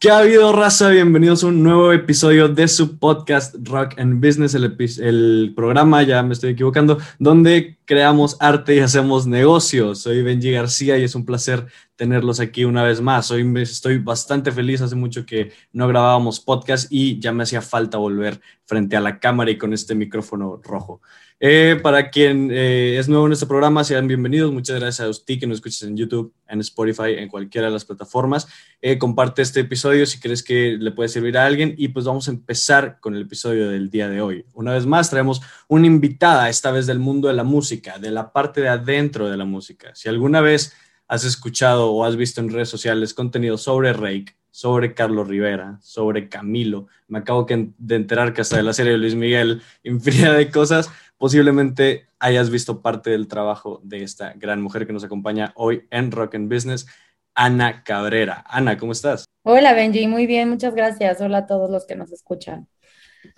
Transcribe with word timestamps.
¿Qué 0.00 0.12
ha 0.12 0.18
habido, 0.18 0.52
raza? 0.52 0.90
Bienvenidos 0.90 1.42
a 1.42 1.48
un 1.48 1.60
nuevo 1.60 1.92
episodio 1.92 2.48
de 2.48 2.68
su 2.68 3.00
podcast 3.00 3.56
Rock 3.64 3.98
and 3.98 4.24
Business, 4.24 4.54
el, 4.54 5.52
programa, 5.56 6.04
ya 6.04 6.22
me 6.22 6.34
estoy 6.34 6.50
equivocando, 6.50 6.98
donde 7.18 7.78
creamos 7.84 8.36
arte 8.38 8.76
y 8.76 8.78
hacemos 8.78 9.26
negocios. 9.26 10.02
Soy 10.02 10.22
Benji 10.22 10.52
García 10.52 10.98
y 10.98 11.02
es 11.02 11.16
un 11.16 11.24
placer 11.24 11.66
tenerlos 11.96 12.38
aquí 12.38 12.64
una 12.64 12.84
vez 12.84 13.00
más. 13.00 13.32
Hoy 13.32 13.52
estoy 13.60 13.98
bastante 13.98 14.52
feliz, 14.52 14.80
hace 14.82 14.94
mucho 14.94 15.26
que 15.26 15.50
no 15.72 15.88
grabábamos 15.88 16.38
podcast 16.38 16.86
y 16.92 17.18
ya 17.18 17.32
me 17.32 17.42
hacía 17.42 17.60
falta 17.60 17.98
volver 17.98 18.40
frente 18.66 18.96
a 18.96 19.00
la 19.00 19.18
cámara 19.18 19.50
y 19.50 19.58
con 19.58 19.72
este 19.72 19.96
micrófono 19.96 20.60
rojo. 20.62 21.00
Eh, 21.40 21.78
para 21.84 22.10
quien 22.10 22.50
eh, 22.50 22.98
es 22.98 23.08
nuevo 23.08 23.26
en 23.26 23.32
este 23.32 23.46
programa, 23.46 23.84
sean 23.84 24.08
bienvenidos. 24.08 24.52
Muchas 24.52 24.80
gracias 24.80 25.06
a 25.06 25.08
usted 25.08 25.38
que 25.38 25.46
nos 25.46 25.58
escuches 25.58 25.82
en 25.82 25.96
YouTube, 25.96 26.34
en 26.48 26.60
Spotify, 26.60 27.14
en 27.16 27.28
cualquiera 27.28 27.68
de 27.68 27.72
las 27.72 27.84
plataformas. 27.84 28.48
Eh, 28.82 28.98
comparte 28.98 29.42
este 29.42 29.60
episodio 29.60 30.04
si 30.04 30.18
crees 30.18 30.42
que 30.42 30.76
le 30.80 30.90
puede 30.90 31.08
servir 31.08 31.38
a 31.38 31.46
alguien. 31.46 31.74
Y 31.78 31.88
pues 31.88 32.06
vamos 32.06 32.26
a 32.26 32.32
empezar 32.32 32.98
con 32.98 33.14
el 33.14 33.22
episodio 33.22 33.70
del 33.70 33.88
día 33.88 34.08
de 34.08 34.20
hoy. 34.20 34.46
Una 34.52 34.72
vez 34.72 34.84
más, 34.84 35.10
traemos 35.10 35.40
una 35.68 35.86
invitada, 35.86 36.48
esta 36.48 36.72
vez 36.72 36.88
del 36.88 36.98
mundo 36.98 37.28
de 37.28 37.34
la 37.34 37.44
música, 37.44 37.98
de 37.98 38.10
la 38.10 38.32
parte 38.32 38.60
de 38.60 38.70
adentro 38.70 39.30
de 39.30 39.36
la 39.36 39.44
música. 39.44 39.94
Si 39.94 40.08
alguna 40.08 40.40
vez 40.40 40.72
has 41.06 41.24
escuchado 41.24 41.92
o 41.92 42.04
has 42.04 42.16
visto 42.16 42.40
en 42.40 42.50
redes 42.50 42.68
sociales 42.68 43.14
contenido 43.14 43.58
sobre 43.58 43.92
Rake, 43.92 44.36
sobre 44.50 44.92
Carlos 44.92 45.28
Rivera, 45.28 45.78
sobre 45.82 46.28
Camilo, 46.28 46.88
me 47.06 47.20
acabo 47.20 47.46
de 47.48 47.94
enterar 47.94 48.32
que 48.32 48.40
hasta 48.40 48.56
de 48.56 48.64
la 48.64 48.72
serie 48.72 48.92
de 48.92 48.98
Luis 48.98 49.14
Miguel, 49.14 49.62
infinidad 49.84 50.36
de 50.36 50.50
cosas 50.50 50.90
posiblemente 51.18 52.06
hayas 52.18 52.50
visto 52.50 52.80
parte 52.80 53.10
del 53.10 53.28
trabajo 53.28 53.80
de 53.84 54.02
esta 54.02 54.32
gran 54.34 54.62
mujer 54.62 54.86
que 54.86 54.92
nos 54.92 55.04
acompaña 55.04 55.52
hoy 55.56 55.86
en 55.90 56.10
Rock 56.10 56.36
and 56.36 56.52
Business, 56.52 56.86
Ana 57.34 57.82
Cabrera. 57.84 58.44
Ana, 58.48 58.78
¿cómo 58.78 58.92
estás? 58.92 59.24
Hola 59.42 59.72
Benji, 59.72 60.06
muy 60.06 60.26
bien, 60.26 60.48
muchas 60.48 60.74
gracias. 60.74 61.20
Hola 61.20 61.38
a 61.38 61.46
todos 61.46 61.70
los 61.70 61.86
que 61.86 61.96
nos 61.96 62.12
escuchan. 62.12 62.68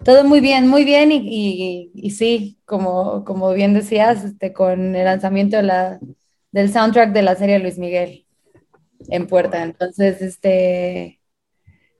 Todo 0.05 0.25
muy 0.25 0.41
bien, 0.41 0.69
muy 0.69 0.85
bien 0.85 1.11
y, 1.13 1.91
y, 1.95 2.11
sí, 2.11 2.59
como, 2.65 3.25
como 3.25 3.53
bien 3.53 3.75
decías, 3.75 4.25
este, 4.25 4.53
con 4.53 4.95
el 4.95 5.05
lanzamiento 5.05 5.57
de 5.57 5.63
la, 5.63 6.01
del 6.53 6.73
soundtrack 6.73 7.13
de 7.13 7.23
la 7.23 7.35
serie 7.35 7.59
Luis 7.59 7.79
Miguel 7.79 8.27
en 9.09 9.27
puerta. 9.27 9.63
Entonces, 9.63 10.21
este, 10.21 11.20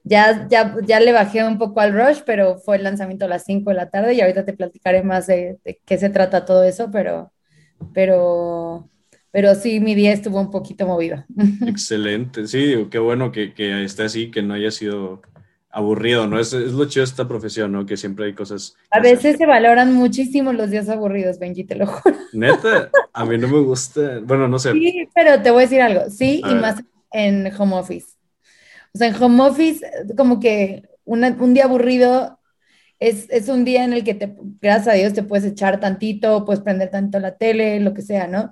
ya, 0.03 0.47
ya, 0.49 0.75
ya 0.83 0.99
le 0.99 1.11
bajé 1.11 1.43
un 1.43 1.57
poco 1.57 1.79
al 1.79 1.93
rush, 1.93 2.21
pero 2.25 2.57
fue 2.57 2.77
el 2.77 2.83
lanzamiento 2.83 3.25
a 3.25 3.29
las 3.29 3.45
5 3.45 3.69
de 3.69 3.75
la 3.75 3.89
tarde 3.89 4.13
y 4.13 4.21
ahorita 4.21 4.45
te 4.45 4.53
platicaré 4.53 5.03
más 5.03 5.27
de, 5.27 5.59
qué 5.85 5.97
se 5.97 6.09
trata 6.09 6.45
todo 6.45 6.63
eso, 6.63 6.89
pero, 6.91 7.31
pero, 7.93 8.89
pero 9.31 9.55
sí, 9.55 9.79
mi 9.79 9.95
día 9.95 10.11
estuvo 10.11 10.39
un 10.39 10.51
poquito 10.51 10.87
movido. 10.87 11.23
Excelente, 11.67 12.47
sí, 12.47 12.87
qué 12.89 12.99
bueno 12.99 13.31
que, 13.31 13.53
que 13.53 13.83
esté 13.83 14.03
así, 14.03 14.31
que 14.31 14.41
no 14.41 14.55
haya 14.55 14.71
sido 14.71 15.21
aburrido, 15.69 16.27
¿no? 16.27 16.39
Es, 16.39 16.51
es, 16.53 16.73
lo 16.73 16.85
chido 16.85 17.05
de 17.05 17.09
esta 17.09 17.27
profesión, 17.27 17.71
¿no? 17.71 17.85
Que 17.85 17.95
siempre 17.95 18.25
hay 18.25 18.33
cosas... 18.33 18.75
A 18.89 18.99
veces 18.99 19.37
se 19.37 19.45
valoran 19.45 19.93
muchísimo 19.93 20.51
los 20.51 20.69
días 20.69 20.89
aburridos, 20.89 21.39
Benji, 21.39 21.63
te 21.63 21.75
lo 21.75 21.87
juro. 21.87 22.15
Neta, 22.33 22.89
a 23.13 23.25
mí 23.25 23.37
no 23.37 23.47
me 23.47 23.59
gusta, 23.59 24.19
bueno, 24.23 24.47
no 24.47 24.59
sé. 24.59 24.73
Sí, 24.73 25.07
pero 25.15 25.41
te 25.41 25.51
voy 25.51 25.63
a 25.63 25.65
decir 25.65 25.81
algo, 25.81 26.09
sí, 26.09 26.41
y 26.45 26.55
más 26.55 26.83
en 27.11 27.51
home 27.57 27.75
office. 27.75 28.07
O 28.93 28.97
sea, 28.97 29.07
en 29.07 29.15
home 29.21 29.43
office, 29.43 29.85
como 30.17 30.39
que 30.39 30.83
un 31.05 31.53
día 31.53 31.65
aburrido 31.65 32.39
es, 33.01 33.27
es, 33.31 33.49
un 33.49 33.65
día 33.65 33.83
en 33.83 33.93
el 33.93 34.03
que, 34.03 34.13
te, 34.13 34.35
gracias 34.61 34.87
a 34.87 34.97
Dios, 34.97 35.13
te 35.13 35.23
puedes 35.23 35.43
echar 35.43 35.79
tantito, 35.79 36.45
puedes 36.45 36.61
prender 36.61 36.91
tanto 36.91 37.19
la 37.19 37.35
tele, 37.35 37.79
lo 37.79 37.95
que 37.95 38.03
sea, 38.03 38.27
¿no? 38.27 38.51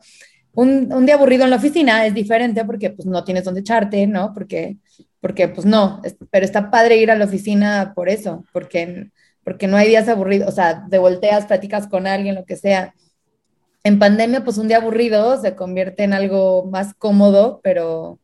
Un, 0.54 0.92
un, 0.92 1.06
día 1.06 1.16
aburrido 1.16 1.44
en 1.44 1.52
la 1.52 1.58
oficina 1.58 2.06
es 2.08 2.16
diferente 2.16 2.66
porque 2.66 2.90
pues 2.90 3.06
no 3.06 3.24
tienes 3.24 3.44
dónde 3.44 3.62
echarte, 3.62 4.08
¿no? 4.08 4.34
Porque, 4.34 4.78
porque 5.22 5.48
pues 5.50 5.68
no, 5.68 6.02
pero 6.32 6.46
está 6.46 6.72
padre 6.72 6.98
ir 6.98 7.12
a 7.12 7.16
la 7.16 7.26
oficina 7.26 7.94
por 7.96 8.10
eso, 8.10 8.44
porque, 8.52 9.12
porque 9.44 9.68
no 9.68 9.78
hay 9.78 9.88
días 9.88 10.10
aburridos, 10.10 10.50
o 10.50 10.52
sea, 10.52 10.84
de 10.90 10.98
volteas, 10.98 11.46
platicas 11.46 11.88
con 11.88 12.08
alguien, 12.08 12.34
lo 12.34 12.46
que 12.46 12.56
sea. 12.58 12.96
En 13.84 14.00
pandemia, 14.00 14.44
pues 14.44 14.58
un 14.58 14.68
día 14.68 14.78
aburrido 14.78 15.40
se 15.40 15.56
convierte 15.56 16.04
en 16.04 16.14
algo 16.14 16.66
más 16.66 16.96
cómodo, 16.96 17.62
pero, 17.64 18.20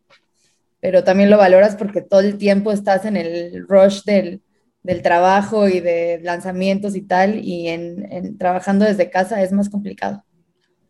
pero 0.80 1.04
también 1.04 1.30
lo 1.30 1.38
valoras 1.38 1.76
porque 1.76 2.02
todo 2.02 2.20
el 2.20 2.38
tiempo 2.38 2.72
estás 2.72 3.06
en 3.06 3.18
el 3.18 3.66
rush 3.68 4.04
del, 4.04 4.42
del 4.84 5.02
trabajo 5.02 5.68
y 5.68 5.80
de 5.80 6.20
lanzamientos 6.24 6.96
y 6.96 7.02
tal, 7.02 7.44
y 7.44 7.70
en, 7.70 8.12
en, 8.12 8.38
trabajando 8.38 8.86
desde 8.86 9.10
casa 9.10 9.42
es 9.42 9.52
más 9.52 9.70
complicado. 9.70 10.24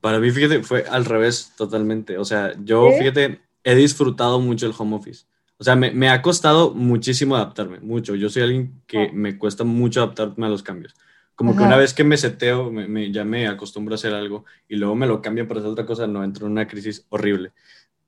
Para 0.01 0.19
mí, 0.19 0.29
fíjate, 0.31 0.61
fue 0.63 0.85
al 0.89 1.05
revés 1.05 1.53
totalmente. 1.57 2.17
O 2.17 2.25
sea, 2.25 2.53
yo, 2.63 2.91
fíjate, 2.91 3.39
he 3.63 3.75
disfrutado 3.75 4.39
mucho 4.39 4.67
el 4.67 4.73
home 4.77 4.95
office. 4.95 5.25
O 5.57 5.63
sea, 5.63 5.75
me, 5.75 5.91
me, 5.91 6.09
ha 6.09 6.21
costado 6.21 6.73
muchísimo 6.73 7.35
adaptarme, 7.35 7.79
mucho. 7.79 8.15
Yo 8.15 8.29
soy 8.29 8.43
alguien 8.43 8.81
que 8.85 9.03
ah. 9.03 9.09
me 9.13 9.37
cuesta 9.37 9.63
mucho 9.63 10.03
adaptarme 10.03 10.45
a 10.45 10.49
los 10.49 10.61
cambios. 10.61 10.93
Como 11.35 11.55
que 11.55 11.63
una 11.63 11.75
vez 11.75 11.93
que 11.93 12.05
me 12.05 12.15
seteo, 12.15 12.71
me, 12.71 12.87
me, 12.87 13.11
ya 13.11 13.25
me 13.25 13.47
acostumbro 13.47 13.93
a 13.93 13.95
hacer 13.95 14.13
algo 14.13 14.45
y 14.69 14.75
luego 14.77 14.95
me 14.95 15.05
lo 15.05 15.21
cambian 15.21 15.47
para 15.47 15.59
hacer 15.59 15.71
otra 15.71 15.85
cosa, 15.85 16.07
no 16.07 16.23
entro 16.23 16.45
en 16.45 16.53
una 16.53 16.67
crisis 16.67 17.05
horrible. 17.09 17.51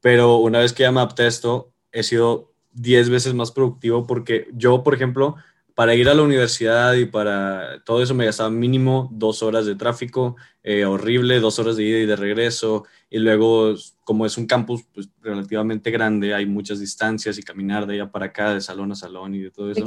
Pero 0.02 0.38
una 0.38 0.60
vez 0.60 0.74
que 0.74 0.84
ya 0.84 0.92
me 0.92 1.00
adapté 1.00 1.24
a 1.24 1.28
esto, 1.28 1.72
he 1.92 2.04
sido 2.04 2.54
10 2.74 3.10
veces 3.10 3.34
más 3.34 3.52
productivo 3.52 4.06
porque 4.06 4.48
yo, 4.54 4.84
por 4.84 4.94
ejemplo, 4.94 5.36
para 5.78 5.94
ir 5.94 6.10
a 6.10 6.16
la 6.16 6.24
universidad 6.24 6.94
y 6.96 7.06
para 7.06 7.84
todo 7.84 8.02
eso 8.02 8.16
me 8.16 8.26
gastaba 8.26 8.50
mínimo 8.50 9.10
dos 9.12 9.44
horas 9.44 9.68
de 9.68 9.76
tráfico, 9.76 10.36
eh, 10.64 10.86
horrible, 10.86 11.40
dos 11.40 11.60
horas 11.60 11.78
de 11.78 11.84
ida 11.84 12.00
y 12.00 12.06
de 12.08 12.16
regreso. 12.16 12.86
Y 13.12 13.20
luego, 13.20 13.76
como 14.04 14.26
es 14.26 14.40
un 14.40 14.48
campus 14.48 14.86
pues, 14.92 15.08
relativamente 15.22 15.92
grande, 15.92 16.34
hay 16.34 16.48
muchas 16.48 16.80
distancias 16.80 17.38
y 17.38 17.44
caminar 17.44 17.86
de 17.86 17.94
allá 17.94 18.12
para 18.12 18.26
acá, 18.26 18.56
de 18.56 18.62
salón 18.62 18.92
a 18.92 18.96
salón 18.96 19.36
y 19.36 19.42
de 19.42 19.52
todo 19.52 19.70
eso. 19.70 19.86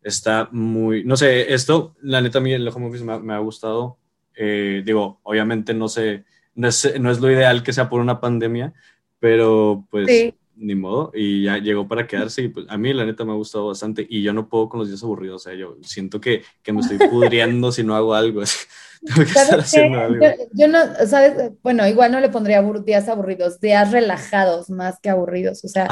Está 0.00 0.48
muy, 0.52 1.02
no 1.02 1.16
sé, 1.16 1.52
esto, 1.52 1.96
la 2.02 2.20
neta, 2.20 2.38
a 2.38 2.40
mí 2.40 2.52
el 2.52 2.68
home 2.68 2.86
office 2.86 3.04
me, 3.04 3.34
ha 3.34 3.38
gustado. 3.38 3.98
Eh, 4.36 4.82
digo, 4.84 5.18
obviamente 5.24 5.74
no 5.74 5.88
sé, 5.88 6.24
no 6.54 6.68
es, 6.68 7.00
no 7.00 7.10
es, 7.10 7.18
lo 7.18 7.32
ideal 7.32 7.64
que 7.64 7.72
sea 7.72 7.88
por 7.88 8.00
una 8.00 8.20
pandemia, 8.20 8.74
pero 9.18 9.86
pues 9.90 10.34
ni 10.56 10.74
modo, 10.74 11.12
y 11.14 11.44
ya 11.44 11.58
llegó 11.58 11.86
para 11.86 12.06
quedarse 12.06 12.42
y 12.42 12.48
pues 12.48 12.66
a 12.68 12.78
mí 12.78 12.92
la 12.92 13.04
neta 13.04 13.24
me 13.24 13.32
ha 13.32 13.36
gustado 13.36 13.66
bastante 13.68 14.06
y 14.08 14.22
yo 14.22 14.32
no 14.32 14.48
puedo 14.48 14.68
con 14.68 14.80
los 14.80 14.88
días 14.88 15.02
aburridos, 15.02 15.42
o 15.42 15.44
sea, 15.50 15.54
yo 15.54 15.76
siento 15.82 16.20
que, 16.20 16.42
que 16.62 16.72
me 16.72 16.80
estoy 16.80 16.98
pudriendo 17.10 17.70
si 17.72 17.84
no 17.84 17.94
hago 17.94 18.14
algo, 18.14 18.42
tengo 19.04 19.22
que 19.22 19.38
estar 19.38 19.60
haciendo 19.60 20.00
algo. 20.00 20.24
Yo, 20.52 20.68
no, 20.68 20.78
sabes, 21.06 21.52
bueno, 21.62 21.86
igual 21.86 22.10
no 22.10 22.20
le 22.20 22.30
pondría 22.30 22.62
días 22.84 23.08
aburridos, 23.08 23.60
días 23.60 23.92
relajados 23.92 24.70
más 24.70 24.98
que 25.00 25.10
aburridos, 25.10 25.62
o 25.64 25.68
sea, 25.68 25.88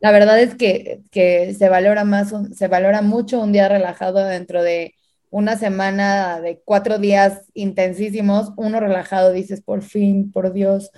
la 0.00 0.10
verdad 0.10 0.40
es 0.40 0.54
que, 0.56 1.00
que 1.10 1.54
se 1.54 1.68
valora 1.68 2.04
más, 2.04 2.34
se 2.52 2.68
valora 2.68 3.00
mucho 3.00 3.40
un 3.40 3.52
día 3.52 3.68
relajado 3.68 4.24
dentro 4.24 4.62
de 4.62 4.94
una 5.30 5.56
semana 5.56 6.40
de 6.40 6.60
cuatro 6.64 6.98
días 6.98 7.42
intensísimos, 7.54 8.52
uno 8.56 8.80
relajado, 8.80 9.32
dices, 9.32 9.62
por 9.62 9.82
fin, 9.82 10.30
por 10.30 10.52
Dios, 10.52 10.90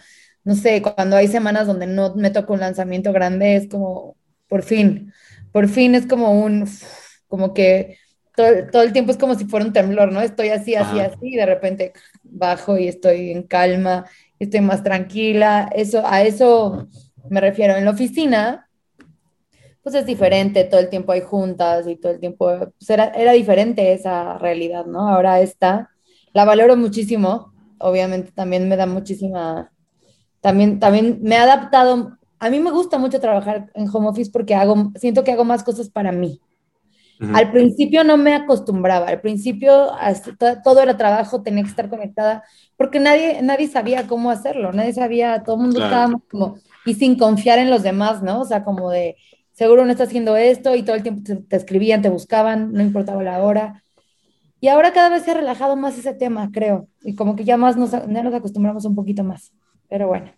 no 0.46 0.54
sé, 0.54 0.80
cuando 0.80 1.16
hay 1.16 1.26
semanas 1.26 1.66
donde 1.66 1.88
no 1.88 2.14
me 2.14 2.30
toca 2.30 2.52
un 2.52 2.60
lanzamiento 2.60 3.12
grande, 3.12 3.56
es 3.56 3.68
como, 3.68 4.16
por 4.48 4.62
fin, 4.62 5.12
por 5.50 5.68
fin 5.68 5.96
es 5.96 6.06
como 6.06 6.40
un, 6.40 6.68
como 7.26 7.52
que 7.52 7.98
todo, 8.36 8.82
el 8.82 8.92
tiempo 8.92 9.10
es 9.10 9.16
como 9.16 9.34
si 9.34 9.46
fuera 9.46 9.66
un 9.66 9.72
temblor, 9.72 10.12
¿no? 10.12 10.20
Estoy 10.20 10.50
así, 10.50 10.76
así, 10.76 11.00
así, 11.00 11.18
y 11.22 11.34
de 11.34 11.46
repente 11.46 11.92
bajo 12.22 12.78
y 12.78 12.86
estoy 12.86 13.32
en 13.32 13.42
calma, 13.42 14.06
estoy 14.38 14.60
más 14.60 14.84
tranquila, 14.84 15.68
eso, 15.74 16.04
a 16.06 16.22
eso 16.22 16.86
me 17.28 17.40
refiero. 17.40 17.74
En 17.74 17.84
la 17.84 17.90
oficina, 17.90 18.68
pues 19.82 19.96
es 19.96 20.06
diferente, 20.06 20.62
todo 20.62 20.78
el 20.78 20.90
tiempo 20.90 21.10
hay 21.10 21.22
juntas 21.22 21.88
y 21.88 21.96
todo 21.96 22.12
el 22.12 22.20
tiempo, 22.20 22.46
pues 22.78 22.88
era, 22.88 23.06
era 23.08 23.32
diferente 23.32 23.92
esa 23.92 24.38
realidad, 24.38 24.86
¿no? 24.86 25.08
Ahora 25.08 25.40
esta, 25.40 25.90
la 26.32 26.44
valoro 26.44 26.76
muchísimo, 26.76 27.52
obviamente 27.78 28.30
también 28.30 28.68
me 28.68 28.76
da 28.76 28.86
muchísima 28.86 29.72
también, 30.46 30.78
también 30.78 31.18
me 31.22 31.34
he 31.34 31.38
adaptado. 31.38 32.18
A 32.38 32.50
mí 32.50 32.60
me 32.60 32.70
gusta 32.70 32.98
mucho 32.98 33.18
trabajar 33.18 33.68
en 33.74 33.88
home 33.92 34.06
office 34.06 34.30
porque 34.30 34.54
hago, 34.54 34.92
siento 34.94 35.24
que 35.24 35.32
hago 35.32 35.44
más 35.44 35.64
cosas 35.64 35.90
para 35.90 36.12
mí. 36.12 36.40
Al 37.34 37.50
principio 37.50 38.04
no 38.04 38.16
me 38.16 38.32
acostumbraba, 38.32 39.08
al 39.08 39.20
principio 39.20 39.88
todo 40.62 40.80
era 40.82 40.96
trabajo, 40.96 41.42
tenía 41.42 41.64
que 41.64 41.70
estar 41.70 41.88
conectada, 41.88 42.44
porque 42.76 43.00
nadie, 43.00 43.42
nadie 43.42 43.66
sabía 43.66 44.06
cómo 44.06 44.30
hacerlo, 44.30 44.70
nadie 44.70 44.92
sabía, 44.92 45.42
todo 45.42 45.56
el 45.56 45.62
mundo 45.62 45.82
estaba 45.82 46.12
como, 46.30 46.58
y 46.84 46.94
sin 46.94 47.18
confiar 47.18 47.58
en 47.58 47.70
los 47.70 47.82
demás, 47.82 48.22
¿no? 48.22 48.42
O 48.42 48.44
sea, 48.44 48.62
como 48.62 48.90
de, 48.90 49.16
seguro 49.50 49.84
no 49.84 49.90
está 49.90 50.04
haciendo 50.04 50.36
esto, 50.36 50.76
y 50.76 50.84
todo 50.84 50.94
el 50.94 51.02
tiempo 51.02 51.22
te, 51.48 51.56
escribían, 51.56 52.02
te 52.02 52.10
buscaban, 52.10 52.72
no 52.72 52.82
importaba 52.82 53.22
la 53.24 53.42
hora. 53.42 53.82
Y 54.60 54.68
ahora 54.68 54.92
cada 54.92 55.08
vez 55.08 55.22
se 55.22 55.32
ha 55.32 55.34
relajado 55.34 55.74
más 55.74 55.98
ese 55.98 56.12
tema, 56.12 56.50
creo, 56.52 56.86
y 57.02 57.16
como 57.16 57.34
que 57.34 57.44
ya 57.44 57.56
más 57.56 57.76
nos, 57.76 57.90
ya 57.90 58.22
nos 58.22 58.34
acostumbramos 58.34 58.84
un 58.84 58.94
poquito 58.94 59.24
más 59.24 59.52
pero 59.88 60.08
bueno. 60.08 60.32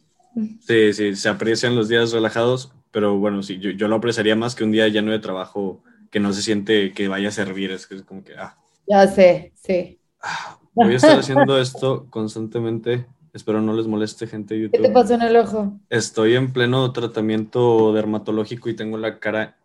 Sí, 0.60 0.92
sí, 0.92 1.16
se 1.16 1.28
aprecian 1.28 1.74
los 1.74 1.88
días 1.88 2.12
relajados, 2.12 2.72
pero 2.90 3.18
bueno, 3.18 3.42
sí, 3.42 3.58
yo, 3.58 3.70
yo 3.70 3.88
lo 3.88 3.96
apreciaría 3.96 4.36
más 4.36 4.54
que 4.54 4.64
un 4.64 4.72
día 4.72 4.88
lleno 4.88 5.10
de 5.10 5.18
trabajo 5.18 5.82
que 6.10 6.20
no 6.20 6.32
se 6.32 6.42
siente 6.42 6.92
que 6.92 7.08
vaya 7.08 7.28
a 7.28 7.32
servir, 7.32 7.70
es 7.70 7.86
que 7.86 7.96
es 7.96 8.02
como 8.02 8.22
que, 8.24 8.34
ah. 8.36 8.56
Ya 8.86 9.06
sé, 9.06 9.52
sí. 9.54 9.98
Ah, 10.22 10.58
voy 10.74 10.94
a 10.94 10.96
estar 10.96 11.18
haciendo 11.18 11.60
esto 11.60 12.06
constantemente, 12.10 13.06
espero 13.32 13.60
no 13.60 13.72
les 13.74 13.86
moleste 13.86 14.26
gente 14.26 14.54
de 14.54 14.62
YouTube. 14.62 14.76
¿Qué 14.76 14.88
te 14.88 14.94
pasó 14.94 15.14
en 15.14 15.22
el 15.22 15.36
ojo? 15.36 15.72
Estoy 15.90 16.36
en 16.36 16.52
pleno 16.52 16.92
tratamiento 16.92 17.92
dermatológico 17.92 18.68
y 18.68 18.76
tengo 18.76 18.96
la 18.96 19.18
cara 19.18 19.56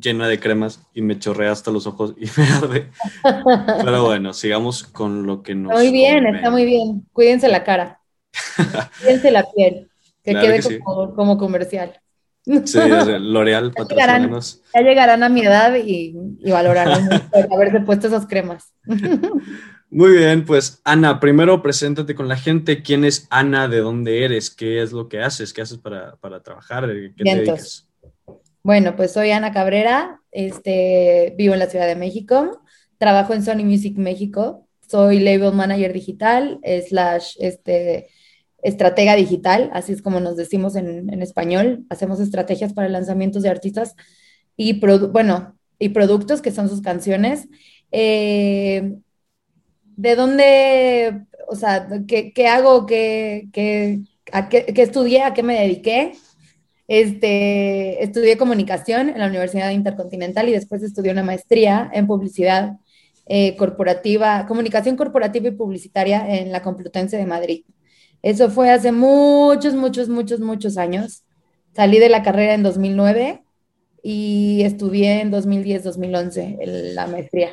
llena 0.00 0.26
de 0.28 0.40
cremas 0.40 0.80
y 0.92 1.02
me 1.02 1.18
chorrea 1.18 1.52
hasta 1.52 1.70
los 1.70 1.86
ojos 1.86 2.14
y 2.16 2.26
me 2.40 2.48
arde. 2.48 2.90
Pero 3.84 4.04
bueno, 4.04 4.32
sigamos 4.32 4.84
con 4.84 5.26
lo 5.26 5.42
que 5.42 5.54
nos. 5.54 5.72
Muy 5.72 5.92
bien, 5.92 6.26
está 6.26 6.50
muy 6.50 6.64
bien. 6.64 7.06
Cuídense 7.12 7.48
la 7.48 7.64
cara. 7.64 8.00
Cuídense 9.00 9.30
la 9.30 9.44
piel. 9.52 9.88
Que 10.22 10.32
quede 10.32 10.80
como, 10.80 11.36
comercial. 11.36 12.00
Sí, 12.44 12.78
L'Oreal, 13.20 13.72
patrocínanos. 13.76 14.62
Ya, 14.74 14.80
llegarán 14.82 15.22
a 15.22 15.28
mi 15.28 15.42
edad 15.42 15.74
y, 15.76 16.14
y 16.40 16.50
valorarán 16.50 17.08
haberse 17.52 17.80
puesto 17.80 18.06
esas 18.06 18.26
cremas. 18.26 18.72
Muy 19.90 20.16
bien, 20.16 20.44
pues 20.44 20.80
Ana, 20.84 21.20
primero 21.20 21.62
preséntate 21.62 22.14
con 22.14 22.26
la 22.26 22.36
gente. 22.36 22.82
¿Quién 22.82 23.04
es 23.04 23.26
Ana? 23.30 23.68
¿De 23.68 23.78
dónde 23.78 24.24
eres? 24.24 24.50
¿Qué 24.50 24.82
es 24.82 24.92
lo 24.92 25.08
que 25.08 25.20
haces? 25.20 25.52
¿Qué 25.52 25.62
haces 25.62 25.78
para, 25.78 26.16
trabajar? 26.42 26.86
¿Qué 27.16 27.24
te 27.24 27.34
dedicas? 27.34 27.88
Bueno, 28.64 28.96
pues 28.96 29.12
soy 29.12 29.30
Ana 29.30 29.52
Cabrera, 29.52 30.20
este, 30.32 31.34
vivo 31.36 31.52
en 31.52 31.60
la 31.60 31.68
Ciudad 31.68 31.86
de 31.86 31.96
México, 31.96 32.62
trabajo 32.98 33.34
en 33.34 33.44
Sony 33.44 33.62
Music 33.62 33.98
México, 33.98 34.66
soy 34.80 35.20
label 35.20 35.52
manager 35.52 35.92
digital, 35.92 36.58
slash, 36.88 37.36
este, 37.40 38.08
estratega 38.64 39.14
digital, 39.14 39.70
así 39.72 39.92
es 39.92 40.02
como 40.02 40.18
nos 40.20 40.36
decimos 40.36 40.74
en, 40.74 41.22
español, 41.22 41.84
hacemos 41.90 42.18
estrategias 42.18 42.72
para 42.72 42.88
lanzamientos 42.88 43.42
de 43.42 43.50
artistas 43.50 43.94
y, 44.56 44.80
bueno, 44.80 45.56
y 45.78 45.90
productos 45.90 46.42
que 46.42 46.50
son 46.50 46.68
sus 46.68 46.80
canciones. 46.82 47.48
Eh, 47.92 48.94
¿De 49.96 50.16
dónde, 50.16 51.26
o 51.46 51.54
sea, 51.54 51.88
qué, 52.08 52.48
hago, 52.48 52.86
qué, 52.86 53.48
qué, 53.52 54.00
qué 54.50 54.82
estudié, 54.82 55.22
a 55.22 55.34
qué 55.34 55.42
me 55.44 55.60
dediqué? 55.60 56.14
Este, 56.88 58.02
estudié 58.02 58.36
comunicación 58.36 59.10
en 59.10 59.18
la 59.18 59.26
Universidad 59.26 59.70
Intercontinental 59.70 60.48
y 60.48 60.52
después 60.52 60.82
estudié 60.82 61.12
una 61.12 61.22
maestría 61.22 61.90
en 61.92 62.06
publicidad 62.06 62.78
eh, 63.26 63.56
corporativa, 63.56 64.46
comunicación 64.46 64.96
corporativa 64.96 65.48
y 65.48 65.52
publicitaria 65.52 66.40
en 66.40 66.50
la 66.52 66.62
Complutense 66.62 67.16
de 67.16 67.26
Madrid. 67.26 67.64
Eso 68.24 68.50
fue 68.50 68.70
hace 68.70 68.90
muchos, 68.90 69.74
muchos, 69.74 70.08
muchos, 70.08 70.40
muchos 70.40 70.78
años. 70.78 71.24
Salí 71.76 71.98
de 71.98 72.08
la 72.08 72.22
carrera 72.22 72.54
en 72.54 72.62
2009 72.62 73.44
y 74.02 74.62
estudié 74.62 75.20
en 75.20 75.30
2010-2011 75.30 76.94
la 76.94 77.06
maestría. 77.06 77.50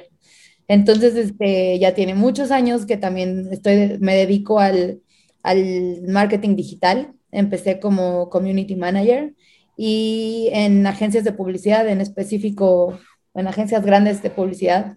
Entonces, 0.69 1.15
este, 1.15 1.77
ya 1.77 1.93
tiene 1.93 2.15
muchos 2.15 2.51
años 2.51 2.85
que 2.85 2.95
también 2.95 3.49
estoy, 3.51 3.97
me 3.99 4.15
dedico 4.15 4.59
al, 4.59 5.01
al 5.43 6.03
marketing 6.07 6.55
digital 6.55 7.13
empecé 7.31 7.81
como 7.81 8.29
community 8.29 8.77
manager 8.77 9.33
y 9.75 10.49
en 10.53 10.87
agencias 10.87 11.25
de 11.25 11.33
publicidad, 11.33 11.87
en 11.89 11.99
específico, 11.99 12.97
en 13.33 13.47
agencias 13.47 13.85
grandes 13.85 14.23
de 14.23 14.29
publicidad, 14.29 14.95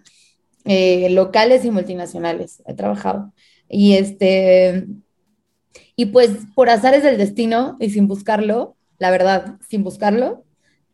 eh, 0.65 1.11
locales 1.11 1.65
y 1.65 1.73
multinacionales, 1.73 2.63
he 2.65 2.75
trabajado. 2.75 3.33
Y 3.69 3.95
este, 3.95 4.87
y 5.97 6.07
pues 6.07 6.31
por 6.55 6.71
azares 6.71 7.03
del 7.03 7.19
destino 7.19 7.77
y 7.81 7.91
sin 7.91 8.09
buscarlo, 8.09 8.77
la 8.99 9.11
verdad, 9.11 9.59
sin 9.69 9.85
buscarlo, 9.85 10.45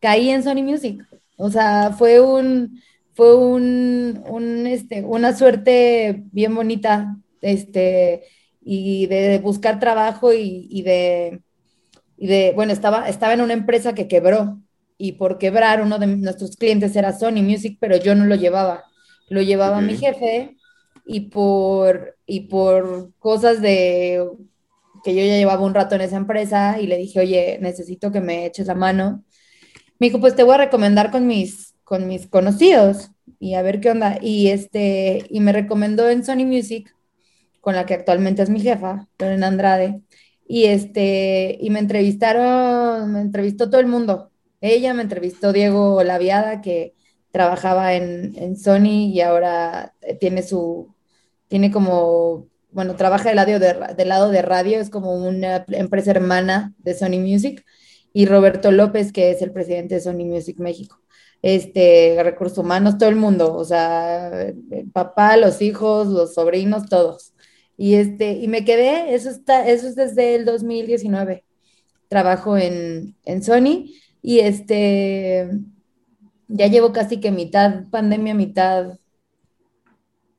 caí 0.00 0.31
en 0.31 0.43
Sony 0.43 0.62
Music. 0.62 1.05
O 1.37 1.50
sea, 1.50 1.93
fue 1.93 2.20
un, 2.20 2.81
fue 3.14 3.35
un, 3.35 4.23
un 4.29 4.67
este, 4.67 5.02
una 5.02 5.35
suerte 5.35 6.23
bien 6.32 6.55
bonita, 6.55 7.17
este, 7.41 8.25
y 8.61 9.06
de 9.06 9.38
buscar 9.38 9.81
trabajo 9.81 10.32
y, 10.32 10.82
de, 10.82 11.43
de, 12.19 12.52
bueno, 12.55 12.73
estaba, 12.73 13.08
estaba 13.08 13.32
en 13.32 13.41
una 13.41 13.55
empresa 13.55 13.94
que 13.94 14.08
quebró 14.08 14.61
y 14.99 15.12
por 15.12 15.38
quebrar 15.38 15.82
uno 15.82 15.99
de 15.99 16.06
nuestros 16.06 16.56
clientes 16.56 16.94
era 16.94 17.19
Sony 17.19 17.43
Music, 17.43 17.79
pero 17.81 17.97
yo 17.97 18.14
no 18.14 18.26
lo 18.26 18.35
llevaba, 18.35 18.85
lo 19.31 19.41
llevaba 19.41 19.81
mi 19.81 19.97
jefe 19.97 20.56
y 21.06 21.31
por, 21.31 22.19
y 22.26 22.41
por 22.41 23.12
cosas 23.19 23.62
de 23.62 24.23
que 25.02 25.14
yo 25.14 25.23
ya 25.25 25.37
llevaba 25.37 25.64
un 25.64 25.75
rato 25.75 25.94
en 25.94 26.02
esa 26.02 26.17
empresa 26.17 26.81
y 26.81 26.87
le 26.87 26.97
dije, 26.97 27.20
oye, 27.20 27.58
necesito 27.61 28.12
que 28.12 28.20
me 28.20 28.47
eches 28.47 28.67
la 28.67 28.75
mano. 28.75 29.25
Me 29.99 30.08
dijo, 30.08 30.20
pues 30.20 30.37
te 30.37 30.43
voy 30.43 30.55
a 30.55 30.58
recomendar 30.58 31.11
con 31.11 31.26
mis, 31.26 31.75
con 31.85 32.06
mis 32.06 32.26
conocidos 32.26 33.11
y 33.38 33.55
a 33.55 33.62
ver 33.62 33.81
qué 33.81 33.91
onda. 33.91 34.19
Y, 34.20 34.49
este, 34.49 35.26
y 35.31 35.41
me 35.41 35.52
recomendó 35.52 36.08
en 36.11 36.25
Sony 36.25 36.47
Music 36.47 36.94
con 37.61 37.75
la 37.76 37.87
que 37.87 37.94
actualmente 37.94 38.43
es 38.43 38.50
mi 38.50 38.61
jefa, 38.61 39.08
en 39.19 39.44
Andrade, 39.44 40.00
y, 40.47 40.64
este, 40.64 41.58
y 41.61 41.70
me 41.70 41.79
entrevistaron, 41.79 43.12
me 43.12 43.20
entrevistó 43.20 43.70
todo 43.70 43.81
el 43.81 43.87
mundo. 43.87 44.31
Ella 44.61 44.94
me 44.94 45.02
entrevistó 45.02 45.52
Diego 45.52 46.02
Laviada, 46.02 46.61
que 46.61 46.94
trabajaba 47.31 47.94
en, 47.94 48.35
en 48.37 48.56
Sony 48.56 49.11
y 49.12 49.20
ahora 49.20 49.94
tiene 50.20 50.43
su, 50.43 50.94
tiene 51.49 51.70
como, 51.70 52.50
bueno, 52.72 52.96
trabaja 52.96 53.28
del 53.28 53.37
lado, 53.37 53.58
de, 53.58 53.94
del 53.96 54.08
lado 54.08 54.31
de 54.31 54.43
radio, 54.43 54.81
es 54.81 54.90
como 54.90 55.14
una 55.14 55.64
empresa 55.69 56.11
hermana 56.11 56.75
de 56.78 56.94
Sony 56.94 57.19
Music, 57.19 57.64
y 58.12 58.26
Roberto 58.26 58.70
López, 58.70 59.12
que 59.12 59.31
es 59.31 59.43
el 59.43 59.52
presidente 59.52 59.96
de 59.96 60.00
Sony 60.00 60.25
Music 60.25 60.58
México. 60.58 61.00
Este, 61.43 62.19
recursos 62.22 62.58
humanos, 62.58 62.99
todo 62.99 63.08
el 63.08 63.17
mundo, 63.17 63.55
o 63.55 63.64
sea, 63.64 64.43
el 64.43 64.90
papá, 64.93 65.37
los 65.37 65.62
hijos, 65.62 66.08
los 66.08 66.34
sobrinos, 66.34 66.88
todos. 66.88 67.32
Y, 67.76 67.94
este, 67.94 68.32
y 68.32 68.49
me 68.49 68.64
quedé, 68.64 69.14
eso, 69.14 69.31
está, 69.31 69.66
eso 69.66 69.88
es 69.88 69.94
desde 69.96 70.34
el 70.34 70.44
2019. 70.44 71.44
Trabajo 72.08 72.58
en, 72.58 73.16
en 73.25 73.43
Sony 73.43 73.94
y 74.20 74.40
este, 74.40 75.50
ya 76.49 76.66
llevo 76.66 76.93
casi 76.93 77.20
que 77.20 77.31
mitad 77.31 77.84
pandemia, 77.90 78.34
mitad... 78.34 78.99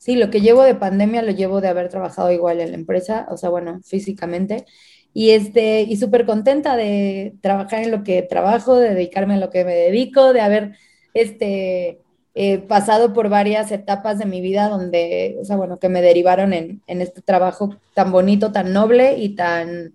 Sí, 0.01 0.15
lo 0.15 0.31
que 0.31 0.41
llevo 0.41 0.63
de 0.63 0.73
pandemia 0.73 1.21
lo 1.21 1.31
llevo 1.31 1.61
de 1.61 1.67
haber 1.67 1.87
trabajado 1.89 2.31
igual 2.31 2.59
en 2.59 2.71
la 2.71 2.77
empresa, 2.77 3.27
o 3.29 3.37
sea, 3.37 3.49
bueno, 3.51 3.81
físicamente. 3.83 4.65
Y, 5.13 5.29
este, 5.31 5.83
y 5.83 5.95
súper 5.97 6.25
contenta 6.25 6.75
de 6.75 7.35
trabajar 7.41 7.83
en 7.83 7.91
lo 7.91 8.03
que 8.03 8.23
trabajo, 8.23 8.77
de 8.77 8.95
dedicarme 8.95 9.35
a 9.35 9.37
lo 9.37 9.51
que 9.51 9.63
me 9.63 9.75
dedico, 9.75 10.33
de 10.33 10.41
haber 10.41 10.75
este, 11.13 11.99
He 12.33 12.57
pasado 12.57 13.13
por 13.13 13.29
varias 13.29 13.71
etapas 13.71 14.17
de 14.17 14.25
mi 14.25 14.41
vida 14.41 14.69
donde, 14.69 15.37
o 15.39 15.45
sea, 15.45 15.55
bueno, 15.57 15.77
que 15.77 15.89
me 15.89 16.01
derivaron 16.01 16.53
en, 16.53 16.81
en 16.87 17.01
este 17.01 17.21
trabajo 17.21 17.75
tan 17.93 18.11
bonito, 18.11 18.51
tan 18.51 18.73
noble 18.73 19.17
y 19.19 19.35
tan, 19.35 19.93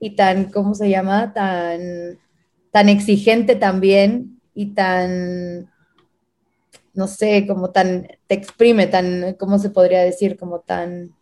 y 0.00 0.16
tan, 0.16 0.46
¿cómo 0.46 0.74
se 0.74 0.88
llama? 0.88 1.34
Tan, 1.34 2.20
tan 2.70 2.88
exigente 2.88 3.56
también 3.56 4.40
y 4.54 4.74
tan, 4.74 5.68
no 6.96 7.06
sé, 7.06 7.46
como 7.46 7.70
tan, 7.70 8.08
te 8.26 8.34
exprime, 8.34 8.86
tan, 8.86 9.34
¿cómo 9.34 9.58
se 9.58 9.70
podría 9.70 10.02
decir? 10.02 10.36
Como 10.36 10.60
tan, 10.60 11.14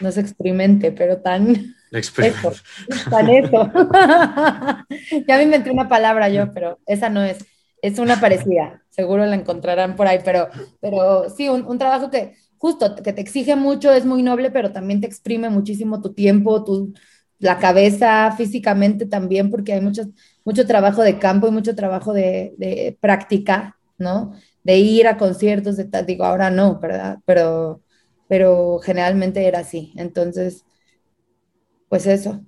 no 0.00 0.08
es 0.08 0.18
experimente, 0.18 0.92
pero 0.92 1.18
tan... 1.18 1.74
Eso, 1.90 2.52
tan 3.10 3.30
eso. 3.30 3.70
ya 5.28 5.36
me 5.36 5.42
inventé 5.42 5.70
una 5.70 5.88
palabra 5.88 6.28
yo, 6.28 6.52
pero 6.52 6.78
esa 6.86 7.08
no 7.08 7.22
es 7.22 7.38
es 7.82 7.98
una 7.98 8.20
parecida, 8.20 8.82
seguro 8.90 9.26
la 9.26 9.36
encontrarán 9.36 9.96
por 9.96 10.06
ahí, 10.06 10.18
pero, 10.24 10.48
pero 10.80 11.28
sí, 11.30 11.48
un, 11.48 11.78
trabajo 11.78 12.10
que 12.10 12.34
justo, 12.58 12.96
que 12.96 13.12
te 13.12 13.20
exige 13.20 13.54
mucho, 13.54 13.92
es 13.92 14.04
muy 14.04 14.22
noble, 14.22 14.50
pero 14.50 14.72
también 14.72 15.00
te 15.00 15.06
exprime 15.06 15.50
muchísimo 15.50 16.00
tu 16.00 16.12
tiempo, 16.12 16.64
tu, 16.64 16.94
la 17.38 17.58
cabeza, 17.58 18.32
físicamente 18.36 19.06
también, 19.06 19.50
porque 19.50 19.74
hay 19.74 19.80
mucho, 19.80 20.02
mucho 20.44 20.66
trabajo 20.66 21.02
de 21.02 21.18
campo 21.18 21.46
y 21.48 21.50
mucho 21.50 21.74
trabajo 21.74 22.12
de, 22.12 22.96
práctica, 23.00 23.75
¿no? 23.98 24.34
De 24.64 24.78
ir 24.78 25.06
a 25.06 25.16
conciertos, 25.16 25.76
de 25.76 25.84
tal, 25.84 26.06
digo, 26.06 26.24
ahora 26.24 26.50
no, 26.50 26.78
¿verdad? 26.80 27.18
Pero, 27.24 27.82
pero 28.28 28.78
generalmente 28.82 29.46
era 29.46 29.60
así. 29.60 29.92
Entonces, 29.96 30.64
pues 31.88 32.06
eso. 32.06 32.44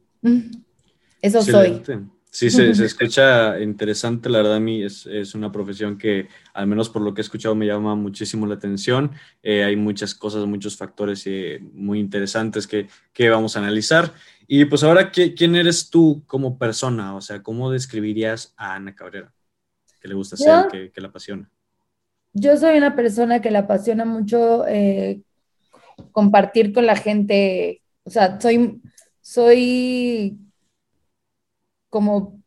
Eso 1.23 1.43
soy. 1.43 1.83
Sí, 2.31 2.51
se, 2.51 2.71
escucha 2.71 3.59
interesante, 3.59 4.29
la 4.29 4.39
verdad 4.39 4.57
a 4.57 4.61
mí 4.61 4.85
es, 4.85 5.07
es, 5.07 5.35
una 5.35 5.51
profesión 5.51 5.97
que, 5.97 6.29
al 6.53 6.67
menos 6.67 6.91
por 6.91 7.01
lo 7.01 7.15
que 7.15 7.21
he 7.21 7.25
escuchado, 7.25 7.55
me 7.55 7.67
llama 7.67 7.95
muchísimo 7.95 8.47
la 8.47 8.55
atención. 8.55 9.13
Eh, 9.43 9.65
hay 9.65 9.77
muchas 9.77 10.15
cosas, 10.15 10.47
muchos 10.47 10.77
factores 10.77 11.27
eh, 11.27 11.59
muy 11.73 11.99
interesantes 11.99 12.67
que, 12.67 12.87
que, 13.13 13.31
vamos 13.31 13.57
a 13.57 13.61
analizar. 13.61 14.13
Y 14.47 14.67
pues 14.67 14.85
ahora, 14.85 15.11
¿qué, 15.11 15.35
¿quién 15.35 15.57
eres 15.57 15.89
tú 15.89 16.23
como 16.27 16.59
persona? 16.59 17.17
O 17.17 17.21
sea, 17.23 17.43
¿cómo 17.43 17.71
describirías 17.71 18.55
a 18.57 18.75
Ana 18.75 18.95
Cabrera? 18.95 19.33
¿Qué 20.01 20.09
le 20.09 20.15
gusta 20.15 20.37
hacer? 20.37 20.69
¿Qué, 20.71 20.91
qué, 20.93 21.01
la 21.01 21.09
apasiona? 21.09 21.51
Yo 22.33 22.57
soy 22.57 22.77
una 22.77 22.95
persona 22.95 23.41
que 23.41 23.51
le 23.51 23.59
apasiona 23.59 24.05
mucho 24.05 24.67
eh, 24.67 25.23
compartir 26.13 26.73
con 26.73 26.87
la 26.87 26.97
gente, 26.97 27.83
o 28.05 28.11
sea, 28.11 28.41
soy, 28.41 28.81
soy 29.21 30.39
como, 31.89 32.43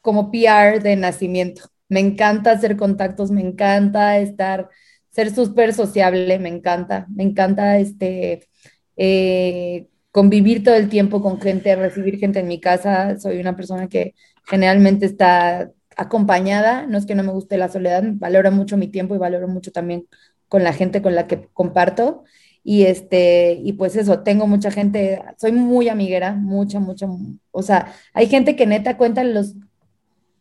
como 0.00 0.30
PR 0.30 0.80
de 0.80 0.96
nacimiento. 0.96 1.62
Me 1.88 2.00
encanta 2.00 2.52
hacer 2.52 2.76
contactos, 2.76 3.30
me 3.30 3.40
encanta 3.40 4.18
estar, 4.18 4.68
ser 5.10 5.34
súper 5.34 5.74
sociable, 5.74 6.38
me 6.38 6.48
encanta, 6.48 7.06
me 7.08 7.24
encanta 7.24 7.78
este, 7.78 8.48
eh, 8.96 9.88
convivir 10.12 10.62
todo 10.62 10.76
el 10.76 10.88
tiempo 10.88 11.22
con 11.22 11.40
gente, 11.40 11.74
recibir 11.76 12.18
gente 12.18 12.40
en 12.40 12.48
mi 12.48 12.60
casa. 12.60 13.18
Soy 13.18 13.40
una 13.40 13.56
persona 13.56 13.88
que 13.88 14.14
generalmente 14.46 15.06
está 15.06 15.70
acompañada, 16.00 16.86
no 16.86 16.96
es 16.96 17.04
que 17.04 17.14
no 17.14 17.22
me 17.22 17.32
guste 17.32 17.58
la 17.58 17.68
soledad, 17.68 18.02
valoro 18.14 18.50
mucho 18.50 18.78
mi 18.78 18.88
tiempo 18.88 19.14
y 19.14 19.18
valoro 19.18 19.48
mucho 19.48 19.70
también 19.70 20.06
con 20.48 20.64
la 20.64 20.72
gente 20.72 21.02
con 21.02 21.14
la 21.14 21.26
que 21.26 21.48
comparto. 21.52 22.24
Y 22.64 22.84
este, 22.84 23.58
y 23.62 23.74
pues 23.74 23.96
eso, 23.96 24.20
tengo 24.20 24.46
mucha 24.46 24.70
gente, 24.70 25.22
soy 25.38 25.52
muy 25.52 25.88
amiguera, 25.88 26.32
mucha, 26.32 26.80
mucha, 26.80 27.06
o 27.50 27.62
sea, 27.62 27.94
hay 28.14 28.26
gente 28.28 28.56
que 28.56 28.66
neta 28.66 28.96
cuenta 28.96 29.24
los, 29.24 29.54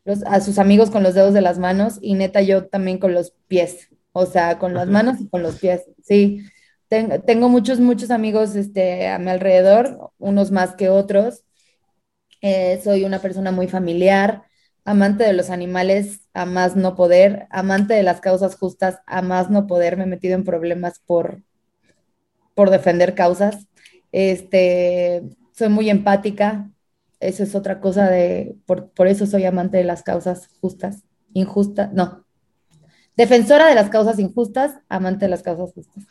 los, 0.06 0.24
a 0.24 0.42
sus 0.42 0.60
amigos 0.60 0.92
con 0.92 1.04
los 1.04 1.14
dedos 1.14 1.34
de 1.34 1.42
las 1.42 1.60
manos 1.60 1.98
y 2.02 2.16
neta 2.16 2.42
yo 2.42 2.68
también 2.68 2.98
con 2.98 3.14
los 3.14 3.32
pies, 3.48 3.90
o 4.14 4.26
sea, 4.26 4.60
con 4.60 4.74
las 4.74 4.88
manos 4.88 5.20
y 5.22 5.28
con 5.30 5.44
los 5.44 5.60
pies, 5.60 5.86
sí. 6.04 6.42
Tengo, 6.90 7.20
tengo 7.22 7.50
muchos, 7.50 7.80
muchos 7.80 8.12
amigos 8.12 8.56
este, 8.56 9.08
a 9.08 9.20
mi 9.20 9.30
alrededor, 9.30 10.12
unos 10.18 10.52
más 10.52 10.76
que 10.76 10.90
otros. 10.90 11.44
Eh, 12.42 12.80
soy 12.84 13.04
una 13.04 13.20
persona 13.20 13.52
muy 13.52 13.68
familiar, 13.68 14.49
amante 14.90 15.24
de 15.24 15.34
los 15.34 15.52
animales 15.52 16.22
a 16.34 16.46
más 16.46 16.76
no 16.76 16.96
poder, 16.96 17.48
amante 17.52 17.94
de 17.94 18.02
las 18.02 18.22
causas 18.22 18.56
justas 18.56 19.00
a 19.06 19.22
más 19.22 19.52
no 19.52 19.68
poder. 19.68 19.98
Me 19.98 20.04
he 20.04 20.08
metido 20.08 20.34
en 20.34 20.44
problemas 20.44 21.00
por, 21.06 21.44
por 22.56 22.72
defender 22.72 23.14
causas. 23.14 23.68
Este, 24.12 25.22
soy 25.52 25.70
muy 25.70 25.92
empática. 25.92 26.72
Eso 27.20 27.44
es 27.44 27.54
otra 27.54 27.80
cosa 27.82 28.10
de, 28.10 28.56
por, 28.66 28.90
por 28.90 29.08
eso 29.08 29.28
soy 29.28 29.46
amante 29.46 29.78
de 29.78 29.84
las 29.84 30.02
causas 30.02 30.50
justas, 30.60 31.04
injustas, 31.34 31.94
no, 31.94 32.26
defensora 33.16 33.68
de 33.68 33.76
las 33.76 33.90
causas 33.90 34.18
injustas, 34.18 34.80
amante 34.90 35.26
de 35.26 35.30
las 35.30 35.44
causas 35.44 35.72
justas. 35.74 36.06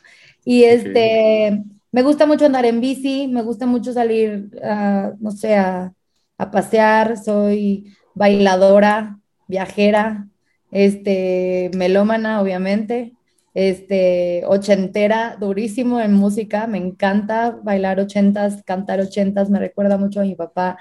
Y 0.44 0.64
este, 0.64 1.64
me 1.90 2.02
gusta 2.02 2.26
mucho 2.26 2.46
andar 2.46 2.64
en 2.64 2.80
bici, 2.80 3.26
me 3.26 3.42
gusta 3.42 3.66
mucho 3.66 3.92
salir, 3.92 4.50
no 5.18 5.32
sé, 5.32 5.56
a, 5.56 5.92
a, 6.36 6.50
pasear, 6.50 7.16
soy 7.16 7.96
bailadora, 8.18 9.20
viajera, 9.46 10.28
este, 10.72 11.70
melómana, 11.74 12.42
obviamente, 12.42 13.14
este, 13.54 14.42
ochentera, 14.46 15.36
durísimo 15.40 16.00
en 16.00 16.12
música, 16.12 16.66
me 16.66 16.78
encanta 16.78 17.58
bailar 17.62 18.00
ochentas, 18.00 18.62
cantar 18.64 19.00
ochentas, 19.00 19.50
me 19.50 19.58
recuerda 19.58 19.96
mucho 19.96 20.20
a 20.20 20.24
mi 20.24 20.34
papá 20.34 20.78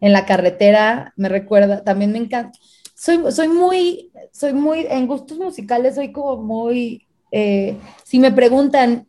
en 0.00 0.12
la 0.12 0.26
carretera, 0.26 1.12
me 1.16 1.28
recuerda, 1.28 1.82
también 1.82 2.12
me 2.12 2.18
encanta, 2.18 2.58
soy, 2.94 3.20
soy 3.32 3.48
muy, 3.48 4.12
soy 4.30 4.52
muy, 4.52 4.86
en 4.88 5.06
gustos 5.06 5.38
musicales 5.38 5.94
soy 5.96 6.12
como 6.12 6.36
muy, 6.42 7.06
eh, 7.32 7.76
si 8.04 8.18
me 8.18 8.32
preguntan, 8.32 9.08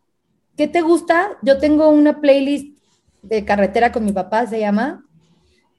¿qué 0.55 0.67
te 0.67 0.81
gusta? 0.81 1.37
Yo 1.43 1.59
tengo 1.59 1.89
una 1.89 2.21
playlist 2.21 2.77
de 3.21 3.43
carretera 3.45 3.91
con 3.91 4.05
mi 4.05 4.13
papá, 4.13 4.47
se 4.47 4.59
llama, 4.59 5.05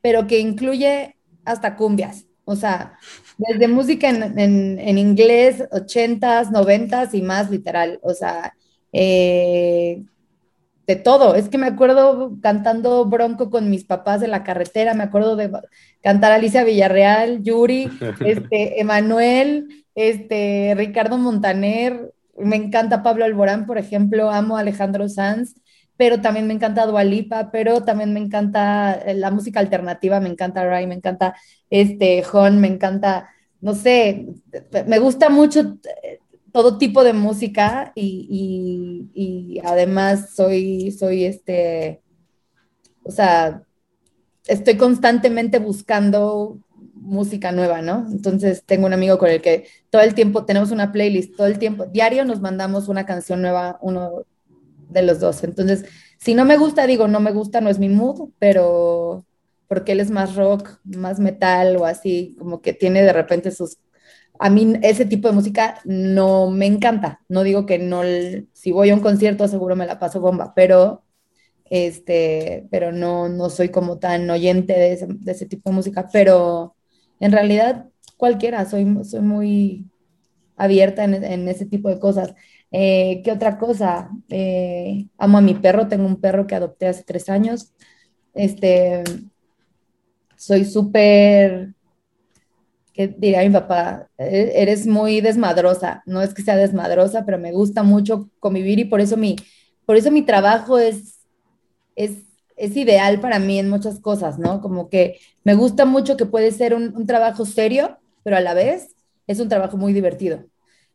pero 0.02 0.26
que 0.26 0.38
incluye 0.38 1.17
hasta 1.48 1.76
cumbias. 1.76 2.26
O 2.44 2.56
sea, 2.56 2.98
desde 3.36 3.68
música 3.68 4.08
en, 4.08 4.98
inglés, 4.98 5.64
ochentas, 5.70 6.50
noventas 6.50 7.12
y 7.12 7.20
más 7.20 7.50
literal. 7.50 7.98
O 8.02 8.14
sea, 8.14 8.54
eh, 8.92 10.02
de 10.86 10.96
todo. 10.96 11.34
Es 11.34 11.50
que 11.50 11.58
me 11.58 11.66
acuerdo 11.66 12.38
cantando 12.40 13.04
Bronco 13.04 13.50
con 13.50 13.68
mis 13.68 13.84
papás 13.84 14.22
en 14.22 14.30
la 14.30 14.44
carretera, 14.44 14.94
me 14.94 15.04
acuerdo 15.04 15.36
de 15.36 15.50
cantar 16.02 16.32
Alicia 16.32 16.64
Villarreal, 16.64 17.42
Yuri, 17.42 17.90
este, 18.24 18.80
Emanuel, 18.80 19.84
este, 19.94 20.74
Ricardo 20.74 21.18
Montaner, 21.18 22.14
me 22.38 22.56
encanta 22.56 23.02
Pablo 23.02 23.26
Alborán, 23.26 23.66
por 23.66 23.76
ejemplo, 23.76 24.30
amo 24.30 24.56
a 24.56 24.60
Alejandro 24.60 25.08
Sanz 25.08 25.54
pero 25.98 26.20
también 26.20 26.46
me 26.46 26.54
encanta 26.54 26.86
Dualipa, 26.86 27.50
pero 27.50 27.82
también 27.84 28.14
me 28.14 28.20
encanta 28.20 28.94
eh, 28.94 29.14
la 29.14 29.32
música 29.32 29.60
alternativa, 29.60 30.20
me 30.20 30.30
encanta 30.30 30.64
Ray, 30.64 30.86
me 30.86 30.94
encanta 30.94 31.34
este 31.68 32.24
Hon, 32.32 32.60
me 32.60 32.68
encanta, 32.68 33.28
no 33.60 33.74
sé, 33.74 34.26
me 34.86 34.98
gusta 35.00 35.28
mucho 35.28 35.76
eh, 36.04 36.20
todo 36.52 36.78
tipo 36.78 37.02
de 37.02 37.12
música 37.12 37.92
y, 37.96 39.10
y, 39.12 39.60
además 39.64 40.34
soy, 40.34 40.92
soy 40.92 41.24
este, 41.24 42.00
o 43.02 43.10
sea, 43.10 43.62
estoy 44.46 44.76
constantemente 44.76 45.58
buscando 45.58 46.58
música 46.94 47.50
nueva, 47.50 47.82
¿no? 47.82 48.06
Entonces 48.10 48.62
tengo 48.64 48.86
un 48.86 48.92
amigo 48.92 49.18
con 49.18 49.30
el 49.30 49.42
que 49.42 49.66
todo 49.90 50.02
el 50.02 50.14
tiempo 50.14 50.44
tenemos 50.44 50.70
una 50.70 50.92
playlist, 50.92 51.36
todo 51.36 51.48
el 51.48 51.58
tiempo, 51.58 51.86
diario 51.86 52.24
nos 52.24 52.40
mandamos 52.40 52.88
una 52.88 53.04
canción 53.04 53.42
nueva, 53.42 53.78
uno 53.82 54.24
de 54.88 55.02
los 55.02 55.20
dos. 55.20 55.44
Entonces, 55.44 55.84
si 56.18 56.34
no 56.34 56.44
me 56.44 56.56
gusta, 56.56 56.86
digo, 56.86 57.08
no 57.08 57.20
me 57.20 57.32
gusta, 57.32 57.60
no 57.60 57.70
es 57.70 57.78
mi 57.78 57.88
mood, 57.88 58.30
pero 58.38 59.24
porque 59.68 59.92
él 59.92 60.00
es 60.00 60.10
más 60.10 60.34
rock, 60.34 60.80
más 60.84 61.20
metal 61.20 61.76
o 61.76 61.84
así, 61.84 62.34
como 62.38 62.62
que 62.62 62.72
tiene 62.72 63.02
de 63.02 63.12
repente 63.12 63.50
sus... 63.50 63.78
A 64.40 64.50
mí 64.50 64.74
ese 64.82 65.04
tipo 65.04 65.28
de 65.28 65.34
música 65.34 65.80
no 65.84 66.50
me 66.50 66.66
encanta. 66.66 67.20
No 67.28 67.42
digo 67.42 67.66
que 67.66 67.78
no, 67.78 68.02
si 68.52 68.72
voy 68.72 68.90
a 68.90 68.94
un 68.94 69.00
concierto 69.00 69.48
seguro 69.48 69.76
me 69.76 69.86
la 69.86 69.98
paso 69.98 70.20
bomba, 70.20 70.52
pero 70.54 71.02
este, 71.70 72.66
pero 72.70 72.92
no, 72.92 73.28
no 73.28 73.50
soy 73.50 73.70
como 73.70 73.98
tan 73.98 74.28
oyente 74.30 74.72
de 74.72 74.92
ese, 75.26 75.46
tipo 75.46 75.70
de 75.70 75.76
música, 75.76 76.08
pero 76.12 76.74
en 77.20 77.32
realidad 77.32 77.86
cualquiera, 78.16 78.64
soy, 78.64 78.86
soy 79.04 79.20
muy 79.20 79.86
abierta 80.56 81.04
en, 81.04 81.22
en 81.24 81.48
ese 81.48 81.66
tipo 81.66 81.88
de 81.88 81.98
cosas. 81.98 82.34
Eh, 82.70 83.22
¿Qué 83.24 83.32
otra 83.32 83.58
cosa? 83.58 84.10
Eh, 84.28 85.08
amo 85.18 85.38
a 85.38 85.40
mi 85.40 85.54
perro, 85.54 85.88
tengo 85.88 86.06
un 86.06 86.20
perro 86.20 86.46
que 86.46 86.54
adopté 86.54 86.86
hace 86.88 87.04
tres 87.04 87.28
años. 87.28 87.72
Este, 88.34 89.04
soy 90.36 90.64
súper, 90.64 91.74
¿qué 92.92 93.08
diría 93.08 93.42
mi 93.42 93.50
papá? 93.50 94.08
E-, 94.18 94.52
eres 94.62 94.86
muy 94.86 95.20
desmadrosa. 95.20 96.02
No 96.06 96.22
es 96.22 96.34
que 96.34 96.42
sea 96.42 96.56
desmadrosa, 96.56 97.24
pero 97.24 97.38
me 97.38 97.52
gusta 97.52 97.82
mucho 97.82 98.30
convivir 98.40 98.78
y 98.78 98.84
por 98.84 99.00
eso 99.00 99.16
mi, 99.16 99.36
por 99.86 99.96
eso 99.96 100.10
mi 100.10 100.22
trabajo 100.22 100.78
es, 100.78 101.20
es, 101.96 102.12
es 102.56 102.76
ideal 102.76 103.20
para 103.20 103.38
mí 103.38 103.58
en 103.58 103.70
muchas 103.70 104.00
cosas, 104.00 104.38
¿no? 104.38 104.60
Como 104.60 104.88
que 104.90 105.18
me 105.44 105.54
gusta 105.54 105.84
mucho 105.86 106.16
que 106.16 106.26
puede 106.26 106.52
ser 106.52 106.74
un, 106.74 106.94
un 106.96 107.06
trabajo 107.06 107.46
serio, 107.46 107.98
pero 108.24 108.36
a 108.36 108.40
la 108.40 108.54
vez 108.54 108.96
es 109.26 109.40
un 109.40 109.48
trabajo 109.48 109.76
muy 109.76 109.92
divertido 109.92 110.44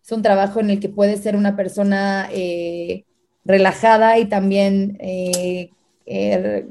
es 0.03 0.11
un 0.11 0.21
trabajo 0.21 0.59
en 0.59 0.69
el 0.69 0.79
que 0.79 0.89
puedes 0.89 1.21
ser 1.21 1.35
una 1.35 1.55
persona 1.55 2.27
eh, 2.31 3.05
relajada 3.45 4.19
y 4.19 4.25
también 4.25 4.97
eh, 4.99 5.69
eh, 6.05 6.67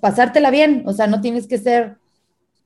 pasártela 0.00 0.50
bien, 0.50 0.82
o 0.86 0.92
sea, 0.92 1.06
no 1.06 1.20
tienes 1.20 1.46
que 1.46 1.58
ser 1.58 1.96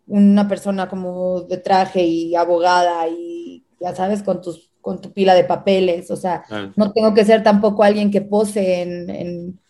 una 0.06 0.48
persona 0.48 0.88
como 0.88 1.42
de 1.42 1.58
traje 1.58 2.02
y 2.02 2.34
abogada 2.34 3.06
y 3.08 3.64
ya 3.80 3.94
sabes, 3.94 4.24
con, 4.24 4.40
tus, 4.42 4.72
con 4.80 5.00
tu 5.00 5.12
pila 5.12 5.34
de 5.34 5.44
papeles, 5.44 6.10
o 6.10 6.16
sea, 6.16 6.42
no 6.76 6.92
tengo 6.92 7.14
que 7.14 7.24
ser 7.24 7.44
tampoco 7.44 7.84
alguien 7.84 8.10
que 8.10 8.20
pose 8.20 8.82
en, 8.82 9.60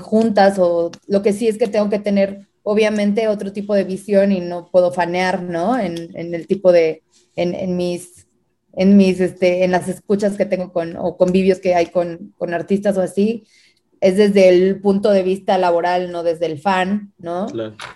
juntas 0.00 0.58
o 0.58 0.90
lo 1.06 1.22
que 1.22 1.32
sí 1.32 1.48
es 1.48 1.56
que 1.56 1.68
tengo 1.68 1.88
que 1.88 1.98
tener 1.98 2.46
obviamente 2.62 3.28
otro 3.28 3.50
tipo 3.50 3.74
de 3.74 3.84
visión 3.84 4.30
y 4.30 4.40
no 4.40 4.68
puedo 4.70 4.92
fanear, 4.92 5.42
¿no? 5.42 5.78
En, 5.78 6.14
el 6.14 6.46
tipo 6.46 6.70
de, 6.70 7.02
en, 7.34 7.76
mis 7.76 8.27
en 8.74 8.96
mis, 8.96 9.20
este, 9.20 9.64
en 9.64 9.70
las 9.70 9.88
escuchas 9.88 10.36
que 10.36 10.46
tengo 10.46 10.72
con, 10.72 10.96
o 10.96 11.16
convivios 11.16 11.58
que 11.58 11.74
hay 11.74 11.86
con, 11.86 12.34
con 12.36 12.54
artistas 12.54 12.96
o 12.96 13.00
así, 13.00 13.44
es 14.00 14.16
desde 14.16 14.48
el 14.48 14.80
punto 14.80 15.10
de 15.10 15.22
vista 15.22 15.58
laboral, 15.58 16.12
no 16.12 16.22
desde 16.22 16.46
el 16.46 16.58
fan, 16.58 17.12
¿no? 17.18 17.46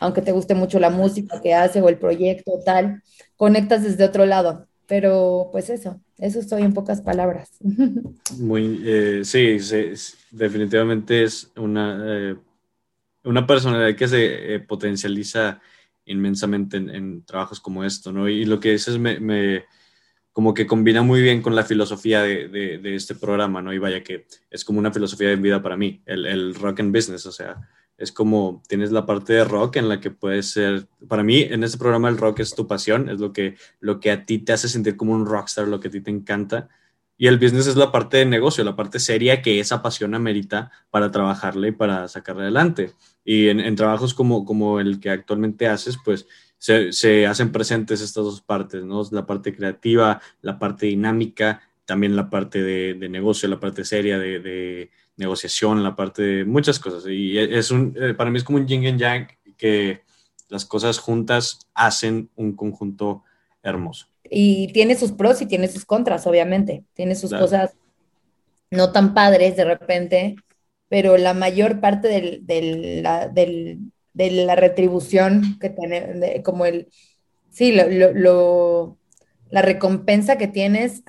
Aunque 0.00 0.23
te 0.23 0.33
guste 0.33 0.55
mucho 0.55 0.81
la 0.81 0.91
música 0.91 1.41
que 1.41 1.55
hace 1.55 1.81
o 1.81 1.88
el 1.88 1.99
proyecto 1.99 2.52
tal, 2.64 3.02
conectas 3.37 3.83
desde 3.85 4.05
otro 4.05 4.26
lado. 4.26 4.67
Pero 4.88 5.49
pues 5.52 5.71
eso, 5.71 6.00
eso 6.19 6.43
soy 6.43 6.62
en 6.62 6.75
pocas 6.75 7.00
palabras. 7.00 7.50
Muy, 8.38 8.83
eh, 8.85 9.21
sí, 9.25 9.59
definitivamente 10.31 11.23
es 11.23 11.50
una, 11.57 12.05
eh, 12.05 12.37
una 13.25 13.47
personalidad 13.47 13.97
que 13.97 14.09
se 14.09 14.55
eh, 14.55 14.61
potencializa 14.61 15.61
inmensamente 16.05 16.79
en, 16.79 16.91
en, 16.91 17.25
trabajos 17.25 17.61
como 17.61 17.85
esto, 17.85 18.12
¿no? 18.12 18.29
Y 18.29 18.45
lo 18.45 18.59
que 18.59 18.73
dices 18.73 18.99
me, 18.99 19.21
me 19.21 19.64
como 20.33 20.55
que 20.55 20.67
combina 20.67 21.03
muy 21.03 21.21
bien 21.21 21.43
con 21.43 21.55
la 21.55 21.65
filosofía 21.65 22.23
de, 22.23 22.81
este 22.95 23.15
programa, 23.15 23.61
¿no? 23.61 23.73
Y 23.73 23.79
vaya 23.79 24.03
que 24.03 24.27
es 24.51 24.65
como 24.65 24.79
una 24.79 24.93
filosofía 24.93 25.29
de 25.29 25.37
vida 25.37 25.62
para 25.62 25.77
mí, 25.77 26.03
el, 26.07 26.27
el, 26.27 26.55
rock 26.55 26.81
and 26.81 26.95
business, 26.95 27.27
o 27.27 27.33
sea, 27.33 27.69
es 27.99 28.12
como 28.12 28.62
tienes 28.67 28.91
la 28.91 29.05
parte 29.05 29.35
de 29.35 29.45
rock 29.45 29.77
en 29.77 29.89
la 29.89 30.01
que 30.01 30.11
puedes 30.11 30.51
ser, 30.51 30.89
para 31.07 31.23
mí 31.23 31.43
en 31.43 31.62
este 31.62 31.79
programa 31.79 32.09
el 32.09 32.19
rock 32.19 32.41
es 32.41 32.55
tu 32.55 32.67
pasión, 32.67 33.09
es 33.09 33.21
lo 33.21 33.33
que, 33.33 33.57
lo 33.81 34.01
que 34.01 34.11
a 34.11 34.25
ti 34.25 34.39
te 34.39 34.53
hace 34.53 34.69
sentir 34.69 34.97
como 34.97 35.12
un 35.12 35.27
rockstar, 35.27 35.69
lo 35.69 35.81
que 35.81 35.89
a 35.89 35.91
ti 35.91 36.01
te 36.01 36.11
encanta. 36.11 36.69
Y 37.19 37.29
el 37.29 37.39
business 37.39 37.69
es 37.69 37.77
la 37.77 37.93
parte 37.93 38.17
de 38.17 38.27
negocio, 38.27 38.65
la 38.65 38.75
parte 38.75 38.99
seria 38.99 39.43
que 39.43 39.61
esa 39.61 39.83
pasión 39.83 40.15
amerita 40.15 40.73
para 40.91 41.11
trabajarle 41.12 41.69
y 41.69 41.73
para 41.73 42.09
sacarle 42.09 42.43
adelante. 42.43 42.95
Y 43.25 43.49
en, 43.49 43.61
en 43.61 43.77
trabajos 43.77 44.15
como, 44.15 44.45
como 44.45 44.81
el 44.81 44.99
que 44.99 45.11
actualmente 45.11 45.69
haces, 45.69 45.99
pues 46.05 46.27
se, 46.62 47.26
hacen 47.26 47.50
presentes 47.50 48.00
estas 48.00 48.23
dos 48.25 48.40
partes, 48.40 48.85
¿no? 48.85 49.02
La 49.11 49.26
parte 49.26 49.54
creativa, 49.54 50.21
la 50.42 50.61
parte 50.61 50.87
dinámica, 50.87 51.61
también 51.85 52.14
la 52.14 52.31
parte 52.31 52.62
de, 52.62 53.09
negocio, 53.09 53.49
la 53.49 53.59
parte 53.59 53.85
seria 53.85 54.16
de, 54.19 54.90
negociación, 55.16 55.83
la 55.83 55.97
parte 55.97 56.23
de 56.23 56.45
muchas 56.45 56.78
cosas. 56.78 57.04
Y 57.09 57.37
es 57.37 57.73
un, 57.73 57.97
eh, 58.00 58.14
para 58.14 58.31
mí 58.31 58.38
es 58.38 58.45
como 58.45 58.59
un 58.59 58.69
yin 58.69 58.85
y 58.85 58.97
yang 58.97 59.26
que 59.57 60.02
las 60.49 60.64
cosas 60.64 60.99
juntas 60.99 61.69
hacen 61.75 62.31
un 62.37 62.54
conjunto 62.54 63.25
hermoso. 63.62 64.07
Y 64.31 64.73
tiene 64.73 64.95
sus 64.95 65.11
pros 65.11 65.42
y 65.42 65.47
tiene 65.47 65.66
sus 65.66 65.85
contras, 65.85 66.26
obviamente. 66.28 66.85
Tiene 66.95 67.16
sus 67.16 67.33
cosas 67.33 67.75
no 68.71 68.92
tan 68.92 69.14
padres 69.14 69.57
de 69.57 69.64
repente, 69.64 70.37
pero 70.88 71.16
la 71.16 71.35
mayor 71.35 71.81
parte 71.81 72.09
del, 72.09 73.02
la, 73.02 73.28
de 74.14 74.31
la 74.31 74.57
retribución 74.57 75.59
que 75.61 75.71
tiene, 75.71 76.42
como 76.42 76.66
el, 76.66 76.88
sí, 77.50 77.73
lo, 77.73 78.99
la 79.50 79.62
recompensa 79.62 80.37
que 80.37 80.49
tienes 80.49 81.02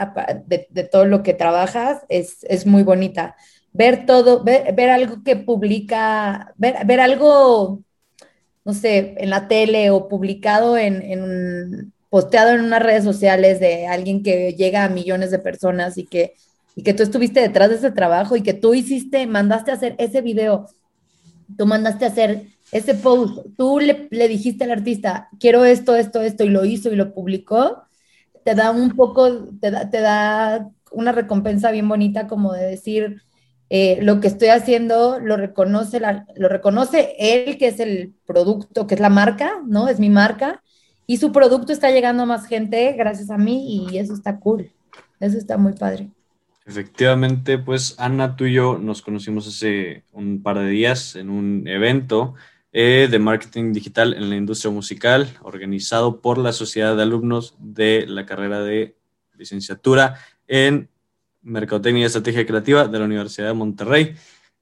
de, 0.46 0.90
todo 0.92 1.06
lo 1.06 1.24
que 1.24 1.34
trabajas 1.34 2.02
es, 2.10 2.44
es 2.44 2.66
muy 2.66 2.84
bonita. 2.84 3.36
Ver 3.72 4.06
todo, 4.06 4.44
ver, 4.44 4.74
ver 4.76 4.90
algo 4.90 5.24
que 5.24 5.36
publica, 5.36 6.54
ver, 6.58 6.86
ver, 6.86 7.00
algo, 7.00 7.82
no 8.66 8.74
sé, 8.74 9.16
en 9.18 9.30
la 9.30 9.48
tele 9.48 9.90
o 9.90 10.08
publicado 10.08 10.78
en, 10.78 11.02
en, 11.02 11.94
posteado 12.10 12.52
en 12.52 12.62
unas 12.62 12.84
redes 12.84 13.04
sociales 13.04 13.60
de 13.60 13.88
alguien 13.88 14.22
que 14.22 14.54
llega 14.54 14.84
a 14.84 14.90
millones 14.90 15.32
de 15.32 15.40
personas 15.40 15.98
y 15.98 16.06
que 16.06 16.34
y 16.76 16.84
que 16.84 16.94
tú 16.94 17.04
estuviste 17.04 17.40
detrás 17.40 17.70
de 17.70 17.76
ese 17.76 17.92
trabajo 17.92 18.36
y 18.36 18.42
que 18.42 18.54
tú 18.54 18.74
hiciste, 18.74 19.28
mandaste 19.28 19.72
a 19.72 19.76
hacer 19.76 19.96
ese 20.00 20.22
video, 20.22 20.68
tú 21.58 21.66
mandaste 21.66 22.06
a 22.06 22.10
hacer 22.10 22.48
ese 22.74 22.96
post, 22.96 23.46
tú 23.58 23.80
le, 23.80 24.08
le 24.10 24.28
dijiste 24.28 24.64
al 24.64 24.72
artista, 24.72 25.30
quiero 25.40 25.64
esto, 25.64 25.96
esto, 25.96 26.22
esto, 26.22 26.44
y 26.44 26.50
lo 26.50 26.66
hizo 26.66 26.92
y 26.92 26.96
lo 26.96 27.14
publicó, 27.14 27.84
te 28.44 28.56
da 28.56 28.72
un 28.72 28.96
poco, 28.96 29.48
te 29.62 29.72
da, 29.72 29.90
te 29.90 30.02
da 30.02 30.70
una 30.92 31.12
recompensa 31.12 31.72
bien 31.72 31.88
bonita 31.88 32.28
como 32.28 32.52
de 32.54 32.66
decir, 32.66 33.22
eh, 33.70 34.00
lo 34.02 34.20
que 34.20 34.28
estoy 34.28 34.50
haciendo 34.50 35.20
lo 35.20 35.38
reconoce, 35.38 36.02
lo 36.36 36.50
reconoce 36.50 37.16
él, 37.20 37.58
que 37.58 37.68
es 37.68 37.80
el 37.80 38.14
producto, 38.26 38.88
que 38.88 38.96
es 38.96 39.00
la 39.00 39.10
marca, 39.10 39.62
¿no? 39.66 39.88
Es 39.88 40.00
mi 40.00 40.10
marca, 40.10 40.62
y 41.06 41.18
su 41.18 41.32
producto 41.32 41.74
está 41.74 41.92
llegando 41.92 42.24
a 42.24 42.28
más 42.28 42.48
gente 42.48 42.94
gracias 42.94 43.30
a 43.30 43.38
mí 43.38 43.88
y 43.92 43.98
eso 43.98 44.14
está 44.14 44.40
cool, 44.40 44.72
eso 45.20 45.38
está 45.38 45.58
muy 45.58 45.74
padre. 45.74 46.10
Efectivamente, 46.66 47.58
pues 47.58 47.96
Ana, 48.00 48.36
tú 48.36 48.46
y 48.46 48.54
yo 48.54 48.78
nos 48.78 49.02
conocimos 49.02 49.48
hace 49.48 50.06
un 50.14 50.42
par 50.42 50.60
de 50.60 50.70
días 50.70 51.16
en 51.16 51.30
un 51.30 51.68
evento 51.68 52.36
eh, 52.74 53.08
de 53.10 53.20
marketing 53.20 53.72
digital 53.72 54.14
en 54.14 54.30
la 54.30 54.36
industria 54.36 54.72
musical 54.72 55.30
organizado 55.44 56.20
por 56.20 56.38
la 56.38 56.52
Sociedad 56.52 56.96
de 56.96 57.04
Alumnos 57.04 57.56
de 57.60 58.06
la 58.08 58.26
carrera 58.26 58.62
de 58.62 58.96
licenciatura 59.38 60.20
en 60.48 60.90
Mercadotecnia 61.44 62.02
y 62.02 62.06
Estrategia 62.06 62.46
Creativa 62.46 62.88
de 62.88 63.00
la 63.00 63.06
Universidad 63.06 63.48
de 63.48 63.54
Monterrey. 63.54 64.16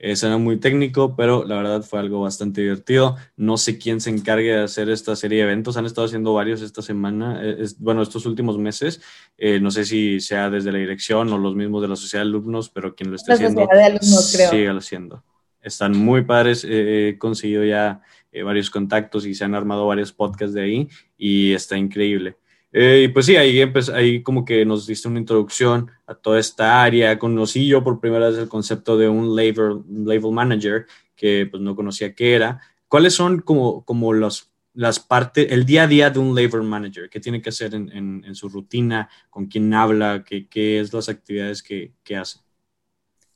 Eh, 0.04 0.16
suena 0.16 0.40
muy 0.40 0.58
técnico, 0.58 1.16
pero 1.16 1.46
la 1.46 1.56
verdad 1.56 1.84
fue 1.84 2.00
algo 2.00 2.22
bastante 2.22 2.62
divertido. 2.62 3.18
No 3.38 3.56
sé 3.58 3.78
quién 3.78 4.02
se 4.02 4.10
encargue 4.10 4.52
de 4.52 4.64
hacer 4.64 4.90
esta 4.90 5.16
serie 5.16 5.38
de 5.38 5.44
eventos. 5.44 5.78
Han 5.78 5.86
estado 5.86 6.08
haciendo 6.08 6.34
varios 6.34 6.64
esta 6.64 6.82
semana, 6.82 7.40
eh, 7.44 7.68
bueno, 7.78 8.02
estos 8.02 8.26
últimos 8.26 8.58
meses. 8.58 9.00
Eh, 9.38 9.60
no 9.60 9.70
sé 9.70 9.86
si 9.86 10.20
sea 10.20 10.50
desde 10.50 10.72
la 10.72 10.80
dirección 10.80 11.32
o 11.32 11.38
los 11.38 11.56
mismos 11.56 11.84
de 11.84 11.88
la 11.88 11.96
sociedad 11.96 12.24
de 12.24 12.30
alumnos, 12.30 12.70
pero 12.70 12.96
quien 12.96 13.12
lo 13.12 13.16
esté 13.16 13.34
haciendo, 13.34 13.68
sigue 14.02 14.70
haciendo. 14.70 15.24
Están 15.62 15.98
muy 15.98 16.24
padres. 16.24 16.66
he 16.68 17.18
conseguido 17.18 17.64
ya 17.64 18.02
varios 18.44 18.70
contactos 18.70 19.26
y 19.26 19.36
se 19.36 19.44
han 19.44 19.56
armado 19.56 19.86
varios 19.88 20.14
podcasts 20.14 20.54
de 20.54 20.62
ahí 20.62 20.90
y 21.18 21.54
está 21.54 21.78
increíble. 21.78 22.38
Eh, 22.74 23.04
y 23.06 23.08
pues 23.10 23.26
sí, 23.26 23.36
ahí, 23.36 23.62
ahí 23.94 24.24
como 24.24 24.46
que 24.46 24.66
nos 24.66 24.88
diste 24.88 25.08
una 25.08 25.20
introducción 25.20 25.92
a 26.08 26.16
toda 26.16 26.40
esta 26.40 26.82
área. 26.84 27.20
Conocí 27.20 27.68
yo 27.68 27.84
por 27.84 28.00
primera 28.00 28.30
vez 28.30 28.38
el 28.38 28.48
concepto 28.48 28.98
de 28.98 29.10
un 29.10 29.36
label, 29.36 29.84
label 29.90 30.32
manager, 30.32 30.86
que 31.16 31.48
pues 31.50 31.62
no 31.62 31.76
conocía 31.76 32.16
qué 32.16 32.36
era. 32.36 32.62
¿Cuáles 32.88 33.14
son 33.14 33.42
como, 33.42 33.84
como 33.84 34.14
los, 34.14 34.52
las 34.74 35.00
partes, 35.00 35.52
el 35.52 35.66
día 35.66 35.84
a 35.84 35.88
día 35.88 36.10
de 36.10 36.20
un 36.20 36.34
label 36.34 36.64
manager? 36.64 37.10
¿Qué 37.10 37.20
tiene 37.20 37.42
que 37.42 37.50
hacer 37.50 37.76
en, 37.76 37.92
en, 37.92 38.36
su 38.36 38.48
rutina? 38.48 39.10
¿Con 39.30 39.48
quién 39.48 39.74
habla? 39.74 40.24
¿Qué, 40.26 40.48
qué 40.48 40.80
es 40.80 40.94
las 40.94 41.10
actividades 41.10 41.62
que, 41.62 41.94
que 42.04 42.16
hace? 42.16 42.40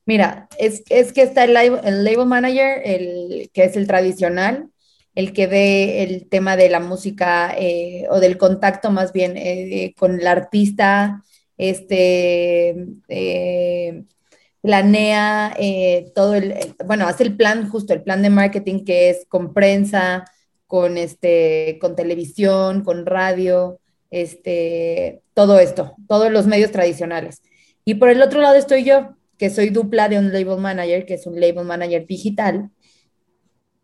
Mira, 0.06 0.48
es, 0.60 0.84
es 0.90 1.14
que 1.14 1.24
está 1.24 1.44
el 1.46 1.56
el 1.58 2.04
label 2.04 2.28
manager, 2.28 2.82
el, 2.86 3.50
que 3.54 3.64
es 3.66 3.76
el 3.76 3.88
tradicional, 3.88 4.70
el 5.16 5.34
que 5.34 5.48
ve 5.48 6.04
el 6.04 6.28
tema 6.30 6.58
de 6.58 6.70
la 6.70 6.80
música 6.80 7.56
eh, 7.58 8.06
o 8.10 8.20
del 8.20 8.38
contacto 8.38 8.92
más 8.92 9.14
bien 9.14 9.36
eh, 9.38 9.94
con 9.98 10.20
el 10.20 10.28
artista, 10.28 11.24
este, 11.58 12.76
eh, 13.08 14.04
planea 14.62 15.56
todo 16.14 16.36
el, 16.36 16.76
bueno, 16.86 17.08
hace 17.08 17.24
el 17.24 17.36
plan, 17.38 17.70
justo 17.70 17.94
el 17.94 18.04
plan 18.04 18.22
de 18.22 18.30
marketing 18.30 18.84
que 18.84 19.10
es 19.10 19.26
con 19.28 19.54
prensa, 19.54 20.26
con, 20.68 20.98
este, 20.98 21.78
con 21.80 21.96
televisión, 21.96 22.84
con 22.84 23.06
radio, 23.06 23.80
este, 24.12 25.22
todo 25.34 25.60
esto, 25.60 25.96
todos 26.08 26.32
los 26.32 26.48
medios 26.48 26.72
tradicionales. 26.72 27.42
Y 27.86 27.96
por 27.96 28.10
el 28.10 28.22
otro 28.22 28.42
lado 28.42 28.56
estoy 28.56 28.84
yo, 28.84 29.16
que 29.38 29.50
soy 29.50 29.70
dupla 29.70 30.10
de 30.10 30.18
un 30.18 30.32
label 30.32 30.60
manager, 30.60 31.06
que 31.06 31.16
es 31.16 31.28
un 31.28 31.40
label 31.40 31.66
manager 31.66 32.06
digital, 32.08 32.70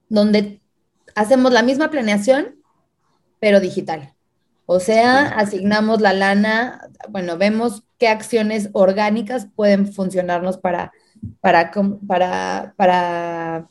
donde 0.09 0.61
hacemos 1.15 1.51
la 1.51 1.63
misma 1.63 1.89
planeación, 1.89 2.55
pero 3.39 3.59
digital. 3.59 4.13
O 4.65 4.79
sea, 4.79 5.27
asignamos 5.27 5.99
la 5.99 6.13
lana, 6.13 6.89
bueno, 7.09 7.37
vemos 7.37 7.83
qué 7.97 8.07
acciones 8.07 8.69
orgánicas 8.73 9.47
pueden 9.53 9.91
funcionarnos 9.91 10.57
para, 10.57 10.93
para, 11.41 11.71
para, 12.07 12.73
para, 12.77 13.67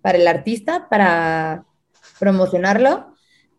para 0.00 0.18
el 0.18 0.28
artista, 0.28 0.88
para 0.88 1.64
promocionarlo, 2.20 3.15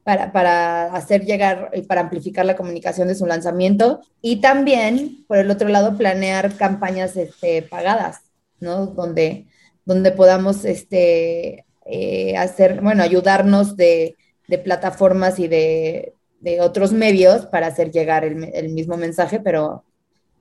para, 0.08 0.32
para, 0.32 0.86
hacer 0.96 1.26
llegar 1.26 1.70
y 1.74 1.82
para 1.82 2.00
amplificar 2.00 2.46
la 2.46 2.56
comunicación 2.56 3.10
de 3.10 3.16
su 3.16 3.26
lanzamiento. 3.26 4.00
Y 4.22 4.38
también, 4.38 5.26
por 5.28 5.38
el 5.38 5.52
otro 5.52 5.68
lado, 5.68 5.98
planear 5.98 6.56
campañas 6.56 7.18
este, 7.18 7.62
pagadas, 7.62 8.22
¿no? 8.62 8.86
Donde, 8.86 9.48
donde 9.84 10.12
podamos 10.12 10.64
este, 10.64 11.66
eh, 11.86 12.38
hacer, 12.38 12.80
bueno, 12.80 13.04
ayudarnos 13.04 13.76
de, 13.76 14.16
plataformas 14.64 15.40
y 15.40 15.50
de, 15.50 16.14
otros 16.62 16.94
medios 16.94 17.46
para 17.46 17.68
hacer 17.68 17.92
llegar 17.92 18.24
el, 18.24 18.70
mismo 18.70 18.96
mensaje, 18.96 19.42
pero, 19.42 19.84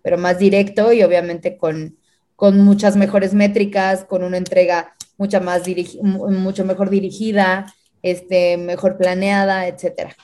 pero 0.01 0.17
más 0.17 0.39
directo 0.39 0.93
y 0.93 1.03
obviamente 1.03 1.57
con, 1.57 1.97
con 2.37 2.61
muchas 2.61 2.95
mejores 2.95 3.35
métricas, 3.35 4.05
con 4.05 4.23
una 4.23 4.37
entrega 4.37 4.95
mucha 5.17 5.41
más 5.41 5.63
mucho 6.03 6.65
mejor 6.65 6.89
dirigida, 6.89 7.75
este, 8.11 8.57
mejor 8.57 8.97
planeada, 8.97 9.67
etcétera. 9.67 10.15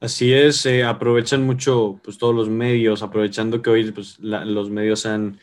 Así 0.00 0.32
es, 0.34 0.66
eh, 0.66 0.84
aprovechan 0.84 1.44
mucho 1.44 2.00
pues, 2.02 2.18
todos 2.18 2.34
los 2.34 2.48
medios, 2.48 3.02
aprovechando 3.02 3.62
que 3.62 3.70
hoy 3.70 3.90
pues, 3.92 4.18
los 4.18 4.70
medios 4.70 5.06
han 5.06 5.38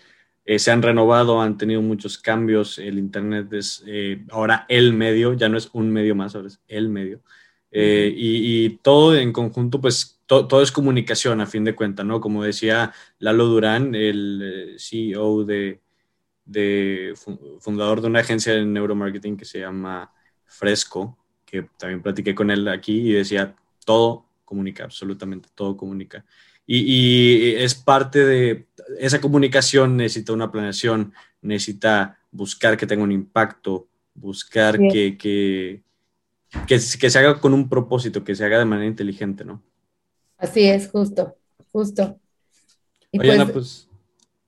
eh, 0.45 0.59
se 0.59 0.71
han 0.71 0.81
renovado, 0.81 1.41
han 1.41 1.57
tenido 1.57 1.81
muchos 1.81 2.17
cambios. 2.17 2.77
El 2.79 2.97
Internet 2.99 3.51
es 3.53 3.83
eh, 3.87 4.25
ahora 4.31 4.65
el 4.69 4.93
medio, 4.93 5.33
ya 5.33 5.49
no 5.49 5.57
es 5.57 5.69
un 5.73 5.91
medio 5.91 6.15
más, 6.15 6.35
ahora 6.35 6.47
es 6.47 6.61
el 6.67 6.89
medio. 6.89 7.21
Eh, 7.71 8.13
y, 8.15 8.69
todo 8.79 9.15
en 9.15 9.31
conjunto, 9.31 9.79
pues 9.79 10.19
todo 10.25 10.61
es 10.61 10.71
comunicación 10.71 11.41
a 11.41 11.45
fin 11.47 11.63
de 11.63 11.75
cuentas, 11.75 12.05
¿no? 12.05 12.19
Como 12.19 12.43
decía 12.43 12.93
Lalo 13.19 13.45
Durán, 13.45 13.95
el 13.95 14.75
CEO 14.77 15.45
de, 15.45 15.79
de, 16.45 17.13
fundador 17.59 18.01
de 18.01 18.07
una 18.07 18.19
agencia 18.21 18.53
de 18.53 18.65
neuromarketing 18.65 19.37
que 19.37 19.45
se 19.45 19.59
llama 19.59 20.11
Fresco, 20.45 21.17
que 21.51 21.67
también 21.77 22.01
platiqué 22.01 22.33
con 22.33 22.49
él 22.49 22.67
aquí 22.69 23.09
y 23.09 23.11
decía, 23.11 23.53
todo 23.85 24.25
comunica, 24.45 24.85
absolutamente 24.85 25.49
todo 25.53 25.75
comunica. 25.75 26.23
Y, 26.65 27.53
es 27.55 27.75
parte 27.75 28.23
de 28.23 28.67
esa 28.97 29.19
comunicación, 29.19 29.97
necesita 29.97 30.31
una 30.31 30.51
planeación, 30.51 31.13
necesita 31.41 32.17
buscar 32.31 32.77
que 32.77 32.87
tenga 32.87 33.03
un 33.03 33.11
impacto, 33.11 33.87
buscar 34.13 34.77
que, 34.77 35.17
que, 35.17 35.81
que, 36.65 36.79
se 36.79 37.19
haga 37.19 37.39
con 37.41 37.53
un 37.53 37.67
propósito, 37.67 38.23
que 38.23 38.35
se 38.35 38.45
haga 38.45 38.59
de 38.59 38.65
manera 38.65 38.87
inteligente, 38.87 39.43
¿no? 39.43 39.61
Así 40.37 40.63
es, 40.63 40.89
justo, 40.89 41.35
justo. 41.73 42.17
Oye, 43.11 43.35
pues, 43.35 43.51
pues, 43.51 43.89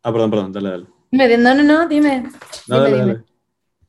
Ah, 0.01 0.11
perdón, 0.11 0.31
perdón, 0.31 0.51
dale, 0.51 0.69
dale. 0.69 0.85
Dime, 1.11 1.37
no, 1.37 1.55
no, 1.55 1.63
no, 1.63 1.87
dime. 1.87 2.23
No, 2.67 2.83
dime, 2.83 2.97
dale, 2.97 3.11
dime. 3.13 3.32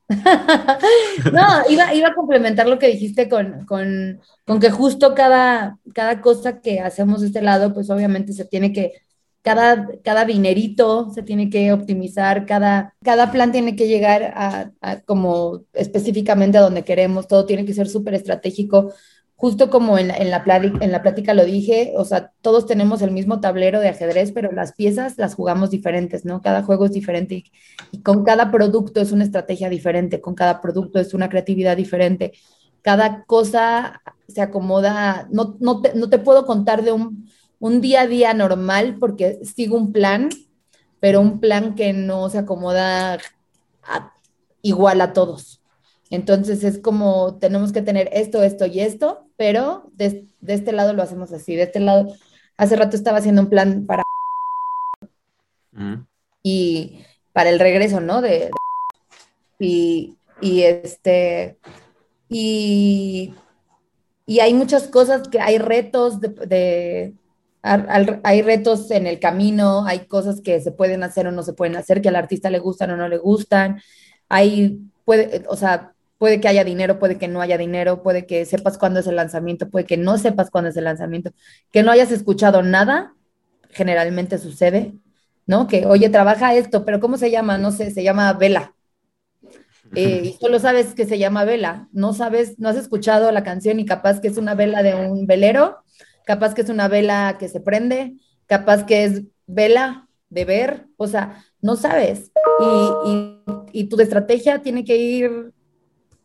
no, 1.33 1.71
iba, 1.71 1.95
iba, 1.95 2.09
a 2.09 2.15
complementar 2.15 2.69
lo 2.69 2.79
que 2.79 2.89
dijiste 2.89 3.29
con, 3.29 3.65
con, 3.65 4.21
con, 4.45 4.61
que 4.61 4.71
justo 4.71 5.15
cada, 5.15 5.79
cada 5.95 6.21
cosa 6.21 6.61
que 6.61 6.81
hacemos 6.81 7.23
de 7.23 7.29
este 7.29 7.41
lado, 7.41 7.73
pues 7.73 7.89
obviamente 7.89 8.33
se 8.35 8.45
tiene 8.45 8.73
que, 8.73 8.93
cada, 9.43 9.89
cada 10.03 10.25
dinerito 10.25 11.11
se 11.11 11.23
tiene 11.23 11.51
que 11.51 11.73
optimizar, 11.73 12.47
cada, 12.47 12.95
cada 13.03 13.31
plan 13.31 13.53
tiene 13.53 13.77
que 13.77 13.89
llegar 13.89 14.33
a, 14.35 14.73
a 14.81 15.01
como 15.03 15.65
específicamente 15.73 16.59
a 16.59 16.63
donde 16.63 16.85
queremos, 16.85 17.29
todo 17.29 17.47
tiene 17.47 17.65
que 17.65 17.75
ser 17.75 17.89
súper 17.89 18.15
estratégico 18.15 18.93
justo 19.45 19.69
como 19.69 19.99
en, 19.99 20.11
en, 20.11 20.31
la 20.31 20.43
en 20.81 20.91
la 20.91 21.03
plática 21.03 21.35
lo 21.35 21.45
dije, 21.45 21.93
o 21.99 22.07
sea, 22.07 22.33
todos 22.41 22.65
tenemos 22.65 23.03
el 23.03 23.11
mismo 23.11 23.41
tablero 23.41 23.79
de 23.79 23.91
ajedrez, 23.91 24.33
pero 24.33 24.51
las 24.53 24.73
piezas 24.73 25.19
las 25.19 25.35
jugamos 25.35 25.69
diferentes, 25.69 26.25
¿no? 26.25 26.41
Cada 26.41 26.63
juego 26.63 26.87
es 26.87 26.93
diferente 26.93 27.45
y, 27.93 28.01
con 28.01 28.25
cada 28.25 28.51
producto 28.51 29.03
es 29.03 29.13
una 29.13 29.23
estrategia 29.23 29.69
diferente, 29.69 30.23
con 30.23 30.35
cada 30.35 30.63
producto 30.63 30.99
es 30.99 31.13
una 31.13 31.29
creatividad 31.29 31.77
diferente. 31.77 32.33
Cada 32.81 33.25
cosa 33.25 34.01
se 34.29 34.41
acomoda, 34.41 35.29
no, 35.31 35.59
no, 35.61 35.83
te, 35.83 35.95
no 35.95 36.09
te 36.09 36.19
puedo 36.19 36.47
contar 36.47 36.83
de 36.83 36.93
un, 36.93 37.29
un 37.59 37.83
día 37.83 38.01
a 38.01 38.07
día 38.07 38.33
normal 38.33 38.97
porque 38.99 39.41
sigo 39.45 39.77
un 39.77 39.93
plan, 39.93 40.31
pero 41.01 41.21
un 41.21 41.39
plan 41.39 41.75
que 41.75 41.93
no 41.93 42.31
se 42.31 42.39
acomoda 42.39 43.19
igual 44.63 45.03
a 45.03 45.13
todos. 45.13 45.61
Entonces 46.09 46.65
es 46.65 46.79
como 46.79 47.37
tenemos 47.37 47.73
que 47.73 47.83
tener 47.83 48.09
esto, 48.15 48.43
esto 48.43 48.65
y 48.65 48.81
esto, 48.81 49.24
pero 49.37 49.91
de, 49.93 50.27
este 50.47 50.73
lado 50.73 50.93
lo 50.93 51.03
hacemos 51.03 51.33
así. 51.33 51.57
De 51.57 51.65
este 51.65 51.81
lado, 51.81 52.15
hace 52.57 52.77
rato 52.77 52.97
estaba 52.97 53.19
haciendo 53.19 53.43
un 53.43 53.51
plan 53.51 53.87
para... 53.87 54.03
Y 56.43 57.05
para 57.33 57.51
el 57.51 57.59
regreso, 57.59 58.01
¿no? 58.01 58.21
De, 58.21 58.51
y, 59.59 60.17
y, 60.41 60.63
este... 60.63 61.59
Y, 62.29 63.35
y 64.27 64.41
hay 64.41 64.55
muchas 64.55 64.89
cosas 64.89 65.29
que 65.29 65.41
hay 65.41 65.59
retos 65.59 66.21
de, 66.21 67.15
hay 67.63 68.43
retos 68.43 68.91
en 68.91 69.07
el 69.07 69.19
camino, 69.19 69.87
hay 69.87 70.07
cosas 70.07 70.43
que 70.43 70.61
se 70.61 70.71
pueden 70.71 71.03
hacer 71.03 71.27
o 71.27 71.33
no 71.33 71.43
se 71.43 71.55
pueden 71.55 71.77
hacer, 71.77 72.03
que 72.03 72.11
al 72.11 72.17
artista 72.17 72.51
le 72.51 72.59
gustan 72.59 72.91
o 72.91 72.97
no 72.97 73.09
le 73.09 73.17
gustan. 73.17 73.81
Hay, 74.29 74.81
puede, 75.05 75.45
o 75.49 75.57
sea, 75.57 75.94
puede 76.25 76.41
que 76.41 76.49
haya 76.49 76.65
dinero, 76.65 76.99
puede 76.99 77.19
que 77.19 77.29
no 77.29 77.43
haya 77.43 77.59
dinero, 77.59 78.03
puede 78.03 78.25
que 78.25 78.47
sepas 78.47 78.79
cuándo 78.79 79.01
es 79.01 79.07
el 79.07 79.17
lanzamiento, 79.17 79.69
puede 79.69 79.85
que 79.85 79.99
no 79.99 80.17
sepas 80.17 80.51
cuándo 80.51 80.71
es 80.71 80.77
el 80.79 80.85
lanzamiento, 80.85 81.33
que 81.71 81.83
no 81.83 81.91
hayas 81.91 82.11
escuchado 82.13 82.63
nada, 82.63 83.15
generalmente 83.69 84.39
sucede, 84.39 84.95
¿no? 85.47 85.67
Que, 85.67 85.85
oye, 85.85 86.09
trabaja 86.09 86.55
esto, 86.55 86.87
pero 86.87 86.99
¿cómo 86.99 87.19
se 87.19 87.31
llama? 87.31 87.59
No 87.59 87.73
sé, 87.73 87.91
se 87.91 88.03
llama 88.03 88.33
Vela. 88.33 88.75
Eh, 89.97 90.23
y 90.25 90.33
solo 90.41 90.59
sabes 90.59 90.95
que 90.95 91.05
se 91.05 91.19
llama 91.19 91.45
Vela, 91.45 91.89
no 91.93 92.15
sabes, 92.15 92.59
no 92.59 92.71
has 92.71 92.77
escuchado 92.77 93.31
la 93.31 93.45
canción 93.45 93.79
y 93.79 93.85
capaz 93.85 94.19
que 94.21 94.29
es 94.29 94.39
una 94.39 94.55
vela 94.55 94.83
de 94.83 94.95
un 94.95 95.27
velero, 95.27 95.85
capaz 96.25 96.55
que 96.55 96.63
es 96.63 96.71
una 96.71 96.89
vela 96.89 97.37
que 97.39 97.49
se 97.49 97.61
prende, 97.61 98.15
capaz 98.47 98.87
que 98.87 99.05
es 99.05 99.23
vela 99.47 100.09
de 100.31 100.47
ver, 100.47 100.87
o 100.97 101.07
sea, 101.07 101.45
no 101.61 101.77
sabes. 101.77 102.33
Y, 102.59 103.11
y, 103.11 103.43
y 103.73 103.85
tu 103.85 104.01
estrategia 104.01 104.63
tiene 104.63 104.85
que 104.85 104.97
ir 104.97 105.54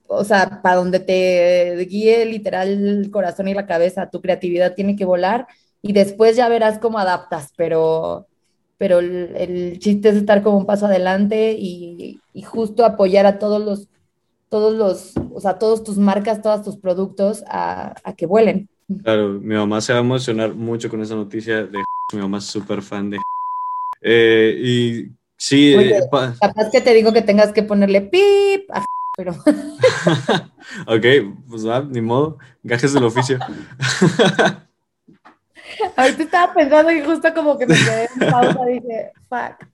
o 0.09 0.23
sea, 0.23 0.61
para 0.61 0.77
donde 0.77 0.99
te 0.99 1.85
guíe 1.85 2.25
literal 2.25 2.67
el 2.67 3.11
corazón 3.11 3.47
y 3.47 3.53
la 3.53 3.67
cabeza, 3.67 4.09
tu 4.09 4.21
creatividad 4.21 4.73
tiene 4.73 4.95
que 4.95 5.05
volar 5.05 5.47
y 5.81 5.93
después 5.93 6.35
ya 6.35 6.49
verás 6.49 6.79
cómo 6.79 6.97
adaptas, 6.97 7.53
pero, 7.55 8.27
pero 8.77 8.99
el, 8.99 9.77
chiste 9.79 10.09
es 10.09 10.15
estar 10.15 10.41
como 10.41 10.57
un 10.57 10.65
paso 10.65 10.87
adelante 10.87 11.55
y, 11.57 12.19
justo 12.43 12.85
apoyar 12.85 13.25
a 13.25 13.37
todos 13.37 13.63
los, 13.63 13.87
todos 14.49 14.73
los, 14.73 15.13
o 15.31 15.39
sea, 15.39 15.59
todos 15.59 15.83
tus 15.83 15.97
marcas, 15.97 16.41
todos 16.41 16.63
tus 16.63 16.77
productos 16.77 17.43
a, 17.47 17.93
que 18.17 18.25
vuelen. 18.25 18.67
Claro, 19.03 19.39
mi 19.39 19.53
mamá 19.53 19.79
se 19.81 19.93
va 19.93 19.99
a 19.99 20.01
emocionar 20.01 20.55
mucho 20.55 20.89
con 20.89 21.01
esa 21.01 21.15
noticia 21.15 21.65
de 21.65 21.83
mi 22.13 22.19
mamá 22.19 22.39
es 22.39 22.45
súper 22.45 22.81
fan 22.81 23.11
de 23.11 23.19
eh, 24.01 24.57
y 24.59 25.05
sí. 25.37 25.75
Eh, 25.75 26.01
capaz 26.09 26.71
que 26.71 26.81
te 26.81 26.93
digo 26.95 27.13
que 27.13 27.21
tengas 27.21 27.53
que 27.53 27.61
ponerle 27.61 28.01
pip 28.01 28.71
a 28.71 28.83
pero... 29.19 29.33
ok, 30.87 31.05
pues 31.49 31.67
va, 31.67 31.81
ni 31.81 31.99
modo, 31.99 32.37
gajes 32.63 32.93
del 32.93 33.03
oficio. 33.03 33.37
Ahorita 35.97 36.23
estaba 36.23 36.53
pensando 36.53 36.91
y 36.91 37.01
justo 37.01 37.33
como 37.33 37.57
que 37.57 37.67
me 37.67 37.75
quedé 37.75 38.07
en 38.15 38.31
pausa, 38.31 38.65
dije, 38.65 39.11
fuck. 39.27 39.67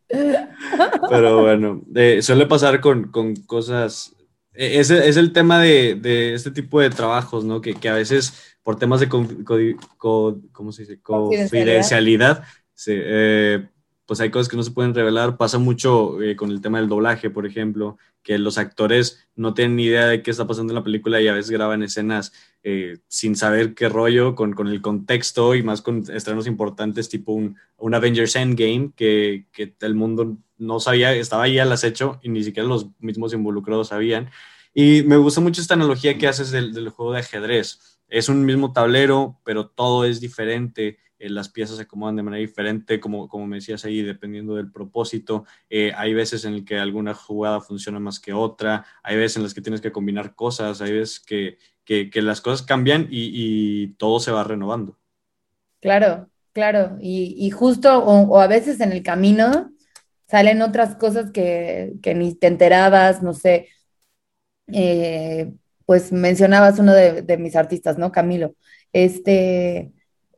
Pero 1.10 1.42
bueno, 1.42 1.84
eh, 1.94 2.24
suele 2.24 2.48
pasar 2.48 2.82
con, 2.82 3.12
con 3.12 3.36
cosas, 3.36 4.16
e, 4.54 4.80
es, 4.80 4.90
es, 4.90 5.16
el 5.18 5.32
tema 5.32 5.60
de, 5.60 5.96
de, 5.96 6.34
este 6.34 6.50
tipo 6.50 6.80
de 6.82 6.90
trabajos, 6.90 7.46
¿no? 7.46 7.62
Que, 7.62 7.76
que 7.76 7.90
a 7.90 7.94
veces 7.94 8.58
por 8.64 8.80
temas 8.80 9.00
de, 9.00 9.08
¿cómo 9.08 10.72
se 10.72 10.82
dice? 10.82 11.00
Confidencialidad, 11.02 12.44
se, 12.74 12.96
eh, 12.98 13.68
pues 14.06 14.20
hay 14.20 14.30
cosas 14.30 14.50
que 14.50 14.58
no 14.58 14.64
se 14.64 14.72
pueden 14.72 14.94
revelar. 14.94 15.38
Pasa 15.38 15.58
mucho 15.58 16.22
eh, 16.22 16.36
con 16.36 16.52
el 16.52 16.62
tema 16.62 16.80
del 16.80 16.90
doblaje, 16.90 17.30
por 17.30 17.46
ejemplo, 17.46 17.98
que 18.24 18.38
los 18.38 18.58
actores 18.58 19.28
no 19.36 19.54
tienen 19.54 19.76
ni 19.76 19.86
idea 19.86 20.08
de 20.08 20.22
qué 20.22 20.32
está 20.32 20.48
pasando 20.48 20.74
en 20.74 20.76
la 20.76 20.84
película 20.84 21.22
y 21.22 21.28
a 21.28 21.34
veces 21.34 21.52
graban 21.52 21.84
escenas 21.84 22.34
eh, 22.64 22.98
sin 23.08 23.36
saber 23.36 23.74
qué 23.74 23.90
rollo, 23.90 24.36
con, 24.36 24.54
con, 24.54 24.68
el 24.68 24.82
contexto 24.82 25.56
y 25.56 25.64
más 25.64 25.82
con 25.82 26.04
estrenos 26.12 26.48
importantes 26.48 27.10
tipo 27.10 27.34
un, 27.34 27.58
un 27.78 27.94
Avengers 27.94 28.36
Endgame 28.36 28.92
que, 28.96 29.46
que 29.52 29.76
el 29.82 29.96
mundo 29.96 30.38
no 30.58 30.80
sabía, 30.80 31.14
estaba 31.14 31.44
ahí 31.44 31.60
al 31.60 31.72
acecho 31.72 32.20
y 32.24 32.30
ni 32.30 32.44
siquiera 32.44 32.68
los 32.68 32.88
mismos 33.00 33.34
involucrados 33.34 33.90
sabían. 33.90 34.30
Y 34.74 35.04
me 35.04 35.18
gusta 35.18 35.42
mucho 35.42 35.62
esta 35.62 35.76
analogía 35.76 36.18
que 36.18 36.28
haces 36.28 36.52
del, 36.52 36.74
del 36.74 36.90
juego 36.90 37.14
de 37.14 37.20
ajedrez. 37.20 37.80
Es 38.08 38.30
un 38.30 38.46
mismo 38.46 38.74
tablero, 38.74 39.40
pero 39.44 39.68
todo 39.68 40.06
es 40.06 40.20
diferente 40.20 41.00
eh, 41.18 41.30
las 41.30 41.50
piezas 41.50 41.78
se 41.78 41.84
acomodan 41.84 42.16
de 42.16 42.24
manera 42.24 42.42
diferente, 42.42 43.00
como, 43.00 43.28
como 43.28 43.48
me 43.48 43.58
decías 43.58 43.86
ahí, 43.86 44.02
dependiendo 44.02 44.56
del 44.56 44.72
propósito. 44.72 45.46
Eh, 45.70 45.92
hay 45.96 46.14
veces 46.14 46.46
en 46.46 46.54
el 46.54 46.66
que 46.66 46.78
alguna 46.78 47.14
jugada 47.14 47.62
funciona 47.62 48.00
más 48.00 48.20
que 48.20 48.34
otra, 48.34 48.86
hay 49.04 49.18
veces 49.18 49.38
en 49.38 49.44
las 49.44 49.54
que 49.54 49.62
tienes 49.62 49.82
que 49.82 49.92
combinar 49.92 50.36
cosas, 50.36 50.82
hay 50.82 50.94
veces 50.94 51.20
que, 51.20 51.58
que, 51.86 52.22
las 52.22 52.42
cosas 52.42 52.66
cambian 52.66 53.08
y, 53.10 53.88
todo 53.98 54.20
se 54.20 54.32
va 54.32 54.44
renovando. 54.44 54.98
Claro, 55.80 56.30
claro, 56.52 56.98
y, 57.00 57.36
y 57.38 57.52
justo, 57.52 57.98
o, 58.04 58.40
a 58.40 58.48
veces 58.48 58.82
en 58.82 58.92
el 58.92 59.04
camino 59.04 59.72
salen 60.28 60.62
otras 60.62 60.96
cosas 60.96 61.32
que, 61.32 61.94
que 62.02 62.16
ni 62.16 62.34
te 62.36 62.48
enterabas, 62.48 63.22
no 63.22 63.34
sé. 63.34 63.70
Eh, 64.74 65.54
pues 65.86 66.12
mencionabas 66.12 66.80
uno 66.80 66.94
de, 66.94 67.22
de 67.22 67.38
mis 67.38 67.56
artistas, 67.56 67.98
¿no? 68.00 68.12
Camilo. 68.12 68.56
Este, 68.92 69.92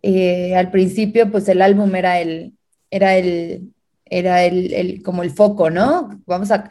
eh, 0.10 0.56
al 0.56 0.72
principio, 0.72 1.30
pues 1.30 1.50
el 1.50 1.62
álbum 1.62 1.94
era 1.94 2.22
el, 2.22 2.54
era 2.90 3.18
el, 3.18 3.74
era 4.06 4.46
el, 4.46 5.02
como 5.04 5.22
el 5.22 5.32
foco, 5.32 5.70
¿no? 5.70 6.22
Vamos 6.26 6.50
a, 6.52 6.70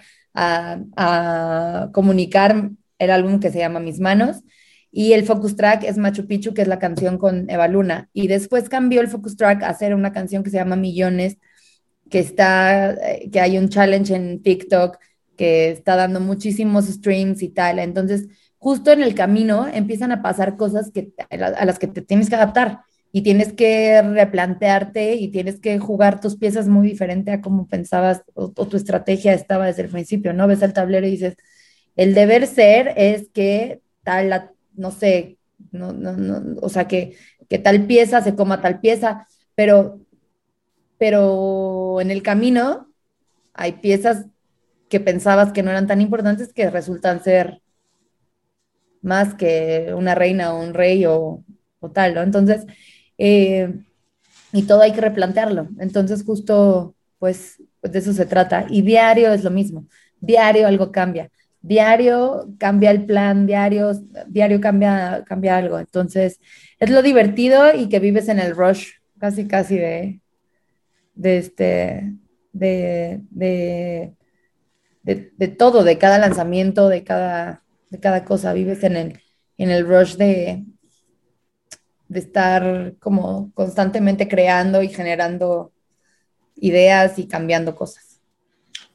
comunicar 1.93 2.71
el 2.99 3.11
álbum 3.11 3.39
que 3.39 3.51
se 3.51 3.59
llama 3.59 3.79
Mis 3.79 4.01
Manos. 4.01 4.39
Y 4.91 5.13
el 5.13 5.27
focus 5.27 5.55
track 5.55 5.85
es 5.85 5.99
Machu 5.99 6.27
Picchu, 6.27 6.55
que 6.55 6.63
es 6.63 6.69
la 6.69 6.79
canción 6.79 7.19
con 7.19 7.51
Eva 7.51 7.69
Luna. 7.69 8.09
Y 8.15 8.29
después 8.29 8.71
cambió 8.71 9.03
el 9.03 9.09
focus 9.09 9.37
track 9.37 9.63
a 9.63 9.69
hacer 9.69 9.95
una 9.95 10.13
canción 10.15 10.43
que 10.43 10.49
se 10.49 10.57
llama 10.57 10.77
Millones, 10.77 11.37
que 12.11 12.21
está, 12.21 12.93
eh, 12.93 13.29
que 13.31 13.41
hay 13.41 13.59
un 13.59 13.69
challenge 13.69 14.15
en 14.15 14.43
TikTok 14.43 14.97
que 15.37 15.71
está 15.73 15.97
dando 15.97 16.21
muchísimos 16.21 16.87
streams 16.87 17.43
y 17.43 17.51
tal. 17.51 17.81
Entonces, 17.81 18.29
justo 18.57 18.93
en 18.93 19.03
el 19.03 19.15
camino 19.15 19.67
empiezan 19.69 20.13
a 20.13 20.23
pasar 20.23 20.57
cosas 20.57 20.91
a 21.31 21.65
las 21.67 21.79
que 21.79 21.87
te 21.87 22.01
tienes 22.01 22.31
que 22.31 22.37
adaptar 22.37 22.86
y 23.17 23.23
tienes 23.23 23.55
que 23.55 24.03
replantearte 24.03 25.15
y 25.15 25.29
tienes 25.29 25.59
que 25.59 25.79
jugar 25.79 26.21
tus 26.21 26.37
piezas 26.37 26.69
muy 26.69 26.87
diferente 26.87 27.31
a 27.33 27.41
como 27.41 27.67
pensabas 27.67 28.23
o, 28.35 28.51
tu 28.51 28.77
estrategia 28.77 29.33
estaba 29.33 29.65
desde 29.65 29.85
el 29.85 29.89
principio, 29.89 30.35
¿no? 30.35 30.47
Ves 30.47 30.61
el 30.61 30.75
tablero 30.75 31.07
y 31.07 31.13
dices, 31.13 31.35
el 31.97 32.13
deber 32.13 32.47
ser 32.47 32.93
es 32.99 33.31
que 33.31 33.81
tal, 34.03 34.51
no 34.75 34.91
sé, 34.91 35.39
no, 35.71 35.95
no, 35.95 36.13
no, 36.13 36.61
o 36.61 36.69
sea, 36.69 36.89
que, 36.89 37.17
que 37.49 37.59
tal 37.59 37.87
pieza 37.87 38.21
se 38.21 38.35
coma 38.35 38.61
tal 38.61 38.81
pieza, 38.81 39.27
pero, 39.55 39.99
pero 40.99 42.03
en 42.03 42.11
el 42.11 42.23
camino 42.23 42.93
hay 43.55 43.73
piezas 43.81 44.27
que 44.91 45.01
pensabas 45.01 45.53
que 45.53 45.63
no 45.63 45.71
eran 45.71 45.87
tan 45.87 46.03
importantes 46.03 46.53
que 46.53 46.69
resultan 46.69 47.25
ser 47.25 47.63
más 49.01 49.35
que 49.35 49.95
una 49.97 50.15
reina 50.15 50.53
o 50.53 50.63
un 50.63 50.75
rey 50.75 51.07
o, 51.07 51.43
o 51.81 51.91
tal, 51.91 52.15
¿no? 52.15 52.21
Entonces, 52.21 52.67
eh, 53.19 53.75
y 54.53 54.63
todo 54.63 54.83
hay 54.83 54.93
que 54.93 55.01
replantearlo. 55.01 55.69
Entonces, 55.79 56.25
justo, 56.25 56.95
pues, 57.19 57.63
de 57.83 57.99
eso 57.99 58.13
se 58.13 58.27
trata. 58.27 58.67
Y 58.69 58.83
diario 58.83 59.33
es 59.33 59.45
lo 59.45 59.51
mismo. 59.51 59.87
Diario 60.21 60.67
algo 60.67 60.93
cambia. 60.93 61.31
Diario 61.61 62.49
cambia 62.59 62.91
el 62.91 63.07
plan, 63.07 63.47
diario, 63.47 63.93
diario 64.29 64.61
cambia, 64.61 65.25
cambia 65.27 65.57
algo. 65.57 65.79
Entonces, 65.79 66.41
es 66.79 66.91
lo 66.91 67.03
divertido 67.03 67.75
y 67.75 67.89
que 67.89 67.99
vives 67.99 68.29
en 68.29 68.39
el 68.39 68.55
rush, 68.55 68.91
casi, 69.19 69.47
casi 69.49 69.77
de, 69.77 70.21
de 71.15 71.39
este, 71.39 72.15
de, 72.53 73.21
de, 73.31 74.13
de, 75.03 75.49
todo, 75.49 75.85
de 75.85 75.99
cada 75.99 76.19
lanzamiento, 76.19 76.89
de 76.89 77.03
cada, 77.05 77.65
de 77.91 77.99
cada 77.99 78.25
cosa. 78.25 78.53
Vives 78.53 78.85
en 78.85 78.97
el, 78.97 79.21
en 79.59 79.71
el 79.71 79.87
rush 79.87 80.17
de, 80.17 80.65
de 82.09 82.19
estar 82.21 82.95
como 83.01 83.51
constantemente 83.55 84.29
creando 84.29 84.83
y 84.83 84.89
generando 84.89 85.73
ideas 86.57 87.19
y 87.19 87.27
cambiando 87.27 87.75
cosas. 87.75 88.21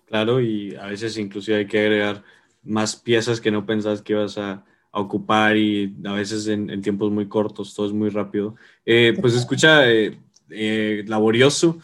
Claro, 0.06 0.42
y 0.42 0.76
a 0.76 0.88
veces 0.88 1.18
inclusive 1.18 1.58
hay 1.58 1.68
que 1.68 1.80
agregar 1.80 2.24
más 2.64 2.96
piezas 2.96 3.40
que 3.40 3.52
no 3.52 3.66
pensás 3.66 4.02
que 4.02 4.14
ibas 4.14 4.38
a, 4.38 4.66
ocupar 4.94 5.56
y 5.56 5.96
a 6.04 6.12
veces 6.12 6.48
en, 6.48 6.82
tiempos 6.82 7.10
muy 7.12 7.30
cortos, 7.30 7.74
todo 7.74 7.86
es 7.86 7.94
muy 7.94 8.10
rápido. 8.10 8.58
Eh, 8.86 9.18
pues 9.22 9.34
escucha, 9.36 9.90
eh, 9.90 10.20
eh, 10.50 11.06
laborioso. 11.08 11.80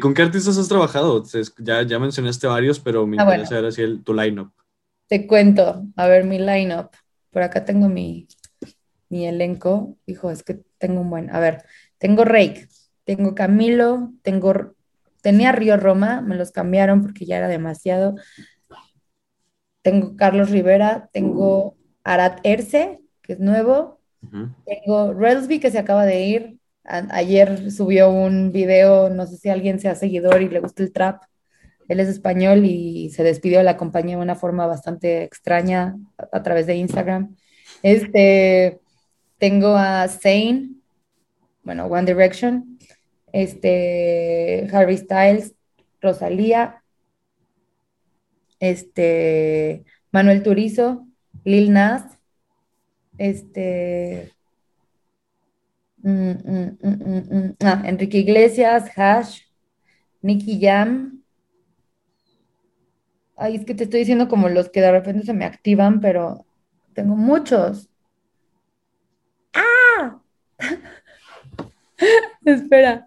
¿Con 0.00 0.14
qué 0.14 0.22
artistas 0.22 0.56
has 0.56 0.66
trabajado? 0.66 1.22
Ya, 1.58 1.82
ya 1.82 1.98
mencionaste 1.98 2.46
varios, 2.46 2.80
pero 2.80 3.06
me 3.06 3.18
ah, 3.18 3.24
interesa 3.24 3.50
saber 3.50 3.66
así 3.66 3.98
tu 4.02 4.14
lineup. 4.14 4.52
Te 5.06 5.26
cuento, 5.26 5.84
a 5.96 6.06
ver 6.06 6.24
mi 6.24 6.38
lineup. 6.38 6.92
Por 7.30 7.42
acá 7.42 7.62
tengo 7.62 7.90
mi, 7.90 8.26
mi 9.10 9.26
elenco, 9.26 9.98
hijo, 10.06 10.30
es 10.30 10.42
que 10.42 10.62
tengo 10.78 11.00
un 11.00 11.10
buen, 11.10 11.30
a 11.30 11.40
ver, 11.40 11.64
tengo 11.98 12.24
Rake, 12.24 12.68
tengo 13.04 13.34
Camilo, 13.34 14.12
tengo, 14.22 14.74
tenía 15.22 15.52
Río 15.52 15.76
Roma, 15.76 16.20
me 16.20 16.36
los 16.36 16.50
cambiaron 16.50 17.02
porque 17.02 17.24
ya 17.24 17.38
era 17.38 17.48
demasiado. 17.48 18.16
Tengo 19.82 20.16
Carlos 20.16 20.50
Rivera, 20.50 21.08
tengo 21.12 21.76
Arat 22.02 22.40
Erce, 22.42 23.00
que 23.22 23.34
es 23.34 23.40
nuevo, 23.40 24.00
tengo 24.64 25.12
Relsby, 25.12 25.60
que 25.60 25.70
se 25.70 25.78
acaba 25.78 26.04
de 26.04 26.24
ir, 26.24 26.58
ayer 26.84 27.70
subió 27.70 28.10
un 28.10 28.52
video, 28.52 29.10
no 29.10 29.26
sé 29.26 29.36
si 29.36 29.48
alguien 29.48 29.78
sea 29.78 29.94
seguidor 29.94 30.42
y 30.42 30.48
le 30.48 30.60
gusta 30.60 30.82
el 30.82 30.92
trap, 30.92 31.22
él 31.88 32.00
es 32.00 32.08
español 32.08 32.64
y 32.64 33.10
se 33.10 33.22
despidió 33.22 33.58
de 33.58 33.64
la 33.64 33.76
compañía 33.76 34.16
de 34.16 34.22
una 34.22 34.34
forma 34.34 34.66
bastante 34.66 35.22
extraña 35.22 35.96
a, 36.16 36.42
través 36.42 36.66
de 36.66 36.76
Instagram. 36.76 37.36
Este, 37.82 38.80
tengo 39.38 39.76
a 39.76 40.08
Zane, 40.08 40.70
bueno, 41.62 41.86
One 41.86 42.06
Direction, 42.06 42.78
este, 43.32 44.68
Harry 44.72 44.96
Styles, 44.96 45.54
Rosalía, 46.00 46.82
este, 48.60 49.84
Manuel 50.12 50.42
Turizo, 50.42 51.06
Lil 51.44 51.72
Nas, 51.72 52.18
este, 53.18 54.32
mm, 55.98 56.30
mm, 56.30 56.78
mm, 56.82 57.56
ah, 57.60 57.82
Enrique 57.84 58.18
Iglesias, 58.18 58.90
Hash, 58.96 59.40
Nicky 60.22 60.60
Jam, 60.60 61.16
Ay, 63.36 63.56
es 63.56 63.64
que 63.66 63.74
te 63.74 63.84
estoy 63.84 64.00
diciendo 64.00 64.28
como 64.28 64.48
los 64.48 64.70
que 64.70 64.80
de 64.80 64.90
repente 64.90 65.26
se 65.26 65.34
me 65.34 65.44
activan, 65.44 66.00
pero 66.00 66.46
tengo 66.94 67.16
muchos. 67.16 67.90
Espera, 72.44 73.06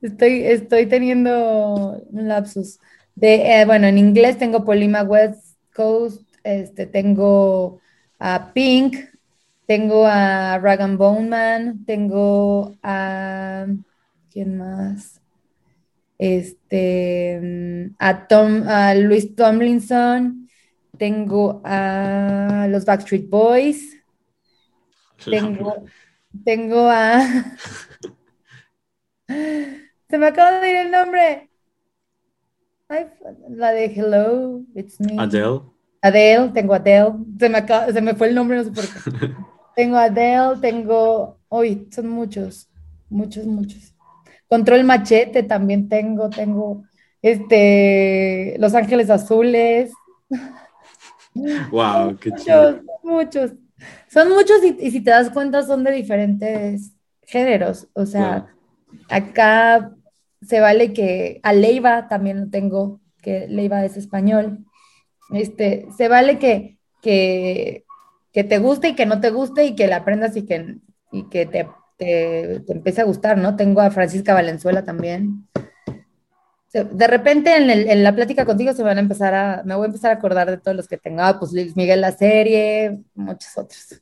estoy, 0.00 0.44
estoy 0.44 0.86
teniendo 0.86 2.02
un 2.10 2.28
lapsus. 2.28 2.78
De, 3.14 3.60
eh, 3.60 3.64
bueno, 3.64 3.86
en 3.86 3.98
inglés 3.98 4.38
tengo 4.38 4.64
Polima 4.64 5.02
West 5.02 5.56
Coast, 5.74 6.22
este, 6.42 6.86
tengo 6.86 7.80
a 8.18 8.52
Pink, 8.52 8.96
tengo 9.66 10.06
a 10.06 10.58
Rag 10.58 10.96
Bone 10.96 11.28
Man, 11.28 11.84
tengo 11.84 12.76
a... 12.82 13.66
¿Quién 14.30 14.58
más? 14.58 15.20
este, 16.18 17.90
a, 17.98 18.26
Tom, 18.26 18.66
a 18.68 18.94
Luis 18.94 19.34
Tomlinson, 19.34 20.48
tengo 20.96 21.60
a 21.64 22.66
los 22.70 22.84
Backstreet 22.84 23.28
Boys, 23.28 23.96
tengo, 25.24 25.84
tengo 26.44 26.88
a... 26.88 27.20
Se 30.08 30.18
me 30.18 30.26
acaba 30.26 30.60
de 30.60 30.70
ir 30.70 30.76
el 30.76 30.90
nombre. 30.90 31.50
la 33.50 33.72
de 33.72 33.86
Hello, 33.86 34.62
It's 34.74 35.00
Me. 35.00 35.16
Adele. 35.18 35.62
Adele, 36.02 36.50
tengo 36.50 36.74
Adele. 36.74 37.14
Se 37.38 37.48
me, 37.48 37.66
se 37.92 38.00
me 38.00 38.14
fue 38.14 38.28
el 38.28 38.34
nombre, 38.34 38.58
no 38.58 38.64
sé 38.64 38.70
por 38.70 38.84
qué. 38.84 39.34
tengo 39.76 39.96
Adele, 39.96 40.60
tengo... 40.60 41.40
Uy, 41.48 41.88
son 41.90 42.08
muchos, 42.08 42.68
muchos, 43.08 43.46
muchos. 43.46 43.94
Control 44.48 44.84
Machete 44.84 45.42
también 45.42 45.88
tengo, 45.88 46.30
tengo 46.30 46.84
este, 47.22 48.56
Los 48.58 48.74
Ángeles 48.74 49.08
Azules. 49.10 49.90
Wow, 51.70 52.16
qué 52.18 52.30
chido. 52.36 52.82
Muchos, 53.02 53.52
Son 54.08 54.28
muchos 54.30 54.62
y, 54.64 54.90
si 54.90 55.00
te 55.00 55.10
das 55.10 55.30
cuenta 55.30 55.62
son 55.62 55.84
de 55.84 55.92
diferentes 55.92 56.92
géneros. 57.22 57.88
O 57.94 58.06
sea, 58.06 58.46
acá 59.08 59.92
se 60.42 60.60
vale 60.60 60.92
que 60.92 61.40
a 61.42 61.52
Leiva 61.52 62.08
también 62.08 62.40
lo 62.40 62.50
tengo, 62.50 63.00
que 63.22 63.46
Leiva 63.48 63.84
es 63.84 63.96
español. 63.96 64.64
Este, 65.30 65.86
se 65.96 66.08
vale 66.08 66.38
que, 66.38 66.78
que, 67.02 67.84
que 68.32 68.44
te 68.44 68.58
guste 68.58 68.88
y 68.88 68.94
que 68.94 69.06
no 69.06 69.20
te 69.20 69.30
guste 69.30 69.64
y 69.64 69.74
que 69.74 69.86
la 69.86 69.96
aprendas 69.96 70.36
y 70.36 70.44
que, 70.44 70.76
y 71.10 71.28
que 71.28 71.46
te 71.46 71.66
te, 71.96 72.60
te 72.66 72.72
empiece 72.72 73.00
a 73.00 73.04
gustar, 73.04 73.38
¿no? 73.38 73.56
Tengo 73.56 73.80
a 73.80 73.90
Francisca 73.90 74.34
Valenzuela 74.34 74.84
también. 74.84 75.48
De 76.74 77.06
repente 77.06 77.54
en, 77.56 78.02
la 78.02 78.14
plática 78.16 78.44
contigo 78.44 78.72
se 78.72 78.82
van 78.82 78.96
a 78.96 79.00
empezar 79.00 79.32
a, 79.32 79.62
me 79.64 79.76
voy 79.76 79.84
a 79.84 79.86
empezar 79.86 80.10
a 80.10 80.14
acordar 80.14 80.50
de 80.50 80.58
todos 80.58 80.76
los 80.76 80.88
que 80.88 80.98
tengo, 80.98 81.22
ah, 81.22 81.38
pues 81.38 81.52
Luis 81.52 81.76
Miguel 81.76 82.00
la 82.00 82.10
serie, 82.10 83.04
muchos 83.14 83.56
otros. 83.56 84.00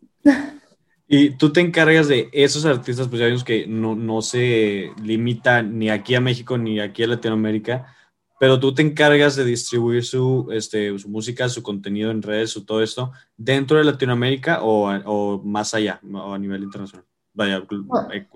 Y 1.06 1.36
tú 1.36 1.52
te 1.52 1.60
encargas 1.60 2.08
de 2.08 2.30
esos 2.32 2.64
artistas, 2.64 3.08
pues 3.08 3.20
ya 3.20 3.26
vimos 3.26 3.44
que 3.44 3.66
no, 3.66 3.94
no 3.94 4.22
se 4.22 4.92
limita 5.02 5.60
ni 5.60 5.90
aquí 5.90 6.14
a 6.14 6.22
México 6.22 6.56
ni 6.56 6.80
aquí 6.80 7.02
a 7.02 7.08
Latinoamérica, 7.08 7.94
pero 8.40 8.58
tú 8.58 8.72
te 8.72 8.80
encargas 8.80 9.36
de 9.36 9.44
distribuir 9.44 10.04
su, 10.04 10.48
este, 10.50 10.90
música, 11.06 11.50
su 11.50 11.62
contenido 11.62 12.10
en 12.10 12.22
redes, 12.22 12.50
su 12.50 12.64
todo 12.64 12.82
esto, 12.82 13.12
dentro 13.36 13.76
de 13.76 13.84
Latinoamérica 13.84 14.62
o, 14.62 14.90
o 15.04 15.42
más 15.44 15.74
allá, 15.74 16.00
o 16.10 16.32
a 16.32 16.38
nivel 16.38 16.62
internacional. 16.62 17.04
Vaya, 17.34 17.62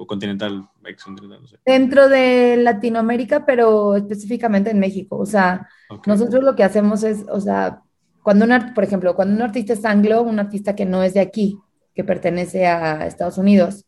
continental, 0.07 0.69
Dentro 1.67 2.09
de 2.09 2.57
Latinoamérica, 2.57 3.45
pero 3.45 3.95
específicamente 3.95 4.71
en 4.71 4.79
México. 4.79 5.19
O 5.19 5.27
sea, 5.27 5.69
nosotros 6.07 6.43
lo 6.43 6.57
que 6.57 6.65
hacemos 6.65 7.03
es, 7.03 7.25
o 7.29 7.41
sea, 7.41 7.83
cuando 8.23 8.47
un, 8.47 8.75
por 8.75 8.85
ejemplo, 8.85 9.15
cuando 9.15 9.35
un 9.35 9.43
artista 9.43 9.75
es 9.75 9.85
anglo, 9.85 10.23
un 10.23 10.39
artista 10.39 10.75
que 10.75 10.87
no 10.87 11.03
es 11.03 11.13
de 11.13 11.21
aquí, 11.21 11.59
que 11.95 12.05
pertenece 12.05 12.67
a 12.67 13.07
Estados 13.07 13.37
Unidos, 13.37 13.85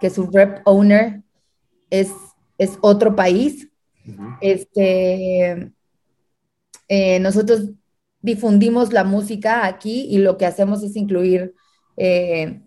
que 0.00 0.08
su 0.08 0.30
rep 0.30 0.60
owner 0.64 1.22
es, 1.90 2.12
es 2.56 2.78
otro 2.80 3.14
país, 3.14 3.68
este, 4.40 5.72
eh, 6.88 7.20
nosotros 7.20 7.70
difundimos 8.20 8.92
la 8.92 9.04
música 9.04 9.66
aquí 9.66 10.06
y 10.10 10.18
lo 10.18 10.36
que 10.38 10.46
hacemos 10.46 10.82
es 10.82 10.96
incluir 10.96 11.54
eh, 11.96 12.60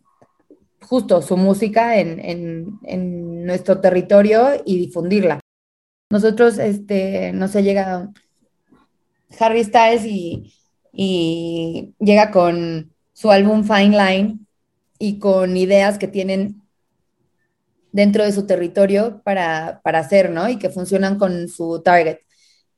justo 0.82 1.22
su 1.22 1.38
música 1.38 1.98
en, 1.98 2.80
nuestro 3.46 3.82
territorio 3.82 4.62
y 4.66 4.78
difundirla. 4.78 5.40
Nosotros, 6.12 6.60
este, 6.60 7.32
no 7.34 7.48
sé, 7.48 7.64
llega 7.64 8.12
Harry 9.40 9.64
Styles 9.64 10.06
y, 10.06 10.54
y 10.92 11.94
llega 12.00 12.30
con 12.32 12.94
su 13.14 13.32
álbum 13.32 13.64
Fine 13.64 13.98
Line 13.98 14.40
y 15.00 15.18
con 15.20 15.58
ideas 15.58 15.98
que 15.98 16.08
tienen 16.08 16.62
dentro 17.92 18.24
de 18.24 18.32
su 18.32 18.46
territorio 18.46 19.22
para, 19.24 19.82
hacer, 19.84 20.30
¿no? 20.30 20.50
Y 20.50 20.58
que 20.58 20.70
funcionan 20.70 21.18
con 21.18 21.48
su 21.48 21.82
target. 21.84 22.20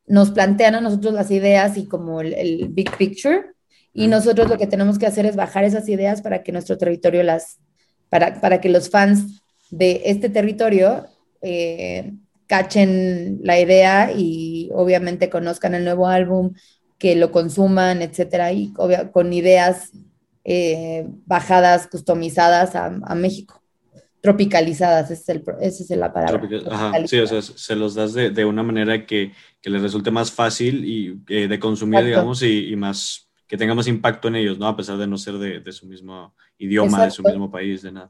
Nos 0.08 0.32
plantean 0.32 0.76
a 0.76 0.82
nosotros 0.82 1.14
las 1.14 1.32
ideas 1.32 1.78
y 1.78 1.88
como 1.88 2.22
el, 2.22 2.34
el, 2.34 2.70
big 2.70 2.96
picture, 2.98 3.54
y 3.94 4.08
nosotros 4.08 4.50
lo 4.50 4.58
que 4.58 4.68
tenemos 4.68 4.98
que 4.98 5.06
hacer 5.06 5.26
es 5.26 5.36
bajar 5.36 5.64
esas 5.64 5.90
ideas 5.90 6.22
para 6.22 6.44
que 6.44 6.52
nuestro 6.52 6.78
territorio 6.78 7.24
las, 7.24 7.60
para, 8.12 8.60
que 8.60 8.70
los 8.70 8.90
fans 8.90 9.42
de 9.70 10.02
este 10.06 10.30
territorio 10.30 11.08
eh, 11.42 12.12
cachen 12.46 13.40
la 13.42 13.58
idea 13.58 14.12
y 14.14 14.70
obviamente 14.74 15.30
conozcan 15.30 15.74
el 15.76 15.86
nuevo 15.86 16.08
álbum, 16.08 16.54
que 16.98 17.16
lo 17.16 17.32
consuman, 17.32 18.02
etcétera, 18.02 18.52
y 18.52 18.74
con 19.14 19.32
ideas 19.32 19.92
eh, 20.44 21.08
bajadas, 21.26 21.88
customizadas 21.88 22.76
a, 22.76 23.16
México, 23.16 23.64
tropicalizadas, 24.20 25.10
esa 25.10 25.34
es, 25.62 25.90
la 25.92 26.12
palabra. 26.12 27.08
sí, 27.08 27.18
o 27.20 27.28
sea, 27.28 27.42
se 27.42 27.76
los 27.76 27.96
das 27.96 28.14
de, 28.14 28.46
una 28.46 28.62
manera 28.62 29.06
que, 29.06 29.32
les 29.64 29.82
resulte 29.82 30.12
más 30.12 30.32
fácil 30.32 30.84
y 30.84 31.18
eh, 31.30 31.48
de 31.48 31.60
consumir, 31.60 32.04
digamos, 32.04 32.44
y, 32.44 32.76
más 32.76 33.31
que 33.52 33.58
tenga 33.58 33.76
más 33.76 33.88
impacto 33.88 34.30
en 34.30 34.38
ellos, 34.38 34.58
¿no? 34.58 34.66
A 34.66 34.78
pesar 34.78 34.98
de 34.98 35.06
no 35.06 35.18
ser 35.18 35.34
de, 35.34 35.72
su 35.74 35.86
mismo 35.86 36.34
idioma, 36.58 37.04
de 37.04 37.12
su 37.12 37.22
mismo 37.22 37.52
país, 37.52 37.82
de 37.82 37.92
nada. 37.92 38.10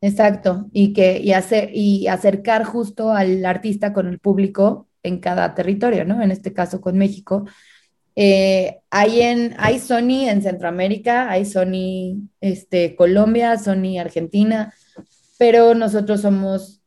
Exacto, 0.00 0.66
y, 0.72 0.92
que, 0.92 1.20
y, 1.20 1.34
hacer, 1.34 1.70
y 1.72 2.08
acercar 2.08 2.64
justo 2.64 3.12
al 3.12 3.46
artista 3.46 3.92
con 3.92 4.08
el 4.08 4.18
público 4.18 4.88
en 5.04 5.20
cada 5.20 5.54
territorio, 5.54 6.04
¿no? 6.04 6.20
En 6.20 6.32
este 6.32 6.52
caso 6.52 6.80
con 6.80 6.98
México. 6.98 7.46
Eh, 8.16 8.80
hay, 8.90 9.20
en, 9.20 9.54
hay 9.56 9.78
Sony 9.78 10.28
en 10.28 10.42
Centroamérica, 10.42 11.30
hay 11.30 11.44
Sony 11.44 12.28
este, 12.40 12.96
Colombia, 12.96 13.60
Sony 13.60 14.00
Argentina, 14.00 14.74
pero 15.38 15.76
nosotros 15.76 16.22
somos, 16.22 16.82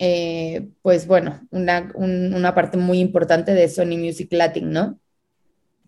eh, 0.00 0.66
pues 0.82 1.06
bueno, 1.06 1.46
una, 1.52 1.92
una, 1.94 2.56
parte 2.56 2.76
muy 2.76 2.98
importante 2.98 3.54
de 3.54 3.68
Sony 3.68 3.98
Music 3.98 4.32
Latin, 4.32 4.72
¿no? 4.72 4.98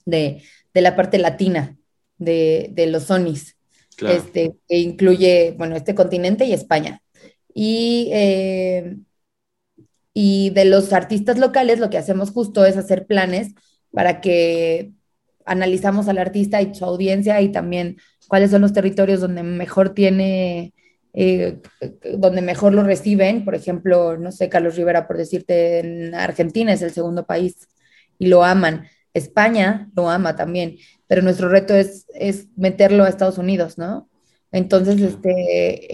De, 0.04 0.40
de 0.76 0.82
la 0.82 0.94
parte 0.94 1.16
latina 1.16 1.74
de, 2.18 2.68
de 2.72 2.86
los 2.86 3.04
Sonys, 3.04 3.56
este, 4.06 4.56
que 4.68 4.76
incluye, 4.76 5.54
bueno, 5.56 5.74
este 5.74 5.94
continente 5.94 6.44
y 6.44 6.52
España. 6.52 7.00
Y, 7.54 8.10
eh, 8.12 8.98
y 10.12 10.50
de 10.50 10.66
los 10.66 10.92
artistas 10.92 11.38
locales 11.38 11.78
lo 11.78 11.88
que 11.88 11.96
hacemos 11.96 12.30
justo 12.30 12.66
es 12.66 12.76
hacer 12.76 13.06
planes 13.06 13.54
para 13.90 14.20
que 14.20 14.92
analizamos 15.46 16.08
al 16.08 16.18
artista 16.18 16.60
y 16.60 16.74
su 16.74 16.84
audiencia 16.84 17.40
y 17.40 17.50
también 17.50 17.96
cuáles 18.28 18.50
son 18.50 18.60
los 18.60 18.74
territorios 18.74 19.22
donde 19.22 19.42
mejor 19.42 19.94
tiene, 19.94 20.74
eh, 21.14 21.56
donde 22.18 22.42
mejor 22.42 22.74
lo 22.74 22.82
reciben. 22.82 23.46
Por 23.46 23.54
ejemplo, 23.54 24.18
no 24.18 24.30
sé, 24.30 24.50
Carlos 24.50 24.76
Rivera, 24.76 25.06
por 25.08 25.16
decirte, 25.16 25.78
en 25.78 26.14
Argentina 26.14 26.74
es 26.74 26.82
el 26.82 26.90
segundo 26.90 27.24
país 27.24 27.66
y 28.18 28.26
lo 28.26 28.44
aman. 28.44 28.86
España 29.16 29.90
lo 29.94 30.10
ama 30.10 30.36
también, 30.36 30.76
pero 31.06 31.22
nuestro 31.22 31.48
reto 31.48 31.74
es, 31.74 32.06
es 32.14 32.48
meterlo 32.56 33.04
a 33.04 33.08
Estados 33.08 33.38
Unidos, 33.38 33.78
¿no? 33.78 34.08
Entonces, 34.52 35.00
este, 35.00 35.30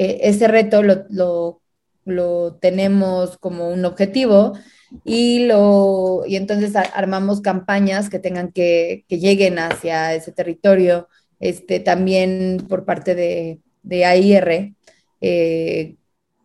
e, 0.00 0.28
ese 0.28 0.48
reto 0.48 0.82
lo, 0.82 1.04
lo, 1.10 1.62
lo, 2.04 2.54
tenemos 2.56 3.38
como 3.38 3.68
un 3.68 3.84
objetivo 3.84 4.52
y, 5.04 5.46
lo, 5.46 6.24
y 6.26 6.36
entonces 6.36 6.74
armamos 6.76 7.40
campañas 7.40 8.10
que 8.10 8.18
tengan 8.18 8.52
que, 8.52 9.04
que 9.08 9.18
lleguen 9.18 9.58
hacia 9.58 10.14
ese 10.14 10.32
territorio, 10.32 11.08
este, 11.40 11.80
también 11.80 12.66
por 12.68 12.84
parte 12.84 13.14
de, 13.14 13.60
de 13.82 14.04
AIR, 14.04 14.74
eh, 15.20 15.96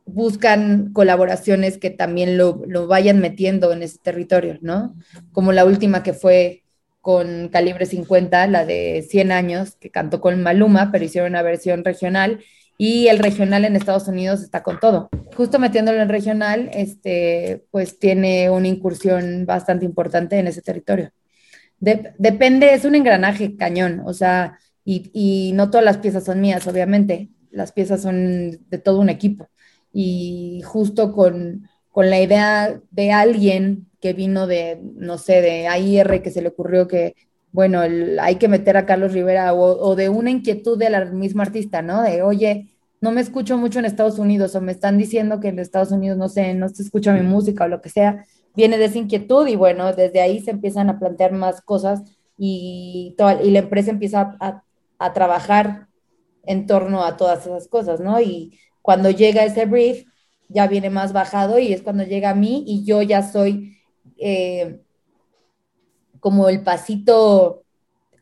buscan 0.05 0.93
colaboraciones 0.93 1.77
que 1.77 1.89
también 1.89 2.37
lo, 2.37 2.63
lo, 2.67 2.87
vayan 2.87 3.19
metiendo 3.19 3.73
en 3.73 3.83
ese 3.83 3.97
territorio, 3.99 4.57
¿no? 4.61 4.95
Como 5.33 5.51
la 5.51 5.65
última 5.65 6.01
que 6.01 6.13
fue 6.13 6.63
con 7.07 7.47
Calibre 7.47 7.85
50, 7.85 8.47
la 8.47 8.65
de 8.65 9.01
100 9.09 9.31
años, 9.31 9.77
que 9.77 9.89
cantó 9.89 10.19
con 10.19 10.43
Maluma, 10.43 10.91
pero 10.91 11.05
hicieron 11.05 11.29
una 11.29 11.41
versión 11.41 11.85
regional 11.85 12.41
y 12.77 13.07
el 13.07 13.19
regional 13.19 13.63
en 13.63 13.77
Estados 13.77 14.09
Unidos 14.09 14.41
está 14.41 14.61
con 14.61 14.81
todo. 14.81 15.07
Justo 15.33 15.57
metiéndolo 15.57 16.01
en 16.01 16.09
regional, 16.09 16.69
este, 16.73 17.63
pues 17.71 17.97
tiene 17.97 18.49
una 18.49 18.67
incursión 18.67 19.45
bastante 19.45 19.85
importante 19.85 20.37
en 20.37 20.47
ese 20.47 20.61
territorio. 20.61 21.13
depende, 21.79 22.73
es 22.73 22.83
un 22.83 22.95
engranaje 22.95 23.55
cañón, 23.55 24.01
o 24.05 24.11
sea, 24.11 24.59
y, 24.83 25.09
y, 25.13 25.53
no 25.53 25.69
todas 25.69 25.85
las 25.85 25.99
piezas 25.99 26.25
son 26.25 26.41
mías, 26.41 26.67
obviamente, 26.67 27.29
las 27.51 27.71
piezas 27.71 28.01
son 28.01 28.59
de 28.69 28.77
todo 28.79 28.99
un 28.99 29.07
equipo. 29.09 29.47
Y 29.93 30.61
justo 30.65 31.13
con, 31.13 31.69
con 31.89 32.09
la 32.09 32.19
idea 32.19 32.81
de 32.91 33.11
alguien 33.13 33.86
que 34.01 34.13
vino 34.13 34.47
de, 34.47 34.79
no 34.95 35.17
sé, 35.17 35.41
de 35.41 35.67
AIR, 35.67 36.21
que 36.21 36.31
se 36.31 36.41
le 36.41 36.49
ocurrió 36.49 36.87
que, 36.87 37.15
bueno, 37.51 37.81
hay 37.81 38.35
que 38.35 38.47
meter 38.47 38.77
a 38.77 38.85
Carlos 38.85 39.13
Rivera 39.13 39.53
o, 39.53 39.95
de 39.95 40.09
una 40.09 40.29
inquietud 40.29 40.77
de 40.77 40.89
la 40.89 41.05
misma 41.05 41.43
artista, 41.43 41.81
¿no? 41.81 42.03
De, 42.03 42.21
oye, 42.21 42.69
no 43.01 43.11
me 43.11 43.21
escucho 43.21 43.57
mucho 43.57 43.79
en 43.79 43.85
Estados 43.85 44.19
Unidos 44.19 44.55
o 44.55 44.61
me 44.61 44.71
están 44.71 44.97
diciendo 44.97 45.39
que 45.39 45.49
en 45.49 45.59
Estados 45.59 45.91
Unidos, 45.91 46.17
no 46.17 46.29
sé, 46.29 46.53
no 46.53 46.69
se 46.69 46.83
escucha 46.83 47.13
mi 47.13 47.21
música 47.21 47.65
o 47.65 47.67
lo 47.67 47.81
que 47.81 47.89
sea, 47.89 48.25
viene 48.55 48.77
de 48.77 48.85
esa 48.85 48.97
inquietud 48.97 49.47
y 49.47 49.55
bueno, 49.55 49.93
desde 49.93 50.21
ahí 50.21 50.39
se 50.39 50.51
empiezan 50.51 50.89
a 50.89 50.99
plantear 50.99 51.31
más 51.31 51.61
cosas 51.61 52.01
y, 52.37 53.15
y 53.43 53.51
la 53.51 53.59
empresa 53.59 53.91
empieza 53.91 54.35
a, 54.39 54.63
a 54.99 55.13
trabajar 55.13 55.87
en 56.43 56.65
torno 56.65 57.03
a 57.03 57.17
todas 57.17 57.45
esas 57.45 57.67
cosas, 57.67 57.99
¿no? 57.99 58.19
Y 58.21 58.59
cuando 58.81 59.09
llega 59.11 59.43
ese 59.43 59.65
brief, 59.65 60.05
ya 60.49 60.67
viene 60.67 60.89
más 60.89 61.13
bajado 61.13 61.59
y 61.59 61.73
es 61.73 61.81
cuando 61.81 62.03
llega 62.03 62.31
a 62.31 62.35
mí 62.35 62.63
y 62.65 62.85
yo 62.85 63.01
ya 63.01 63.21
soy 63.21 63.76
eh, 64.19 64.79
como 66.19 66.49
el 66.49 66.63
pasito, 66.63 67.63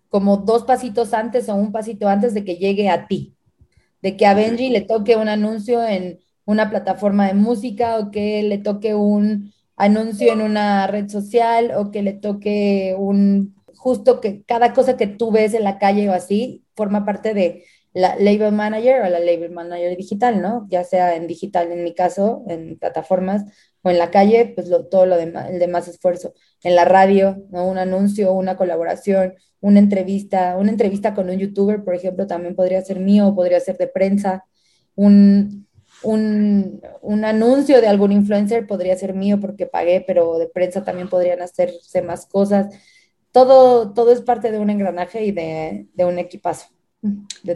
como 0.09 0.37
dos 0.37 0.63
pasitos 0.63 1.13
antes 1.13 1.49
o 1.49 1.55
un 1.55 1.71
pasito 1.71 2.07
antes 2.07 2.33
de 2.33 2.43
que 2.43 2.57
llegue 2.57 2.89
a 2.89 3.07
ti, 3.07 3.35
de 4.01 4.17
que 4.17 4.25
a 4.25 4.33
Benji 4.33 4.69
le 4.69 4.81
toque 4.81 5.15
un 5.15 5.29
anuncio 5.29 5.83
en 5.83 6.19
una 6.45 6.69
plataforma 6.69 7.27
de 7.27 7.33
música 7.33 7.97
o 7.97 8.11
que 8.11 8.43
le 8.43 8.59
toque 8.59 8.93
un 8.95 9.53
anuncio 9.75 10.31
en 10.31 10.41
una 10.41 10.87
red 10.87 11.09
social 11.09 11.73
o 11.75 11.91
que 11.91 12.01
le 12.01 12.13
toque 12.13 12.95
un, 12.97 13.55
justo 13.75 14.21
que 14.21 14.43
cada 14.43 14.73
cosa 14.73 14.97
que 14.97 15.07
tú 15.07 15.31
ves 15.31 15.53
en 15.53 15.63
la 15.63 15.79
calle 15.79 16.09
o 16.09 16.13
así 16.13 16.63
forma 16.75 17.05
parte 17.05 17.33
de 17.33 17.65
la 17.95 18.17
label 18.17 18.51
manager 18.51 19.03
o 19.03 19.09
la 19.09 19.19
label 19.19 19.51
manager 19.51 19.95
digital, 19.95 20.41
¿no? 20.41 20.67
Ya 20.69 20.83
sea 20.83 21.15
en 21.15 21.27
digital 21.27 21.71
en 21.71 21.81
mi 21.85 21.95
caso, 21.95 22.43
en 22.49 22.77
plataformas 22.77 23.45
o 23.83 23.89
en 23.89 23.97
la 23.97 24.11
calle, 24.11 24.51
pues 24.53 24.69
todo 24.91 25.05
lo 25.05 25.15
demás, 25.15 25.49
el 25.49 25.59
demás 25.59 25.87
esfuerzo. 25.87 26.33
En 26.61 26.75
la 26.75 26.83
radio, 26.83 27.45
¿no? 27.51 27.65
Un 27.65 27.77
anuncio, 27.77 28.33
una 28.33 28.57
colaboración, 28.57 29.35
una 29.61 29.79
entrevista, 29.79 30.57
una 30.57 30.71
entrevista 30.71 31.13
con 31.13 31.29
un 31.29 31.37
youtuber, 31.37 31.85
por 31.85 31.95
ejemplo, 31.95 32.27
también 32.27 32.53
podría 32.53 32.81
ser 32.81 32.99
mío, 32.99 33.33
podría 33.33 33.61
ser 33.61 33.77
de 33.77 33.87
prensa, 33.87 34.43
un, 34.95 35.65
un, 36.03 36.81
un, 37.01 37.25
anuncio 37.25 37.79
de 37.79 37.87
algún 37.87 38.11
influencer 38.11 38.67
podría 38.67 38.97
ser 38.97 39.13
mío 39.13 39.39
porque 39.39 39.67
pagué, 39.67 40.03
pero 40.05 40.37
de 40.37 40.47
prensa 40.49 40.83
también 40.83 41.07
podrían 41.09 41.41
hacerse 41.41 42.01
más 42.01 42.25
cosas. 42.25 42.75
Todo, 43.31 43.93
todo 43.93 44.11
es 44.11 44.21
parte 44.21 44.51
de 44.51 44.59
un 44.59 44.69
engranaje 44.69 45.23
y 45.23 45.31
de, 45.31 45.87
de 45.93 46.05
un 46.05 46.19
equipazo. 46.19 46.74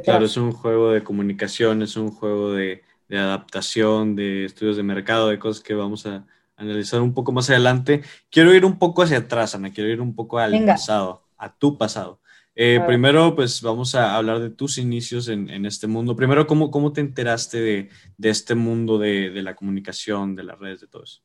Claro, 0.03 0.25
es 0.25 0.38
un 0.38 0.51
juego 0.51 0.91
de 0.91 1.03
comunicación, 1.03 1.81
es 1.81 1.95
un 1.95 2.12
juego 2.12 2.51
de, 2.51 2.83
de 3.07 3.17
adaptación, 3.17 4.15
de 4.15 4.45
estudios 4.45 4.77
de 4.77 4.83
mercado, 4.83 5.29
de 5.29 5.39
cosas 5.39 5.63
que 5.63 5.73
vamos 5.73 6.05
a 6.05 6.25
analizar 6.55 7.01
un 7.01 7.13
poco 7.13 7.31
más 7.31 7.49
adelante. 7.49 8.01
Quiero 8.29 8.53
ir 8.53 8.65
un 8.65 8.77
poco 8.77 9.01
hacia 9.01 9.17
atrás, 9.17 9.55
Ana, 9.55 9.71
quiero 9.71 9.89
ir 9.89 10.01
un 10.01 10.15
poco 10.15 10.39
al 10.39 10.63
pasado, 10.65 11.23
a 11.38 11.53
tu 11.53 11.77
pasado. 11.77 12.19
Eh, 12.62 12.81
primero, 12.85 13.35
pues 13.35 13.62
vamos 13.62 13.95
a 13.95 14.17
hablar 14.17 14.39
de 14.39 14.49
tus 14.49 14.77
inicios 14.77 15.29
en, 15.29 15.49
en 15.49 15.65
este 15.65 15.88
mundo. 15.88 16.15
Primero, 16.15 16.45
¿cómo, 16.45 16.69
cómo 16.71 16.91
te 16.91 16.99
enteraste 16.99 17.62
de, 17.62 17.89
de 18.17 18.29
este 18.29 18.53
mundo 18.53 18.97
de, 18.97 19.29
de, 19.29 19.41
la 19.41 19.55
comunicación, 19.55 20.35
de 20.35 20.43
las 20.43 20.59
redes, 20.59 20.81
de 20.81 20.88
todo 20.88 21.03
eso? 21.03 21.21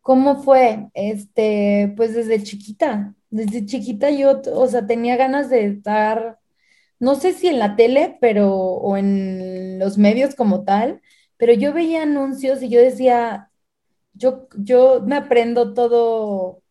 ¿Cómo 0.00 0.40
fue? 0.40 0.86
Este, 0.94 1.92
pues 1.96 2.14
desde 2.14 2.42
chiquita, 2.44 3.12
desde 3.28 3.66
chiquita 3.66 4.10
yo, 4.10 4.40
o 4.52 4.68
sea, 4.68 4.86
tenía 4.86 5.16
ganas 5.16 5.50
de 5.50 5.66
estar 5.66 6.38
no 7.00 7.14
sé 7.16 7.32
si 7.32 7.48
en 7.48 7.58
la 7.58 7.76
tele, 7.76 8.18
pero, 8.20 8.52
o 8.54 8.96
en 8.96 9.78
los 9.78 9.98
medios 9.98 10.34
como 10.34 10.64
tal, 10.64 11.00
pero 11.36 11.52
yo 11.52 11.72
veía 11.72 12.02
anuncios 12.02 12.62
y 12.62 12.68
yo 12.68 12.80
decía, 12.80 13.50
yo, 14.14 14.48
yo 14.56 15.02
me 15.06 15.16
aprendo 15.16 15.74
todo, 15.74 16.02
o 16.46 16.62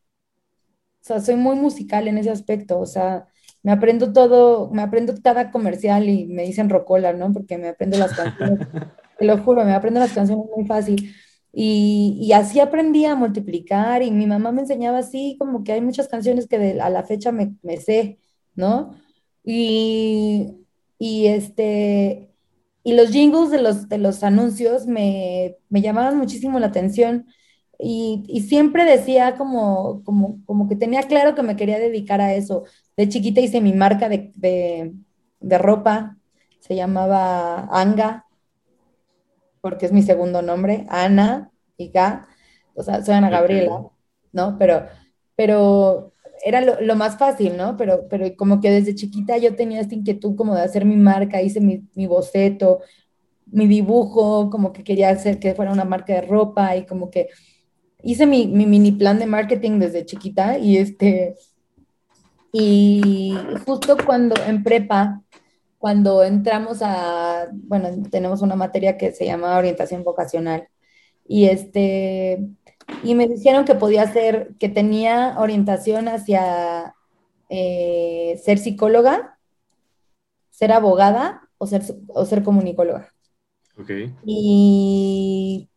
sea, 1.02 1.20
soy 1.20 1.36
muy 1.36 1.56
musical 1.56 2.08
en 2.08 2.18
ese 2.18 2.32
aspecto, 2.32 2.80
o 2.80 2.86
sea, 2.86 3.28
me 3.62 3.72
aprendo 3.72 4.14
todo, 4.14 4.70
me 4.72 4.82
aprendo 4.82 5.14
cada 5.24 5.52
comercial 5.52 6.10
y 6.10 6.26
me 6.26 6.44
dicen 6.44 6.70
rocola, 6.70 7.14
¿no? 7.14 7.32
Porque 7.34 7.58
me 7.58 7.70
aprendo 7.70 7.98
las 7.98 8.14
canciones, 8.14 8.68
te 9.18 9.26
lo 9.26 9.38
juro, 9.40 9.66
me 9.66 9.74
aprendo 9.74 10.00
las 10.00 10.14
canciones 10.14 10.46
muy 10.56 10.66
fácil. 10.66 11.14
Y, 11.52 12.18
y, 12.22 12.34
así 12.34 12.60
aprendí 12.60 13.06
a 13.06 13.16
multiplicar 13.16 14.02
y 14.02 14.12
mi 14.12 14.26
mamá 14.26 14.52
me 14.52 14.62
enseñaba 14.62 15.00
así, 15.00 15.38
como 15.40 15.64
que 15.64 15.74
hay 15.74 15.82
muchas 15.82 16.08
canciones 16.08 16.48
que 16.48 16.80
a 16.82 16.90
la 16.90 17.04
fecha 17.04 17.32
me, 17.32 17.56
me 17.62 17.78
sé, 17.78 18.20
¿no? 18.56 18.96
Y, 19.44 20.66
y, 20.98 21.28
este, 21.28 22.30
y 22.84 22.94
los 22.94 23.12
jingles 23.12 23.52
de 23.52 23.62
los, 23.62 23.90
de 23.90 23.98
los 23.98 24.24
anuncios 24.24 24.88
me, 24.88 25.58
me 25.70 25.82
llamaban 25.82 26.18
muchísimo 26.18 26.60
la 26.60 26.68
atención. 26.68 27.28
Y, 27.80 28.24
y, 28.28 28.42
siempre 28.42 28.86
decía 28.86 29.36
como, 29.36 30.04
como, 30.04 30.40
como 30.46 30.70
que 30.70 30.76
tenía 30.76 31.04
claro 31.04 31.36
que 31.36 31.44
me 31.44 31.56
quería 31.56 31.80
dedicar 31.80 32.22
a 32.22 32.34
eso. 32.34 32.64
De 32.96 33.10
chiquita 33.10 33.42
hice 33.42 33.62
mi 33.62 33.74
marca 33.74 34.10
de, 34.10 34.32
de, 34.36 34.94
de 35.40 35.58
ropa, 35.58 36.18
se 36.60 36.76
llamaba 36.76 37.68
Anga, 37.72 38.26
porque 39.60 39.86
es 39.86 39.92
mi 39.92 40.02
segundo 40.02 40.42
nombre, 40.42 40.86
Ana 40.90 41.52
y 41.78 41.90
Ga, 41.90 42.28
o 42.76 42.84
sea, 42.84 43.04
soy 43.04 43.16
Ana 43.16 43.30
Gabriela, 43.30 43.90
¿no? 44.32 44.58
Pero, 44.58 44.88
pero 45.36 46.12
era 46.44 46.62
lo, 46.62 46.96
más 46.96 47.18
fácil, 47.18 47.58
¿no? 47.58 47.78
Pero, 47.78 48.08
pero 48.10 48.36
como 48.36 48.60
que 48.60 48.70
desde 48.70 48.96
chiquita 48.96 49.38
yo 49.38 49.56
tenía 49.56 49.82
esta 49.82 49.96
inquietud 49.96 50.36
como 50.36 50.56
de 50.56 50.62
hacer 50.62 50.86
mi 50.86 50.98
marca, 50.98 51.42
hice 51.42 51.62
mi, 51.62 51.88
mi 51.96 52.06
boceto, 52.06 52.82
mi 53.46 53.68
dibujo, 53.68 54.50
como 54.50 54.74
que 54.74 54.84
quería 54.84 55.10
hacer 55.10 55.40
que 55.40 55.56
fuera 55.56 55.72
una 55.72 55.86
marca 55.86 56.14
de 56.14 56.22
ropa 56.22 56.76
y 56.76 56.86
como 56.86 57.10
que 57.10 57.30
hice 58.04 58.26
mi, 58.26 58.48
mi 58.48 58.66
mini 58.66 58.91
plan 58.91 59.20
de 59.20 59.26
marketing 59.26 59.80
desde 59.80 60.06
chiquita 60.06 60.58
y 60.58 60.78
este, 60.78 61.36
y 62.52 63.36
justo 63.66 63.98
cuando 64.06 64.36
en 64.46 64.64
prepa, 64.64 65.22
cuando 65.78 66.24
entramos 66.24 66.80
a, 66.82 67.48
bueno, 67.54 67.89
tenemos 68.12 68.41
una 68.41 68.56
materia 68.56 68.98
que 68.98 69.12
se 69.12 69.26
llama 69.26 69.58
orientación 69.58 70.04
vocacional 70.04 70.68
y 71.26 71.46
este, 71.46 72.48
y 73.04 73.16
me 73.16 73.28
dijeron 73.28 73.66
que 73.66 73.76
podía 73.76 74.12
ser, 74.12 74.56
que 74.60 74.70
tenía 74.70 75.36
orientación 75.39 76.08
hacia 76.08 76.96
eh, 77.50 78.39
ser 78.44 78.60
psicóloga, 78.60 79.39
ser 80.50 80.72
abogada 80.72 81.50
o 81.58 81.68
ser, 81.68 81.82
o 82.08 82.26
ser 82.26 82.44
comunicóloga. 82.44 83.14
Okay. 83.78 84.14
Y 84.26 85.70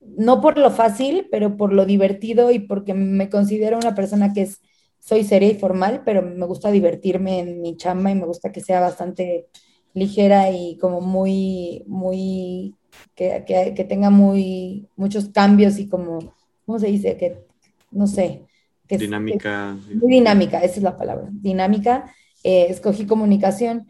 no 0.00 0.40
por 0.40 0.58
lo 0.58 0.70
fácil, 0.70 1.28
pero 1.30 1.56
por 1.56 1.72
lo 1.72 1.84
divertido 1.86 2.50
y 2.50 2.58
porque 2.58 2.94
me 2.94 3.30
considero 3.30 3.78
una 3.78 3.94
persona 3.94 4.32
que 4.32 4.42
es, 4.42 4.60
soy 4.98 5.24
seria 5.24 5.50
y 5.50 5.58
formal, 5.58 6.02
pero 6.04 6.22
me 6.22 6.46
gusta 6.46 6.70
divertirme 6.70 7.40
en 7.40 7.60
mi 7.60 7.76
chamba 7.76 8.10
y 8.10 8.14
me 8.14 8.26
gusta 8.26 8.52
que 8.52 8.60
sea 8.60 8.80
bastante 8.80 9.46
ligera 9.94 10.50
y 10.50 10.78
como 10.78 11.00
muy, 11.00 11.84
muy 11.86 12.74
que, 13.14 13.44
que, 13.46 13.74
que, 13.74 13.84
tenga 13.84 14.10
muy, 14.10 14.88
muchos 14.96 15.28
cambios 15.28 15.78
y 15.78 15.88
como, 15.88 16.34
¿cómo 16.66 16.78
se 16.78 16.88
dice? 16.88 17.16
Que, 17.16 17.44
no 17.90 18.06
sé, 18.06 18.42
dinámica. 18.88 19.76
muy 19.94 20.12
dinámica, 20.12 20.58
esa 20.58 20.76
es 20.76 20.82
la 20.82 20.96
palabra, 20.96 21.28
dinámica. 21.30 22.12
Eh, 22.44 22.66
escogí 22.68 23.06
comunicación 23.06 23.86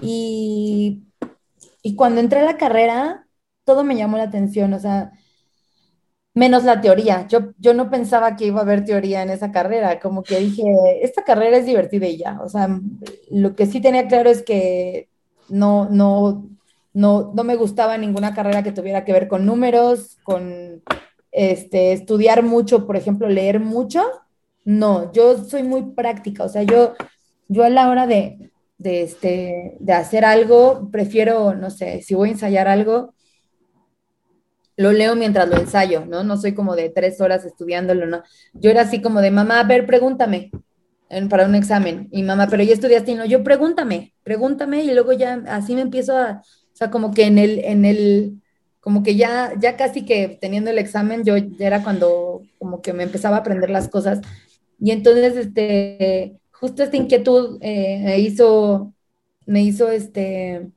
y, 0.00 1.04
y 1.82 1.94
cuando 1.94 2.20
entré 2.20 2.40
a 2.40 2.44
la 2.44 2.56
carrera, 2.56 3.26
todo 3.64 3.84
me 3.84 3.96
llamó 3.96 4.16
la 4.16 4.24
atención, 4.24 4.72
o 4.72 4.78
sea, 4.80 5.12
menos 6.34 6.64
la 6.64 6.80
teoría. 6.80 7.26
Yo, 7.28 7.52
yo 7.58 7.74
no 7.74 7.90
pensaba 7.90 8.36
que 8.36 8.46
iba 8.46 8.60
a 8.60 8.62
haber 8.62 8.84
teoría 8.84 9.22
en 9.22 9.30
esa 9.30 9.52
carrera, 9.52 10.00
como 10.00 10.22
que 10.22 10.38
dije, 10.38 10.64
esta 11.02 11.22
carrera 11.24 11.58
es 11.58 11.66
divertida 11.66 12.06
y 12.06 12.18
ya. 12.18 12.40
O 12.42 12.48
sea, 12.48 12.80
lo 13.30 13.54
que 13.54 13.66
sí 13.66 13.80
tenía 13.80 14.08
claro 14.08 14.30
es 14.30 14.42
que 14.42 15.08
no, 15.48 15.88
no, 15.90 16.48
no, 16.94 17.32
no 17.34 17.44
me 17.44 17.56
gustaba 17.56 17.96
ninguna 17.98 18.34
carrera 18.34 18.62
que 18.62 18.72
tuviera 18.72 19.04
que 19.04 19.12
ver 19.12 19.28
con 19.28 19.46
números, 19.46 20.18
con 20.22 20.82
este, 21.30 21.92
estudiar 21.92 22.42
mucho, 22.42 22.86
por 22.86 22.96
ejemplo, 22.96 23.28
leer 23.28 23.60
mucho. 23.60 24.02
No, 24.64 25.12
yo 25.12 25.42
soy 25.44 25.62
muy 25.62 25.92
práctica, 25.94 26.44
o 26.44 26.48
sea, 26.48 26.62
yo, 26.62 26.94
yo 27.48 27.64
a 27.64 27.68
la 27.70 27.88
hora 27.90 28.06
de, 28.06 28.52
de, 28.78 29.02
este, 29.02 29.76
de 29.80 29.92
hacer 29.92 30.24
algo, 30.24 30.88
prefiero, 30.92 31.54
no 31.54 31.70
sé, 31.70 32.02
si 32.02 32.14
voy 32.14 32.28
a 32.28 32.32
ensayar 32.32 32.68
algo, 32.68 33.14
lo 34.76 34.92
leo 34.92 35.16
mientras 35.16 35.48
lo 35.48 35.56
ensayo, 35.56 36.06
¿no? 36.06 36.24
No 36.24 36.36
soy 36.36 36.54
como 36.54 36.76
de 36.76 36.90
tres 36.90 37.20
horas 37.20 37.44
estudiándolo, 37.44 38.06
¿no? 38.06 38.22
Yo 38.54 38.70
era 38.70 38.82
así 38.82 39.02
como 39.02 39.20
de, 39.20 39.30
mamá, 39.30 39.60
a 39.60 39.64
ver, 39.64 39.86
pregúntame 39.86 40.50
para 41.28 41.46
un 41.46 41.54
examen. 41.54 42.08
Y 42.10 42.22
mamá, 42.22 42.46
pero 42.48 42.62
ya 42.62 42.72
estudiaste 42.72 43.12
y 43.12 43.14
no, 43.14 43.24
yo 43.26 43.44
pregúntame, 43.44 44.14
pregúntame 44.22 44.82
y 44.84 44.92
luego 44.92 45.12
ya 45.12 45.42
así 45.48 45.74
me 45.74 45.82
empiezo 45.82 46.16
a, 46.16 46.42
sea, 46.82 46.90
como 46.90 47.12
que 47.12 47.24
en 47.24 47.38
el, 47.38 47.60
en 47.60 47.84
el, 47.84 48.42
como 48.80 49.02
que 49.02 49.16
ya, 49.16 49.52
ya 49.60 49.76
casi 49.76 50.04
que 50.04 50.38
teniendo 50.40 50.70
el 50.70 50.78
examen, 50.78 51.24
yo 51.24 51.36
ya 51.36 51.66
era 51.66 51.82
cuando 51.82 52.42
como 52.58 52.82
que 52.82 52.92
me 52.92 53.04
empezaba 53.04 53.36
a 53.36 53.40
aprender 53.40 53.70
las 53.70 53.88
cosas. 53.88 54.20
Y 54.80 54.90
entonces, 54.90 55.36
este, 55.36 56.40
justo 56.50 56.82
esta 56.82 56.96
inquietud 56.96 57.58
eh, 57.60 58.00
me 58.04 58.18
hizo, 58.18 58.92
me 59.46 59.62
hizo, 59.62 59.90
este, 59.90 60.70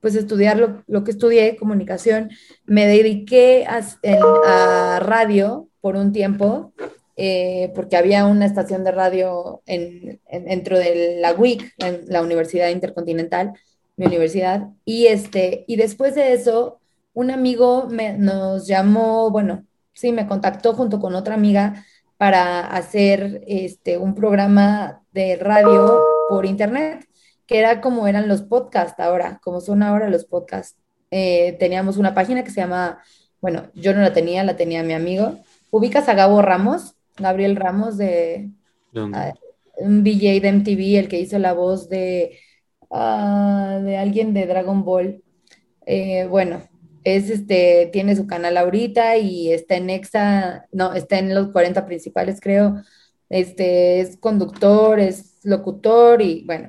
pues 0.00 0.14
estudiar 0.14 0.82
lo, 0.86 1.04
que 1.04 1.10
estudié, 1.10 1.56
comunicación. 1.56 2.30
Me 2.66 2.86
dediqué 2.86 3.66
a, 3.66 5.00
radio 5.00 5.68
por 5.80 5.96
un 5.96 6.12
tiempo, 6.12 6.72
eh, 7.16 7.72
porque 7.74 7.96
había 7.96 8.26
una 8.26 8.46
estación 8.46 8.84
de 8.84 8.92
radio 8.92 9.62
en, 9.66 10.20
dentro 10.30 10.78
de 10.78 11.18
la 11.20 11.34
UIC, 11.34 11.74
en 11.78 12.04
la 12.06 12.22
Universidad 12.22 12.68
Intercontinental, 12.70 13.52
mi 14.00 14.06
universidad. 14.06 14.70
Y, 14.86 15.08
este, 15.08 15.64
y 15.68 15.76
después 15.76 16.14
de 16.14 16.32
eso, 16.32 16.80
un 17.12 17.30
amigo 17.30 17.86
me, 17.90 18.14
nos 18.16 18.66
llamó, 18.66 19.30
bueno, 19.30 19.66
sí, 19.92 20.10
me 20.10 20.26
contactó 20.26 20.72
junto 20.72 20.98
con 21.00 21.14
otra 21.14 21.34
amiga 21.34 21.84
para 22.16 22.66
hacer 22.66 23.44
este, 23.46 23.98
un 23.98 24.14
programa 24.14 25.02
de 25.12 25.36
radio 25.36 26.02
por 26.30 26.46
internet 26.46 27.06
que 27.46 27.58
era 27.58 27.82
como 27.82 28.06
eran 28.06 28.26
los 28.26 28.42
podcasts 28.42 29.00
ahora, 29.00 29.38
como 29.42 29.60
son 29.60 29.82
ahora 29.82 30.08
los 30.08 30.24
podcasts. 30.24 30.78
Eh, 31.10 31.56
teníamos 31.58 31.98
una 31.98 32.14
página 32.14 32.42
que 32.42 32.50
se 32.50 32.60
llama, 32.60 33.02
bueno, 33.42 33.70
yo 33.74 33.92
no 33.92 34.00
la 34.00 34.14
tenía, 34.14 34.44
la 34.44 34.56
tenía 34.56 34.82
mi 34.82 34.94
amigo. 34.94 35.40
¿Ubicas 35.70 36.08
a 36.08 36.14
Gabo 36.14 36.40
Ramos? 36.40 36.94
Gabriel 37.18 37.56
Ramos 37.56 37.98
de 37.98 38.48
ah, 39.12 39.34
un 39.76 40.04
VJ 40.04 40.40
de 40.40 40.48
MTV, 40.52 40.98
el 41.00 41.08
que 41.08 41.20
hizo 41.20 41.38
la 41.38 41.52
voz 41.52 41.88
de, 41.88 42.38
ah, 42.90 43.80
de 43.82 43.96
alguien 43.96 44.34
de 44.34 44.46
Dragon 44.46 44.84
Ball. 44.84 45.22
Eh, 45.86 46.26
bueno, 46.28 46.62
es 47.04 47.30
este, 47.30 47.88
tiene 47.92 48.16
su 48.16 48.26
canal 48.26 48.56
ahorita 48.56 49.16
y 49.16 49.52
está 49.52 49.76
en 49.76 49.90
Exa, 49.90 50.66
no, 50.72 50.94
está 50.94 51.18
en 51.18 51.34
los 51.34 51.50
40 51.52 51.86
principales, 51.86 52.40
creo. 52.40 52.82
Este, 53.28 54.00
es 54.00 54.16
conductor, 54.16 54.98
es 54.98 55.38
locutor 55.44 56.20
y 56.20 56.44
bueno, 56.44 56.68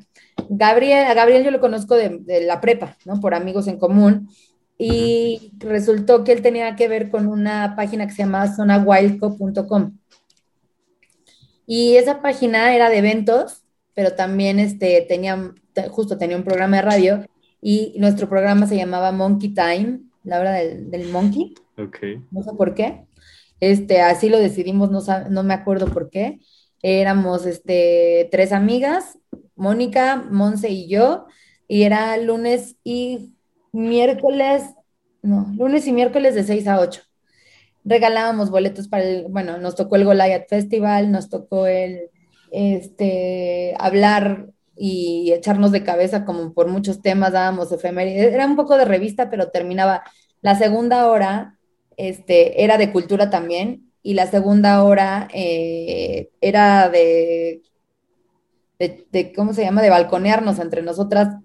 Gabriel, 0.50 1.06
a 1.06 1.14
Gabriel 1.14 1.44
yo 1.44 1.52
lo 1.52 1.60
conozco 1.60 1.96
de, 1.96 2.42
la 2.46 2.62
prepa, 2.62 2.98
¿no? 3.06 3.20
Por 3.20 3.34
amigos 3.34 3.68
en 3.68 3.78
común. 3.78 4.30
Y 4.78 5.54
resultó 5.60 6.24
que 6.24 6.32
él 6.32 6.42
tenía 6.42 6.76
que 6.76 6.88
ver 6.88 7.10
con 7.12 7.28
una 7.28 7.76
página 7.76 8.08
que 8.08 8.14
se 8.14 8.24
llamaba 8.24 8.54
zonawildco.com. 8.54 9.98
Y 11.66 11.96
esa 11.96 12.22
página 12.22 12.76
era 12.76 12.90
de 12.90 12.98
eventos, 12.98 13.64
pero 13.94 14.16
también 14.16 14.60
este, 14.60 15.06
tenía, 15.08 15.54
justo 15.90 16.18
tenía 16.18 16.38
un 16.38 16.44
programa 16.44 16.78
de 16.78 16.82
radio 16.84 17.26
y 17.62 17.96
nuestro 17.98 18.28
programa 18.28 18.68
se 18.68 18.76
llamaba 18.76 19.12
Monkey 19.12 19.54
Time, 19.54 20.02
la 20.24 20.40
hora 20.40 20.54
del, 20.54 21.10
monkey. 21.10 21.54
Ok. 21.78 21.98
No 22.32 22.44
sé 22.44 22.52
por 22.58 22.74
qué. 22.74 23.06
Este, 23.60 24.02
así 24.02 24.30
lo 24.30 24.40
decidimos, 24.40 24.90
no, 24.92 25.02
no 25.30 25.44
me 25.44 25.54
acuerdo 25.54 25.88
por 25.88 26.10
qué. 26.10 26.40
Éramos 26.82 27.46
este, 27.46 28.28
tres 28.32 28.52
amigas 28.52 29.20
Mónica, 29.62 30.16
Monse 30.32 30.70
y 30.70 30.88
yo, 30.88 31.28
y 31.68 31.84
era 31.84 32.18
lunes 32.18 32.78
y 32.84 33.36
miércoles, 33.72 34.64
no, 35.22 35.54
lunes 35.56 35.86
y 35.86 35.94
miércoles 35.94 36.34
de 36.34 36.44
6 36.44 36.68
a 36.68 36.80
8. 36.80 37.04
Regalábamos 37.86 38.50
boletos 38.50 38.88
para 38.88 39.04
el, 39.04 39.26
bueno, 39.30 39.60
nos 39.60 39.76
tocó 39.76 39.98
el 39.98 40.06
Goliath 40.06 40.50
Festival, 40.50 41.12
nos 41.12 41.30
tocó 41.30 41.68
el, 41.68 42.10
este, 42.52 43.76
hablar 43.78 44.48
y 44.84 45.32
echarnos 45.32 45.72
de 45.72 45.84
cabeza 45.84 46.26
como 46.26 46.54
por 46.54 46.68
muchos 46.68 47.02
temas, 47.02 47.34
dábamos 47.34 47.72
efemérides, 47.72 48.34
era 48.34 48.48
un 48.48 48.56
poco 48.56 48.78
de 48.78 48.86
revista, 48.86 49.30
pero 49.30 49.50
terminaba 49.50 50.04
la 50.42 50.56
segunda 50.56 51.08
hora, 51.08 51.60
este, 51.98 52.64
era 52.64 52.78
de 52.78 52.92
cultura 52.92 53.30
también, 53.30 53.92
y 54.02 54.16
la 54.16 54.26
segunda 54.26 54.84
hora 54.84 55.28
eh, 55.34 56.32
era 56.42 56.90
de 56.90 57.62
de, 59.12 59.34
¿cómo 59.36 59.54
se 59.54 59.64
llama?, 59.64 59.82
de 59.82 59.90
balconearnos 59.90 60.60
entre 60.60 60.82
nosotras 60.82 61.36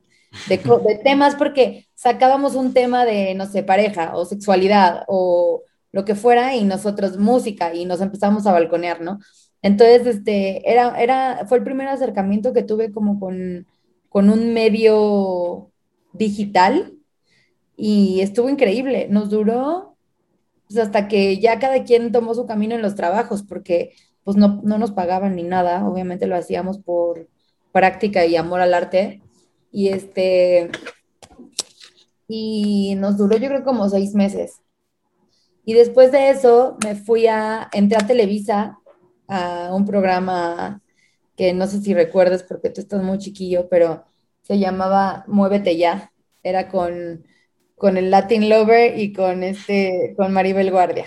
de, 0.48 0.58
temas, 1.04 1.34
porque 1.34 1.86
sacábamos 1.94 2.54
un 2.54 2.72
tema 2.72 3.04
de, 3.04 3.34
no 3.34 3.46
sé, 3.46 3.62
pareja 3.62 4.16
o 4.16 4.24
sexualidad 4.24 5.04
o 5.08 5.62
lo 5.92 6.04
que 6.04 6.14
fuera 6.14 6.54
y 6.54 6.64
nosotros 6.64 7.18
música 7.18 7.74
y 7.74 7.84
nos 7.84 8.00
empezamos 8.00 8.46
a 8.46 8.52
balconear, 8.52 9.00
¿no? 9.00 9.18
Entonces, 9.66 10.06
este, 10.06 10.70
era, 10.70 10.96
era, 11.02 11.44
fue 11.48 11.58
el 11.58 11.64
primer 11.64 11.88
acercamiento 11.88 12.52
que 12.52 12.62
tuve 12.62 12.92
como 12.92 13.18
con, 13.18 13.66
con 14.08 14.30
un 14.30 14.54
medio 14.54 15.72
digital 16.12 16.94
y 17.76 18.20
estuvo 18.20 18.48
increíble. 18.48 19.08
Nos 19.10 19.28
duró 19.28 19.96
pues, 20.68 20.78
hasta 20.78 21.08
que 21.08 21.40
ya 21.40 21.58
cada 21.58 21.82
quien 21.82 22.12
tomó 22.12 22.32
su 22.34 22.46
camino 22.46 22.76
en 22.76 22.82
los 22.82 22.94
trabajos, 22.94 23.42
porque 23.42 23.92
pues 24.22 24.36
no, 24.36 24.62
nos 24.62 24.92
pagaban 24.92 25.34
ni 25.34 25.42
nada, 25.42 25.84
obviamente 25.84 26.28
lo 26.28 26.36
hacíamos 26.36 26.78
por 26.78 27.28
práctica 27.72 28.24
y 28.24 28.36
amor 28.36 28.60
al 28.60 28.72
arte. 28.72 29.20
Y 29.72 29.88
este, 29.88 30.70
y 32.28 32.94
nos 32.98 33.16
duró 33.18 33.36
yo 33.36 33.48
creo 33.48 33.64
como 33.64 33.88
seis 33.88 34.14
meses. 34.14 34.60
Y 35.64 35.74
después 35.74 36.12
de 36.12 36.30
eso 36.30 36.76
me 36.84 36.94
fui 36.94 37.26
a, 37.26 37.68
entré 37.72 37.98
a 37.98 38.06
Televisa 38.06 38.78
a 39.28 39.70
un 39.74 39.84
programa 39.86 40.82
que 41.36 41.52
no 41.52 41.66
sé 41.66 41.80
si 41.80 41.94
recuerdas 41.94 42.42
porque 42.42 42.70
tú 42.70 42.80
estás 42.80 43.02
muy 43.02 43.18
chiquillo, 43.18 43.68
pero 43.68 44.04
se 44.42 44.58
llamaba 44.58 45.24
Muévete 45.28 45.76
Ya. 45.76 46.12
Era 46.42 46.68
con, 46.68 47.26
con 47.76 47.96
el 47.96 48.10
Latin 48.10 48.48
Lover 48.48 48.98
y 48.98 49.12
con, 49.12 49.42
este, 49.42 50.14
con 50.16 50.32
Maribel 50.32 50.70
Guardia 50.70 51.06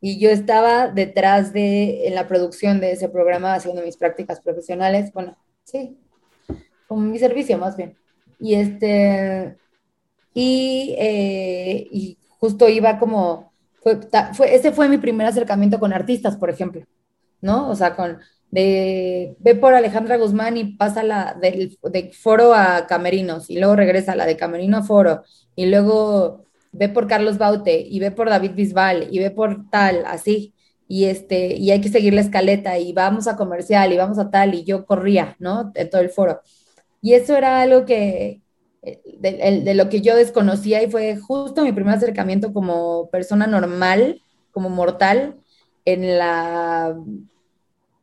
y 0.00 0.18
yo 0.18 0.30
estaba 0.30 0.88
detrás 0.88 1.52
de, 1.52 2.06
en 2.08 2.14
la 2.14 2.26
producción 2.26 2.80
de 2.80 2.92
ese 2.92 3.08
programa, 3.08 3.54
haciendo 3.54 3.82
mis 3.82 3.96
prácticas 3.96 4.40
profesionales, 4.40 5.12
bueno, 5.12 5.36
sí, 5.64 5.98
como 6.88 7.02
mi 7.02 7.18
servicio 7.18 7.58
más 7.58 7.76
bien. 7.76 7.96
Y 8.38 8.54
este, 8.54 9.56
y, 10.32 10.94
eh, 10.98 11.86
y 11.90 12.18
justo 12.38 12.68
iba 12.68 12.98
como, 12.98 13.52
fue, 13.82 14.00
fue, 14.32 14.54
ese 14.54 14.72
fue 14.72 14.88
mi 14.88 14.96
primer 14.96 15.26
acercamiento 15.26 15.78
con 15.78 15.92
artistas, 15.92 16.36
por 16.36 16.48
ejemplo, 16.48 16.82
¿no? 17.40 17.68
O 17.68 17.74
sea, 17.76 17.96
con, 17.96 18.18
de, 18.50 19.36
ve 19.38 19.54
por 19.54 19.74
Alejandra 19.74 20.16
Guzmán 20.16 20.56
y 20.56 20.76
pasa 20.76 21.02
la 21.02 21.36
del, 21.40 21.78
de 21.90 22.12
foro 22.12 22.54
a 22.54 22.86
Camerinos, 22.86 23.50
y 23.50 23.58
luego 23.58 23.76
regresa 23.76 24.16
la 24.16 24.26
de 24.26 24.36
Camerino 24.36 24.78
a 24.78 24.82
foro, 24.82 25.22
y 25.56 25.66
luego 25.66 26.44
ve 26.72 26.88
por 26.88 27.06
Carlos 27.06 27.38
Baute 27.38 27.80
y 27.80 27.98
ve 28.00 28.10
por 28.10 28.28
David 28.28 28.52
Bisbal 28.54 29.08
y 29.10 29.18
ve 29.18 29.30
por 29.30 29.68
tal, 29.70 30.04
así, 30.06 30.54
y 30.88 31.04
este, 31.04 31.56
y 31.56 31.70
hay 31.70 31.80
que 31.80 31.88
seguir 31.88 32.14
la 32.14 32.20
escaleta 32.20 32.78
y 32.78 32.92
vamos 32.92 33.28
a 33.28 33.36
comercial 33.36 33.92
y 33.92 33.96
vamos 33.96 34.18
a 34.18 34.30
tal, 34.30 34.54
y 34.54 34.64
yo 34.64 34.86
corría, 34.86 35.36
¿no? 35.38 35.72
En 35.74 35.90
todo 35.90 36.00
el 36.00 36.10
foro. 36.10 36.40
Y 37.00 37.14
eso 37.14 37.36
era 37.36 37.60
algo 37.62 37.84
que, 37.86 38.42
eh, 38.82 39.00
de, 39.18 39.62
de, 39.64 39.74
lo 39.74 39.88
que 39.88 40.00
yo 40.00 40.16
desconocía 40.16 40.82
y 40.82 40.90
fue 40.90 41.16
justo 41.16 41.62
mi 41.62 41.72
primer 41.72 41.94
acercamiento 41.94 42.52
como 42.52 43.08
persona 43.10 43.46
normal, 43.46 44.22
como 44.52 44.68
mortal, 44.68 45.36
en 45.84 46.18
la 46.18 46.96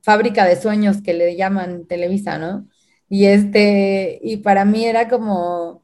fábrica 0.07 0.45
de 0.45 0.55
sueños 0.55 1.01
que 1.01 1.13
le 1.13 1.35
llaman 1.35 1.85
Televisa, 1.85 2.37
¿no? 2.39 2.65
Y 3.09 3.25
este, 3.25 4.21
y 4.23 4.37
para 4.37 4.63
mí 4.63 4.85
era 4.85 5.09
como, 5.09 5.83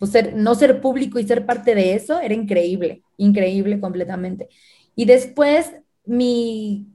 pues 0.00 0.10
ser, 0.10 0.34
no 0.34 0.56
ser 0.56 0.80
público 0.80 1.20
y 1.20 1.24
ser 1.24 1.46
parte 1.46 1.76
de 1.76 1.94
eso 1.94 2.18
era 2.18 2.34
increíble, 2.34 3.04
increíble 3.16 3.78
completamente. 3.78 4.48
Y 4.96 5.04
después 5.04 5.72
mi, 6.04 6.88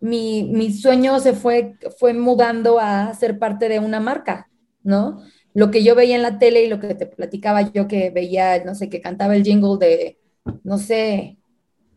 mi, 0.00 0.50
mi, 0.52 0.72
sueño 0.72 1.20
se 1.20 1.32
fue, 1.32 1.76
fue 2.00 2.12
mudando 2.12 2.80
a 2.80 3.14
ser 3.14 3.38
parte 3.38 3.68
de 3.68 3.78
una 3.78 4.00
marca, 4.00 4.50
¿no? 4.82 5.22
Lo 5.54 5.70
que 5.70 5.84
yo 5.84 5.94
veía 5.94 6.16
en 6.16 6.22
la 6.22 6.40
tele 6.40 6.64
y 6.64 6.68
lo 6.68 6.80
que 6.80 6.96
te 6.96 7.06
platicaba 7.06 7.70
yo 7.70 7.86
que 7.86 8.10
veía, 8.10 8.64
no 8.64 8.74
sé, 8.74 8.88
que 8.88 9.00
cantaba 9.00 9.36
el 9.36 9.44
jingle 9.44 9.78
de, 9.78 10.18
no 10.64 10.76
sé, 10.76 11.38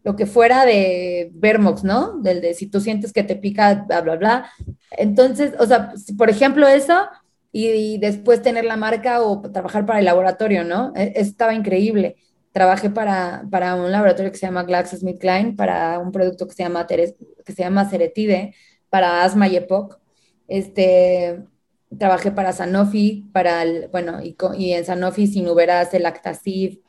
lo 0.03 0.15
que 0.15 0.25
fuera 0.25 0.65
de 0.65 1.31
Vermox, 1.33 1.83
¿no? 1.83 2.19
Del 2.19 2.41
de 2.41 2.53
si 2.53 2.67
tú 2.67 2.81
sientes 2.81 3.13
que 3.13 3.23
te 3.23 3.35
pica, 3.35 3.85
bla, 3.87 4.01
bla, 4.01 4.15
bla. 4.17 4.51
Entonces, 4.91 5.53
o 5.59 5.65
sea, 5.65 5.93
por 6.17 6.29
ejemplo, 6.29 6.67
eso, 6.67 7.07
y, 7.51 7.97
después 7.99 8.41
tener 8.41 8.65
la 8.65 8.77
marca 8.77 9.21
o 9.21 9.41
trabajar 9.41 9.85
para 9.85 9.99
el 9.99 10.05
laboratorio, 10.05 10.63
¿no? 10.63 10.91
E, 10.95 11.13
estaba 11.15 11.53
increíble. 11.53 12.17
Trabajé 12.51 12.89
para, 12.89 13.45
para 13.49 13.75
un 13.75 13.91
laboratorio 13.91 14.31
que 14.31 14.37
se 14.37 14.45
llama 14.45 14.63
GlaxoSmithKline, 14.63 15.55
para 15.55 15.99
un 15.99 16.11
producto 16.11 16.47
que 16.47 16.53
se 16.53 16.63
llama, 16.63 16.85
que 16.87 17.53
se 17.53 17.63
llama 17.63 17.89
Ceretide, 17.89 18.55
para 18.89 19.23
asma 19.23 19.47
y 19.47 19.55
EPOC. 19.57 19.99
Este, 20.47 21.43
trabajé 21.97 22.31
para 22.31 22.53
Sanofi, 22.53 23.29
para 23.33 23.63
el, 23.63 23.87
bueno, 23.89 24.21
y, 24.21 24.35
y 24.57 24.73
en 24.73 24.85
Sanofi 24.85 25.27
sin 25.27 25.47
uberas 25.47 25.93
el 25.93 26.05
Actacid, 26.05 26.79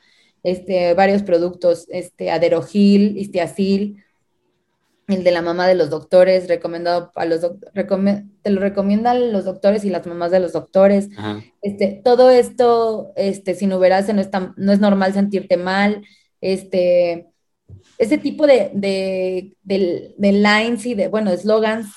este, 0.44 0.94
varios 0.94 1.22
productos, 1.22 1.86
este, 1.90 2.30
Aderogil, 2.30 3.18
Istiazil, 3.18 4.04
el 5.08 5.24
de 5.24 5.30
la 5.32 5.42
mamá 5.42 5.66
de 5.66 5.74
los 5.74 5.90
doctores, 5.90 6.48
recomendado 6.48 7.10
a 7.14 7.24
los 7.24 7.40
te 8.42 8.50
lo 8.50 8.60
recomiendan 8.60 9.32
los 9.32 9.44
doctores 9.44 9.84
y 9.84 9.90
las 9.90 10.06
mamás 10.06 10.30
de 10.30 10.40
los 10.40 10.52
doctores. 10.52 11.10
Este, 11.60 12.00
todo 12.04 12.30
esto, 12.30 13.12
este, 13.16 13.54
sin 13.54 13.72
uberase 13.72 14.14
no 14.14 14.20
es, 14.20 14.30
no 14.56 14.72
es 14.72 14.80
normal 14.80 15.12
sentirte 15.12 15.56
mal. 15.56 16.04
Este, 16.40 17.26
ese 17.98 18.18
tipo 18.18 18.46
de, 18.46 18.70
de, 19.62 20.32
lines 20.32 20.86
y 20.86 20.94
de, 20.94 21.08
bueno, 21.08 21.36
slogans 21.36 21.92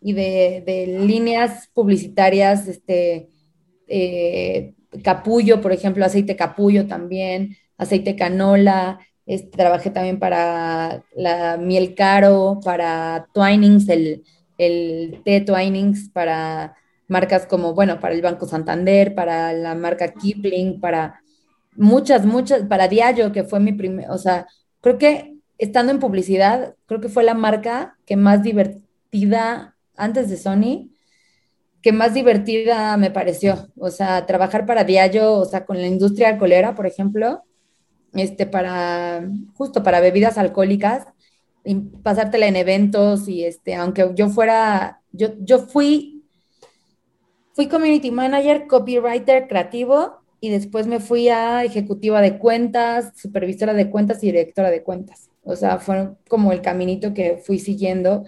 y 0.00 0.12
de, 0.12 0.98
líneas 1.04 1.68
publicitarias, 1.72 2.68
este, 2.68 3.28
eh, 3.88 4.74
capullo, 5.02 5.60
por 5.60 5.72
ejemplo, 5.72 6.04
aceite 6.04 6.36
capullo 6.36 6.86
también, 6.86 7.56
aceite 7.82 8.16
canola, 8.16 8.98
trabajé 9.52 9.90
también 9.90 10.18
para 10.18 11.02
la 11.14 11.56
miel 11.56 11.94
caro, 11.94 12.60
para 12.64 13.28
Twinings, 13.32 13.88
el, 13.88 14.24
el 14.58 15.20
té 15.24 15.40
Twinings, 15.40 16.10
para 16.10 16.76
marcas 17.08 17.46
como, 17.46 17.74
bueno, 17.74 18.00
para 18.00 18.14
el 18.14 18.22
Banco 18.22 18.46
Santander, 18.46 19.14
para 19.14 19.52
la 19.52 19.74
marca 19.74 20.12
Kipling, 20.12 20.80
para 20.80 21.20
muchas, 21.76 22.24
muchas, 22.26 22.62
para 22.64 22.88
Diallo, 22.88 23.32
que 23.32 23.44
fue 23.44 23.60
mi 23.60 23.72
primer, 23.72 24.10
o 24.10 24.18
sea, 24.18 24.46
creo 24.80 24.98
que 24.98 25.36
estando 25.58 25.92
en 25.92 26.00
publicidad, 26.00 26.74
creo 26.86 27.00
que 27.00 27.08
fue 27.08 27.22
la 27.22 27.34
marca 27.34 27.96
que 28.06 28.16
más 28.16 28.42
divertida 28.42 29.76
antes 29.96 30.28
de 30.28 30.36
Sony, 30.36 30.90
que 31.82 31.92
más 31.92 32.14
divertida 32.14 32.96
me 32.96 33.10
pareció. 33.10 33.68
O 33.76 33.90
sea, 33.90 34.26
trabajar 34.26 34.66
para 34.66 34.84
Diallo, 34.84 35.34
o 35.34 35.44
sea, 35.44 35.64
con 35.64 35.78
la 35.78 35.86
industria 35.86 36.28
alcoholera, 36.28 36.74
por 36.74 36.86
ejemplo, 36.86 37.42
este, 38.14 38.46
para, 38.46 39.28
justo 39.54 39.82
para 39.82 40.00
bebidas 40.00 40.38
alcohólicas, 40.38 41.06
y 41.64 41.76
pasártela 41.76 42.46
en 42.46 42.56
eventos 42.56 43.28
y 43.28 43.44
este, 43.44 43.74
aunque 43.74 44.10
yo 44.14 44.28
fuera, 44.28 45.00
yo, 45.12 45.28
yo 45.40 45.60
fui, 45.60 46.24
fui 47.52 47.68
community 47.68 48.10
manager, 48.10 48.66
copywriter 48.66 49.46
creativo 49.48 50.22
y 50.40 50.50
después 50.50 50.86
me 50.86 50.98
fui 50.98 51.28
a 51.28 51.64
ejecutiva 51.64 52.20
de 52.20 52.38
cuentas, 52.38 53.12
supervisora 53.16 53.74
de 53.74 53.90
cuentas 53.90 54.22
y 54.24 54.26
directora 54.26 54.70
de 54.70 54.82
cuentas. 54.82 55.30
O 55.44 55.54
sea, 55.56 55.78
fue 55.78 56.10
como 56.28 56.52
el 56.52 56.62
caminito 56.62 57.14
que 57.14 57.36
fui 57.36 57.58
siguiendo 57.58 58.24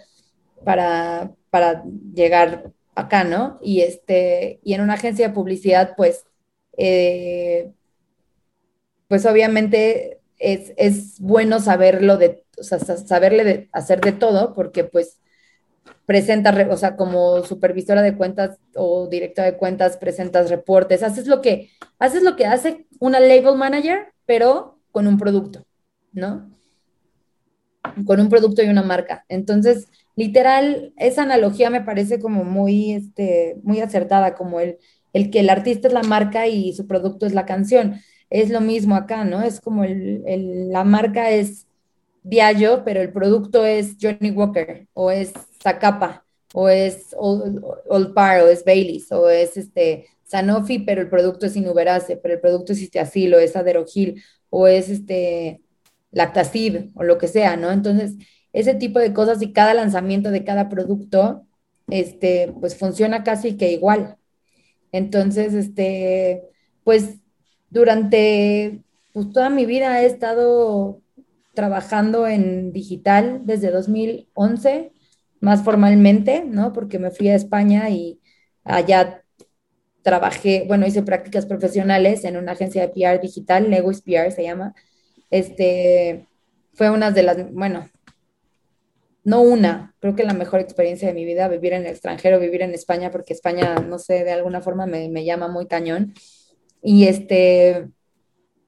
para, 0.64 1.32
para 1.50 1.84
llegar 2.14 2.72
acá, 2.94 3.24
¿no? 3.24 3.58
Y, 3.62 3.80
este, 3.80 4.60
y 4.62 4.74
en 4.74 4.80
una 4.80 4.94
agencia 4.94 5.28
de 5.28 5.34
publicidad, 5.34 5.94
pues, 5.96 6.24
eh, 6.76 7.72
pues 9.08 9.26
obviamente 9.26 10.20
es, 10.38 11.20
bueno 11.20 11.60
saberlo 11.60 12.16
de, 12.16 12.44
o 12.58 12.62
sea, 12.62 12.78
saberle 12.78 13.44
de, 13.44 13.68
hacer 13.72 14.00
de 14.00 14.12
todo, 14.12 14.54
porque 14.54 14.84
pues 14.84 15.20
presenta, 16.06 16.68
o 16.70 16.76
sea, 16.76 16.96
como 16.96 17.42
supervisora 17.44 18.02
de 18.02 18.16
cuentas 18.16 18.58
o 18.74 19.08
directora 19.08 19.50
de 19.50 19.56
cuentas, 19.56 19.96
presentas 19.96 20.50
reportes, 20.50 21.02
haces 21.02 21.26
lo 21.26 21.40
que, 21.40 21.70
haces 21.98 22.22
lo 22.22 22.36
que 22.36 22.46
hace 22.46 22.86
una 22.98 23.20
label 23.20 23.56
manager, 23.56 24.12
pero 24.26 24.78
con 24.92 25.06
un 25.06 25.18
producto, 25.18 25.64
¿no? 26.12 26.50
Con 28.06 28.20
un 28.20 28.28
producto 28.28 28.62
y 28.62 28.68
una 28.68 28.82
marca. 28.82 29.24
Entonces, 29.28 29.88
literal, 30.16 30.92
esa 30.96 31.22
analogía 31.22 31.70
me 31.70 31.82
parece 31.82 32.18
como 32.18 32.44
muy, 32.44 32.92
este, 32.92 33.56
muy 33.62 33.80
acertada, 33.80 34.34
como 34.34 34.60
el, 34.60 34.78
el 35.12 35.30
que 35.30 35.40
el 35.40 35.50
artista 35.50 35.88
es 35.88 35.94
la 35.94 36.02
marca 36.02 36.46
y 36.46 36.72
su 36.74 36.86
producto 36.86 37.26
es 37.26 37.34
la 37.34 37.46
canción 37.46 38.00
es 38.34 38.50
lo 38.50 38.60
mismo 38.60 38.96
acá, 38.96 39.24
¿no? 39.24 39.42
Es 39.42 39.60
como 39.60 39.84
el, 39.84 40.68
la 40.70 40.82
marca 40.82 41.30
es 41.30 41.68
Diallo, 42.24 42.82
pero 42.84 43.00
el 43.00 43.12
producto 43.12 43.64
es 43.64 43.96
Johnny 44.00 44.32
Walker, 44.32 44.88
o 44.92 45.12
es 45.12 45.32
Zacapa, 45.62 46.24
o 46.52 46.68
es 46.68 47.14
Old, 47.16 48.12
Par, 48.12 48.40
o 48.40 48.48
es 48.48 48.64
Baileys, 48.64 49.12
o 49.12 49.30
es 49.30 49.56
este 49.56 50.08
Sanofi, 50.24 50.80
pero 50.80 51.00
el 51.00 51.08
producto 51.08 51.46
es 51.46 51.54
Inuberase, 51.54 52.16
pero 52.16 52.34
el 52.34 52.40
producto 52.40 52.72
es 52.72 52.82
Istiazil, 52.82 53.34
o 53.34 53.38
es 53.38 53.54
Aderogil, 53.54 54.20
o 54.50 54.66
es 54.66 54.88
este 54.88 55.60
Lactacid, 56.10 56.90
o 56.96 57.04
lo 57.04 57.18
que 57.18 57.28
sea, 57.28 57.56
¿no? 57.56 57.70
Entonces, 57.70 58.14
ese 58.52 58.74
tipo 58.74 58.98
de 58.98 59.12
cosas 59.12 59.40
y 59.42 59.52
cada 59.52 59.74
lanzamiento 59.74 60.32
de 60.32 60.42
cada 60.42 60.68
producto, 60.68 61.46
este, 61.88 62.52
pues 62.60 62.76
funciona 62.76 63.22
casi 63.22 63.56
que 63.56 63.70
igual. 63.70 64.16
Entonces, 64.90 65.54
este, 65.54 66.42
pues 66.82 67.20
durante 67.74 68.82
pues, 69.12 69.30
toda 69.32 69.50
mi 69.50 69.66
vida 69.66 70.00
he 70.00 70.06
estado 70.06 71.02
trabajando 71.54 72.26
en 72.26 72.72
digital 72.72 73.42
desde 73.44 73.70
2011, 73.70 74.92
más 75.40 75.62
formalmente, 75.62 76.44
¿no? 76.46 76.72
Porque 76.72 76.98
me 76.98 77.10
fui 77.10 77.28
a 77.28 77.34
España 77.34 77.90
y 77.90 78.20
allá 78.64 79.22
trabajé, 80.02 80.64
bueno, 80.66 80.86
hice 80.86 81.02
prácticas 81.02 81.46
profesionales 81.46 82.24
en 82.24 82.36
una 82.36 82.52
agencia 82.52 82.82
de 82.82 82.88
PR 82.88 83.20
digital, 83.20 83.70
Lewis 83.70 84.02
PR 84.02 84.30
se 84.30 84.44
llama. 84.44 84.74
Este, 85.30 86.28
fue 86.74 86.90
una 86.90 87.10
de 87.10 87.22
las, 87.24 87.52
bueno, 87.52 87.88
no 89.24 89.42
una, 89.42 89.94
creo 90.00 90.14
que 90.14 90.24
la 90.24 90.34
mejor 90.34 90.60
experiencia 90.60 91.08
de 91.08 91.14
mi 91.14 91.24
vida, 91.24 91.48
vivir 91.48 91.72
en 91.72 91.82
el 91.82 91.88
extranjero, 91.88 92.38
vivir 92.38 92.62
en 92.62 92.72
España, 92.74 93.10
porque 93.10 93.32
España, 93.32 93.76
no 93.76 93.98
sé, 93.98 94.22
de 94.22 94.32
alguna 94.32 94.60
forma 94.60 94.86
me, 94.86 95.08
me 95.08 95.24
llama 95.24 95.48
muy 95.48 95.66
cañón. 95.66 96.14
Y 96.84 97.06
este, 97.06 97.88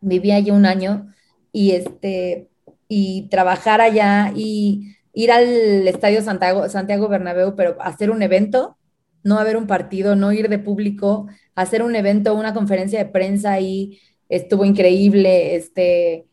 viví 0.00 0.32
allí 0.32 0.50
un 0.50 0.66
año 0.66 1.14
y 1.52 1.72
este, 1.72 2.48
y 2.88 3.28
trabajar 3.28 3.80
allá 3.80 4.32
y 4.34 4.96
ir 5.12 5.30
al 5.32 5.86
Estadio 5.88 6.22
Santiago, 6.22 6.68
Santiago 6.68 7.08
Bernabéu, 7.08 7.54
pero 7.56 7.76
hacer 7.80 8.10
un 8.10 8.22
evento, 8.22 8.76
no 9.22 9.38
haber 9.38 9.56
un 9.56 9.66
partido, 9.66 10.16
no 10.16 10.32
ir 10.32 10.48
de 10.48 10.58
público, 10.58 11.26
hacer 11.54 11.82
un 11.82 11.96
evento, 11.96 12.34
una 12.34 12.54
conferencia 12.54 12.98
de 12.98 13.10
prensa 13.10 13.60
y 13.60 14.00
estuvo 14.28 14.64
increíble, 14.64 15.56
este, 15.56 16.26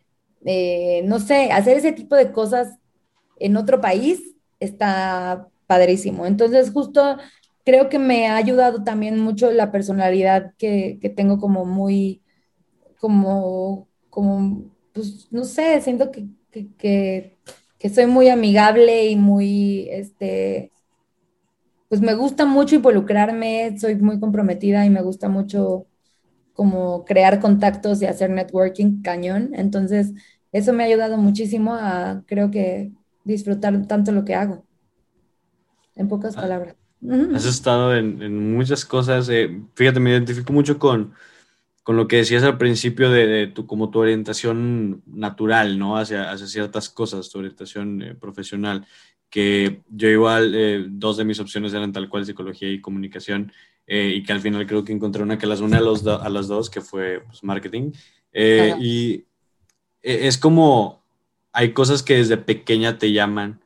eh, 0.45 1.01
no 1.05 1.19
sé, 1.19 1.51
hacer 1.51 1.77
ese 1.77 1.91
tipo 1.91 2.15
de 2.15 2.31
cosas 2.31 2.77
en 3.39 3.57
otro 3.57 3.81
país 3.81 4.21
está 4.59 5.47
padrísimo. 5.67 6.25
Entonces, 6.25 6.71
justo 6.71 7.17
creo 7.63 7.89
que 7.89 7.99
me 7.99 8.27
ha 8.27 8.35
ayudado 8.35 8.83
también 8.83 9.19
mucho 9.19 9.51
la 9.51 9.71
personalidad 9.71 10.53
que, 10.57 10.99
tengo 11.15 11.39
como 11.39 11.65
muy, 11.65 12.21
como, 12.99 13.87
como, 14.09 14.71
pues, 14.93 15.27
no 15.31 15.43
sé, 15.45 15.81
siento 15.81 16.11
que, 16.11 16.27
que, 16.77 17.89
soy 17.93 18.05
muy 18.07 18.29
amigable 18.29 19.07
y 19.07 19.15
muy, 19.17 19.89
este, 19.89 20.71
pues 21.89 22.01
me 22.01 22.15
gusta 22.15 22.45
mucho 22.45 22.75
involucrarme, 22.75 23.77
soy 23.79 23.95
muy 23.95 24.19
comprometida 24.19 24.85
y 24.85 24.89
me 24.89 25.01
gusta 25.01 25.29
mucho 25.29 25.87
como 26.53 27.05
crear 27.05 27.39
contactos 27.39 28.01
y 28.01 28.05
hacer 28.05 28.29
networking 28.29 29.01
cañón. 29.01 29.51
Entonces, 29.53 30.13
eso 30.51 30.73
me 30.73 30.83
ha 30.83 30.87
ayudado 30.87 31.17
muchísimo 31.17 31.73
a, 31.75 32.23
creo 32.27 32.51
que, 32.51 32.93
disfrutar 33.25 33.85
tanto 33.87 34.11
lo 34.11 34.25
que 34.25 34.35
hago. 34.35 34.65
En 35.95 36.07
pocas 36.07 36.37
ah. 36.37 36.41
palabras. 36.41 36.82
Has 37.33 37.45
estado 37.45 37.95
en, 37.95 38.53
muchas 38.53 38.85
cosas. 38.85 39.29
Eh, 39.29 39.61
fíjate, 39.75 39.99
me 39.99 40.11
identifico 40.11 40.53
mucho 40.53 40.79
con, 40.79 41.13
con 41.83 41.97
lo 41.97 42.07
que 42.07 42.17
decías 42.17 42.43
al 42.43 42.57
principio 42.57 43.09
de, 43.09 43.47
tu, 43.47 43.65
como 43.67 43.89
tu 43.89 43.99
orientación 43.99 45.03
natural, 45.05 45.77
¿no? 45.77 45.97
Hacia, 45.97 46.31
hacia 46.31 46.47
ciertas 46.47 46.89
cosas, 46.89 47.29
tu 47.29 47.39
orientación 47.39 48.01
eh, 48.01 48.15
profesional. 48.15 48.85
Que 49.29 49.81
yo 49.89 50.07
igual, 50.09 50.53
eh, 50.55 50.85
dos 50.87 51.17
de 51.17 51.25
mis 51.25 51.39
opciones 51.39 51.73
eran 51.73 51.91
tal 51.91 52.09
cual 52.09 52.25
psicología 52.25 52.69
y 52.69 52.81
comunicación. 52.81 53.51
y 53.85 54.23
que 54.23 54.31
al 54.31 54.39
final 54.39 54.65
creo 54.65 54.85
que 54.85 54.93
encontré 54.93 55.23
una 55.23 55.37
que 55.37 55.47
las 55.47 55.59
une 55.59 55.75
a, 55.75 55.81
los 55.81 56.07
a 56.07 56.29
las 56.29 56.47
dos, 56.47 56.69
que 56.69 56.81
fue 56.81 57.21
pues, 57.25 57.43
marketing. 57.43 57.91
y 58.79 59.25
es 60.01 60.37
como, 60.37 61.03
hay 61.51 61.73
cosas 61.73 62.01
que 62.03 62.17
desde 62.17 62.37
pequeña 62.37 62.97
te 62.97 63.11
llaman 63.11 63.63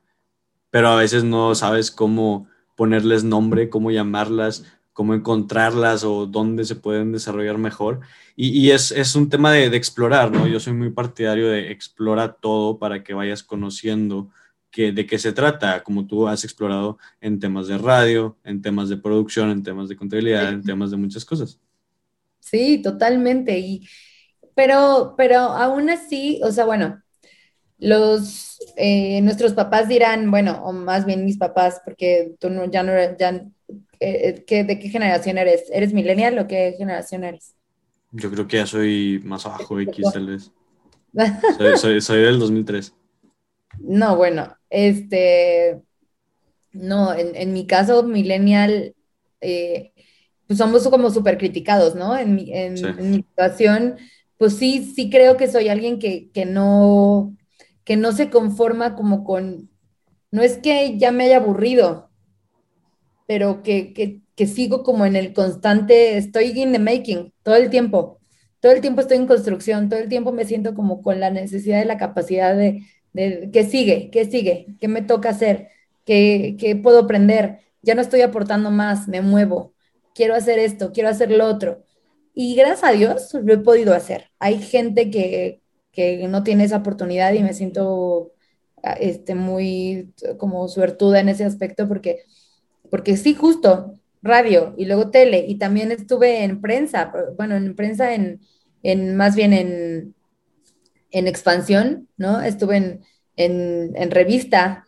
pero 0.70 0.90
a 0.90 0.96
veces 0.96 1.24
no 1.24 1.56
sabes 1.56 1.92
cómo 1.92 2.48
ponerles 2.78 3.26
nombre, 3.26 3.70
cómo 3.70 3.92
llamarlas, 3.92 4.64
cómo 4.94 5.14
encontrarlas 5.14 6.04
o 6.04 6.28
dónde 6.28 6.64
se 6.64 6.76
pueden 6.76 7.12
desarrollar 7.12 7.58
mejor. 7.58 8.00
Y, 8.36 8.70
es, 8.70 9.16
un 9.16 9.30
tema 9.30 9.52
de, 9.52 9.66
explorar, 9.76 10.32
¿no? 10.32 10.48
Yo 10.48 10.60
soy 10.60 10.74
muy 10.74 10.92
partidario 10.92 11.50
de 11.50 11.72
explorar 11.72 12.38
todo 12.40 12.78
para 12.78 13.04
que 13.04 13.16
vayas 13.16 13.42
conociendo 13.42 14.30
que, 14.70 14.92
de 14.92 15.08
qué 15.08 15.18
se 15.18 15.34
trata, 15.34 15.84
como 15.84 16.06
tú 16.06 16.28
has 16.28 16.44
explorado 16.44 17.00
en 17.20 17.40
temas 17.40 17.68
de 17.68 17.80
radio, 17.80 18.38
en 18.44 18.62
temas 18.62 18.90
de 18.90 18.98
producción, 18.98 19.50
en 19.50 19.64
temas 19.64 19.90
de 19.90 19.96
contabilidad, 19.96 20.50
en 20.50 20.64
temas 20.64 20.92
de 20.92 20.98
muchas 20.98 21.26
cosas. 21.26 21.60
Sí, 22.40 22.80
totalmente. 22.82 23.58
Y, 23.58 23.88
pero, 24.56 25.16
pero 25.18 25.40
aún 25.40 25.90
así, 25.90 26.40
o 26.44 26.52
sea, 26.52 26.66
bueno, 26.66 27.02
los, 27.80 28.60
eh, 28.76 29.22
nuestros 29.22 29.54
papás 29.54 29.88
dirán, 29.88 30.32
bueno, 30.32 30.64
o 30.64 30.74
más 30.74 31.06
bien 31.06 31.26
mis 31.26 31.38
papás, 31.38 31.82
porque 31.86 32.36
tú 32.40 32.50
no, 32.50 32.66
ya 32.66 32.84
no, 32.84 32.94
ya, 33.18 33.46
eh, 34.00 34.44
¿de 34.48 34.80
qué 34.80 34.90
generación 34.90 35.38
eres? 35.38 35.66
¿Eres 35.72 35.94
millennial 35.94 36.38
o 36.40 36.48
qué 36.48 36.76
generación 36.78 37.24
eres? 37.24 37.56
Yo 38.12 38.32
creo 38.32 38.48
que 38.48 38.58
ya 38.58 38.66
soy 38.66 39.22
más 39.24 39.46
abajo, 39.46 39.80
X 39.80 40.08
tal 40.12 40.28
vez. 40.28 40.52
Soy, 41.80 42.00
soy, 42.00 42.22
del 42.22 42.38
2003. 42.38 42.94
No, 43.80 44.18
bueno, 44.18 44.56
este, 44.70 45.82
no, 46.74 47.14
en, 47.16 47.54
mi 47.54 47.66
caso, 47.66 48.04
millennial, 48.04 48.94
eh, 49.42 49.94
pues 50.46 50.60
somos 50.60 50.88
como 50.90 51.10
súper 51.10 51.40
criticados, 51.40 51.96
¿no? 51.96 52.16
En 52.16 52.36
mi, 52.36 52.54
en, 52.54 52.74
mi 53.10 53.18
situación, 53.18 53.96
pues 54.38 54.58
sí, 54.58 54.92
sí 54.96 55.10
creo 55.10 55.38
que 55.38 55.48
soy 55.48 55.70
alguien 55.70 55.98
que, 55.98 56.30
que, 56.32 56.46
no, 56.46 57.36
que 57.88 57.96
no 57.96 58.12
se 58.12 58.30
conforma 58.30 58.96
como 58.96 59.24
con, 59.24 59.70
no 60.30 60.42
es 60.42 60.58
que 60.58 60.98
ya 60.98 61.14
me 61.14 61.24
haya 61.24 61.38
aburrido, 61.38 62.12
pero 63.26 63.64
que, 63.64 63.94
que, 63.94 64.20
que 64.36 64.46
sigo 64.46 64.84
como 64.84 65.06
en 65.06 65.16
el 65.16 65.32
constante, 65.32 66.18
estoy 66.18 66.48
in 66.48 66.74
the 66.74 66.80
making 66.80 67.34
todo 67.44 67.56
el 67.56 67.70
tiempo, 67.70 68.20
todo 68.60 68.74
el 68.74 68.82
tiempo 68.82 69.00
estoy 69.00 69.16
en 69.16 69.26
construcción, 69.26 69.88
todo 69.88 70.02
el 70.02 70.10
tiempo 70.10 70.34
me 70.34 70.44
siento 70.44 70.76
como 70.76 71.02
con 71.02 71.22
la 71.22 71.30
necesidad 71.30 71.80
de 71.80 71.86
la 71.86 71.98
capacidad 71.98 72.58
de, 72.58 72.84
de 73.14 73.52
qué 73.54 73.64
sigue, 73.64 74.10
qué 74.12 74.26
sigue, 74.26 74.76
qué 74.82 74.90
me 74.90 75.02
toca 75.02 75.30
hacer, 75.30 75.70
qué, 76.04 76.58
qué 76.60 76.76
puedo 76.76 77.00
aprender, 77.00 77.60
ya 77.82 77.96
no 77.96 78.02
estoy 78.02 78.20
aportando 78.20 78.70
más, 78.70 79.08
me 79.08 79.22
muevo, 79.22 79.74
quiero 80.14 80.36
hacer 80.36 80.60
esto, 80.60 80.92
quiero 80.92 81.08
hacer 81.08 81.32
lo 81.32 81.46
otro. 81.46 81.86
Y 82.34 82.54
gracias 82.56 82.84
a 82.84 82.92
Dios 82.92 83.34
lo 83.34 83.54
he 83.54 83.60
podido 83.60 83.94
hacer. 83.94 84.30
Hay 84.40 84.60
gente 84.60 85.10
que, 85.10 85.62
que 85.98 86.28
no 86.28 86.44
tiene 86.44 86.64
esa 86.64 86.78
oportunidad 86.78 87.34
y 87.34 87.42
me 87.42 87.56
siento 87.56 88.32
ah, 88.84 88.94
este, 88.94 89.34
muy 89.34 90.14
como 90.38 90.68
suertuda 90.68 91.20
en 91.20 91.30
ese 91.30 91.44
aspecto 91.44 91.88
porque 91.88 92.22
porque 92.90 93.18
sí, 93.18 93.34
justo, 93.34 94.00
radio 94.22 94.74
y 94.78 94.86
luego 94.86 95.10
tele, 95.10 95.46
y 95.48 95.56
también 95.56 95.92
estuve 95.92 96.44
en 96.44 96.62
prensa, 96.62 97.12
bueno, 97.36 97.56
en 97.56 97.76
prensa 97.76 98.14
en, 98.14 98.42
en 98.84 99.16
más 99.16 99.36
bien 99.36 99.54
en, 99.54 100.16
en 101.12 101.28
expansión, 101.28 102.08
¿no? 102.18 102.42
Estuve 102.42 102.78
en, 102.78 103.02
en, 103.36 103.94
en 103.96 104.12
revista, 104.12 104.88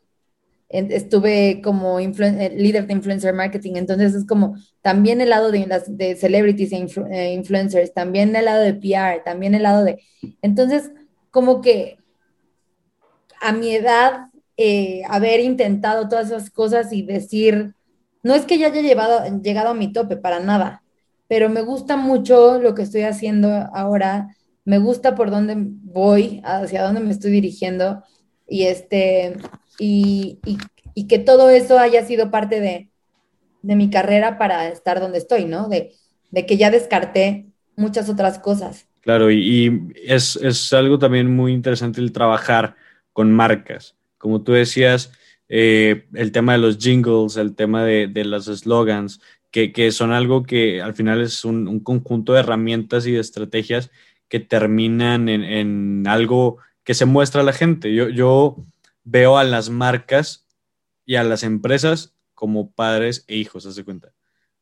estuve 0.69 1.61
como 1.63 1.99
eh, 1.99 2.53
líder 2.55 2.85
de 2.85 2.93
influencer 2.93 3.33
marketing, 3.33 3.73
entonces 3.75 4.13
es 4.13 4.25
como 4.25 4.55
también 4.81 5.19
el 5.19 5.29
lado 5.29 5.51
de, 5.51 5.67
de 5.87 6.15
celebrities 6.15 6.71
e 6.71 6.87
eh, 7.11 7.33
influencers, 7.33 7.93
también 7.93 8.35
el 8.35 8.45
lado 8.45 8.63
de 8.63 8.75
PR, 8.75 9.23
también 9.23 9.55
el 9.55 9.63
lado 9.63 9.83
de... 9.83 10.03
Entonces, 10.41 10.91
como 11.31 11.61
que 11.61 11.97
a 13.41 13.53
mi 13.53 13.73
edad, 13.73 14.27
eh, 14.57 15.03
haber 15.07 15.39
intentado 15.39 16.09
todas 16.09 16.27
esas 16.27 16.49
cosas 16.49 16.91
y 16.91 17.01
decir, 17.01 17.75
no 18.23 18.33
es 18.33 18.45
que 18.45 18.57
ya 18.57 18.67
haya 18.67 18.81
llegado 18.81 19.69
a 19.69 19.73
mi 19.73 19.93
tope, 19.93 20.17
para 20.17 20.39
nada, 20.39 20.83
pero 21.29 21.47
me 21.47 21.61
gusta 21.61 21.95
mucho 21.95 22.59
lo 22.59 22.75
que 22.75 22.81
estoy 22.81 23.03
haciendo 23.03 23.49
ahora, 23.73 24.35
me 24.65 24.79
gusta 24.79 25.15
por 25.15 25.31
dónde 25.31 25.55
voy, 25.57 26.41
hacia 26.43 26.83
dónde 26.83 26.99
me 26.99 27.11
estoy 27.11 27.31
dirigiendo, 27.31 28.03
y, 28.49 28.63
este, 28.63 29.37
y, 29.77 30.39
que 31.07 31.19
todo 31.19 31.49
eso 31.49 31.79
haya 31.79 32.03
sido 32.05 32.29
parte 32.29 32.59
de, 32.59 32.89
mi 33.61 33.89
carrera 33.89 34.37
para 34.37 34.67
estar 34.67 34.99
donde 34.99 35.19
estoy, 35.19 35.45
¿no? 35.45 35.69
De, 35.69 35.95
que 36.45 36.57
ya 36.57 36.71
descarté 36.71 37.47
muchas 37.75 38.09
otras 38.09 38.39
cosas. 38.39 38.87
Claro, 39.01 39.31
y, 39.31 39.91
es, 39.95 40.35
es, 40.35 40.73
algo 40.73 40.99
también 40.99 41.33
muy 41.33 41.53
interesante 41.53 42.01
el 42.01 42.11
trabajar 42.11 42.75
con 43.13 43.31
marcas. 43.31 43.95
Como 44.17 44.43
tú 44.43 44.51
decías, 44.51 45.11
eh, 45.47 46.07
el 46.13 46.31
tema 46.31 46.53
de 46.53 46.59
los 46.59 46.77
jingles, 46.77 47.37
el 47.37 47.55
tema 47.55 47.83
de, 47.83 48.07
de 48.07 48.25
los 48.25 48.45
slogans, 48.45 49.21
que, 49.51 49.71
que, 49.71 49.91
son 49.91 50.11
algo 50.11 50.43
que 50.43 50.81
al 50.81 50.93
final 50.93 51.21
es 51.21 51.45
un, 51.45 51.67
un, 51.67 51.79
conjunto 51.79 52.33
de 52.33 52.41
herramientas 52.41 53.07
y 53.07 53.13
de 53.13 53.19
estrategias 53.19 53.89
que 54.27 54.39
terminan 54.39 55.27
en, 55.27 55.43
en 55.43 56.07
algo 56.07 56.57
que 56.83 56.93
se 56.93 57.05
muestra 57.05 57.41
a 57.41 57.43
la 57.43 57.53
gente. 57.53 57.93
Yo, 57.93 58.09
yo 58.09 58.57
veo 59.03 59.37
a 59.37 59.43
las 59.43 59.69
marcas 59.69 60.45
y 61.05 61.15
a 61.15 61.23
las 61.23 61.43
empresas 61.43 62.13
como 62.35 62.71
padres 62.71 63.25
e 63.27 63.35
hijos, 63.35 63.63
¿se 63.63 63.83
cuenta? 63.83 64.13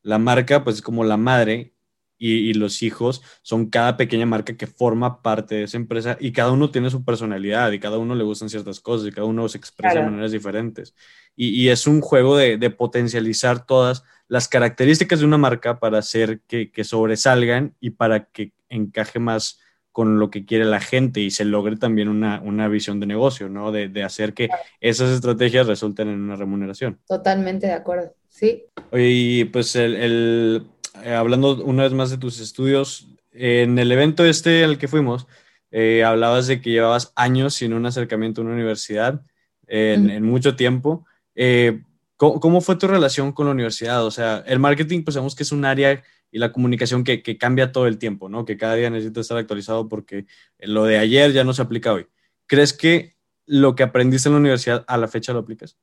La 0.02 0.18
marca, 0.18 0.64
pues, 0.64 0.76
es 0.76 0.82
como 0.82 1.04
la 1.04 1.16
madre 1.16 1.74
y, 2.18 2.52
los 2.54 2.82
hijos 2.82 3.22
son 3.42 3.66
cada 3.66 3.96
pequeña 3.96 4.26
marca 4.26 4.56
que 4.56 4.66
forma 4.66 5.22
parte 5.22 5.54
de 5.54 5.62
esa 5.64 5.76
empresa 5.76 6.16
y 6.20 6.32
cada 6.32 6.50
uno 6.50 6.70
tiene 6.70 6.90
su 6.90 7.04
personalidad 7.04 7.70
y 7.72 7.78
cada 7.78 7.98
uno 7.98 8.14
le 8.14 8.24
gustan 8.24 8.48
ciertas 8.48 8.80
cosas 8.80 9.08
y 9.08 9.12
cada 9.12 9.26
uno 9.26 9.48
se 9.48 9.58
expresa 9.58 10.00
de 10.00 10.04
maneras 10.04 10.32
diferentes. 10.32 10.94
Y, 11.36 11.68
es 11.68 11.86
un 11.86 12.00
juego 12.00 12.36
de, 12.36 12.58
potencializar 12.70 13.64
todas 13.64 14.02
las 14.26 14.48
características 14.48 15.20
de 15.20 15.26
una 15.26 15.38
marca 15.38 15.78
para 15.78 15.98
hacer 15.98 16.40
que, 16.40 16.72
sobresalgan 16.82 17.74
y 17.80 17.90
para 17.90 18.24
que 18.24 18.52
encaje 18.68 19.20
más 19.20 19.60
con 19.92 20.18
lo 20.18 20.30
que 20.30 20.44
quiere 20.44 20.64
la 20.64 20.80
gente 20.80 21.20
y 21.20 21.30
se 21.30 21.44
logre 21.44 21.76
también 21.76 22.08
una, 22.08 22.68
visión 22.68 23.00
de 23.00 23.06
negocio, 23.06 23.48
¿no? 23.48 23.70
De, 23.70 24.02
hacer 24.02 24.34
que 24.34 24.48
esas 24.80 25.10
estrategias 25.10 25.68
resulten 25.68 26.08
en 26.08 26.20
una 26.20 26.36
remuneración. 26.36 26.98
Totalmente 27.06 27.68
de 27.68 27.74
acuerdo, 27.74 28.12
sí. 28.28 28.64
Oye, 28.90 29.48
pues 29.52 29.76
el 29.76 30.66
eh, 31.04 31.14
hablando 31.14 31.62
una 31.64 31.84
vez 31.84 31.92
más 31.92 32.10
de 32.10 32.18
tus 32.18 32.40
estudios, 32.40 33.08
en 33.32 33.78
el 33.78 33.92
evento 33.92 34.24
este 34.24 34.64
al 34.64 34.78
que 34.78 34.88
fuimos, 34.88 35.26
eh, 35.70 36.02
hablabas 36.04 36.46
de 36.46 36.60
que 36.60 36.70
llevabas 36.70 37.12
años 37.14 37.54
sin 37.54 37.72
un 37.72 37.86
acercamiento 37.86 38.40
a 38.40 38.44
una 38.44 38.54
universidad, 38.54 39.22
en, 39.66 40.22
mucho 40.24 40.56
tiempo. 40.56 41.04
Eh, 41.34 41.82
¿cómo, 42.16 42.60
fue 42.60 42.76
tu 42.76 42.86
relación 42.88 43.32
con 43.32 43.46
la 43.46 43.52
universidad? 43.52 44.04
O 44.04 44.10
sea, 44.10 44.42
el 44.46 44.58
marketing, 44.58 45.04
pues 45.04 45.14
sabemos 45.14 45.34
que 45.34 45.42
es 45.42 45.52
un 45.52 45.64
área 45.64 46.02
y 46.30 46.38
la 46.38 46.52
comunicación 46.52 47.04
que, 47.04 47.22
que, 47.22 47.36
cambia 47.38 47.70
todo 47.70 47.86
el 47.86 47.98
tiempo, 47.98 48.28
¿no? 48.28 48.44
Que 48.44 48.56
cada 48.56 48.74
día 48.74 48.90
necesita 48.90 49.20
estar 49.20 49.36
actualizado 49.36 49.88
porque 49.88 50.26
lo 50.58 50.84
de 50.84 50.98
ayer 50.98 51.32
ya 51.32 51.44
no 51.44 51.52
se 51.52 51.62
aplica 51.62 51.92
hoy. 51.92 52.06
¿Crees 52.46 52.72
que 52.72 53.16
lo 53.46 53.74
que 53.74 53.82
aprendiste 53.82 54.28
en 54.28 54.34
la 54.34 54.40
universidad 54.40 54.84
a 54.88 54.96
la 54.96 55.08
fecha 55.08 55.32
lo 55.32 55.40
aplicas? 55.40 55.78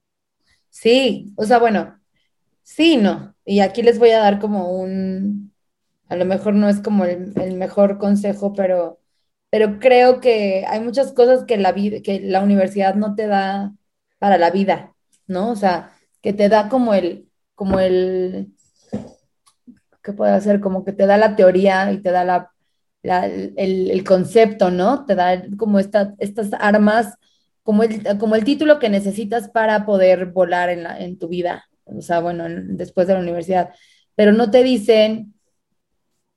Sí, 0.70 1.34
o 1.36 1.46
sea, 1.46 1.58
bueno, 1.58 2.00
Sí, 2.66 2.98
no. 2.98 3.36
Y 3.46 3.60
aquí 3.62 3.84
les 3.84 4.00
voy 4.00 4.10
a 4.12 4.20
dar 4.20 4.40
como 4.40 4.72
un, 4.72 5.54
a 6.10 6.16
lo 6.16 6.26
mejor 6.26 6.56
no 6.56 6.70
es 6.70 6.82
como 6.82 7.06
el, 7.06 7.34
mejor 7.58 7.98
consejo, 8.00 8.54
pero, 8.54 9.00
pero 9.52 9.80
creo 9.80 10.20
que 10.22 10.66
hay 10.68 10.80
muchas 10.82 11.14
cosas 11.14 11.46
que 11.46 11.58
la, 11.58 11.72
vida, 11.74 12.02
que 12.04 12.20
la 12.22 12.42
universidad 12.42 12.96
no 12.96 13.16
te 13.16 13.28
da 13.28 13.74
para 14.20 14.38
la 14.40 14.52
vida, 14.52 14.96
¿no? 15.28 15.52
O 15.52 15.56
sea, 15.56 15.94
que 16.22 16.34
te 16.34 16.50
da 16.50 16.70
como 16.70 16.94
el, 16.96 17.30
como 17.56 17.80
el, 17.80 18.54
¿qué 20.04 20.14
puede 20.14 20.32
hacer? 20.34 20.60
Como 20.62 20.84
que 20.86 20.94
te 20.94 21.06
da 21.08 21.18
la 21.18 21.36
teoría 21.36 21.92
y 21.92 22.02
te 22.02 22.12
da 22.12 22.24
la, 22.26 22.52
el, 23.04 24.04
concepto, 24.06 24.72
¿no? 24.72 25.06
Te 25.06 25.16
da 25.16 25.44
como 25.58 25.80
estas 25.80 26.54
armas, 26.60 27.16
como 27.64 27.84
el, 27.84 28.18
como 28.20 28.36
el 28.36 28.44
título 28.44 28.80
que 28.80 28.90
necesitas 28.90 29.50
para 29.50 29.86
poder 29.86 30.28
volar 30.28 30.70
en, 30.70 30.84
la, 30.84 31.00
en 31.00 31.20
tu 31.20 31.28
vida, 31.28 31.66
o 31.86 32.02
sea, 32.02 32.20
bueno, 32.20 32.46
después 32.50 33.08
de 33.08 33.14
la 33.14 33.20
universidad, 33.20 33.74
pero 34.16 34.34
no 34.34 34.52
te 34.52 34.64
dicen 34.64 35.34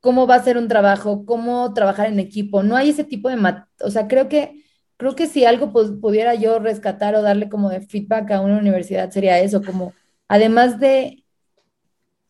cómo 0.01 0.26
va 0.26 0.36
a 0.36 0.44
ser 0.44 0.57
un 0.59 0.68
trabajo, 0.68 1.24
cómo 1.24 1.72
trabajar 1.74 2.07
en 2.09 2.20
equipo, 2.20 2.62
no 2.62 2.76
hay 2.76 2.90
ese 2.90 3.05
tipo 3.05 3.28
de, 3.28 3.36
o 3.82 3.90
sea, 3.90 4.09
creo 4.09 4.28
que, 4.28 4.64
creo 4.96 5.14
que 5.14 5.26
si 5.26 5.44
algo 5.44 5.72
pudiera 6.01 6.34
yo 6.34 6.59
rescatar 6.59 7.14
o 7.14 7.22
darle 7.22 7.49
como 7.49 7.70
de 7.70 7.80
feedback 7.80 8.30
a 8.32 8.40
una 8.40 8.59
universidad 8.59 9.11
sería 9.11 9.40
eso, 9.40 9.62
como 9.62 9.92
además 10.28 10.78
de, 10.80 11.24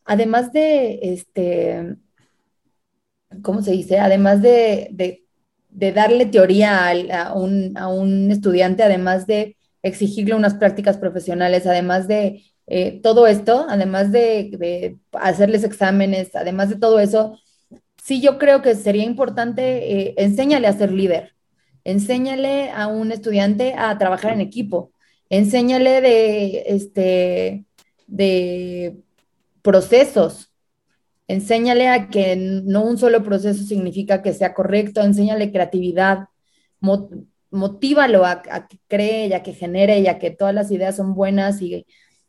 además 0.04 0.52
de, 0.52 0.98
este, 1.02 1.96
¿cómo 3.42 3.62
se 3.62 3.72
dice? 3.72 3.98
Además 3.98 4.42
de, 4.42 4.88
de, 5.70 5.92
darle 5.92 6.26
teoría 6.26 6.88
a, 6.88 7.34
un, 7.34 7.76
a 7.76 7.88
un 7.88 8.30
estudiante, 8.30 8.82
además 8.82 9.26
de 9.26 9.56
exigirle 9.82 10.34
unas 10.34 10.54
prácticas 10.54 10.98
profesionales, 10.98 11.66
además 11.66 12.08
de 12.08 12.42
eh, 12.70 13.00
todo 13.02 13.26
esto, 13.26 13.66
además 13.68 14.12
de, 14.12 14.98
hacerles 15.12 15.64
exámenes, 15.64 16.36
además 16.36 16.68
de 16.68 16.76
todo 16.76 17.00
eso, 17.00 17.38
sí 18.02 18.20
yo 18.20 18.38
creo 18.38 18.60
que 18.60 18.74
sería 18.74 19.04
importante, 19.04 20.08
eh, 20.08 20.14
enséñale 20.18 20.66
a 20.68 20.74
ser 20.74 20.92
líder, 20.92 21.34
enséñale 21.84 22.70
a 22.70 22.86
un 22.88 23.10
estudiante 23.10 23.74
a 23.74 23.96
trabajar 23.96 24.34
en 24.34 24.42
equipo, 24.42 24.92
enséñale 25.30 26.02
de, 26.02 26.64
este, 26.66 27.64
de 28.06 28.98
procesos, 29.62 30.52
enséñale 31.26 31.88
a 31.88 32.08
que 32.08 32.36
no 32.36 32.84
un 32.84 32.98
solo 32.98 33.22
proceso 33.22 33.64
significa 33.64 34.22
que 34.22 34.34
sea 34.34 34.52
correcto, 34.54 35.00
enséñale 35.02 35.52
creatividad, 35.52 36.28
motívalo 37.50 38.26
a, 38.26 38.42
que 38.42 38.78
cree 38.88 39.34
a 39.34 39.42
que 39.42 39.54
genere 39.54 40.00
y 40.00 40.06
a 40.06 40.18
que 40.18 40.30
todas 40.30 40.54
las 40.54 40.70
ideas 40.70 40.96
son 40.96 41.14
buenas 41.14 41.62
y 41.62 41.86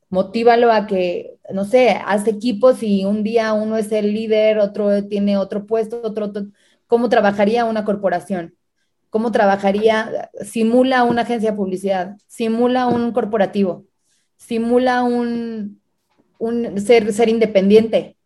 motívalo 0.09 0.71
a 0.71 0.87
que, 0.87 1.37
no 1.53 1.65
sé, 1.65 1.89
hace 2.05 2.31
equipos 2.31 2.83
y 2.83 3.05
un 3.05 3.23
día 3.23 3.53
uno 3.53 3.77
es 3.77 3.91
el 3.91 4.13
líder, 4.13 4.59
otro 4.59 5.05
tiene 5.07 5.37
otro 5.37 5.65
puesto, 5.65 6.01
otro, 6.03 6.25
otro 6.25 6.47
¿cómo 6.87 7.09
trabajaría 7.09 7.65
una 7.65 7.85
corporación? 7.85 8.55
¿Cómo 9.09 9.31
trabajaría? 9.31 10.29
Simula 10.43 11.03
una 11.03 11.23
agencia 11.23 11.51
de 11.51 11.57
publicidad, 11.57 12.17
simula 12.27 12.87
un 12.87 13.11
corporativo, 13.11 13.85
simula 14.37 15.03
un, 15.03 15.81
un 16.37 16.79
ser, 16.79 17.13
ser 17.13 17.29
independiente. 17.29 18.17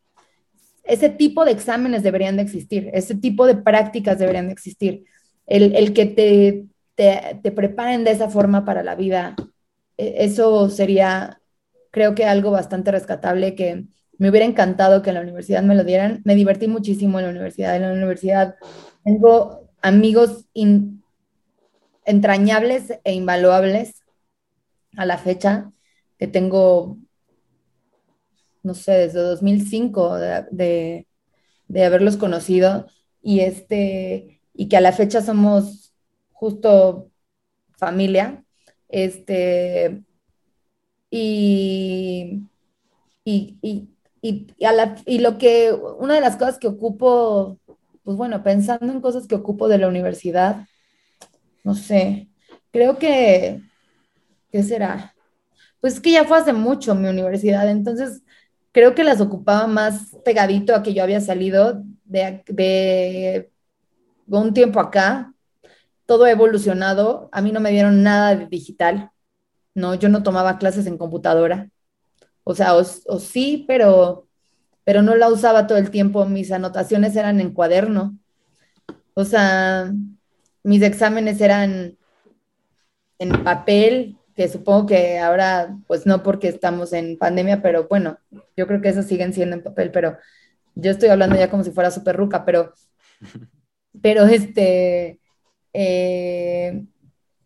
Ese 0.84 1.09
tipo 1.09 1.45
de 1.45 1.51
exámenes 1.51 2.03
deberían 2.03 2.36
de 2.36 2.43
existir, 2.43 2.89
ese 2.93 3.15
tipo 3.15 3.45
de 3.45 3.55
prácticas 3.55 4.19
deberían 4.19 4.47
de 4.47 4.53
existir. 4.53 5.05
El, 5.45 5.75
el 5.75 5.93
que 5.93 6.05
te 6.05 6.65
te, 6.95 7.51
preparen 7.51 8.03
de 8.03 8.11
esa 8.11 8.29
forma 8.29 8.65
para 8.65 8.84
la 8.84 8.95
vida. 8.95 9.36
E, 9.97 10.25
eso 10.25 10.69
sería, 10.69 11.41
creo 11.93 12.15
que 12.15 12.25
algo 12.25 12.49
bastante 12.49 12.91
rescatable 12.91 13.53
que 13.53 13.85
me 14.17 14.31
hubiera 14.31 14.47
encantado 14.47 15.03
que 15.03 15.11
en 15.11 15.13
la 15.13 15.21
universidad 15.21 15.61
me 15.61 15.75
lo 15.75 15.83
dieran. 15.83 16.23
Me 16.25 16.33
divertí 16.33 16.67
muchísimo 16.67 17.19
en 17.19 17.25
la 17.25 17.31
universidad. 17.31 17.75
En 17.75 17.83
la 17.83 17.93
universidad 17.93 18.55
tengo 19.03 19.69
amigos 19.79 20.47
entrañables 22.03 22.99
e 23.03 23.13
invaluables 23.13 24.01
a 24.97 25.05
la 25.05 25.19
fecha, 25.19 25.71
que 26.17 26.25
tengo, 26.25 26.97
no 28.63 28.73
sé, 28.73 28.93
desde 28.93 29.19
2005 29.19 30.15
de, 30.15 31.07
de 31.67 31.85
haberlos 31.85 32.17
conocido 32.17 32.87
y, 33.21 33.41
este, 33.41 34.41
y 34.55 34.67
que 34.67 34.77
a 34.77 34.81
la 34.81 34.93
fecha 34.93 35.21
somos 35.21 35.93
justo 36.31 37.11
familia. 37.77 38.43
Este, 38.89 40.03
y, 41.16 42.49
y, 43.24 43.88
y, 45.05 45.20
lo 45.20 45.38
que, 45.38 45.72
una 45.99 46.16
de 46.16 46.22
las 46.22 46.38
cosas 46.38 46.57
que 46.57 46.66
ocupo, 46.68 47.59
pues 48.03 48.18
bueno, 48.18 48.41
pensando 48.41 48.91
en 48.91 48.99
cosas 48.99 49.28
que 49.28 49.36
ocupo 49.36 49.68
de 49.68 49.78
la 49.78 49.88
universidad, 49.88 50.66
no 51.64 51.76
sé, 51.76 52.30
creo 52.72 52.97
que, 52.97 53.61
¿qué 54.51 54.64
será? 54.64 55.14
Pues 55.82 55.99
que 55.99 56.14
ya 56.14 56.24
fue 56.24 56.39
hace 56.39 56.51
mucho 56.51 56.95
mi 56.95 57.07
universidad, 57.07 57.70
entonces 57.70 58.24
creo 58.72 58.95
que 58.95 59.03
las 59.03 59.22
ocupaba 59.22 59.68
más 59.68 60.18
pegadito 60.26 60.76
a 60.76 60.82
que 60.82 60.95
yo 60.95 61.03
había 61.03 61.22
salido 61.22 61.84
de, 62.05 62.41
de 62.47 63.51
un 64.26 64.51
tiempo 64.55 64.80
acá, 64.80 65.32
todo 66.07 66.24
ha 66.24 66.32
evolucionado. 66.32 67.30
A 67.32 67.41
mí 67.41 67.51
no 67.51 67.59
me 67.59 67.70
dieron 67.70 68.01
nada 68.01 68.36
de 68.36 68.47
digital, 68.47 69.12
¿no? 69.76 69.95
Yo 69.95 70.09
no 70.09 70.24
tomaba 70.24 70.57
clases 70.57 70.86
en 70.88 70.97
computadora. 70.97 71.69
O 72.43 72.55
sea, 72.55 72.76
o, 72.76 72.84
sí, 73.19 73.65
pero, 73.67 74.28
pero 74.84 75.01
no 75.01 75.15
la 75.15 75.30
usaba 75.30 75.67
todo 75.67 75.78
el 75.78 75.91
tiempo. 75.91 76.26
Mis 76.26 76.51
anotaciones 76.51 77.15
eran 77.15 77.39
en 77.39 77.53
cuaderno. 77.53 78.17
O 79.13 79.26
sea, 79.26 79.91
mis 80.63 80.82
exámenes 80.82 81.39
eran 81.41 81.97
en 83.19 83.43
papel, 83.43 84.17
que 84.36 84.47
supongo 84.47 84.88
que 84.88 85.19
ahora, 85.19 85.78
pues 85.88 86.05
no 86.05 86.24
porque 86.24 86.47
estamos 86.47 86.93
en 86.93 87.17
pandemia, 87.17 87.61
pero 87.61 87.88
bueno, 87.88 88.17
yo 88.57 88.67
creo 88.67 88.82
que 88.82 88.89
esos 88.89 89.05
siguen 89.05 89.34
siendo 89.34 89.55
en 89.55 89.63
papel, 89.63 89.91
pero 89.91 90.17
yo 90.76 90.91
estoy 90.91 91.09
hablando 91.09 91.36
ya 91.36 91.49
como 91.49 91.63
si 91.63 91.71
fuera 91.71 91.91
súper 91.91 92.15
ruca, 92.15 92.43
pero, 92.45 92.74
pero 94.01 94.26
este, 94.26 95.19
eh, 95.74 96.86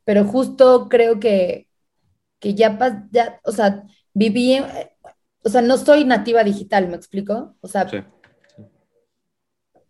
pero 0.06 0.24
justo 0.26 0.88
creo 0.90 1.20
que, 1.20 1.67
que 2.40 2.54
ya, 2.54 2.78
ya, 3.12 3.40
o 3.44 3.52
sea, 3.52 3.84
viví, 4.14 4.60
o 5.44 5.50
sea, 5.50 5.62
no 5.62 5.78
soy 5.78 6.06
nativa 6.06 6.44
digital, 6.44 6.88
¿me 6.88 6.96
explico? 6.96 7.56
O 7.62 7.68
sea, 7.68 7.88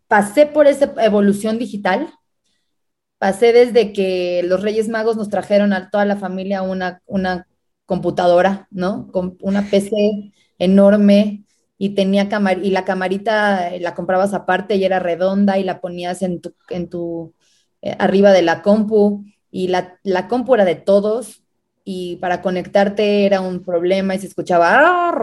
pasé 0.08 0.46
por 0.46 0.68
esa 0.68 0.94
evolución 1.04 1.58
digital, 1.60 2.10
pasé 3.18 3.54
desde 3.54 3.94
que 3.94 4.42
los 4.44 4.62
Reyes 4.62 4.90
Magos 4.90 5.18
nos 5.18 5.30
trajeron 5.30 5.74
a 5.74 5.90
toda 5.90 6.06
la 6.06 6.18
familia 6.18 6.62
una, 6.62 7.02
una 7.06 7.48
computadora, 7.86 8.68
¿no? 8.72 9.12
Con 9.12 9.38
una 9.42 9.70
PC 9.70 10.32
enorme 10.60 11.46
y 11.78 11.90
tenía 11.96 12.30
camar 12.30 12.64
y 12.64 12.72
la 12.72 12.86
camarita 12.86 13.72
la 13.80 13.94
comprabas 13.94 14.34
aparte 14.34 14.76
y 14.76 14.84
era 14.84 15.00
redonda 15.00 15.58
y 15.58 15.64
la 15.64 15.80
ponías 15.80 16.22
en 16.22 16.42
tu, 16.42 16.56
en 16.70 16.90
tu 16.90 17.34
eh, 17.82 17.96
arriba 18.00 18.32
de 18.32 18.42
la 18.42 18.62
compu 18.62 19.26
y 19.52 19.68
la, 19.68 20.00
la, 20.04 20.28
compu 20.28 20.56
era 20.56 20.66
de 20.66 20.76
todos 20.76 21.44
y 21.90 22.18
para 22.18 22.42
conectarte 22.42 23.26
era 23.26 23.40
un 23.40 23.64
problema 23.64 24.14
y 24.14 24.20
se 24.20 24.28
escuchaba, 24.28 25.10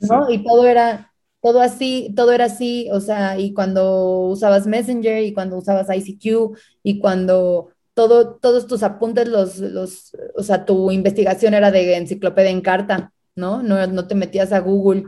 ¿no? 0.00 0.30
Y 0.30 0.44
todo 0.44 0.64
era, 0.64 1.12
todo 1.42 1.60
así, 1.60 2.14
todo 2.14 2.30
era 2.30 2.44
así, 2.44 2.88
o 2.92 3.00
sea, 3.00 3.36
y 3.36 3.52
cuando 3.52 4.28
usabas 4.28 4.68
Messenger 4.68 5.24
y 5.24 5.34
cuando 5.34 5.56
usabas 5.56 5.88
ICQ 5.92 6.56
y 6.84 7.00
cuando 7.00 7.70
todo, 7.94 8.36
todos 8.36 8.68
tus 8.68 8.84
apuntes, 8.84 9.26
los, 9.26 9.58
los, 9.58 10.16
o 10.36 10.44
sea, 10.44 10.64
tu 10.64 10.92
investigación 10.92 11.54
era 11.54 11.72
de 11.72 11.96
enciclopedia 11.96 12.50
en 12.50 12.60
carta, 12.60 13.12
¿no? 13.34 13.60
No, 13.60 13.88
no 13.88 14.06
te 14.06 14.14
metías 14.14 14.52
a 14.52 14.60
Google 14.60 15.06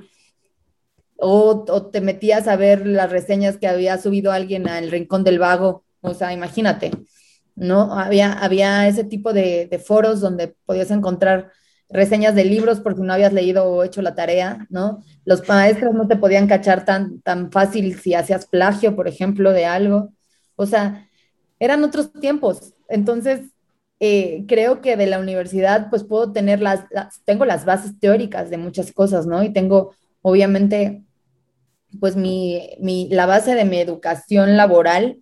o, 1.18 1.64
te 1.92 2.00
metías 2.00 2.48
a 2.48 2.56
ver 2.56 2.84
las 2.84 3.12
reseñas 3.12 3.58
que 3.58 3.68
había 3.68 3.96
subido 3.98 4.32
alguien 4.32 4.68
al 4.68 4.90
Rincón 4.90 5.22
del 5.22 5.38
Vago, 5.38 5.84
o 6.00 6.14
sea, 6.14 6.32
imagínate, 6.32 6.90
¿no? 7.54 7.98
Había, 7.98 8.32
había 8.32 8.88
ese 8.88 9.04
tipo 9.04 9.32
de, 9.32 9.82
foros 9.84 10.20
donde 10.20 10.54
podías 10.66 10.90
encontrar 10.90 11.52
reseñas 11.88 12.34
de 12.34 12.44
libros 12.44 12.80
porque 12.80 13.02
no 13.02 13.12
habías 13.12 13.32
leído 13.32 13.64
o 13.64 13.82
hecho 13.84 14.02
la 14.02 14.14
tarea, 14.14 14.66
¿no? 14.70 15.02
Los 15.24 15.46
maestros 15.48 15.94
no 15.94 16.06
te 16.06 16.16
podían 16.16 16.46
cachar 16.46 16.84
tan, 16.84 17.20
tan 17.22 17.50
fácil 17.50 17.98
si 17.98 18.14
hacías 18.14 18.46
plagio, 18.46 18.94
por 18.94 19.08
ejemplo, 19.08 19.52
de 19.52 19.66
algo. 19.66 20.12
O 20.56 20.66
sea, 20.66 21.08
eran 21.58 21.82
otros 21.84 22.12
tiempos. 22.12 22.74
Entonces, 22.88 23.40
eh, 24.00 24.44
creo 24.48 24.80
que 24.80 24.96
de 24.96 25.06
la 25.06 25.18
universidad, 25.18 25.90
pues 25.90 26.04
puedo 26.04 26.32
tener 26.32 26.60
las, 26.62 26.86
tengo 27.26 27.44
las 27.44 27.66
bases 27.66 27.98
teóricas 28.00 28.48
de 28.48 28.56
muchas 28.56 28.92
cosas, 28.92 29.26
¿no? 29.26 29.42
Y 29.42 29.52
tengo, 29.52 29.94
obviamente, 30.22 31.04
pues 31.98 32.16
mi, 32.16 32.76
la 33.10 33.26
base 33.26 33.54
de 33.54 33.64
mi 33.64 33.78
educación 33.78 34.56
laboral 34.56 35.18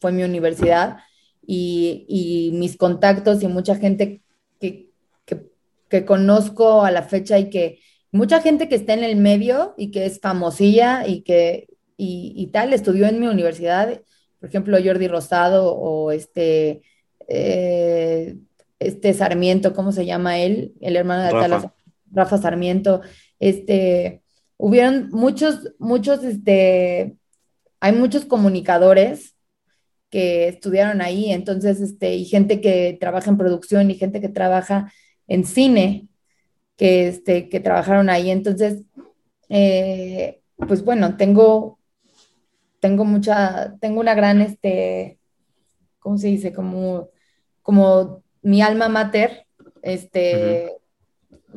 fue 0.00 0.12
mi 0.12 0.24
universidad 0.24 0.98
y, 1.46 2.50
mis 2.54 2.76
contactos 2.76 3.42
y 3.42 3.48
mucha 3.48 3.76
gente 3.76 4.20
que, 4.60 4.86
conozco 6.04 6.84
a 6.84 6.90
la 6.90 7.02
fecha 7.02 7.38
y 7.38 7.48
que 7.48 7.78
mucha 8.12 8.42
gente 8.42 8.68
que 8.68 8.74
está 8.74 8.92
en 8.92 9.04
el 9.04 9.16
medio 9.16 9.72
y 9.78 9.90
que 9.90 10.04
es 10.04 10.20
famosilla 10.20 11.06
y 11.06 11.22
que 11.22 11.68
y, 11.96 12.48
tal, 12.52 12.74
estudió 12.74 13.06
en 13.06 13.20
mi 13.20 13.26
universidad, 13.26 14.02
por 14.38 14.48
ejemplo, 14.50 14.76
Jordi 14.84 15.08
Rosado 15.08 15.74
o 15.74 16.10
este, 16.10 16.82
eh, 17.26 18.36
este 18.78 19.14
Sarmiento, 19.14 19.72
¿cómo 19.72 19.92
se 19.92 20.04
llama 20.04 20.38
él? 20.38 20.74
El 20.82 20.96
hermano 20.96 21.22
de 21.22 21.48
Rafa, 21.48 21.72
Rafa 22.12 22.36
Sarmiento, 22.36 23.00
este, 23.40 24.20
hubieron 24.58 25.08
muchos, 25.10 25.72
muchos, 25.78 26.22
este, 26.22 27.16
hay 27.80 27.92
muchos 27.92 28.26
comunicadores 28.26 29.35
que 30.10 30.48
estudiaron 30.48 31.00
ahí, 31.00 31.32
entonces, 31.32 31.80
este, 31.80 32.14
y 32.14 32.24
gente 32.24 32.60
que 32.60 32.96
trabaja 33.00 33.30
en 33.30 33.38
producción 33.38 33.90
y 33.90 33.96
gente 33.96 34.20
que 34.20 34.28
trabaja 34.28 34.92
en 35.26 35.44
cine, 35.44 36.08
que, 36.76 37.08
este, 37.08 37.48
que 37.48 37.60
trabajaron 37.60 38.10
ahí. 38.10 38.30
Entonces, 38.30 38.82
eh, 39.48 40.40
pues 40.56 40.84
bueno, 40.84 41.16
tengo, 41.16 41.78
tengo 42.80 43.04
mucha, 43.04 43.76
tengo 43.80 44.00
una 44.00 44.14
gran, 44.14 44.40
este, 44.40 45.18
¿cómo 45.98 46.18
se 46.18 46.28
dice? 46.28 46.52
Como, 46.52 47.10
como 47.62 48.22
mi 48.42 48.62
alma 48.62 48.88
mater, 48.88 49.46
este, 49.82 50.76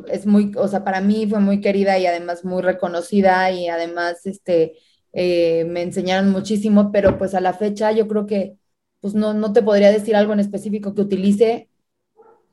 es 0.07 0.25
muy, 0.25 0.51
o 0.55 0.67
sea, 0.67 0.83
para 0.83 1.01
mí 1.01 1.27
fue 1.27 1.39
muy 1.39 1.61
querida 1.61 1.97
y 1.99 2.05
además 2.05 2.45
muy 2.45 2.61
reconocida 2.61 3.51
y 3.51 3.67
además, 3.67 4.25
este, 4.25 4.73
eh, 5.13 5.65
me 5.65 5.81
enseñaron 5.81 6.31
muchísimo, 6.31 6.91
pero 6.91 7.17
pues 7.17 7.33
a 7.33 7.41
la 7.41 7.53
fecha 7.53 7.91
yo 7.91 8.07
creo 8.07 8.25
que, 8.25 8.57
pues 8.99 9.13
no, 9.13 9.33
no 9.33 9.53
te 9.53 9.61
podría 9.61 9.91
decir 9.91 10.15
algo 10.15 10.33
en 10.33 10.39
específico 10.39 10.93
que 10.93 11.01
utilice 11.01 11.69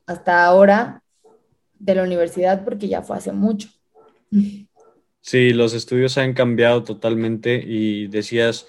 hasta 0.06 0.44
ahora 0.44 1.02
de 1.78 1.94
la 1.94 2.02
universidad 2.02 2.64
porque 2.64 2.88
ya 2.88 3.02
fue 3.02 3.16
hace 3.16 3.32
mucho. 3.32 3.68
Sí, 5.20 5.52
los 5.52 5.74
estudios 5.74 6.16
han 6.18 6.34
cambiado 6.34 6.84
totalmente 6.84 7.62
y 7.66 8.06
decías, 8.06 8.66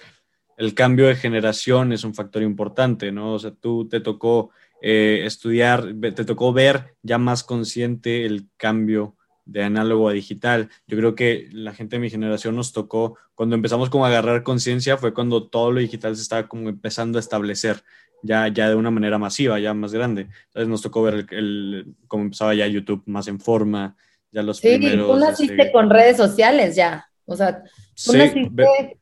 el 0.56 0.74
cambio 0.74 1.06
de 1.06 1.14
generación 1.14 1.92
es 1.92 2.02
un 2.02 2.14
factor 2.14 2.42
importante, 2.42 3.12
¿no? 3.12 3.34
O 3.34 3.38
sea, 3.38 3.52
tú 3.52 3.88
te 3.88 4.00
tocó 4.00 4.50
eh, 4.82 5.22
estudiar, 5.24 5.94
te 6.00 6.24
tocó 6.24 6.52
ver 6.52 6.96
ya 7.02 7.18
más 7.18 7.44
consciente 7.44 8.26
el 8.26 8.48
cambio 8.56 9.16
de 9.48 9.64
análogo 9.64 10.08
a 10.08 10.12
digital. 10.12 10.68
Yo 10.86 10.96
creo 10.96 11.14
que 11.14 11.48
la 11.50 11.72
gente 11.72 11.96
de 11.96 12.00
mi 12.00 12.10
generación 12.10 12.54
nos 12.54 12.72
tocó, 12.72 13.16
cuando 13.34 13.56
empezamos 13.56 13.88
como 13.88 14.04
a 14.04 14.08
agarrar 14.08 14.42
conciencia, 14.42 14.98
fue 14.98 15.14
cuando 15.14 15.48
todo 15.48 15.72
lo 15.72 15.80
digital 15.80 16.14
se 16.14 16.22
estaba 16.22 16.46
como 16.46 16.68
empezando 16.68 17.18
a 17.18 17.20
establecer 17.20 17.82
ya, 18.22 18.48
ya 18.48 18.68
de 18.68 18.74
una 18.74 18.90
manera 18.90 19.18
masiva, 19.18 19.58
ya 19.58 19.72
más 19.72 19.92
grande. 19.92 20.28
Entonces 20.48 20.68
nos 20.68 20.82
tocó 20.82 21.02
ver 21.02 21.26
el, 21.30 21.94
cómo 22.06 22.24
empezaba 22.24 22.54
ya 22.54 22.66
YouTube 22.66 23.02
más 23.06 23.26
en 23.26 23.40
forma, 23.40 23.96
ya 24.30 24.42
los 24.42 24.58
sí, 24.58 24.78
tú 24.80 25.16
naciste 25.16 25.54
este, 25.54 25.72
con 25.72 25.88
redes 25.88 26.18
sociales 26.18 26.76
ya. 26.76 27.08
O 27.24 27.34
sea, 27.34 27.62
tú 28.04 28.12
naciste 28.12 28.98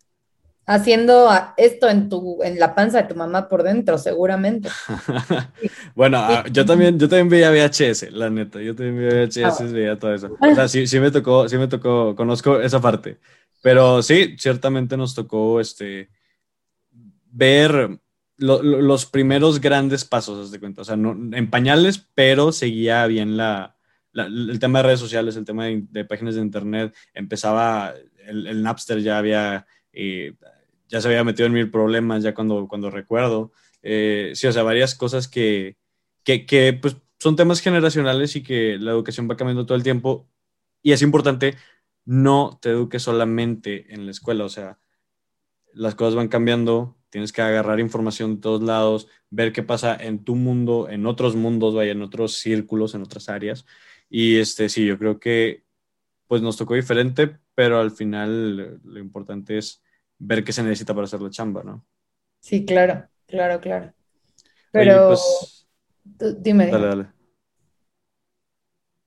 haciendo 0.67 1.31
esto 1.57 1.89
en 1.89 2.09
tu 2.09 2.43
en 2.43 2.59
la 2.59 2.75
panza 2.75 3.03
de 3.03 3.09
tu 3.09 3.15
mamá 3.15 3.49
por 3.49 3.63
dentro, 3.63 3.97
seguramente. 3.99 4.69
bueno, 5.95 6.19
ah, 6.19 6.45
yo 6.51 6.67
también 6.67 6.99
yo 6.99 7.09
también 7.09 7.29
veía 7.29 7.51
VHS, 7.51 8.11
la 8.11 8.29
neta, 8.29 8.61
yo 8.61 8.75
también 8.75 8.97
veía 8.99 9.27
VHS, 9.27 9.61
ah. 9.61 9.65
veía 9.65 9.99
todo 9.99 10.15
eso. 10.15 10.37
O 10.41 10.55
sea, 10.55 10.69
sí, 10.69 10.87
sí 10.87 10.99
me 10.99 11.11
tocó, 11.11 11.49
sí 11.49 11.57
me 11.57 11.69
tocó, 11.69 12.15
conozco 12.17 12.61
esa 12.61 12.81
parte. 12.81 13.19
Pero 13.63 14.03
sí, 14.03 14.37
ciertamente 14.39 14.97
nos 14.97 15.15
tocó 15.15 15.61
este 15.61 16.11
ver 17.31 17.99
los 18.39 19.07
primeros 19.07 19.61
grandes 19.61 20.05
pasos, 20.05 20.51
de 20.51 20.61
cuenta. 20.61 20.83
O 20.83 20.85
sea, 20.85 20.97
no, 20.97 21.13
en 21.13 21.49
pañales, 21.49 22.07
pero 22.15 22.53
seguía 22.53 23.07
bien 23.07 23.37
la, 23.37 23.77
el 24.13 24.59
tema 24.59 24.81
de 24.81 24.83
redes 24.85 25.01
sociales, 25.01 25.37
el 25.37 25.45
tema 25.45 25.67
de, 25.67 26.05
páginas 26.05 26.35
de 26.35 26.43
internet. 26.43 26.95
Empezaba, 27.15 27.95
el, 28.27 28.47
el 28.47 28.63
Napster 28.63 29.01
ya 29.01 29.19
había 29.19 29.67
eh, 29.93 30.35
ya 30.89 31.01
se 31.01 31.09
había 31.09 31.25
metido 31.25 31.47
en 31.47 31.53
mil 31.53 31.71
problemas 31.71 32.23
ya 32.23 32.35
cuando, 32.35 32.67
cuando 32.69 32.91
recuerdo. 32.91 33.53
Eh, 33.83 34.33
sí, 34.35 34.47
o 34.47 34.53
sea, 34.53 34.63
varias 34.63 34.95
cosas 34.95 35.29
que, 35.29 35.77
que, 36.25 36.47
que, 36.47 36.73
pues, 36.73 36.97
son 37.19 37.37
temas 37.37 37.61
generacionales 37.61 38.37
y 38.37 38.43
que 38.43 38.79
la 38.79 38.93
educación 38.93 39.29
va 39.31 39.37
cambiando 39.37 39.67
todo 39.67 39.77
el 39.77 39.83
tiempo. 39.83 40.29
Y 40.83 40.93
es 40.93 41.03
importante, 41.03 41.57
no 42.05 42.59
te 42.61 42.71
eduques 42.71 43.03
solamente 43.03 43.93
en 43.93 44.05
la 44.05 44.13
escuela, 44.13 44.45
o 44.45 44.49
sea, 44.49 44.79
las 45.73 45.95
cosas 45.95 46.15
van 46.15 46.29
cambiando, 46.29 46.97
tienes 47.11 47.33
que 47.33 47.43
agarrar 47.43 47.81
información 47.81 48.37
de 48.37 48.41
todos 48.41 48.63
lados, 48.63 49.09
ver 49.31 49.53
qué 49.53 49.63
pasa 49.63 49.97
en 49.97 50.25
tu 50.25 50.35
mundo, 50.35 50.89
en 50.89 51.07
otros 51.07 51.37
mundos, 51.37 51.75
vaya, 51.75 51.93
en 51.93 52.03
otros 52.03 52.35
círculos, 52.35 52.95
en 52.95 53.03
otras 53.03 53.29
áreas. 53.29 53.67
Y 54.09 54.37
este, 54.37 54.69
sí, 54.69 54.87
yo 54.87 54.99
creo 54.99 55.19
que 55.19 55.65
pues 56.27 56.43
nos 56.43 56.57
tocó 56.57 56.75
diferente, 56.75 57.39
pero 57.55 57.81
al 57.81 57.91
final 57.91 58.81
lo 58.85 58.99
importante 58.99 59.59
es 59.59 59.83
ver 60.19 60.45
qué 60.45 60.53
se 60.53 60.63
necesita 60.63 60.95
para 60.95 61.05
hacer 61.05 61.21
la 61.21 61.31
chamba, 61.31 61.63
¿no? 61.63 61.85
Sí, 62.41 62.65
claro, 62.65 63.09
claro, 63.27 63.61
claro. 63.61 63.93
Pero 64.73 65.09
pues, 65.09 65.67
dime, 66.39 66.69
Dale, 66.69 66.87
dale. 66.87 67.07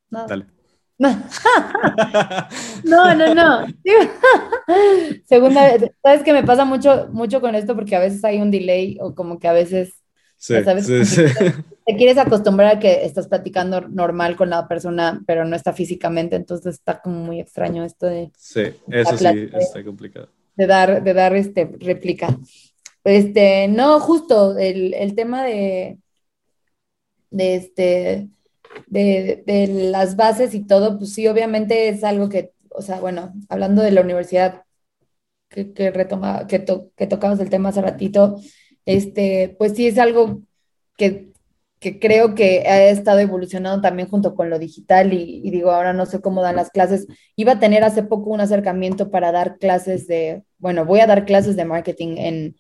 No. 0.10 0.28
Dale. 0.28 0.46
No, 2.84 3.14
no, 3.14 3.34
no. 3.34 3.68
Segunda 5.26 5.64
vez, 5.64 5.92
sabes 6.02 6.24
que 6.24 6.34
me 6.34 6.44
pasa 6.44 6.66
mucho, 6.66 7.08
mucho 7.12 7.40
con 7.42 7.56
esto 7.56 7.76
porque 7.76 7.96
a 7.96 8.00
veces 8.00 8.24
hay 8.24 8.42
un 8.42 8.52
delay 8.52 8.98
o 9.02 9.14
como 9.16 9.40
que 9.40 9.48
a 9.48 9.54
veces 9.54 9.94
sí, 10.38 10.56
¿sabes? 10.64 10.86
Sí, 10.88 11.06
sí. 11.06 11.24
Te, 11.86 11.96
quieres 11.96 12.18
acostumbrar 12.18 12.78
a 12.78 12.80
que 12.80 13.06
estás 13.06 13.28
platicando 13.28 13.82
normal 13.82 14.36
con 14.36 14.50
la 14.50 14.68
persona, 14.68 15.22
pero 15.26 15.46
no 15.46 15.56
está 15.56 15.74
físicamente, 15.74 16.36
entonces 16.36 16.76
está 16.76 17.02
como 17.02 17.18
muy 17.24 17.40
extraño 17.40 17.84
esto 17.84 18.08
de. 18.08 18.32
Sí, 18.38 18.64
eso 18.90 19.18
sí 19.18 19.50
está 19.54 19.84
complicado 19.84 20.30
de 20.60 20.68
dar, 20.68 21.04
de 21.04 21.14
dar 21.14 21.34
este, 21.38 21.72
réplica. 21.80 22.38
Este, 23.06 23.70
no, 23.70 24.02
justo 24.02 24.58
el, 24.58 24.94
el 24.94 25.16
tema 25.16 25.46
de, 25.46 26.00
de, 27.32 27.56
este, 27.56 28.30
de, 28.88 29.44
de, 29.48 29.68
las 29.68 30.18
bases 30.18 30.54
y 30.54 30.68
todo, 30.68 30.98
pues 30.98 31.14
sí, 31.14 31.28
obviamente 31.28 31.88
es 31.88 32.04
algo 32.04 32.28
que, 32.28 32.52
o 32.72 32.82
sea, 32.82 33.00
bueno, 33.00 33.34
hablando 33.48 33.82
de 33.82 33.92
la 33.92 34.02
universidad 34.02 34.66
que, 35.48 35.72
que 35.72 35.92
retoma, 35.92 36.46
que, 36.46 36.60
to, 36.60 36.92
que 36.98 37.08
tocamos 37.08 37.40
el 37.40 37.50
tema 37.50 37.70
hace 37.70 37.82
ratito, 37.82 38.36
este, 38.86 39.56
pues 39.58 39.78
sí 39.78 39.88
es 39.88 39.98
algo 39.98 40.42
que 40.98 41.32
que 41.80 42.00
creo 42.00 42.36
que 42.36 42.68
ha 42.68 42.90
estado 42.90 43.20
evolucionando 43.20 43.82
también 43.82 44.10
junto 44.10 44.36
con 44.36 44.50
lo 44.50 44.60
digital 44.60 45.14
y, 45.14 45.50
digo, 45.50 45.72
ahora 45.72 45.94
no 45.94 46.06
sé 46.06 46.22
cómo 46.22 46.42
dan 46.42 46.58
las 46.58 46.72
clases. 46.72 47.08
Iba 47.36 47.54
a 47.54 47.60
tener 47.60 47.84
hace 47.84 48.04
poco 48.04 48.30
un 48.30 48.42
acercamiento 48.42 49.10
para 49.12 49.32
dar 49.32 49.58
clases 49.58 50.06
de, 50.08 50.44
bueno, 50.58 50.86
voy 50.86 51.00
a 51.00 51.08
dar 51.08 51.26
clases 51.26 51.56
de 51.56 51.66
marketing 51.66 52.18
en, 52.18 52.56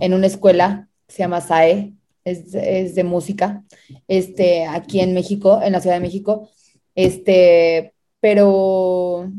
en 0.00 0.14
una 0.14 0.26
escuela, 0.26 0.88
se 1.06 1.18
llama 1.18 1.42
SAE, 1.42 1.92
es, 2.24 2.54
es, 2.54 2.94
de 2.94 3.04
música, 3.04 3.62
este, 4.08 4.64
aquí 4.66 5.00
en 5.00 5.12
México, 5.12 5.60
en 5.62 5.72
la 5.72 5.80
Ciudad 5.80 5.96
de 5.96 6.02
México, 6.02 6.48
este, 6.94 7.94
pero 8.20 9.30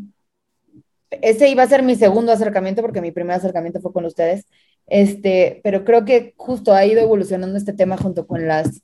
ese 1.10 1.50
iba 1.50 1.64
a 1.64 1.68
ser 1.68 1.84
mi 1.84 1.96
segundo 1.96 2.32
acercamiento 2.32 2.82
porque 2.82 3.02
mi 3.02 3.12
primer 3.12 3.36
acercamiento 3.36 3.80
fue 3.82 3.94
con 3.94 4.06
ustedes, 4.06 4.46
este, 4.88 5.62
pero 5.64 5.86
creo 5.86 6.06
que 6.06 6.34
justo 6.38 6.74
ha 6.74 6.86
ido 6.86 7.02
evolucionando 7.02 7.58
este 7.58 7.74
tema 7.74 7.98
junto 7.98 8.28
con 8.28 8.48
las 8.48 8.84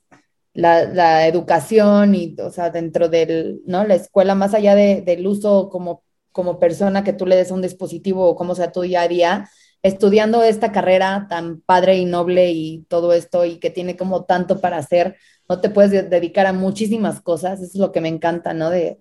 la, 0.60 1.26
educación 1.26 2.14
y, 2.14 2.36
o 2.40 2.50
sea, 2.50 2.70
dentro 2.70 3.08
de 3.08 3.58
¿no? 3.66 3.84
La 3.84 3.94
escuela, 3.94 4.34
más 4.34 4.54
allá 4.54 4.74
de, 4.74 5.02
del 5.02 5.26
uso 5.26 5.68
como, 5.70 6.04
como 6.32 6.58
persona 6.58 7.04
que 7.04 7.12
tú 7.12 7.26
le 7.26 7.36
des 7.36 7.50
a 7.50 7.54
un 7.54 7.62
dispositivo 7.62 8.28
o 8.28 8.36
como 8.36 8.54
sea 8.54 8.72
tu 8.72 8.82
día 8.82 9.02
a 9.02 9.08
día, 9.08 9.50
estudiando 9.82 10.42
esta 10.42 10.72
carrera 10.72 11.26
tan 11.28 11.60
padre 11.62 11.96
y 11.96 12.04
noble 12.04 12.50
y 12.50 12.84
todo 12.88 13.12
esto 13.12 13.44
y 13.44 13.58
que 13.58 13.70
tiene 13.70 13.96
como 13.96 14.24
tanto 14.24 14.60
para 14.60 14.76
hacer, 14.76 15.16
no 15.48 15.60
te 15.60 15.70
puedes 15.70 16.10
dedicar 16.10 16.46
a 16.46 16.52
muchísimas 16.52 17.20
cosas, 17.20 17.60
eso 17.60 17.72
es 17.72 17.80
lo 17.80 17.92
que 17.92 18.00
me 18.00 18.08
encanta, 18.08 18.52
¿no? 18.52 18.70
De, 18.70 18.98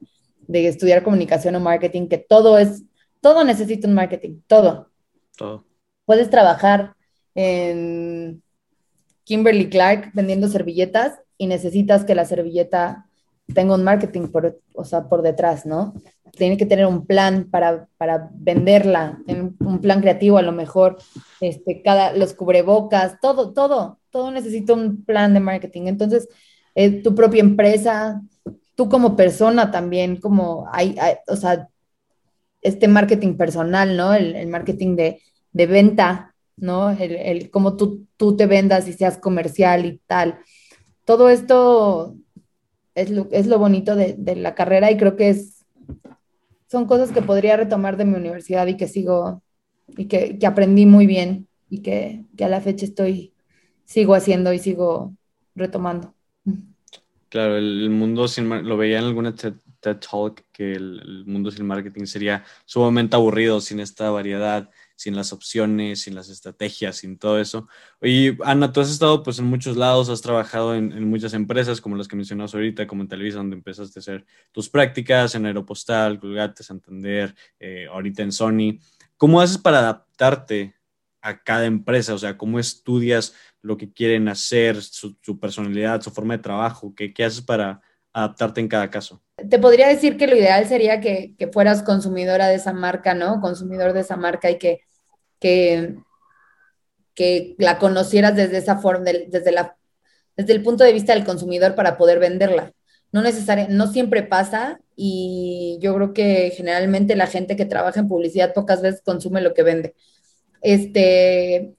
de 0.47 0.67
estudiar 0.67 1.03
comunicación 1.03 1.55
o 1.55 1.59
marketing, 1.59 2.07
que 2.07 2.17
todo 2.17 2.57
es, 2.57 2.83
todo 3.21 3.43
necesita 3.43 3.87
un 3.87 3.93
marketing, 3.93 4.41
todo. 4.47 4.89
Todo. 5.37 5.65
Puedes 6.05 6.29
trabajar 6.29 6.95
en 7.35 8.41
Kimberly 9.25 9.69
Clark 9.69 10.11
vendiendo 10.13 10.47
servilletas 10.47 11.19
y 11.39 11.47
necesitas 11.47 12.03
que 12.03 12.13
la 12.13 12.25
servilleta 12.25 13.07
tenga 13.55 13.73
un 13.73 13.83
marketing 13.83 14.27
por, 14.27 14.59
o 14.75 14.83
sea, 14.83 15.07
por 15.07 15.23
detrás, 15.23 15.65
¿no? 15.65 15.93
Tiene 16.37 16.57
que 16.57 16.65
tener 16.65 16.85
un 16.85 17.07
plan 17.07 17.47
para, 17.49 17.87
para 17.97 18.29
venderla, 18.33 19.17
un 19.27 19.79
plan 19.81 20.01
creativo 20.01 20.37
a 20.37 20.43
lo 20.43 20.51
mejor, 20.51 20.97
este, 21.39 21.81
cada, 21.81 22.13
los 22.13 22.33
cubrebocas, 22.33 23.19
todo, 23.21 23.53
todo, 23.53 23.99
todo 24.11 24.31
necesita 24.31 24.73
un 24.73 25.03
plan 25.03 25.33
de 25.33 25.39
marketing. 25.39 25.83
Entonces, 25.87 26.27
eh, 26.75 27.01
tu 27.01 27.15
propia 27.15 27.39
empresa, 27.39 28.21
tú 28.75 28.89
como 28.89 29.15
persona 29.15 29.71
también, 29.71 30.17
como 30.17 30.67
hay, 30.71 30.95
o 31.27 31.37
sea, 31.37 31.69
este 32.61 32.89
marketing 32.89 33.35
personal, 33.35 33.95
¿no? 33.95 34.13
El, 34.13 34.45
marketing 34.47 34.97
de, 34.97 35.21
de, 35.53 35.65
venta, 35.65 36.35
¿no? 36.57 36.91
El, 36.91 37.15
el 37.15 37.49
cómo 37.49 37.77
tú, 37.77 38.05
tú 38.17 38.35
te 38.35 38.45
vendas 38.45 38.87
y 38.89 38.93
seas 38.93 39.17
comercial 39.17 39.85
y 39.85 40.01
tal 40.05 40.39
todo 41.09 41.31
esto 41.31 42.15
es 42.93 43.09
lo, 43.09 43.27
es 43.31 43.47
lo 43.47 43.57
bonito 43.57 43.95
de, 43.95 44.13
de, 44.15 44.35
la 44.35 44.53
carrera 44.53 44.91
y 44.91 44.97
creo 44.97 45.15
que 45.15 45.29
es, 45.29 45.65
son 46.67 46.85
cosas 46.85 47.11
que 47.11 47.23
podría 47.23 47.57
retomar 47.57 47.97
de 47.97 48.05
mi 48.05 48.13
universidad 48.13 48.67
y 48.67 48.77
que 48.77 48.87
sigo, 48.87 49.41
y 49.87 50.05
que, 50.05 50.37
que 50.37 50.45
aprendí 50.45 50.85
muy 50.85 51.07
bien 51.07 51.47
y 51.67 51.79
que, 51.81 52.25
que, 52.37 52.45
a 52.45 52.47
la 52.47 52.61
fecha 52.61 52.85
estoy, 52.85 53.33
sigo 53.85 54.13
haciendo 54.13 54.53
y 54.53 54.59
sigo 54.59 55.15
retomando. 55.55 56.13
Claro, 57.29 57.57
el, 57.57 57.89
mundo 57.89 58.27
sin, 58.27 58.47
lo 58.47 58.77
veía 58.77 58.99
en 58.99 59.05
alguna 59.05 59.33
TED, 59.33 59.55
Talk 59.81 60.43
que 60.51 60.73
el, 60.73 61.01
el, 61.03 61.25
mundo 61.25 61.49
sin 61.49 61.65
marketing 61.65 62.05
sería 62.05 62.43
sumamente 62.65 63.15
aburrido 63.15 63.61
sin 63.61 63.79
esta 63.79 64.11
variedad, 64.11 64.69
sin 64.99 65.15
las 65.15 65.31
opciones, 65.31 66.01
sin 66.01 66.13
las 66.13 66.27
estrategias, 66.27 66.97
sin 66.97 67.17
todo 67.17 67.39
eso. 67.39 67.69
Y 68.01 68.31
Ana, 68.43 68.73
tú 68.73 68.81
has 68.81 68.91
estado 68.91 69.23
pues 69.23 69.39
en 69.39 69.45
muchos 69.45 69.77
lados, 69.77 70.09
has 70.09 70.21
trabajado 70.21 70.75
en, 70.75 71.09
muchas 71.09 71.33
empresas 71.33 71.79
como 71.79 71.95
las 71.95 72.09
que 72.09 72.17
mencionas 72.17 72.53
ahorita, 72.53 72.85
como 72.85 73.03
en 73.03 73.07
Televisa, 73.07 73.37
donde 73.37 73.55
empezaste 73.55 73.97
a 73.97 74.01
hacer 74.01 74.25
tus 74.51 74.69
prácticas, 74.69 75.35
en 75.35 75.45
Aeropostal, 75.45 76.19
Colgate, 76.19 76.63
Santander, 76.63 77.33
eh, 77.61 77.87
ahorita 77.89 78.23
en 78.23 78.33
Sony. 78.33 78.79
¿Cómo 79.15 79.39
haces 79.39 79.57
para 79.57 79.79
adaptarte 79.79 80.75
a 81.21 81.41
cada 81.43 81.65
empresa? 81.65 82.13
O 82.13 82.17
sea, 82.17 82.37
¿cómo 82.37 82.59
estudias 82.59 83.33
lo 83.61 83.77
que 83.77 83.93
quieren 83.93 84.27
hacer, 84.27 84.81
su, 84.81 85.15
personalidad, 85.39 86.01
su 86.01 86.11
forma 86.11 86.35
de 86.35 86.43
trabajo? 86.43 86.93
¿Qué, 86.93 87.13
¿Qué, 87.13 87.23
haces 87.23 87.41
para 87.41 87.79
adaptarte 88.11 88.59
en 88.59 88.67
cada 88.67 88.89
caso? 88.89 89.23
Te 89.49 89.59
podría 89.59 89.87
decir 89.87 90.17
que 90.17 90.27
lo 90.27 90.35
ideal 90.35 90.67
sería 90.67 90.99
que, 90.99 91.35
que, 91.37 91.47
fueras 91.47 91.83
consumidora 91.83 92.49
de 92.49 92.55
esa 92.55 92.73
marca, 92.73 93.13
¿no? 93.13 93.39
Consumidor 93.39 93.93
de 93.93 94.01
esa 94.01 94.17
marca 94.17 94.51
y 94.51 94.57
que 94.57 94.88
que, 95.39 95.95
que 97.15 97.55
la 97.57 97.79
conocieras 97.79 98.35
desde 98.35 98.57
esa 98.57 98.77
forma, 98.77 99.05
desde, 99.05 99.51
la, 99.51 99.77
desde 100.37 100.53
el 100.53 100.63
punto 100.63 100.83
de 100.83 100.93
vista 100.93 101.13
del 101.13 101.25
consumidor 101.25 101.75
para 101.75 101.97
poder 101.97 102.19
venderla. 102.19 102.73
No 103.11 103.21
necesariamente, 103.21 103.75
no 103.75 103.87
siempre 103.87 104.23
pasa 104.23 104.79
y 104.95 105.79
yo 105.81 105.95
creo 105.95 106.13
que 106.13 106.51
generalmente 106.55 107.15
la 107.15 107.27
gente 107.27 107.55
que 107.55 107.65
trabaja 107.65 107.99
en 107.99 108.07
publicidad 108.07 108.53
pocas 108.53 108.81
veces 108.81 109.01
consume 109.03 109.41
lo 109.41 109.53
que 109.53 109.63
vende. 109.63 109.95
Este, 110.61 111.73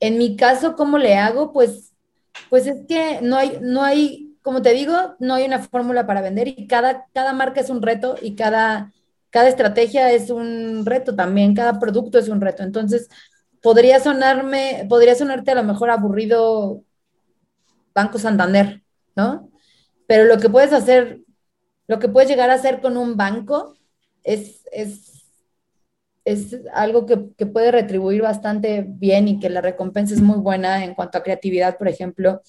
en 0.00 0.18
mi 0.18 0.36
caso, 0.36 0.74
¿cómo 0.76 0.98
le 0.98 1.14
hago? 1.16 1.52
Pues 1.52 1.92
Pues 2.50 2.66
es 2.66 2.86
que 2.86 3.20
no 3.22 3.36
hay, 3.36 3.58
no 3.62 3.82
hay, 3.82 4.36
como 4.42 4.62
te 4.62 4.72
digo, 4.72 5.16
no 5.20 5.34
hay 5.34 5.44
una 5.46 5.60
fórmula 5.60 6.06
para 6.06 6.20
vender 6.22 6.48
y 6.48 6.66
cada, 6.68 7.06
cada 7.14 7.32
marca 7.32 7.60
es 7.60 7.70
un 7.70 7.82
reto 7.82 8.16
y 8.22 8.36
cada, 8.36 8.92
cada 9.30 9.48
estrategia 9.48 10.10
es 10.12 10.30
un 10.30 10.86
reto 10.86 11.14
también, 11.14 11.54
cada 11.54 11.78
producto 11.78 12.18
es 12.18 12.28
un 12.28 12.40
reto. 12.40 12.62
Entonces, 12.62 13.08
podría 13.62 14.00
sonarme, 14.00 14.86
podría 14.88 15.14
sonarte 15.14 15.50
a 15.50 15.56
lo 15.56 15.64
mejor 15.64 15.90
aburrido 15.90 16.82
Banco 17.94 18.18
Santander, 18.18 18.82
¿no? 19.16 19.50
Pero 20.06 20.24
lo 20.24 20.38
que 20.38 20.48
puedes 20.48 20.72
hacer, 20.72 21.20
lo 21.88 21.98
que 21.98 22.08
puedes 22.08 22.28
llegar 22.28 22.50
a 22.50 22.54
hacer 22.54 22.80
con 22.80 22.96
un 22.96 23.16
banco 23.16 23.74
es, 24.22 24.62
es, 24.72 25.26
es 26.24 26.56
algo 26.72 27.06
que, 27.06 27.30
que, 27.36 27.46
puede 27.46 27.72
retribuir 27.72 28.22
bastante 28.22 28.84
bien 28.86 29.28
y 29.28 29.40
que 29.40 29.50
la 29.50 29.60
recompensa 29.60 30.14
es 30.14 30.20
muy 30.20 30.38
buena 30.38 30.84
en 30.84 30.94
cuanto 30.94 31.18
a 31.18 31.22
creatividad, 31.22 31.78
por 31.78 31.88
ejemplo. 31.88 32.42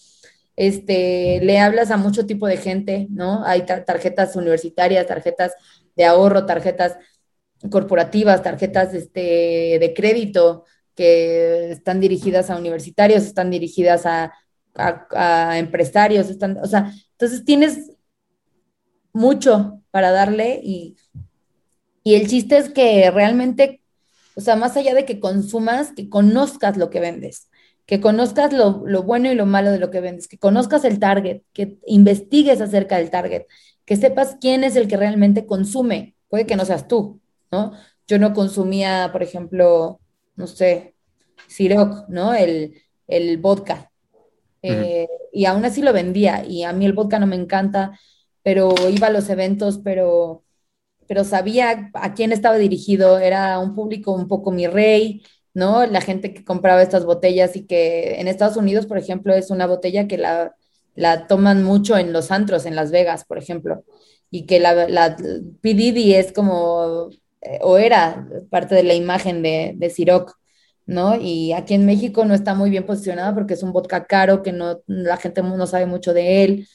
Este, 0.57 1.39
le 1.43 1.59
hablas 1.59 1.91
a 1.91 1.97
mucho 1.97 2.25
tipo 2.25 2.47
de 2.47 2.57
gente, 2.57 3.07
¿no? 3.11 3.43
Hay 3.45 3.63
tarjetas 3.65 4.35
universitarias, 4.35 5.05
tarjetas 5.05 5.53
de 5.97 6.05
ahorro, 6.05 6.45
tarjetas 6.45 6.97
corporativas, 7.69 8.43
tarjetas 8.43 8.93
este, 8.93 9.77
de 9.79 9.93
crédito 9.95 10.63
que 10.95 11.71
están 11.71 11.99
dirigidas 11.99 12.49
a 12.49 12.57
universitarios, 12.57 13.23
están 13.23 13.49
dirigidas 13.49 14.05
a, 14.05 14.33
a, 14.75 15.57
empresarios, 15.57 16.29
están, 16.29 16.57
o 16.57 16.65
sea, 16.65 16.93
entonces 17.11 17.43
tienes 17.43 17.91
mucho 19.13 19.81
para 19.91 20.11
darle 20.11 20.59
y, 20.63 20.95
y 22.03 22.15
el 22.15 22.27
chiste 22.27 22.57
es 22.57 22.69
que 22.69 23.09
realmente, 23.11 23.81
o 24.35 24.41
sea, 24.41 24.55
más 24.55 24.77
allá 24.77 24.93
de 24.93 25.05
que 25.05 25.19
consumas, 25.19 25.91
que 25.91 26.09
conozcas 26.09 26.77
lo 26.77 26.89
que 26.89 26.99
vendes, 26.99 27.49
que 27.85 28.01
conozcas 28.01 28.53
lo, 28.53 28.83
lo, 28.85 29.03
bueno 29.03 29.31
y 29.31 29.35
lo 29.35 29.45
malo 29.45 29.71
de 29.71 29.79
lo 29.79 29.89
que 29.89 30.01
vendes, 30.01 30.27
que 30.27 30.37
conozcas 30.37 30.83
el 30.83 30.99
target, 30.99 31.41
que 31.53 31.77
investigues 31.85 32.61
acerca 32.61 32.97
del 32.97 33.09
target, 33.09 33.43
que 33.87 33.95
sepas 33.95 34.37
quién 34.41 34.65
es 34.65 34.75
el 34.75 34.87
que 34.89 34.97
realmente 34.97 35.47
consume. 35.47 36.15
Puede 36.27 36.45
que 36.45 36.57
no 36.57 36.65
seas 36.65 36.89
tú, 36.89 37.21
¿no? 37.51 37.71
Yo 38.05 38.19
no 38.19 38.33
consumía, 38.33 39.09
por 39.13 39.23
ejemplo, 39.23 40.01
no 40.35 40.45
sé, 40.45 40.95
Ciroc, 41.49 42.07
¿no? 42.09 42.33
El, 42.35 42.81
el 43.07 43.37
vodka. 43.37 43.89
Eh, 44.61 45.07
y 45.31 45.45
aún 45.45 45.63
así 45.63 45.81
lo 45.81 45.93
vendía. 45.93 46.45
Y 46.45 46.63
a 46.63 46.73
mí 46.73 46.85
el 46.85 46.91
vodka 46.91 47.17
no 47.17 47.27
me 47.27 47.37
encanta, 47.37 47.97
pero 48.43 48.75
iba 48.89 49.07
a 49.07 49.11
los 49.11 49.29
eventos, 49.29 49.79
pero, 49.81 50.43
pero 51.07 51.23
sabía 51.23 51.89
a 51.93 52.13
quién 52.13 52.33
estaba 52.33 52.57
dirigido. 52.57 53.19
Era 53.19 53.57
un 53.59 53.73
público 53.73 54.11
un 54.11 54.27
poco 54.27 54.51
mi 54.51 54.67
rey, 54.67 55.23
¿no? 55.53 55.85
La 55.85 56.01
gente 56.01 56.33
que 56.33 56.43
compraba 56.43 56.81
estas 56.81 57.05
botellas 57.05 57.55
y 57.55 57.65
que 57.65 58.19
en 58.19 58.27
Estados 58.27 58.57
Unidos, 58.57 58.85
por 58.85 58.97
ejemplo, 58.97 59.33
es 59.33 59.49
una 59.49 59.65
botella 59.65 60.09
que 60.09 60.17
la, 60.17 60.55
la 60.97 61.27
toman 61.27 61.63
mucho 61.63 61.95
en 61.97 62.11
los 62.11 62.31
antros, 62.31 62.65
en 62.65 62.75
Las 62.75 62.91
Vegas, 62.91 63.23
por 63.23 63.37
ejemplo, 63.37 63.85
y 64.31 64.47
que 64.47 64.59
la, 64.59 64.89
la 64.89 65.15
es 65.63 66.33
como, 66.33 67.09
eh, 67.41 67.59
o 67.61 67.77
era 67.77 68.27
parte 68.49 68.73
de 68.73 68.83
la 68.83 68.95
imagen 68.95 69.43
de, 69.43 69.73
de 69.77 69.89
Ciroc, 69.91 70.33
¿no? 70.87 71.15
Y 71.15 71.53
aquí 71.53 71.75
en 71.75 71.85
México 71.85 72.25
no 72.25 72.33
está 72.33 72.55
muy 72.55 72.71
bien 72.71 72.85
posicionado 72.85 73.35
porque 73.35 73.53
es 73.53 73.61
un 73.61 73.73
vodka 73.73 74.05
caro, 74.07 74.41
que 74.41 74.51
no, 74.51 74.81
la 74.87 75.17
gente 75.17 75.43
no 75.43 75.67
sabe 75.67 75.85
mucho 75.85 76.15
de 76.15 76.43
él, 76.43 76.67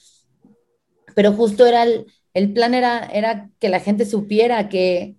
pero 1.16 1.32
justo 1.32 1.66
era 1.66 1.82
el, 1.82 2.06
el 2.32 2.52
plan 2.52 2.74
era, 2.74 3.04
era 3.06 3.50
que 3.58 3.68
la 3.68 3.80
gente 3.80 4.04
supiera 4.04 4.68
que, 4.68 5.16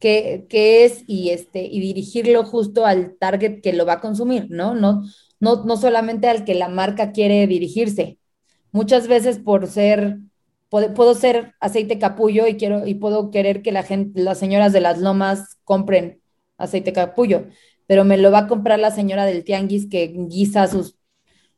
qué 0.00 0.84
es 0.84 1.02
y, 1.06 1.30
este, 1.30 1.64
y 1.64 1.80
dirigirlo 1.80 2.44
justo 2.44 2.84
al 2.84 3.16
target 3.16 3.62
que 3.62 3.72
lo 3.72 3.86
va 3.86 3.94
a 3.94 4.00
consumir, 4.02 4.48
¿no? 4.50 4.74
No, 4.74 5.02
no, 5.40 5.64
no 5.64 5.76
solamente 5.78 6.28
al 6.28 6.44
que 6.44 6.54
la 6.54 6.68
marca 6.68 7.10
quiere 7.12 7.46
dirigirse, 7.46 8.18
muchas 8.74 9.06
veces 9.06 9.38
por 9.38 9.68
ser, 9.68 10.18
puedo, 10.68 11.14
ser 11.14 11.54
aceite 11.60 12.00
capullo 12.00 12.48
y, 12.48 12.56
quiero, 12.56 12.86
y 12.86 12.94
puedo 12.94 13.30
querer 13.30 13.62
que 13.62 13.70
la 13.70 13.84
gente, 13.84 14.20
las 14.20 14.38
señoras 14.38 14.72
de 14.72 14.80
las 14.80 14.98
lomas 15.00 15.58
compren 15.62 16.20
aceite 16.58 16.92
capullo, 16.92 17.46
pero 17.86 18.04
me 18.04 18.18
lo 18.18 18.32
va 18.32 18.40
a 18.40 18.46
comprar 18.48 18.80
la 18.80 18.90
señora 18.90 19.26
del 19.26 19.44
tianguis 19.44 19.88
que 19.88 20.08
guisa 20.28 20.66
sus, 20.66 20.96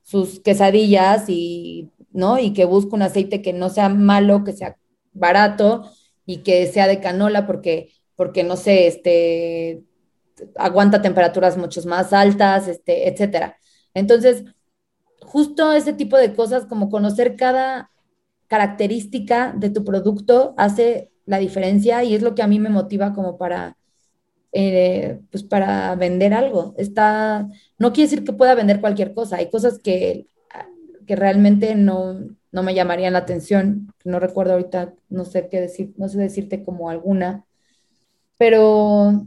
sus 0.02 0.40
quesadillas 0.40 1.24
y, 1.28 1.90
¿no? 2.12 2.38
Y 2.38 2.52
que 2.52 2.66
busca 2.66 2.94
un 2.94 3.02
aceite 3.02 3.40
que 3.40 3.54
no 3.54 3.70
sea 3.70 3.88
malo, 3.88 4.44
que 4.44 4.52
sea 4.52 4.76
barato 5.14 5.90
y 6.26 6.38
que 6.42 6.66
sea 6.66 6.86
de 6.86 7.00
canola 7.00 7.46
porque, 7.46 7.94
porque 8.14 8.44
no 8.44 8.56
sé, 8.56 8.88
este, 8.88 9.84
aguanta 10.56 11.00
temperaturas 11.00 11.56
mucho 11.56 11.82
más 11.86 12.12
altas, 12.12 12.68
este, 12.68 13.08
etcétera. 13.08 13.56
Entonces, 13.94 14.44
justo 15.22 15.72
ese 15.72 15.92
tipo 15.92 16.16
de 16.16 16.34
cosas, 16.34 16.66
como 16.66 16.90
conocer 16.90 17.36
cada 17.36 17.90
característica 18.48 19.52
de 19.56 19.70
tu 19.70 19.84
producto, 19.84 20.54
hace 20.56 21.10
la 21.26 21.38
diferencia 21.38 22.04
y 22.04 22.14
es 22.14 22.22
lo 22.22 22.34
que 22.34 22.42
a 22.42 22.46
mí 22.48 22.58
me 22.60 22.70
motiva 22.70 23.14
como 23.14 23.38
para, 23.38 23.76
eh, 24.52 25.20
pues 25.30 25.44
para 25.44 25.94
vender 25.96 26.34
algo. 26.34 26.74
Está, 26.78 27.48
no 27.78 27.92
quiere 27.92 28.10
decir 28.10 28.24
que 28.24 28.32
pueda 28.32 28.54
vender 28.54 28.80
cualquier 28.80 29.14
cosa, 29.14 29.36
hay 29.38 29.50
cosas 29.50 29.78
que, 29.80 30.28
que 31.06 31.16
realmente 31.16 31.74
no, 31.74 32.20
no 32.52 32.62
me 32.62 32.74
llamarían 32.74 33.12
la 33.14 33.20
atención, 33.20 33.92
no 34.04 34.20
recuerdo 34.20 34.54
ahorita, 34.54 34.94
no 35.08 35.24
sé 35.24 35.48
qué 35.48 35.60
decir, 35.60 35.94
no 35.96 36.08
sé 36.08 36.18
decirte 36.18 36.64
como 36.64 36.90
alguna, 36.90 37.44
pero 38.38 39.26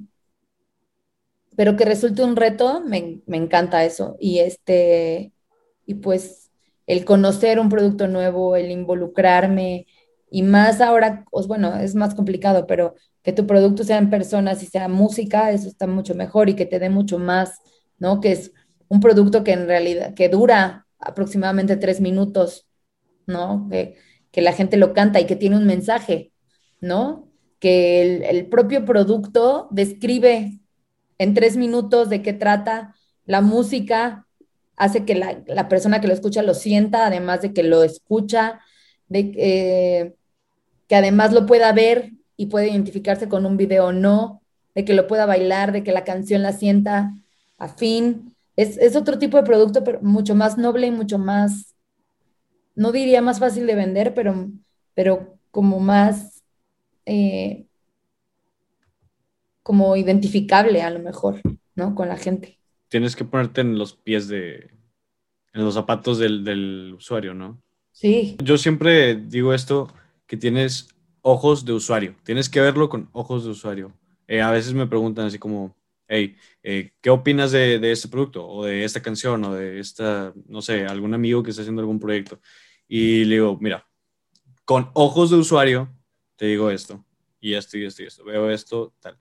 pero 1.55 1.75
que 1.75 1.85
resulte 1.85 2.23
un 2.23 2.35
reto, 2.35 2.81
me, 2.81 3.21
me 3.25 3.37
encanta 3.37 3.83
eso. 3.85 4.15
Y 4.19 4.39
este, 4.39 5.33
y 5.89 5.95
pues 5.95 6.51
el 6.85 7.03
conocer 7.03 7.59
un 7.59 7.67
producto 7.67 8.07
nuevo, 8.07 8.55
el 8.55 8.69
involucrarme 8.69 9.87
y 10.29 10.43
más 10.43 10.81
ahora, 10.81 11.25
pues 11.31 11.47
bueno, 11.47 11.75
es 11.77 11.95
más 11.95 12.13
complicado, 12.13 12.67
pero 12.67 12.93
que 13.23 13.33
tu 13.33 13.47
producto 13.47 13.83
sea 13.83 13.97
en 13.97 14.11
personas 14.11 14.61
y 14.61 14.67
sea 14.67 14.87
música, 14.87 15.51
eso 15.51 15.67
está 15.67 15.87
mucho 15.87 16.13
mejor 16.13 16.47
y 16.47 16.55
que 16.55 16.67
te 16.67 16.77
dé 16.77 16.91
mucho 16.91 17.17
más, 17.17 17.57
¿no? 17.97 18.21
Que 18.21 18.33
es 18.33 18.51
un 18.87 18.99
producto 18.99 19.43
que 19.43 19.53
en 19.53 19.65
realidad, 19.65 20.13
que 20.13 20.29
dura 20.29 20.85
aproximadamente 20.99 21.75
tres 21.75 22.01
minutos, 22.01 22.67
¿no? 23.25 23.67
Que, 23.71 23.95
que 24.29 24.41
la 24.41 24.53
gente 24.53 24.77
lo 24.77 24.93
canta 24.93 25.19
y 25.19 25.25
que 25.25 25.35
tiene 25.35 25.57
un 25.57 25.65
mensaje, 25.65 26.33
¿no? 26.81 27.31
Que 27.57 28.03
el, 28.03 28.23
el 28.25 28.45
propio 28.45 28.85
producto 28.85 29.69
describe 29.71 30.59
en 31.17 31.33
tres 31.33 31.57
minutos 31.57 32.09
de 32.09 32.21
qué 32.21 32.33
trata 32.33 32.93
la 33.25 33.41
música, 33.41 34.27
hace 34.79 35.03
que 35.05 35.13
la, 35.13 35.67
persona 35.67 36.01
que 36.01 36.07
lo 36.07 36.13
escucha 36.13 36.41
lo 36.41 36.53
sienta, 36.53 37.05
además 37.05 37.41
de 37.41 37.53
que 37.53 37.63
lo 37.63 37.83
escucha, 37.83 38.61
de 39.09 39.33
eh, 39.35 40.15
que 40.87 40.95
además 40.95 41.33
lo 41.33 41.45
pueda 41.45 41.71
ver 41.73 42.13
y 42.37 42.45
puede 42.45 42.69
identificarse 42.69 43.27
con 43.27 43.45
un 43.45 43.57
video 43.57 43.87
o 43.87 43.91
no, 43.91 44.41
de 44.73 44.85
que 44.85 44.93
lo 44.93 45.05
pueda 45.05 45.25
bailar, 45.25 45.73
de 45.73 45.83
que 45.83 45.91
la 45.91 46.05
canción 46.05 46.41
la 46.41 46.53
sienta 46.53 47.13
afín. 47.57 48.35
Es, 48.55 48.77
es 48.77 48.95
otro 48.95 49.19
tipo 49.19 49.35
de 49.35 49.43
producto, 49.43 49.83
pero 49.83 49.99
mucho 50.01 50.33
más 50.33 50.57
noble 50.57 50.87
y 50.87 50.91
mucho 50.91 51.19
más, 51.19 51.75
no 52.73 52.93
diría 52.93 53.21
más 53.21 53.39
fácil 53.39 53.67
de 53.67 53.75
vender, 53.75 54.13
pero, 54.13 54.49
pero 54.93 55.37
como 55.51 55.81
más, 55.81 56.41
eh, 57.05 57.65
como 59.61 59.97
identificable 59.97 60.81
a 60.81 60.89
lo 60.89 60.99
mejor, 60.99 61.41
¿no? 61.75 61.95
Con 61.95 62.07
la 62.07 62.17
gente 62.17 62.58
tienes 62.89 63.15
que 63.15 63.23
ponerte 63.23 63.61
en 63.61 63.77
los 63.77 63.93
pies 63.93 64.27
de, 64.27 64.71
en 65.53 65.63
los 65.63 65.75
zapatos 65.75 66.17
del, 66.17 66.93
usuario, 66.97 67.33
¿no? 67.33 67.61
Sí. 67.91 68.35
Yo 68.43 68.57
siempre 68.57 69.15
digo 69.15 69.53
esto, 69.53 69.93
que 70.27 70.37
tienes 70.37 70.89
ojos 71.21 71.65
de 71.65 71.73
usuario, 71.73 72.15
tienes 72.23 72.49
que 72.49 72.61
verlo 72.61 72.89
con 72.89 73.09
ojos 73.13 73.45
de 73.45 73.51
usuario. 73.51 73.93
Eh, 74.27 74.41
a 74.41 74.51
veces 74.51 74.73
me 74.73 74.87
preguntan 74.87 75.25
así 75.25 75.39
como, 75.39 75.75
hey, 76.07 76.35
eh, 76.63 76.91
¿qué 77.01 77.09
opinas 77.09 77.51
de, 77.51 77.79
de, 77.79 77.91
este 77.91 78.07
producto 78.07 78.47
o 78.47 78.65
de 78.65 78.83
esta 78.83 79.01
canción 79.01 79.43
o 79.43 79.53
de 79.53 79.79
esta, 79.79 80.33
no 80.47 80.61
sé, 80.61 80.85
algún 80.85 81.13
amigo 81.13 81.43
que 81.43 81.49
está 81.51 81.61
haciendo 81.61 81.81
algún 81.81 81.99
proyecto? 81.99 82.39
Y 82.87 83.25
le 83.25 83.35
digo, 83.35 83.57
mira, 83.59 83.87
con 84.65 84.91
ojos 84.93 85.29
de 85.29 85.37
usuario, 85.37 85.89
te 86.35 86.45
digo 86.45 86.69
esto, 86.71 87.03
y 87.39 87.53
esto, 87.53 87.77
y 87.77 87.85
esto, 87.85 88.03
y 88.03 88.05
esto, 88.05 88.23
veo 88.23 88.49
esto, 88.49 88.93
tal. 88.99 89.17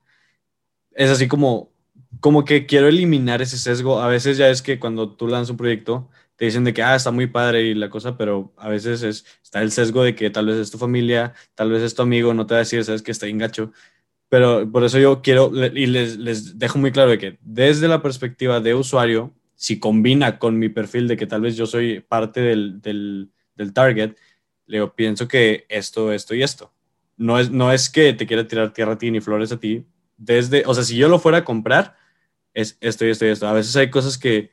Es 0.91 1.09
así 1.09 1.27
como 1.27 1.71
como 2.19 2.45
que 2.45 2.65
quiero 2.65 2.87
eliminar 2.87 3.41
ese 3.41 3.57
sesgo. 3.57 4.01
A 4.01 4.07
veces 4.07 4.37
ya 4.37 4.49
es 4.49 4.61
que 4.61 4.79
cuando 4.79 5.15
tú 5.15 5.27
lanzas 5.27 5.51
un 5.51 5.57
proyecto, 5.57 6.09
te 6.35 6.45
dicen 6.45 6.63
de 6.63 6.73
que, 6.73 6.81
ah, 6.81 6.95
está 6.95 7.11
muy 7.11 7.27
padre 7.27 7.63
y 7.63 7.73
la 7.73 7.89
cosa, 7.89 8.17
pero 8.17 8.53
a 8.57 8.69
veces 8.69 9.03
es, 9.03 9.25
está 9.43 9.61
el 9.61 9.71
sesgo 9.71 10.03
de 10.03 10.15
que 10.15 10.29
tal 10.29 10.47
vez 10.47 10.57
es 10.57 10.71
tu 10.71 10.77
familia, 10.77 11.33
tal 11.55 11.71
vez 11.71 11.83
es 11.83 11.95
tu 11.95 12.01
amigo, 12.01 12.33
no 12.33 12.45
te 12.45 12.53
va 12.53 12.59
a 12.59 12.63
decir, 12.63 12.83
sabes 12.83 13.01
que 13.01 13.11
está 13.11 13.27
gacho. 13.27 13.71
Pero 14.29 14.71
por 14.71 14.83
eso 14.83 14.99
yo 14.99 15.21
quiero, 15.21 15.51
y 15.53 15.87
les, 15.87 16.17
les 16.17 16.57
dejo 16.57 16.77
muy 16.77 16.91
claro 16.91 17.11
de 17.11 17.17
que 17.17 17.39
desde 17.41 17.87
la 17.87 18.01
perspectiva 18.01 18.59
de 18.61 18.75
usuario, 18.75 19.33
si 19.55 19.79
combina 19.79 20.39
con 20.39 20.57
mi 20.57 20.69
perfil 20.69 21.07
de 21.07 21.17
que 21.17 21.27
tal 21.27 21.41
vez 21.41 21.57
yo 21.57 21.65
soy 21.65 21.99
parte 21.99 22.39
del, 22.39 22.81
del, 22.81 23.31
del 23.55 23.73
target, 23.73 24.15
le 24.65 24.87
pienso 24.87 25.27
que 25.27 25.65
esto, 25.67 26.13
esto 26.13 26.35
y 26.35 26.43
esto. 26.43 26.71
No 27.17 27.37
es, 27.39 27.51
no 27.51 27.73
es 27.73 27.89
que 27.89 28.13
te 28.13 28.25
quiera 28.25 28.47
tirar 28.47 28.71
tierra 28.71 28.93
a 28.93 28.97
ti 28.97 29.11
ni 29.11 29.19
flores 29.19 29.51
a 29.51 29.59
ti, 29.59 29.83
desde, 30.19 30.63
o 30.65 30.73
sea, 30.73 30.83
si 30.83 30.97
yo 30.97 31.07
lo 31.07 31.17
fuera 31.17 31.39
a 31.39 31.45
comprar, 31.45 31.97
es 32.53 32.77
esto 32.81 33.05
y 33.05 33.09
esto 33.09 33.25
y 33.25 33.29
esto. 33.29 33.47
A 33.47 33.53
veces 33.53 33.75
hay 33.75 33.89
cosas 33.89 34.17
que, 34.17 34.51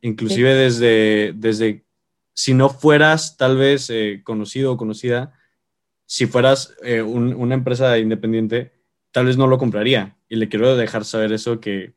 inclusive 0.00 0.54
desde, 0.54 1.32
desde 1.34 1.84
si 2.32 2.54
no 2.54 2.68
fueras 2.70 3.36
tal 3.36 3.56
vez 3.56 3.90
eh, 3.90 4.22
conocido 4.24 4.72
o 4.72 4.76
conocida, 4.76 5.38
si 6.06 6.26
fueras 6.26 6.74
eh, 6.82 7.02
una 7.02 7.54
empresa 7.54 7.98
independiente, 7.98 8.72
tal 9.10 9.26
vez 9.26 9.36
no 9.36 9.46
lo 9.46 9.58
compraría. 9.58 10.16
Y 10.28 10.36
le 10.36 10.48
quiero 10.48 10.76
dejar 10.76 11.04
saber 11.04 11.32
eso 11.32 11.60
que, 11.60 11.94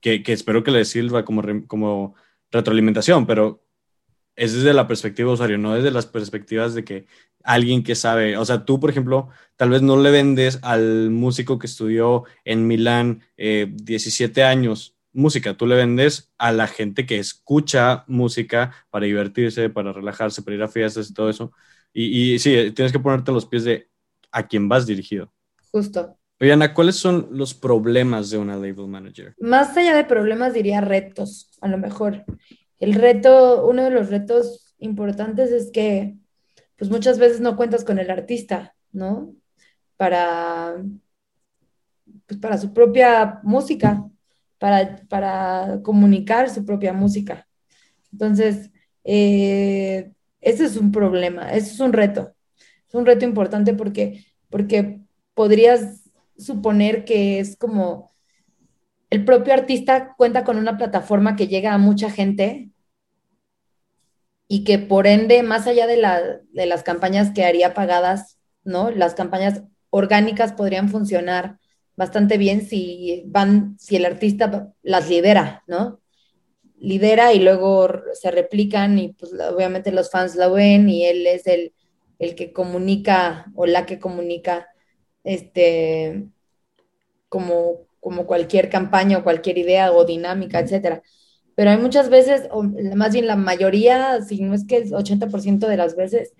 que, 0.00 0.22
espero 0.26 0.64
que 0.64 0.70
le 0.70 0.84
sirva 0.84 1.24
como, 1.24 1.42
como 1.66 2.14
retroalimentación, 2.50 3.26
pero 3.26 3.62
es 4.36 4.54
desde 4.54 4.72
la 4.72 4.88
perspectiva 4.88 5.28
de 5.28 5.34
usuario, 5.34 5.58
no 5.58 5.74
desde 5.74 5.90
las 5.90 6.06
perspectivas 6.06 6.74
de 6.74 6.84
que 6.84 7.06
alguien 7.44 7.82
que 7.82 7.94
sabe, 7.94 8.36
o 8.36 8.44
sea, 8.44 8.64
tú, 8.64 8.80
por 8.80 8.90
ejemplo, 8.90 9.28
tal 9.56 9.70
vez 9.70 9.82
no 9.82 9.96
le 9.96 10.10
vendes 10.10 10.58
al 10.62 11.10
músico 11.10 11.58
que 11.58 11.66
estudió 11.66 12.24
en 12.44 12.66
Milán 12.66 13.22
17 13.36 14.40
eh, 14.40 14.44
años 14.44 14.96
música, 15.12 15.54
tú 15.54 15.66
le 15.66 15.76
vendes 15.76 16.32
a 16.38 16.52
la 16.52 16.66
gente 16.66 17.06
que 17.06 17.18
escucha 17.18 18.04
música 18.06 18.72
para 18.90 19.06
divertirse, 19.06 19.70
para 19.70 19.92
relajarse, 19.92 20.42
para 20.42 20.56
ir 20.56 20.62
a 20.62 20.68
fiestas 20.68 21.10
y 21.10 21.14
todo 21.14 21.28
eso. 21.28 21.52
Y, 21.92 22.34
y 22.34 22.38
sí, 22.38 22.70
tienes 22.72 22.92
que 22.92 22.98
ponerte 22.98 23.32
los 23.32 23.46
pies 23.46 23.64
de 23.64 23.88
a 24.30 24.46
quién 24.46 24.68
vas 24.68 24.86
dirigido. 24.86 25.32
Justo. 25.70 26.16
Oye, 26.40 26.52
Ana, 26.52 26.74
¿cuáles 26.74 26.96
son 26.96 27.28
los 27.30 27.54
problemas 27.54 28.30
de 28.30 28.38
una 28.38 28.56
label 28.56 28.88
manager? 28.88 29.34
Más 29.38 29.76
allá 29.76 29.94
de 29.94 30.04
problemas, 30.04 30.54
diría 30.54 30.80
retos, 30.80 31.50
a 31.60 31.68
lo 31.68 31.78
mejor. 31.78 32.24
El 32.82 32.94
reto, 32.94 33.68
uno 33.68 33.84
de 33.84 33.90
los 33.90 34.10
retos 34.10 34.74
importantes 34.78 35.52
es 35.52 35.70
que, 35.70 36.16
pues 36.76 36.90
muchas 36.90 37.20
veces 37.20 37.40
no 37.40 37.56
cuentas 37.56 37.84
con 37.84 38.00
el 38.00 38.10
artista, 38.10 38.74
¿no? 38.90 39.36
Para, 39.96 40.82
pues 42.26 42.40
para 42.40 42.58
su 42.58 42.72
propia 42.72 43.38
música 43.44 44.04
para, 45.08 45.80
comunicar 45.82 46.50
su 46.50 46.64
propia 46.64 46.92
música. 46.92 47.46
Entonces, 48.12 48.72
eh, 49.04 50.12
ese 50.40 50.64
es 50.64 50.76
un 50.76 50.90
problema, 50.90 51.52
ese 51.52 51.72
es 51.72 51.78
un 51.80 51.92
reto. 51.92 52.34
Es 52.88 52.94
un 52.94 53.06
reto 53.06 53.24
importante 53.24 53.74
porque, 53.74 54.26
porque 54.50 55.00
podrías 55.34 56.10
suponer 56.36 57.04
que 57.04 57.38
es 57.38 57.56
como 57.56 58.12
el 59.08 59.24
propio 59.24 59.54
artista 59.54 60.14
cuenta 60.16 60.42
con 60.42 60.56
una 60.58 60.76
plataforma 60.76 61.36
que 61.36 61.46
llega 61.46 61.74
a 61.74 61.78
mucha 61.78 62.10
gente 62.10 62.71
y 64.52 64.64
que 64.64 64.78
por 64.78 65.06
ende, 65.06 65.42
más 65.42 65.66
allá 65.66 65.86
de, 65.86 65.96
de 66.52 66.66
las 66.66 66.82
campañas 66.82 67.30
que 67.30 67.42
haría 67.42 67.72
pagadas, 67.72 68.36
¿no? 68.64 68.90
Las 68.90 69.14
campañas 69.14 69.62
orgánicas 69.88 70.52
podrían 70.52 70.90
funcionar 70.90 71.56
bastante 71.96 72.36
bien 72.36 72.60
si 72.60 73.22
van, 73.28 73.78
si 73.78 73.96
el 73.96 74.04
artista 74.04 74.74
las 74.82 75.08
lidera, 75.08 75.64
¿no? 75.66 76.02
Lidera 76.76 77.32
y 77.32 77.40
luego 77.40 77.88
se 78.12 78.30
replican 78.30 78.98
y 78.98 79.14
pues 79.14 79.32
obviamente 79.32 79.90
los 79.90 80.10
fans 80.10 80.36
lo 80.36 80.52
ven 80.52 80.86
y 80.90 81.06
él 81.06 81.26
es 81.26 81.46
el, 81.46 81.72
el 82.18 82.34
que 82.34 82.52
comunica 82.52 83.46
o 83.54 83.64
la 83.64 83.86
que 83.86 83.98
comunica 83.98 84.68
este 85.24 86.26
como, 87.30 87.86
como 88.00 88.26
cualquier 88.26 88.68
campaña 88.68 89.16
o 89.16 89.24
cualquier 89.24 89.56
idea 89.56 89.92
o 89.92 90.04
dinámica, 90.04 90.60
etcétera. 90.60 91.02
Pero 91.54 91.70
hay 91.70 91.78
muchas 91.78 92.08
veces, 92.08 92.48
o 92.50 92.62
más 92.62 93.12
bien 93.12 93.26
la 93.26 93.36
mayoría, 93.36 94.22
si 94.22 94.40
no 94.40 94.54
es 94.54 94.66
que 94.66 94.78
el 94.78 94.92
80% 94.92 95.68
de 95.68 95.76
las 95.76 95.96
veces, 95.96 96.32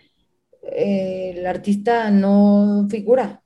eh, 0.63 1.35
el 1.37 1.47
artista 1.47 2.11
no 2.11 2.87
figura, 2.91 3.43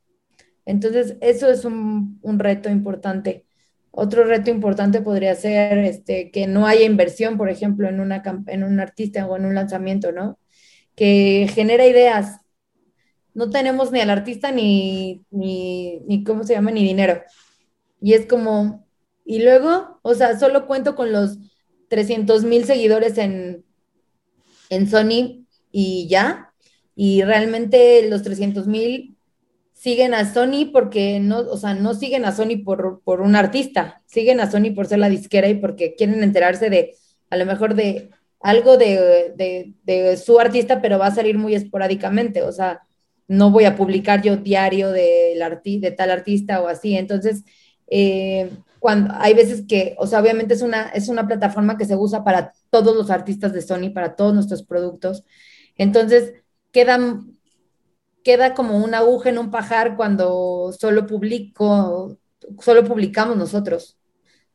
entonces, 0.66 1.16
eso 1.20 1.48
es 1.50 1.64
un, 1.64 2.20
reto 2.38 2.68
importante. 2.68 3.46
Otro 3.92 4.24
reto 4.24 4.50
importante 4.50 5.00
podría 5.00 5.34
ser 5.36 5.78
este, 5.78 6.30
que 6.30 6.46
no 6.46 6.66
haya 6.66 6.84
inversión, 6.84 7.38
por 7.38 7.48
ejemplo, 7.50 7.88
en, 7.88 8.00
una, 8.00 8.22
en 8.48 8.64
un 8.64 8.80
artista 8.80 9.26
o 9.26 9.36
en 9.36 9.46
un 9.46 9.54
lanzamiento, 9.54 10.12
¿no? 10.12 10.38
Que 10.96 11.48
genera 11.54 11.86
ideas. 11.86 12.40
No 13.34 13.50
tenemos 13.50 13.92
ni 13.92 14.00
al 14.00 14.10
artista 14.10 14.50
ni, 14.52 15.24
ni, 15.30 16.24
¿cómo 16.26 16.44
se 16.44 16.54
llama? 16.54 16.72
Ni 16.72 16.82
dinero. 16.84 17.22
Y 18.00 18.14
es 18.14 18.26
como, 18.26 18.86
y 19.24 19.42
luego, 19.42 20.00
o 20.02 20.14
sea, 20.14 20.38
solo 20.38 20.66
cuento 20.66 20.96
con 20.96 21.12
los 21.12 21.38
300 21.88 22.44
mil 22.44 22.64
seguidores 22.64 23.18
en, 23.18 23.64
en 24.70 24.88
Sony 24.88 25.46
y 25.70 26.08
ya. 26.08 26.52
Y 26.94 27.22
realmente 27.22 28.08
los 28.08 28.22
300 28.22 28.66
mil 28.66 29.16
siguen 29.72 30.14
a 30.14 30.32
Sony 30.32 30.70
porque 30.72 31.20
no, 31.20 31.40
o 31.40 31.56
sea, 31.58 31.74
no 31.74 31.94
siguen 31.94 32.24
a 32.24 32.32
Sony 32.32 32.64
por, 32.64 33.02
por 33.04 33.20
un 33.20 33.36
artista, 33.36 34.02
siguen 34.06 34.40
a 34.40 34.50
Sony 34.50 34.74
por 34.74 34.86
ser 34.86 34.98
la 34.98 35.10
disquera 35.10 35.48
y 35.48 35.54
porque 35.54 35.94
quieren 35.94 36.22
enterarse 36.22 36.70
de, 36.70 36.94
a 37.28 37.36
lo 37.36 37.44
mejor 37.44 37.74
de 37.74 38.10
algo 38.40 38.76
de, 38.78 39.34
de, 39.84 40.16
su 40.16 40.38
artista, 40.38 40.80
pero 40.80 40.98
va 40.98 41.08
a 41.08 41.14
salir 41.14 41.36
muy 41.36 41.54
esporádicamente, 41.54 42.42
o 42.42 42.52
sea, 42.52 42.80
no 43.28 43.50
voy 43.50 43.64
a 43.64 43.76
publicar 43.76 44.22
yo 44.22 44.36
diario 44.36 44.90
de, 44.90 45.34
de 45.64 45.90
tal 45.90 46.10
artista 46.10 46.62
o 46.62 46.68
así, 46.68 46.96
entonces, 46.96 47.44
eh, 47.88 48.50
cuando 48.86 49.12
hay 49.18 49.34
veces 49.34 49.64
que, 49.66 49.96
o 49.98 50.06
sea, 50.06 50.20
obviamente 50.20 50.54
es 50.54 50.62
una, 50.62 50.90
es 50.90 51.08
una 51.08 51.26
plataforma 51.26 51.76
que 51.76 51.86
se 51.86 51.96
usa 51.96 52.22
para 52.22 52.52
todos 52.70 52.94
los 52.94 53.10
artistas 53.10 53.52
de 53.52 53.60
Sony, 53.60 53.90
para 53.92 54.14
todos 54.14 54.32
nuestros 54.32 54.62
productos, 54.62 55.24
entonces 55.76 56.34
quedan 56.70 57.36
queda 58.22 58.54
como 58.54 58.78
una 58.78 58.98
aguja 58.98 59.30
en 59.30 59.38
un 59.38 59.50
pajar 59.50 59.96
cuando 59.96 60.72
solo 60.78 61.04
publico, 61.08 62.16
solo 62.60 62.84
publicamos 62.84 63.36
nosotros, 63.36 63.98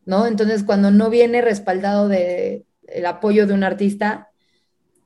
¿no? 0.05 0.27
Entonces, 0.27 0.63
cuando 0.63 0.91
no 0.91 1.09
viene 1.09 1.41
respaldado 1.41 2.07
de 2.07 2.65
el 2.87 3.05
apoyo 3.05 3.47
de 3.47 3.53
un 3.53 3.65
artista, 3.65 4.29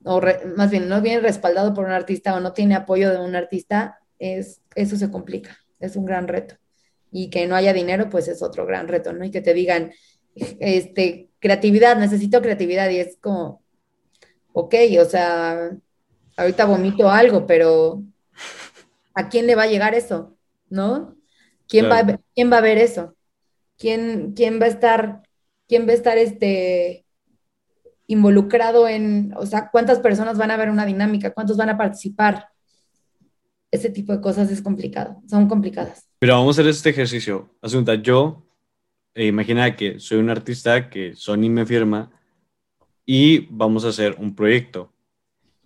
o 0.04 0.20
más 0.56 0.70
bien 0.70 0.88
no 0.88 1.00
viene 1.00 1.20
respaldado 1.20 1.74
por 1.74 1.84
un 1.84 1.90
artista 1.90 2.36
o 2.36 2.40
no 2.40 2.52
tiene 2.52 2.76
apoyo 2.76 3.10
de 3.10 3.18
un 3.18 3.34
artista, 3.34 3.98
es, 4.20 4.62
eso 4.76 4.96
se 4.96 5.10
complica, 5.10 5.58
es 5.80 5.96
un 5.96 6.04
gran 6.04 6.28
reto. 6.28 6.56
Y 7.18 7.30
que 7.30 7.46
no 7.46 7.56
haya 7.56 7.72
dinero, 7.72 8.10
pues 8.10 8.28
es 8.28 8.42
otro 8.42 8.66
gran 8.66 8.88
reto, 8.88 9.14
¿no? 9.14 9.24
Y 9.24 9.30
que 9.30 9.40
te 9.40 9.54
digan, 9.54 9.90
este, 10.34 11.30
creatividad, 11.38 11.96
necesito 11.96 12.42
creatividad, 12.42 12.90
y 12.90 12.98
es 12.98 13.16
como, 13.18 13.62
ok, 14.52 14.74
o 15.00 15.04
sea, 15.06 15.70
ahorita 16.36 16.66
vomito 16.66 17.08
algo, 17.08 17.46
pero 17.46 18.02
¿a 19.14 19.30
quién 19.30 19.46
le 19.46 19.54
va 19.54 19.62
a 19.62 19.68
llegar 19.68 19.94
eso? 19.94 20.36
¿No? 20.68 21.16
¿Quién, 21.66 21.86
va, 21.90 22.00
a, 22.00 22.20
¿quién 22.34 22.52
va 22.52 22.58
a 22.58 22.60
ver 22.60 22.76
eso? 22.76 23.16
¿Quién, 23.78 24.34
quién 24.36 24.60
va 24.60 24.66
a 24.66 24.68
estar, 24.68 25.22
quién 25.66 25.86
va 25.88 25.92
a 25.92 25.94
estar 25.94 26.18
este, 26.18 27.06
involucrado 28.06 28.88
en, 28.88 29.32
o 29.38 29.46
sea, 29.46 29.70
cuántas 29.70 30.00
personas 30.00 30.36
van 30.36 30.50
a 30.50 30.58
ver 30.58 30.68
una 30.68 30.84
dinámica, 30.84 31.32
cuántos 31.32 31.56
van 31.56 31.70
a 31.70 31.78
participar? 31.78 32.50
Ese 33.76 33.90
tipo 33.90 34.10
de 34.10 34.22
cosas 34.22 34.50
es 34.50 34.62
complicado, 34.62 35.20
son 35.28 35.48
complicadas. 35.48 36.08
Pero 36.18 36.32
vamos 36.32 36.56
a 36.56 36.62
hacer 36.62 36.70
este 36.70 36.88
ejercicio. 36.88 37.54
Asunta, 37.60 37.94
yo, 37.96 38.48
eh, 39.14 39.26
imagina 39.26 39.76
que 39.76 40.00
soy 40.00 40.16
un 40.16 40.30
artista 40.30 40.88
que 40.88 41.14
Sony 41.14 41.50
me 41.50 41.66
firma 41.66 42.10
y 43.04 43.40
vamos 43.50 43.84
a 43.84 43.88
hacer 43.88 44.16
un 44.18 44.34
proyecto. 44.34 44.94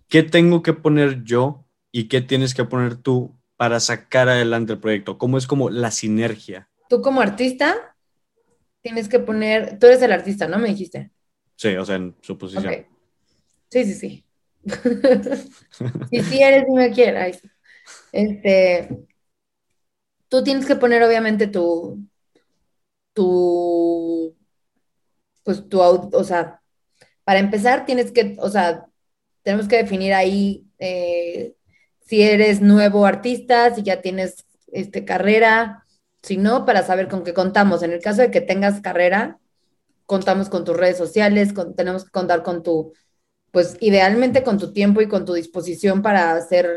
¿Qué 0.09 0.23
tengo 0.23 0.61
que 0.61 0.73
poner 0.73 1.23
yo 1.23 1.65
y 1.89 2.09
qué 2.09 2.19
tienes 2.19 2.53
que 2.53 2.65
poner 2.65 2.97
tú 2.97 3.33
para 3.55 3.79
sacar 3.79 4.27
adelante 4.27 4.73
el 4.73 4.79
proyecto? 4.79 5.17
¿Cómo 5.17 5.37
es 5.37 5.47
como 5.47 5.69
la 5.69 5.89
sinergia? 5.89 6.69
Tú 6.89 7.01
como 7.01 7.21
artista 7.21 7.95
tienes 8.81 9.07
que 9.07 9.19
poner, 9.19 9.79
tú 9.79 9.87
eres 9.87 10.01
el 10.01 10.11
artista, 10.11 10.49
¿no? 10.49 10.59
Me 10.59 10.67
dijiste. 10.67 11.11
Sí, 11.55 11.77
o 11.77 11.85
sea, 11.85 11.95
en 11.95 12.13
su 12.21 12.37
posición. 12.37 12.85
Sí, 13.69 13.85
sí, 13.85 13.93
sí. 13.93 14.25
si 16.09 16.23
sí 16.23 16.43
eres, 16.43 16.65
me 16.67 16.91
quieres. 16.91 17.41
Este, 18.11 18.89
tú 20.29 20.43
tienes 20.43 20.65
que 20.65 20.75
poner 20.75 21.03
obviamente 21.03 21.47
tu, 21.47 22.05
tu, 23.13 24.35
pues 25.43 25.67
tu, 25.69 25.79
o 25.81 26.23
sea, 26.23 26.61
para 27.23 27.39
empezar 27.39 27.85
tienes 27.85 28.11
que, 28.11 28.35
o 28.39 28.49
sea, 28.49 28.85
tenemos 29.43 29.67
que 29.67 29.77
definir 29.77 30.13
ahí 30.13 30.67
eh, 30.79 31.55
si 32.01 32.21
eres 32.21 32.61
nuevo 32.61 33.05
artista, 33.05 33.73
si 33.73 33.83
ya 33.83 34.01
tienes 34.01 34.45
este, 34.71 35.05
carrera, 35.05 35.85
si 36.21 36.37
no, 36.37 36.65
para 36.65 36.83
saber 36.83 37.07
con 37.07 37.23
qué 37.23 37.33
contamos. 37.33 37.83
En 37.83 37.91
el 37.91 38.01
caso 38.01 38.21
de 38.21 38.31
que 38.31 38.41
tengas 38.41 38.81
carrera, 38.81 39.39
contamos 40.05 40.49
con 40.49 40.65
tus 40.65 40.77
redes 40.77 40.97
sociales, 40.97 41.53
tenemos 41.75 42.05
que 42.05 42.11
contar 42.11 42.43
con 42.43 42.63
tu, 42.63 42.93
pues 43.51 43.77
idealmente 43.79 44.43
con 44.43 44.57
tu 44.57 44.73
tiempo 44.73 45.01
y 45.01 45.07
con 45.07 45.25
tu 45.25 45.33
disposición 45.33 46.01
para 46.01 46.33
hacer, 46.33 46.69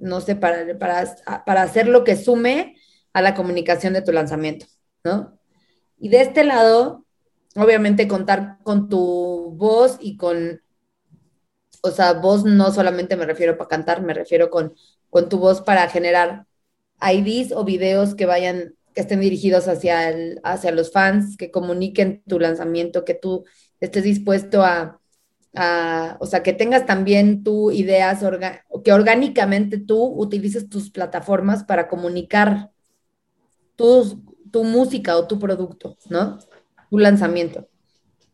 no 0.00 0.20
sé, 0.20 0.36
para, 0.36 0.78
para, 0.78 1.16
para 1.44 1.62
hacer 1.62 1.88
lo 1.88 2.04
que 2.04 2.16
sume 2.16 2.76
a 3.12 3.22
la 3.22 3.34
comunicación 3.34 3.92
de 3.92 4.02
tu 4.02 4.12
lanzamiento, 4.12 4.66
¿no? 5.04 5.38
Y 5.98 6.08
de 6.08 6.22
este 6.22 6.44
lado, 6.44 7.04
obviamente 7.56 8.08
contar 8.08 8.58
con 8.62 8.88
tu 8.88 9.52
voz 9.56 9.98
y 10.00 10.16
con 10.16 10.60
o 11.82 11.90
sea, 11.90 12.12
voz 12.14 12.44
no 12.44 12.72
solamente 12.72 13.16
me 13.16 13.26
refiero 13.26 13.56
para 13.56 13.68
cantar, 13.68 14.02
me 14.02 14.14
refiero 14.14 14.50
con, 14.50 14.74
con 15.08 15.28
tu 15.28 15.38
voz 15.38 15.62
para 15.62 15.88
generar 15.88 16.46
IDs 17.00 17.52
o 17.52 17.64
videos 17.64 18.14
que 18.14 18.26
vayan, 18.26 18.74
que 18.94 19.00
estén 19.00 19.20
dirigidos 19.20 19.68
hacia, 19.68 20.10
el, 20.10 20.40
hacia 20.44 20.72
los 20.72 20.92
fans, 20.92 21.36
que 21.36 21.50
comuniquen 21.50 22.22
tu 22.26 22.38
lanzamiento, 22.38 23.04
que 23.04 23.14
tú 23.14 23.44
estés 23.80 24.04
dispuesto 24.04 24.62
a, 24.62 24.99
o 25.52 26.26
sea, 26.26 26.42
que 26.42 26.52
tengas 26.52 26.86
también 26.86 27.42
tú 27.42 27.70
ideas, 27.70 28.20
que 28.84 28.92
orgánicamente 28.92 29.78
tú 29.78 30.02
utilices 30.02 30.68
tus 30.68 30.90
plataformas 30.90 31.64
para 31.64 31.88
comunicar 31.88 32.70
tu, 33.76 34.22
tu 34.50 34.64
música 34.64 35.16
o 35.16 35.26
tu 35.26 35.38
producto, 35.38 35.96
¿no? 36.08 36.38
Tu 36.90 36.98
lanzamiento. 36.98 37.68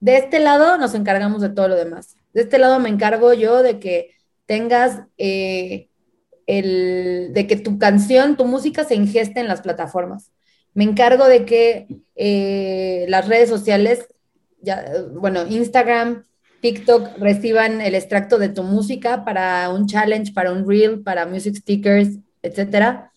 De 0.00 0.18
este 0.18 0.40
lado 0.40 0.76
nos 0.78 0.94
encargamos 0.94 1.40
de 1.40 1.48
todo 1.48 1.68
lo 1.68 1.76
demás. 1.76 2.16
De 2.34 2.42
este 2.42 2.58
lado 2.58 2.78
me 2.78 2.90
encargo 2.90 3.32
yo 3.32 3.62
de 3.62 3.78
que 3.78 4.10
tengas 4.44 5.02
eh, 5.16 5.88
el, 6.46 7.30
de 7.32 7.46
que 7.46 7.56
tu 7.56 7.78
canción, 7.78 8.36
tu 8.36 8.44
música 8.44 8.84
se 8.84 8.94
ingeste 8.94 9.40
en 9.40 9.48
las 9.48 9.62
plataformas. 9.62 10.32
Me 10.74 10.84
encargo 10.84 11.26
de 11.26 11.46
que 11.46 11.88
eh, 12.14 13.06
las 13.08 13.26
redes 13.28 13.48
sociales, 13.48 14.06
ya, 14.60 14.84
bueno, 15.14 15.46
Instagram, 15.46 16.26
TikTok 16.66 17.18
reciban 17.18 17.80
el 17.80 17.94
extracto 17.94 18.38
de 18.38 18.48
tu 18.48 18.64
música 18.64 19.24
para 19.24 19.70
un 19.70 19.86
challenge, 19.86 20.32
para 20.32 20.50
un 20.50 20.68
reel, 20.68 21.00
para 21.00 21.24
music 21.24 21.54
stickers, 21.54 22.18
etcétera. 22.42 23.12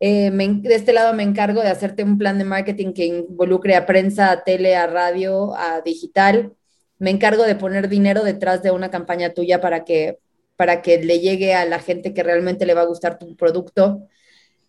Eh, 0.00 0.32
de 0.32 0.74
este 0.74 0.92
lado 0.92 1.14
me 1.14 1.22
encargo 1.22 1.62
de 1.62 1.68
hacerte 1.68 2.02
un 2.02 2.18
plan 2.18 2.38
de 2.38 2.44
marketing 2.44 2.92
que 2.92 3.06
involucre 3.06 3.76
a 3.76 3.86
prensa, 3.86 4.32
a 4.32 4.42
tele, 4.42 4.74
a 4.74 4.88
radio, 4.88 5.54
a 5.54 5.80
digital. 5.80 6.54
Me 6.98 7.10
encargo 7.10 7.44
de 7.44 7.54
poner 7.54 7.88
dinero 7.88 8.24
detrás 8.24 8.64
de 8.64 8.72
una 8.72 8.90
campaña 8.90 9.32
tuya 9.32 9.60
para 9.60 9.84
que, 9.84 10.18
para 10.56 10.82
que 10.82 10.98
le 11.04 11.20
llegue 11.20 11.54
a 11.54 11.64
la 11.64 11.78
gente 11.78 12.12
que 12.12 12.24
realmente 12.24 12.66
le 12.66 12.74
va 12.74 12.80
a 12.80 12.86
gustar 12.86 13.16
tu 13.16 13.36
producto. 13.36 14.08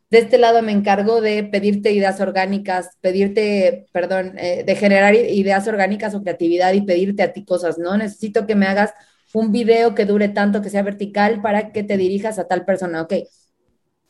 De 0.10 0.20
este 0.20 0.38
lado 0.38 0.62
me 0.62 0.72
encargo 0.72 1.22
de 1.22 1.44
pedirte 1.44 1.92
ideas 1.92 2.20
orgánicas, 2.22 2.98
pedirte, 3.02 3.88
perdón, 3.92 4.38
eh, 4.38 4.64
de 4.64 4.76
generar 4.76 5.16
ideas 5.16 5.68
orgánicas 5.68 6.14
o 6.14 6.22
creatividad 6.22 6.74
y 6.74 6.82
pedirte 6.82 7.24
a 7.24 7.34
ti 7.34 7.46
cosas, 7.46 7.80
¿no? 7.80 7.98
Necesito 7.98 8.46
que 8.46 8.56
me 8.56 8.68
hagas 8.68 8.94
un 9.34 9.52
video 9.52 9.96
que 9.96 10.06
dure 10.06 10.30
tanto, 10.30 10.62
que 10.62 10.70
sea 10.70 10.84
vertical 10.84 11.42
para 11.42 11.72
que 11.72 11.84
te 11.84 11.98
dirijas 11.98 12.38
a 12.38 12.48
tal 12.48 12.66
persona, 12.66 13.02
¿ok? 13.02 13.14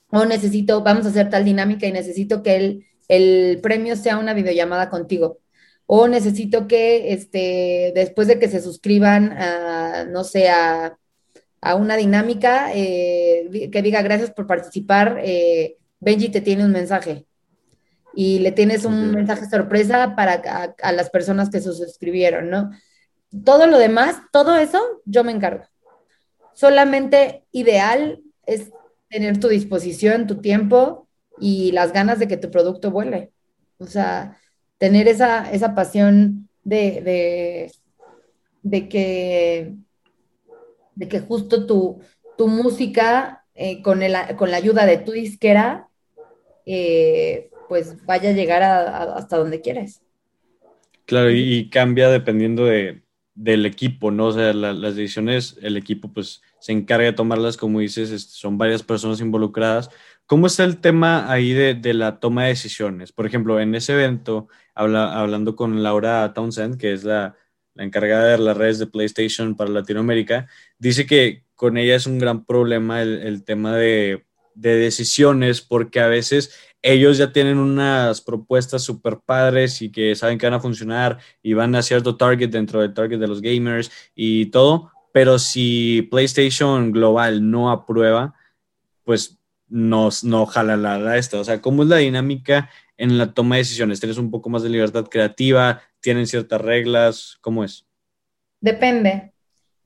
O 0.10 0.26
necesito, 0.26 0.84
vamos 0.84 1.06
a 1.06 1.10
hacer 1.10 1.30
tal 1.30 1.46
dinámica 1.46 1.88
y 1.88 1.92
necesito 1.92 2.44
que 2.44 2.56
el, 2.56 2.86
el 3.08 3.60
premio 3.62 3.96
sea 3.96 4.18
una 4.18 4.34
videollamada 4.34 4.90
contigo. 4.90 5.40
O 5.86 6.08
necesito 6.08 6.68
que 6.68 7.14
este, 7.14 7.92
después 7.96 8.28
de 8.28 8.40
que 8.40 8.48
se 8.48 8.62
suscriban 8.62 9.32
a, 9.34 10.06
no 10.06 10.24
sé, 10.24 10.50
a, 10.50 10.98
una 11.78 11.96
dinámica, 11.96 12.72
eh, 12.74 13.70
que 13.72 13.82
diga 13.82 14.02
gracias 14.02 14.32
por 14.32 14.48
participar. 14.48 15.22
Eh, 15.24 15.78
Benji 16.04 16.30
te 16.30 16.42
tiene 16.42 16.66
un 16.66 16.72
mensaje 16.72 17.26
y 18.14 18.40
le 18.40 18.52
tienes 18.52 18.86
un 18.86 19.12
mensaje 19.12 19.50
sorpresa 19.50 20.16
para 20.16 20.76
a, 20.82 20.92
las 20.92 21.10
personas 21.10 21.50
que 21.50 21.62
se 21.62 21.74
suscribieron, 21.74 22.50
¿no? 22.50 22.72
Todo 23.44 23.66
lo 23.66 23.80
demás, 23.80 24.18
todo 24.32 24.56
eso, 24.58 25.02
yo 25.06 25.24
me 25.24 25.32
encargo. 25.32 25.66
Solamente 26.54 27.46
ideal 27.52 28.22
es 28.46 28.70
tener 29.10 29.40
tu 29.40 29.48
disposición, 29.48 30.28
tu 30.28 30.42
tiempo 30.42 31.08
y 31.40 31.72
las 31.72 31.94
ganas 31.94 32.20
de 32.20 32.28
que 32.28 32.38
tu 32.38 32.52
producto 32.52 32.92
vuele. 32.92 33.32
O 33.80 33.88
sea, 33.88 34.38
tener 34.78 35.08
esa, 35.08 35.52
esa 35.52 35.74
pasión 35.74 36.50
de, 36.64 37.72
de, 38.62 38.90
que, 38.90 39.74
de 40.94 41.08
que 41.08 41.20
justo 41.22 41.66
tu, 41.66 42.02
tu 42.38 42.48
música, 42.48 43.46
eh, 43.56 43.82
con, 43.82 44.04
el, 44.04 44.16
con 44.36 44.52
la 44.52 44.58
ayuda 44.58 44.86
de 44.86 44.98
tu 44.98 45.12
disquera, 45.12 45.90
eh, 46.66 47.50
pues 47.68 48.06
vaya 48.06 48.30
a 48.30 48.34
llegar 48.34 48.64
hasta 48.64 49.38
donde 49.38 49.62
quieres. 49.62 50.02
Claro, 51.06 51.32
y, 51.32 51.70
cambia 51.70 52.10
dependiendo 52.10 52.66
de, 52.66 53.04
del 53.36 53.66
equipo, 53.66 54.12
¿no? 54.12 54.28
O 54.28 54.32
sea, 54.32 54.54
las 54.54 54.96
decisiones, 54.96 55.58
el 55.62 55.76
equipo 55.78 56.14
pues 56.14 56.42
se 56.60 56.72
encarga 56.72 57.06
de 57.06 57.14
tomarlas, 57.14 57.58
como 57.58 57.80
dices, 57.80 58.10
son 58.30 58.58
varias 58.58 58.84
personas 58.84 59.20
involucradas. 59.20 59.90
¿Cómo 60.26 60.48
está 60.48 60.64
el 60.64 60.80
tema 60.80 61.30
ahí 61.32 61.52
de, 61.52 61.74
de 61.74 61.94
la 61.94 62.20
toma 62.20 62.44
de 62.44 62.50
decisiones? 62.50 63.12
Por 63.12 63.26
ejemplo, 63.26 63.60
en 63.60 63.76
ese 63.76 63.94
evento, 63.94 64.48
habla, 64.74 65.20
hablando 65.20 65.56
con 65.56 65.84
Laura 65.84 66.34
Townsend, 66.34 66.78
que 66.78 66.94
es 66.94 67.04
la, 67.04 67.36
la 67.74 67.84
encargada 67.84 68.30
de 68.30 68.38
las 68.38 68.56
redes 68.56 68.80
de 68.80 68.88
PlayStation 68.88 69.56
para 69.56 69.72
Latinoamérica, 69.72 70.48
dice 70.78 71.06
que 71.06 71.44
con 71.56 71.78
ella 71.78 71.96
es 71.96 72.08
un 72.08 72.20
gran 72.20 72.46
problema 72.46 73.02
el, 73.02 73.22
el 73.24 73.44
tema 73.44 73.76
de 73.76 74.26
de 74.56 74.76
decisiones 74.76 75.62
porque 75.62 76.00
a 76.00 76.08
veces 76.08 76.54
ellos 76.82 77.18
ya 77.18 77.32
tienen 77.32 77.58
unas 77.58 78.22
propuestas 78.22 78.84
súper 78.84 79.20
padres 79.26 79.82
y 79.82 79.92
que 79.92 80.16
saben 80.16 80.38
que 80.38 80.46
van 80.46 80.56
a 80.56 80.60
funcionar 80.60 81.18
y 81.42 81.54
van 81.54 81.74
a 81.76 81.82
cierto 81.82 82.18
target 82.18 82.50
dentro 82.50 82.82
del 82.82 82.94
target 82.94 83.20
de 83.20 83.28
los 83.28 83.42
gamers 83.42 83.90
y 84.14 84.48
todo, 84.48 84.92
pero 85.14 85.40
si 85.40 86.08
PlayStation 86.12 86.92
Global 86.92 87.50
no 87.50 87.72
aprueba, 87.72 88.34
pues 89.04 89.40
no, 89.70 90.10
no 90.24 90.46
jala 90.46 90.78
la, 90.78 91.18
esta. 91.18 91.40
O 91.40 91.44
sea, 91.44 91.62
¿cómo 91.62 91.84
es 91.84 91.90
la 91.90 91.98
dinámica 91.98 92.70
en 92.98 93.18
la 93.18 93.34
toma 93.34 93.56
de 93.56 93.62
decisiones? 93.62 94.00
¿Tienes 94.00 94.18
un 94.18 94.30
poco 94.30 94.50
más 94.50 94.62
de 94.62 94.70
libertad 94.70 95.06
creativa? 95.10 95.82
¿Tienen 96.02 96.28
ciertas 96.28 96.62
reglas? 96.62 97.38
¿Cómo 97.42 97.64
es? 97.64 97.88
Depende. 98.60 99.33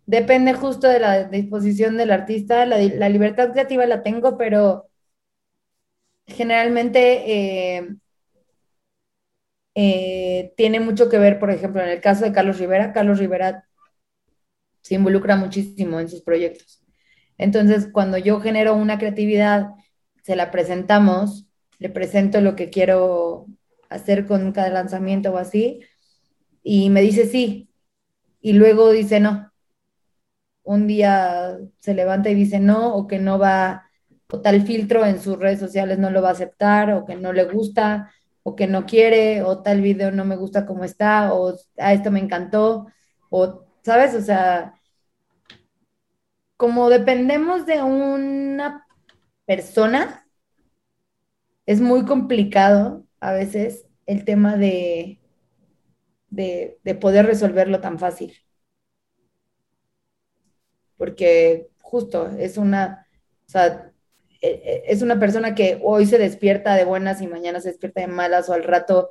Depende 0.08 0.54
justo 0.54 0.88
de 0.88 1.00
la 1.02 1.26
disposición 1.26 1.98
del 1.98 2.12
artista. 2.12 2.66
La, 2.66 3.10
libertad 3.10 3.52
creativa 3.52 3.86
la 3.86 4.04
tengo, 4.04 4.38
pero 4.38 4.90
generalmente 6.26 7.78
eh, 7.78 7.90
eh, 9.76 10.54
tiene 10.58 10.80
mucho 10.80 11.10
que 11.10 11.20
ver, 11.20 11.40
por 11.40 11.52
ejemplo, 11.52 11.82
en 11.82 11.90
el 11.90 12.02
caso 12.02 12.24
de 12.26 12.32
Carlos 12.32 12.58
Rivera. 12.60 12.94
Carlos 12.94 13.20
Rivera 13.20 13.66
se 14.82 14.96
involucra 14.96 15.36
muchísimo 15.36 16.00
en 16.00 16.10
sus 16.10 16.22
proyectos. 16.22 16.82
Entonces, 17.38 17.90
cuando 17.92 18.18
yo 18.18 18.40
genero 18.40 18.76
una 18.76 18.98
creatividad, 19.00 19.72
se 20.24 20.36
la 20.38 20.52
presentamos, 20.52 21.48
le 21.80 21.90
presento 21.90 22.42
lo 22.42 22.56
que 22.56 22.70
quiero 22.70 23.48
hacer 23.90 24.26
con 24.26 24.54
cada 24.54 24.70
lanzamiento 24.70 25.34
o 25.34 25.38
así, 25.38 25.82
y 26.64 26.90
me 26.90 27.02
dice 27.02 27.28
sí, 27.28 27.70
y 28.42 28.54
luego 28.54 28.92
dice 28.92 29.20
no 29.20 29.47
un 30.68 30.86
día 30.88 31.58
se 31.80 31.94
levanta 31.94 32.30
y 32.30 32.36
dice 32.36 32.60
no, 32.60 32.94
o 32.96 33.08
que 33.08 33.20
no 33.20 33.40
va, 33.40 33.90
o 34.30 34.42
tal 34.42 34.62
filtro 34.64 35.06
en 35.06 35.22
sus 35.22 35.40
redes 35.40 35.60
sociales 35.60 35.98
no 36.00 36.10
lo 36.12 36.22
va 36.22 36.30
a 36.30 36.32
aceptar, 36.34 36.92
o 36.92 37.06
que 37.06 37.16
no 37.16 37.34
le 37.34 37.46
gusta, 37.46 38.12
o 38.44 38.56
que 38.56 38.68
no 38.68 38.86
quiere, 38.86 39.44
o 39.44 39.62
tal 39.64 39.82
video 39.82 40.12
no 40.12 40.26
me 40.26 40.36
gusta 40.36 40.66
como 40.66 40.84
está, 40.84 41.34
o 41.34 41.56
a 41.78 41.94
esto 41.94 42.12
me 42.12 42.20
encantó, 42.20 42.88
o, 43.30 43.66
¿sabes? 43.84 44.14
O 44.16 44.22
sea, 44.22 44.74
como 46.58 46.90
dependemos 46.90 47.66
de 47.66 47.82
una 47.84 48.86
persona, 49.46 50.28
es 51.66 51.82
muy 51.82 52.06
complicado 52.06 53.06
a 53.22 53.32
veces 53.32 53.86
el 54.06 54.26
tema 54.26 54.58
de, 54.58 55.20
de, 56.30 56.80
de 56.84 56.96
poder 56.96 57.26
resolverlo 57.26 57.80
tan 57.82 58.00
fácil 58.00 58.34
porque 60.98 61.68
justo 61.82 62.30
es 62.38 62.58
una, 62.58 63.08
o 63.48 63.50
sea, 63.50 63.92
e, 64.42 64.48
e, 64.48 64.84
es 64.88 65.02
una 65.02 65.20
persona 65.20 65.56
que 65.56 65.80
hoy 65.84 66.06
se 66.06 66.18
despierta 66.18 66.76
de 66.76 66.86
buenas 66.86 67.22
y 67.22 67.28
mañana 67.28 67.62
se 67.62 67.70
despierta 67.70 68.02
de 68.02 68.08
malas 68.08 68.50
o 68.50 68.54
al 68.54 68.64
rato 68.64 69.10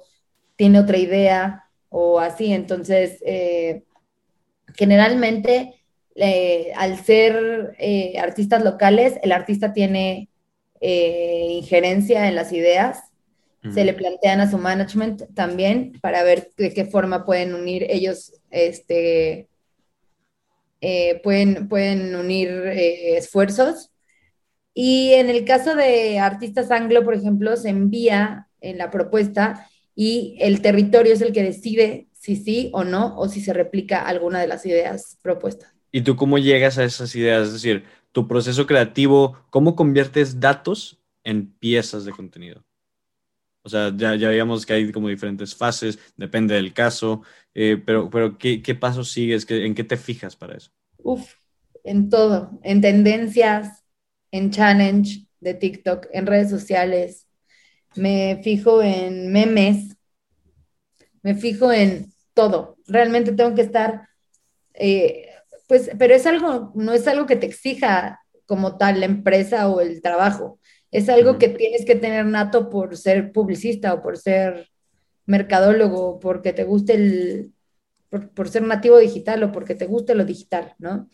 tiene 0.56 0.80
otra 0.80 0.98
idea 0.98 1.64
o 1.88 2.18
así. 2.20 2.52
Entonces, 2.52 3.22
eh, 3.24 3.84
generalmente, 4.74 5.74
eh, 6.14 6.72
al 6.76 6.98
ser 7.04 7.74
eh, 7.78 8.18
artistas 8.18 8.64
locales, 8.64 9.14
el 9.22 9.32
artista 9.32 9.72
tiene 9.72 10.28
injerencia 10.78 12.28
en 12.28 12.36
las 12.36 12.52
ideas. 12.52 13.00
Se 13.74 13.84
le 13.84 13.94
plantean 13.94 14.40
a 14.40 14.48
su 14.48 14.58
management 14.58 15.34
también 15.34 15.98
para 16.00 16.22
ver 16.22 16.50
de 16.56 16.72
qué 16.72 16.84
forma 16.84 17.24
pueden 17.24 17.52
unir 17.52 17.84
ellos 17.88 18.34
este, 18.50 19.48
eh, 20.88 21.20
pueden, 21.24 21.66
pueden 21.66 22.14
unir 22.14 22.48
eh, 22.48 23.16
esfuerzos. 23.16 23.90
Y 24.72 25.14
en 25.14 25.30
el 25.30 25.44
caso 25.44 25.74
de 25.74 26.20
artistas 26.20 26.70
anglo, 26.70 27.02
por 27.02 27.14
ejemplo, 27.14 27.56
se 27.56 27.70
envía 27.70 28.46
en 28.60 28.78
la 28.78 28.88
propuesta 28.88 29.68
y 29.96 30.36
el 30.38 30.62
territorio 30.62 31.12
es 31.12 31.22
el 31.22 31.32
que 31.32 31.42
decide 31.42 32.06
si 32.12 32.36
sí 32.36 32.70
o 32.72 32.84
no, 32.84 33.18
o 33.18 33.28
si 33.28 33.40
se 33.40 33.52
replica 33.52 34.00
alguna 34.02 34.40
de 34.40 34.46
las 34.46 34.64
ideas 34.64 35.18
propuestas. 35.22 35.74
¿Y 35.90 36.02
tú 36.02 36.14
cómo 36.14 36.38
llegas 36.38 36.78
a 36.78 36.84
esas 36.84 37.16
ideas? 37.16 37.48
Es 37.48 37.54
decir, 37.54 37.82
tu 38.12 38.28
proceso 38.28 38.64
creativo, 38.64 39.36
¿cómo 39.50 39.74
conviertes 39.74 40.38
datos 40.38 41.00
en 41.24 41.52
piezas 41.52 42.04
de 42.04 42.12
contenido? 42.12 42.65
O 43.66 43.68
sea, 43.68 43.92
ya, 43.96 44.14
ya 44.14 44.28
veíamos 44.28 44.64
que 44.64 44.74
hay 44.74 44.92
como 44.92 45.08
diferentes 45.08 45.52
fases, 45.52 45.98
depende 46.16 46.54
del 46.54 46.72
caso, 46.72 47.22
eh, 47.52 47.82
pero, 47.84 48.08
pero 48.08 48.38
¿qué, 48.38 48.62
qué 48.62 48.76
pasos 48.76 49.10
sigues? 49.10 49.44
¿En 49.50 49.74
qué 49.74 49.82
te 49.82 49.96
fijas 49.96 50.36
para 50.36 50.56
eso? 50.56 50.70
Uf, 50.98 51.34
en 51.82 52.08
todo, 52.08 52.60
en 52.62 52.80
tendencias, 52.80 53.82
en 54.30 54.52
challenge 54.52 55.26
de 55.40 55.54
TikTok, 55.54 56.06
en 56.12 56.26
redes 56.26 56.48
sociales. 56.48 57.26
Me 57.96 58.40
fijo 58.44 58.82
en 58.82 59.32
memes, 59.32 59.96
me 61.22 61.34
fijo 61.34 61.72
en 61.72 62.12
todo. 62.34 62.76
Realmente 62.86 63.32
tengo 63.32 63.52
que 63.56 63.62
estar, 63.62 64.08
eh, 64.74 65.28
pues, 65.66 65.90
pero 65.98 66.14
es 66.14 66.24
algo, 66.24 66.70
no 66.76 66.92
es 66.92 67.08
algo 67.08 67.26
que 67.26 67.34
te 67.36 67.46
exija 67.46 68.20
como 68.46 68.76
tal 68.78 69.00
la 69.00 69.06
empresa 69.06 69.68
o 69.68 69.80
el 69.80 70.00
trabajo. 70.02 70.60
Es 70.90 71.08
algo 71.08 71.38
que 71.38 71.48
tienes 71.48 71.84
que 71.84 71.96
tener 71.96 72.26
nato 72.26 72.70
por 72.70 72.96
ser 72.96 73.32
publicista 73.32 73.94
o 73.94 74.02
por 74.02 74.16
ser 74.16 74.70
mercadólogo, 75.26 76.20
porque 76.20 76.52
te 76.52 76.64
guste 76.64 76.94
el, 76.94 77.52
por, 78.08 78.48
ser 78.48 78.62
nativo 78.62 78.98
digital 78.98 79.42
o 79.42 79.52
porque 79.52 79.74
te 79.74 79.86
guste 79.86 80.14
lo 80.14 80.24
digital, 80.24 80.74
¿no? 80.78 81.08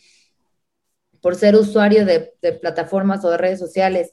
Por 1.20 1.36
ser 1.36 1.56
usuario 1.56 2.04
de, 2.04 2.32
plataformas 2.60 3.24
o 3.24 3.30
de 3.30 3.38
redes 3.38 3.58
sociales, 3.58 4.12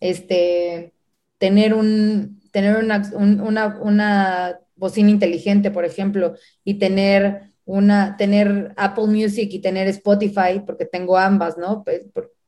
este, 0.00 0.94
tener 1.38 1.74
un, 1.74 2.40
tener 2.50 2.76
una, 2.76 3.02
una, 3.14 3.78
una 3.80 4.60
bocina 4.76 5.10
inteligente, 5.10 5.70
por 5.70 5.84
ejemplo, 5.84 6.34
y 6.64 6.74
tener 6.74 7.52
una, 7.64 8.16
tener 8.16 8.72
Apple 8.76 9.06
Music 9.08 9.50
y 9.52 9.60
tener 9.60 9.88
Spotify, 9.88 10.62
porque 10.64 10.86
tengo 10.86 11.18
ambas, 11.18 11.58
¿no? 11.58 11.84
Pues, 11.84 12.02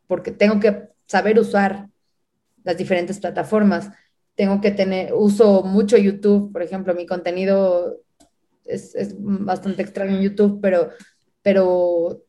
porque 0.06 0.32
tengo 0.32 0.58
que 0.58 0.88
saber 1.06 1.38
usar 1.38 1.89
las 2.64 2.76
diferentes 2.76 3.18
plataformas. 3.18 3.90
Tengo 4.34 4.60
que 4.60 4.70
tener, 4.70 5.12
uso 5.14 5.62
mucho 5.62 5.96
YouTube, 5.96 6.52
por 6.52 6.62
ejemplo, 6.62 6.94
mi 6.94 7.06
contenido 7.06 8.00
es, 8.64 8.94
es 8.94 9.14
bastante 9.18 9.82
extraño 9.82 10.16
en 10.16 10.22
YouTube, 10.22 10.60
pero, 10.60 10.90
pero 11.42 12.22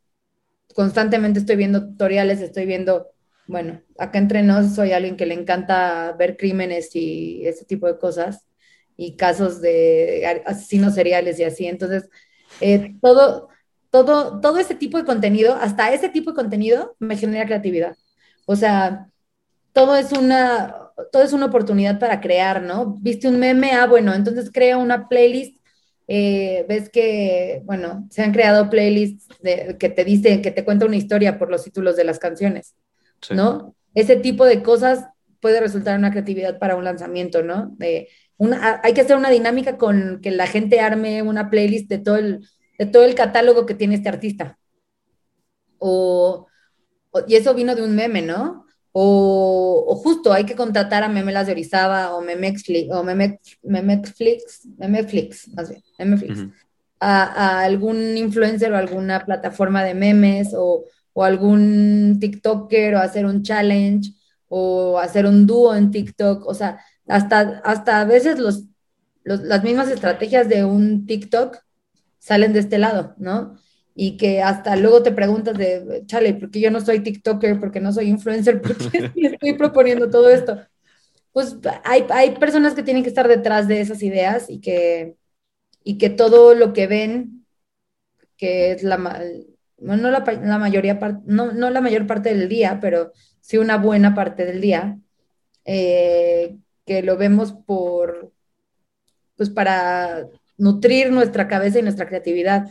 constantemente 0.73 1.39
estoy 1.39 1.55
viendo 1.55 1.85
tutoriales, 1.85 2.41
estoy 2.41 2.65
viendo, 2.65 3.07
bueno, 3.47 3.81
acá 3.97 4.19
entre 4.19 4.43
nos 4.43 4.75
soy 4.75 4.91
alguien 4.91 5.17
que 5.17 5.25
le 5.25 5.33
encanta 5.33 6.13
ver 6.17 6.37
crímenes 6.37 6.95
y 6.95 7.45
ese 7.45 7.65
tipo 7.65 7.87
de 7.87 7.97
cosas 7.97 8.47
y 8.97 9.15
casos 9.15 9.61
de 9.61 10.43
asesinos 10.45 10.95
seriales 10.95 11.39
y 11.39 11.43
así. 11.43 11.65
Entonces, 11.67 12.09
eh, 12.59 12.95
todo, 13.01 13.49
todo, 13.89 14.39
todo 14.41 14.57
ese 14.59 14.75
tipo 14.75 14.97
de 14.97 15.05
contenido, 15.05 15.55
hasta 15.55 15.93
ese 15.93 16.09
tipo 16.09 16.31
de 16.31 16.35
contenido 16.35 16.95
me 16.99 17.17
genera 17.17 17.45
creatividad. 17.45 17.97
O 18.45 18.55
sea, 18.55 19.10
todo 19.73 19.95
es 19.95 20.11
una, 20.11 20.75
todo 21.11 21.23
es 21.23 21.33
una 21.33 21.45
oportunidad 21.45 21.99
para 21.99 22.21
crear, 22.21 22.61
¿no? 22.61 22.97
Viste 22.99 23.27
un 23.27 23.39
meme, 23.39 23.71
ah, 23.71 23.87
bueno, 23.87 24.13
entonces 24.13 24.51
crea 24.51 24.77
una 24.77 25.07
playlist. 25.07 25.59
Eh, 26.07 26.65
ves 26.67 26.89
que, 26.89 27.61
bueno, 27.63 28.07
se 28.09 28.21
han 28.21 28.33
creado 28.33 28.69
playlists 28.69 29.27
que 29.79 29.89
te 29.89 30.03
dicen, 30.03 30.41
que 30.41 30.51
te 30.51 30.65
cuenta 30.65 30.85
una 30.85 30.97
historia 30.97 31.37
por 31.39 31.49
los 31.49 31.63
títulos 31.63 31.95
de 31.95 32.03
las 32.03 32.19
canciones, 32.19 32.75
¿no? 33.29 33.75
Ese 33.93 34.17
tipo 34.17 34.43
de 34.45 34.61
cosas 34.61 35.05
puede 35.39 35.61
resultar 35.61 35.97
una 35.97 36.11
creatividad 36.11 36.59
para 36.59 36.75
un 36.75 36.83
lanzamiento, 36.83 37.43
¿no? 37.43 37.73
De, 37.77 38.09
hay 38.83 38.93
que 38.93 39.01
hacer 39.01 39.15
una 39.15 39.29
dinámica 39.29 39.77
con 39.77 40.19
que 40.21 40.31
la 40.31 40.47
gente 40.47 40.79
arme 40.79 41.21
una 41.21 41.49
playlist 41.49 41.87
de 41.87 41.99
todo 41.99 42.17
el, 42.17 42.47
de 42.77 42.85
todo 42.87 43.03
el 43.03 43.15
catálogo 43.15 43.65
que 43.65 43.75
tiene 43.75 43.95
este 43.95 44.09
artista. 44.09 44.57
O, 45.77 46.47
y 47.27 47.35
eso 47.35 47.53
vino 47.53 47.75
de 47.75 47.83
un 47.83 47.95
meme, 47.95 48.21
¿no? 48.21 48.65
O, 48.93 49.95
justo 50.03 50.33
hay 50.33 50.45
que 50.45 50.55
contratar 50.55 51.03
a 51.03 51.07
Memelas 51.07 51.47
de 51.47 51.53
Orizaba 51.53 52.13
o 52.13 52.21
Memexflix, 52.21 52.91
o 52.91 53.03
Memexflix, 53.03 54.67
Memeflix, 54.77 55.47
más 55.49 55.69
bien, 55.69 55.81
Memeflix, 55.97 56.47
a, 56.99 57.23
a, 57.23 57.63
algún 57.63 58.17
influencer 58.17 58.71
o 58.73 58.77
alguna 58.77 59.25
plataforma 59.25 59.83
de 59.83 59.93
memes 59.93 60.53
o, 60.53 60.85
o 61.13 61.23
algún 61.23 62.17
TikToker 62.19 62.95
o 62.95 62.99
hacer 62.99 63.25
un 63.25 63.43
challenge 63.43 64.11
o 64.49 64.99
hacer 64.99 65.25
un 65.25 65.47
dúo 65.47 65.73
en 65.73 65.91
TikTok, 65.91 66.45
o 66.45 66.53
sea, 66.53 66.79
hasta, 67.07 67.61
hasta 67.63 68.01
a 68.01 68.05
veces 68.05 68.37
los, 68.37 68.65
las 69.23 69.63
mismas 69.63 69.89
estrategias 69.89 70.49
de 70.49 70.65
un 70.65 71.05
TikTok 71.05 71.57
salen 72.19 72.53
de 72.53 72.59
este 72.59 72.77
lado, 72.77 73.15
¿no? 73.17 73.57
Y 73.93 74.17
que 74.17 74.41
hasta 74.41 74.75
luego 74.75 75.03
te 75.03 75.11
preguntas 75.11 75.57
de, 75.57 76.03
chale, 76.05 76.33
¿por 76.33 76.49
qué 76.49 76.61
yo 76.61 76.71
no 76.71 76.81
soy 76.81 77.01
TikToker? 77.01 77.59
¿Por 77.59 77.71
qué 77.71 77.81
no 77.81 77.91
soy 77.91 78.07
influencer? 78.07 78.61
¿Por 78.61 78.77
qué 78.77 79.11
estoy 79.15 79.53
proponiendo 79.53 80.09
todo 80.09 80.29
esto? 80.29 80.59
Pues 81.33 81.57
hay, 81.83 82.05
hay 82.09 82.31
personas 82.35 82.73
que 82.73 82.83
tienen 82.83 83.03
que 83.03 83.09
estar 83.09 83.27
detrás 83.27 83.67
de 83.67 83.81
esas 83.81 84.03
ideas 84.03 84.49
y 84.49 84.59
que, 84.59 85.15
y 85.83 85.97
que 85.97 86.09
todo 86.09 86.55
lo 86.55 86.73
que 86.73 86.87
ven, 86.87 87.45
que 88.37 88.71
es 88.71 88.83
la, 88.83 88.97
no 88.97 89.95
la, 90.11 90.19
la 90.19 90.57
mayoría, 90.57 90.99
no, 91.25 91.51
no 91.51 91.69
la 91.69 91.81
mayor 91.81 92.07
parte 92.07 92.33
del 92.33 92.49
día, 92.49 92.79
pero 92.81 93.11
sí 93.41 93.57
una 93.57 93.77
buena 93.77 94.13
parte 94.15 94.45
del 94.45 94.61
día, 94.61 94.97
eh, 95.65 96.57
que 96.85 97.03
lo 97.03 97.17
vemos 97.17 97.53
por, 97.53 98.31
pues 99.35 99.49
para 99.49 100.27
nutrir 100.57 101.11
nuestra 101.11 101.47
cabeza 101.47 101.79
y 101.79 101.81
nuestra 101.83 102.07
creatividad. 102.07 102.67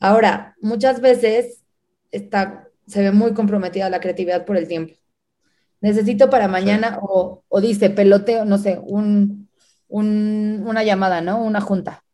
Ahora, 0.00 0.56
muchas 0.60 1.00
veces 1.00 1.64
está, 2.10 2.68
se 2.86 3.02
ve 3.02 3.12
muy 3.12 3.34
comprometida 3.34 3.90
la 3.90 4.00
creatividad 4.00 4.44
por 4.44 4.56
el 4.56 4.68
tiempo. 4.68 4.94
Necesito 5.80 6.30
para 6.30 6.48
mañana, 6.48 6.98
o, 7.02 7.44
o, 7.48 7.60
dice 7.60 7.90
peloteo, 7.90 8.44
no 8.44 8.58
sé, 8.58 8.80
un, 8.82 9.48
un, 9.88 10.64
una 10.66 10.82
llamada, 10.82 11.20
¿no? 11.20 11.42
Una 11.42 11.60
junta. 11.60 12.04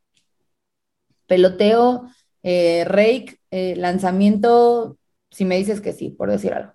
Peloteo, 1.26 2.08
eh, 2.42 2.84
rake, 2.86 3.38
eh, 3.50 3.74
lanzamiento, 3.76 4.98
si 5.30 5.44
me 5.44 5.56
dices 5.56 5.80
que 5.80 5.92
sí, 5.92 6.10
por 6.10 6.30
decir 6.30 6.52
algo. 6.52 6.72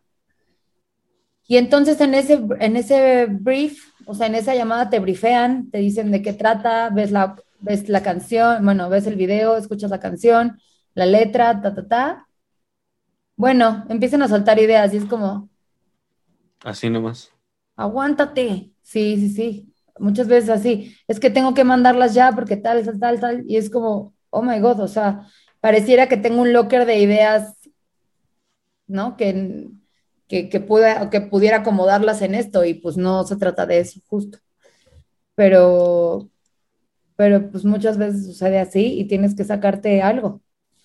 Y 1.48 1.57
entonces 1.57 1.99
en 2.02 2.14
ese, 2.14 2.40
en 2.60 2.76
ese 2.76 3.27
brief 3.27 3.90
o 4.10 4.15
sea, 4.15 4.26
en 4.26 4.34
esa 4.34 4.56
llamada 4.56 4.90
te 4.90 4.98
brifean, 4.98 5.69
te 5.69 5.77
dicen 5.77 6.10
de 6.10 6.23
qué 6.23 6.34
trata, 6.34 6.90
ves 6.90 7.11
la, 7.11 7.36
ves 7.60 7.90
la 7.90 8.02
canción, 8.02 8.65
bueno, 8.65 8.90
ves 8.90 9.06
el 9.06 9.15
video, 9.15 9.56
escuchas 9.56 9.91
la 9.91 9.99
canción, 9.99 10.60
la 11.00 11.06
letra, 11.06 11.62
ta, 11.62 11.74
ta, 11.74 11.88
ta. 11.88 12.28
Bueno, 13.36 13.86
empiezan 13.90 14.22
a 14.22 14.28
soltar 14.28 14.60
ideas 14.60 14.94
y 14.94 14.98
es 14.98 15.06
como... 15.06 15.50
Así 16.64 16.90
nomás. 16.90 17.32
Aguántate. 17.76 18.72
Sí, 18.82 19.18
sí, 19.18 19.30
sí. 19.30 19.74
Muchas 19.98 20.28
veces 20.28 20.50
así. 20.50 20.96
Es 21.08 21.20
que 21.20 21.30
tengo 21.30 21.54
que 21.54 21.64
mandarlas 21.64 22.14
ya 22.14 22.32
porque 22.34 22.58
tal, 22.58 22.84
tal, 22.86 23.00
tal, 23.00 23.20
tal. 23.20 23.44
Y 23.48 23.58
es 23.58 23.70
como, 23.70 24.14
oh 24.30 24.42
my 24.42 24.60
God, 24.60 24.82
o 24.82 24.88
sea, 24.88 25.26
pareciera 25.62 26.08
que 26.08 26.18
tengo 26.18 26.42
un 26.42 26.54
locker 26.54 26.86
de 26.86 27.00
ideas, 27.00 27.58
¿no? 28.88 29.16
Que 29.18 29.70
que, 30.30 30.48
que, 30.48 30.60
pueda, 30.62 31.10
que 31.10 31.22
pudiera 31.22 31.58
acomodarlas 31.58 32.22
en 32.22 32.36
esto 32.36 32.64
y 32.64 32.76
pues 32.76 32.98
no 32.98 33.26
se 33.26 33.36
trata 33.36 33.66
de 33.66 33.80
eso, 33.80 34.00
justo. 34.08 34.38
Pero, 35.36 36.30
pero 37.16 37.52
pues 37.52 37.66
muchas 37.66 37.98
veces 37.98 38.26
sucede 38.26 38.60
así 38.60 39.00
y 39.00 39.08
tienes 39.08 39.36
que 39.36 39.44
sacarte 39.44 40.02
algo, 40.02 40.42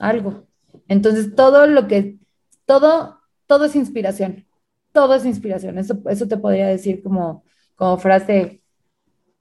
algo. 0.08 0.46
Entonces 0.88 1.34
todo 1.34 1.66
lo 1.66 1.88
que, 1.88 2.18
todo, 2.66 3.20
todo 3.46 3.64
es 3.66 3.76
inspiración, 3.76 4.46
todo 4.92 5.14
es 5.14 5.24
inspiración. 5.24 5.78
Eso, 5.78 6.00
eso 6.08 6.28
te 6.28 6.36
podría 6.36 6.66
decir 6.68 7.02
como, 7.02 7.44
como 7.74 7.98
frase, 7.98 8.62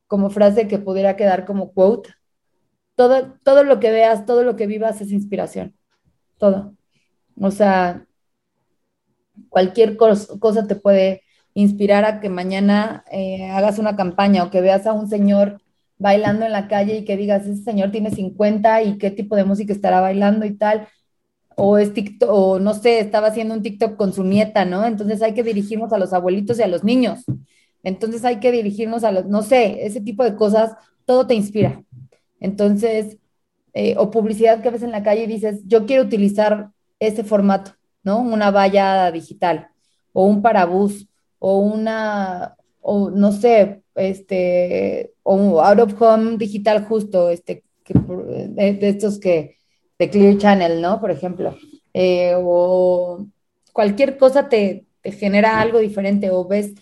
como 0.07 0.30
frase 0.30 0.68
que 0.68 0.80
pudiera 0.80 1.15
quedar 1.15 1.45
como 1.45 1.73
quote. 1.73 2.10
Todo, 2.95 3.34
todo 3.44 3.64
lo 3.64 3.80
que 3.80 3.91
veas, 3.91 4.26
todo 4.26 4.44
lo 4.44 4.56
que 4.56 4.68
vivas 4.68 5.02
es 5.02 5.11
inspiración, 5.11 5.76
todo. 6.38 6.76
O 7.40 7.52
sea, 7.52 8.06
cualquier 9.49 9.98
cosa 9.98 10.68
te 10.68 10.76
puede 10.76 11.23
inspirar 11.53 12.06
a 12.06 12.19
que 12.19 12.30
mañana 12.30 13.03
eh, 13.11 13.49
hagas 13.49 13.80
una 13.80 13.95
campaña 13.95 14.44
o 14.44 14.52
que 14.52 14.61
veas 14.61 14.85
a 14.85 14.94
un 14.94 15.07
señor 15.07 15.62
bailando 16.04 16.46
en 16.46 16.52
la 16.52 16.68
calle 16.68 16.98
y 16.98 17.06
que 17.06 17.16
digas, 17.16 17.48
ese 17.48 17.64
señor 17.64 17.92
tiene 17.92 18.12
50 18.12 18.84
y 18.84 18.98
qué 18.98 19.10
tipo 19.10 19.38
de 19.38 19.46
música 19.46 19.72
estará 19.72 20.02
bailando 20.02 20.46
y 20.46 20.56
tal. 20.58 20.90
O 21.56 21.78
es 21.78 21.94
TikTok, 21.94 22.30
o 22.32 22.60
no 22.60 22.74
sé, 22.74 23.00
estaba 23.00 23.28
haciendo 23.28 23.56
un 23.56 23.64
TikTok 23.64 23.96
con 23.96 24.12
su 24.12 24.24
nieta, 24.24 24.66
¿no? 24.66 24.86
Entonces 24.86 25.22
hay 25.22 25.34
que 25.34 25.44
dirigirnos 25.44 25.94
a 25.94 25.98
los 25.98 26.12
abuelitos 26.12 26.60
y 26.60 26.64
a 26.64 26.68
los 26.68 26.84
niños. 26.84 27.24
Entonces 27.84 28.26
hay 28.26 28.40
que 28.40 28.52
dirigirnos 28.52 29.04
a 29.06 29.12
los, 29.12 29.28
no 29.28 29.44
sé, 29.44 29.86
ese 29.86 30.02
tipo 30.02 30.24
de 30.26 30.36
cosas, 30.36 30.74
todo 31.06 31.26
te 31.28 31.36
inspira. 31.36 31.84
Entonces, 32.42 33.18
eh, 33.74 33.96
o 33.98 34.12
publicidad 34.12 34.62
que 34.62 34.70
ves 34.72 34.84
en 34.84 34.92
la 34.92 35.04
calle 35.04 35.24
y 35.24 35.28
dices, 35.28 35.62
yo 35.66 35.86
quiero 35.86 36.04
utilizar 36.04 36.72
ese 37.00 37.24
formato. 37.24 37.72
¿no? 38.04 38.20
Una 38.20 38.52
valla 38.52 39.12
digital 39.12 39.70
o 40.12 40.26
un 40.26 40.42
parabús 40.42 41.08
o 41.40 41.60
una, 41.60 42.56
o 42.82 43.10
no 43.10 43.32
sé, 43.32 43.82
este, 43.95 45.14
o 45.24 45.61
out 45.61 45.80
of 45.80 46.02
home 46.02 46.38
digital 46.38 46.86
justo, 46.86 47.30
este, 47.30 47.64
de, 47.88 48.78
estos 48.82 49.20
que, 49.20 49.57
de 49.99 50.10
Clear 50.10 50.38
Channel, 50.38 50.82
¿no? 50.82 50.99
Por 50.99 51.11
ejemplo, 51.11 51.57
eh, 51.94 52.34
o 52.38 53.26
cualquier 53.72 54.18
cosa 54.18 54.49
te, 54.49 54.88
te 55.02 55.11
genera 55.11 55.60
algo 55.60 55.80
diferente 55.80 56.30
o 56.32 56.48
ves 56.48 56.74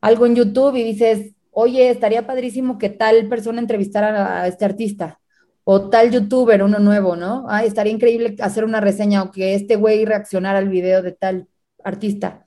algo 0.00 0.26
en 0.26 0.36
YouTube 0.36 0.76
y 0.76 0.84
dices, 0.84 1.34
oye, 1.50 1.90
estaría 1.90 2.26
padrísimo 2.26 2.78
que 2.78 2.90
tal 2.90 3.28
persona 3.28 3.60
entrevistara 3.60 4.42
a 4.42 4.48
este 4.48 4.64
artista 4.64 5.20
o 5.64 5.90
tal 5.90 6.12
youtuber, 6.12 6.62
uno 6.62 6.78
nuevo, 6.78 7.16
¿no? 7.16 7.44
Ah, 7.48 7.64
estaría 7.64 7.92
increíble 7.92 8.36
hacer 8.40 8.64
una 8.64 8.80
reseña 8.80 9.24
o 9.24 9.32
que 9.32 9.54
este 9.54 9.74
güey 9.74 10.04
reaccionara 10.04 10.58
al 10.58 10.68
video 10.68 11.02
de 11.02 11.10
tal 11.10 11.48
artista. 11.82 12.46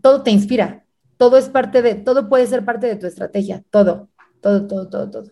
Todo 0.00 0.22
te 0.22 0.30
inspira, 0.30 0.81
todo 1.22 1.38
es 1.38 1.48
parte 1.48 1.82
de, 1.82 1.94
todo 1.94 2.28
puede 2.28 2.48
ser 2.48 2.64
parte 2.64 2.88
de 2.88 2.96
tu 2.96 3.06
estrategia, 3.06 3.62
todo, 3.70 4.08
todo, 4.40 4.66
todo, 4.66 4.88
todo, 4.88 5.08
todo. 5.08 5.30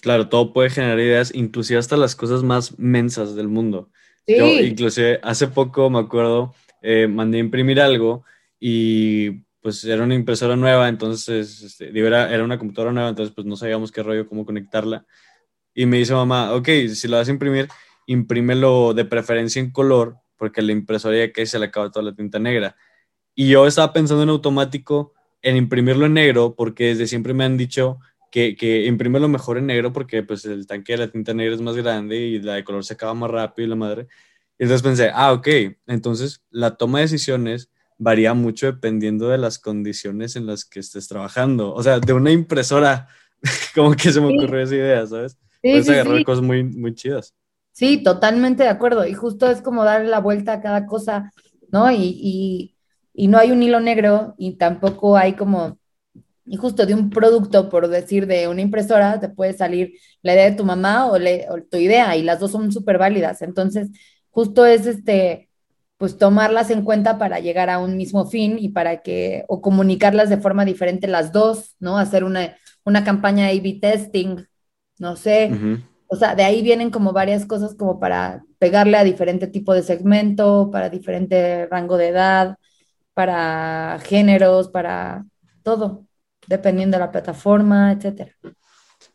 Claro, 0.00 0.28
todo 0.28 0.52
puede 0.52 0.70
generar 0.70 1.00
ideas, 1.00 1.34
inclusive 1.34 1.80
hasta 1.80 1.96
las 1.96 2.14
cosas 2.14 2.44
más 2.44 2.78
mensas 2.78 3.34
del 3.34 3.48
mundo. 3.48 3.90
Sí. 4.24 4.36
Yo 4.36 4.46
inclusive 4.46 5.18
hace 5.24 5.48
poco 5.48 5.90
me 5.90 5.98
acuerdo, 5.98 6.54
eh, 6.80 7.08
mandé 7.08 7.38
a 7.38 7.40
imprimir 7.40 7.80
algo 7.80 8.22
y 8.60 9.42
pues 9.60 9.82
era 9.82 10.04
una 10.04 10.14
impresora 10.14 10.54
nueva, 10.54 10.88
entonces, 10.88 11.62
este, 11.62 11.90
era, 11.98 12.32
era 12.32 12.44
una 12.44 12.56
computadora 12.56 12.92
nueva, 12.92 13.08
entonces 13.08 13.34
pues 13.34 13.48
no 13.48 13.56
sabíamos 13.56 13.90
qué 13.90 14.00
rollo, 14.00 14.28
cómo 14.28 14.46
conectarla. 14.46 15.04
Y 15.74 15.86
me 15.86 15.96
dice 15.96 16.14
mamá, 16.14 16.54
ok, 16.54 16.68
si 16.94 17.08
lo 17.08 17.16
vas 17.16 17.26
a 17.26 17.32
imprimir, 17.32 17.66
imprímelo 18.06 18.94
de 18.94 19.06
preferencia 19.06 19.58
en 19.58 19.72
color, 19.72 20.18
porque 20.36 20.62
la 20.62 20.70
impresora 20.70 21.16
ya 21.16 21.32
que 21.32 21.46
se 21.46 21.58
le 21.58 21.64
acaba 21.64 21.90
toda 21.90 22.04
la 22.04 22.14
tinta 22.14 22.38
negra. 22.38 22.76
Y 23.34 23.48
yo 23.48 23.66
estaba 23.66 23.92
pensando 23.92 24.22
en 24.22 24.28
automático 24.28 25.12
en 25.42 25.56
imprimirlo 25.56 26.06
en 26.06 26.14
negro, 26.14 26.54
porque 26.56 26.86
desde 26.88 27.06
siempre 27.06 27.34
me 27.34 27.44
han 27.44 27.56
dicho 27.56 27.98
que, 28.30 28.56
que 28.56 28.90
lo 28.90 29.28
mejor 29.28 29.58
en 29.58 29.66
negro, 29.66 29.92
porque 29.92 30.22
pues 30.22 30.44
el 30.44 30.66
tanque 30.66 30.94
de 30.94 30.98
la 30.98 31.08
tinta 31.08 31.34
negra 31.34 31.54
es 31.54 31.60
más 31.60 31.76
grande 31.76 32.16
y 32.16 32.40
la 32.40 32.54
de 32.54 32.64
color 32.64 32.84
se 32.84 32.94
acaba 32.94 33.14
más 33.14 33.30
rápido 33.30 33.66
y 33.66 33.68
la 33.70 33.76
madre. 33.76 34.08
Y 34.58 34.64
entonces 34.64 34.82
pensé, 34.82 35.10
ah, 35.12 35.32
ok, 35.32 35.48
entonces 35.86 36.42
la 36.50 36.76
toma 36.76 36.98
de 36.98 37.04
decisiones 37.04 37.70
varía 37.98 38.34
mucho 38.34 38.66
dependiendo 38.66 39.28
de 39.28 39.38
las 39.38 39.58
condiciones 39.58 40.36
en 40.36 40.46
las 40.46 40.64
que 40.64 40.80
estés 40.80 41.08
trabajando. 41.08 41.72
O 41.74 41.82
sea, 41.82 42.00
de 42.00 42.12
una 42.12 42.32
impresora, 42.32 43.08
como 43.74 43.94
que 43.94 44.10
se 44.10 44.20
me 44.20 44.28
ocurrió 44.28 44.62
esa 44.62 44.74
idea, 44.74 45.06
¿sabes? 45.06 45.38
Sí, 45.62 45.70
Puedes 45.70 45.88
agarrar 45.88 46.24
cosas 46.24 46.42
muy, 46.42 46.64
muy 46.64 46.94
chidas. 46.94 47.34
Sí, 47.72 48.02
totalmente 48.02 48.62
de 48.62 48.68
acuerdo. 48.68 49.06
Y 49.06 49.14
justo 49.14 49.50
es 49.50 49.60
como 49.60 49.84
darle 49.84 50.08
la 50.08 50.20
vuelta 50.20 50.54
a 50.54 50.60
cada 50.60 50.86
cosa, 50.86 51.32
¿no? 51.70 51.90
Y, 51.90 52.73
no 53.14 53.38
hay 53.38 53.52
un 53.52 53.62
hilo 53.62 53.80
negro 53.80 54.34
y 54.38 54.56
tampoco 54.56 55.16
hay 55.16 55.34
como, 55.34 55.78
y 56.44 56.56
justo 56.56 56.84
de 56.84 56.94
un 56.94 57.10
producto, 57.10 57.68
por 57.70 57.88
decir, 57.88 58.26
de 58.26 58.48
una 58.48 58.60
impresora, 58.60 59.20
te 59.20 59.28
puede 59.28 59.54
salir 59.54 59.94
la 60.22 60.34
idea 60.34 60.50
de 60.50 60.56
tu 60.56 60.64
mamá 60.64 61.06
o, 61.06 61.14
o 61.14 61.62
tu 61.70 61.76
idea 61.78 62.16
y 62.16 62.22
las 62.22 62.40
dos 62.40 62.50
son 62.50 62.72
súper 62.72 62.98
válidas. 62.98 63.42
Entonces, 63.42 63.88
justo 64.30 64.66
es 64.66 64.86
este, 64.86 65.48
pues 65.96 66.18
tomarlas 66.18 66.70
en 66.70 66.82
cuenta 66.82 67.18
para 67.18 67.38
llegar 67.38 67.70
a 67.70 67.78
un 67.78 67.96
mismo 67.96 68.26
fin 68.26 68.56
y 68.58 68.70
para 68.70 69.02
que, 69.02 69.44
o 69.48 69.60
comunicarlas 69.60 70.28
de 70.28 70.38
forma 70.38 70.64
diferente 70.64 71.06
las 71.06 71.32
dos, 71.32 71.76
¿no? 71.78 71.98
Hacer 71.98 72.24
una, 72.24 72.56
una 72.84 73.04
campaña 73.04 73.46
A-B 73.46 73.78
testing, 73.80 74.44
no 74.98 75.16
sé. 75.16 75.50
O 76.08 76.16
sea, 76.16 76.34
de 76.34 76.44
ahí 76.44 76.62
vienen 76.62 76.90
como 76.90 77.12
varias 77.12 77.46
cosas 77.46 77.74
como 77.74 77.98
para 77.98 78.44
pegarle 78.58 78.96
a 78.96 79.04
diferente 79.04 79.46
tipo 79.46 79.72
de 79.72 79.82
segmento, 79.82 80.68
para 80.70 80.90
diferente 80.90 81.66
rango 81.66 81.96
de 81.96 82.08
edad, 82.08 82.56
para 83.14 83.98
géneros, 84.04 84.68
para 84.68 85.24
todo, 85.62 86.06
dependiendo 86.46 86.96
de 86.96 87.04
la 87.04 87.12
plataforma, 87.12 87.92
etcétera. 87.92 88.32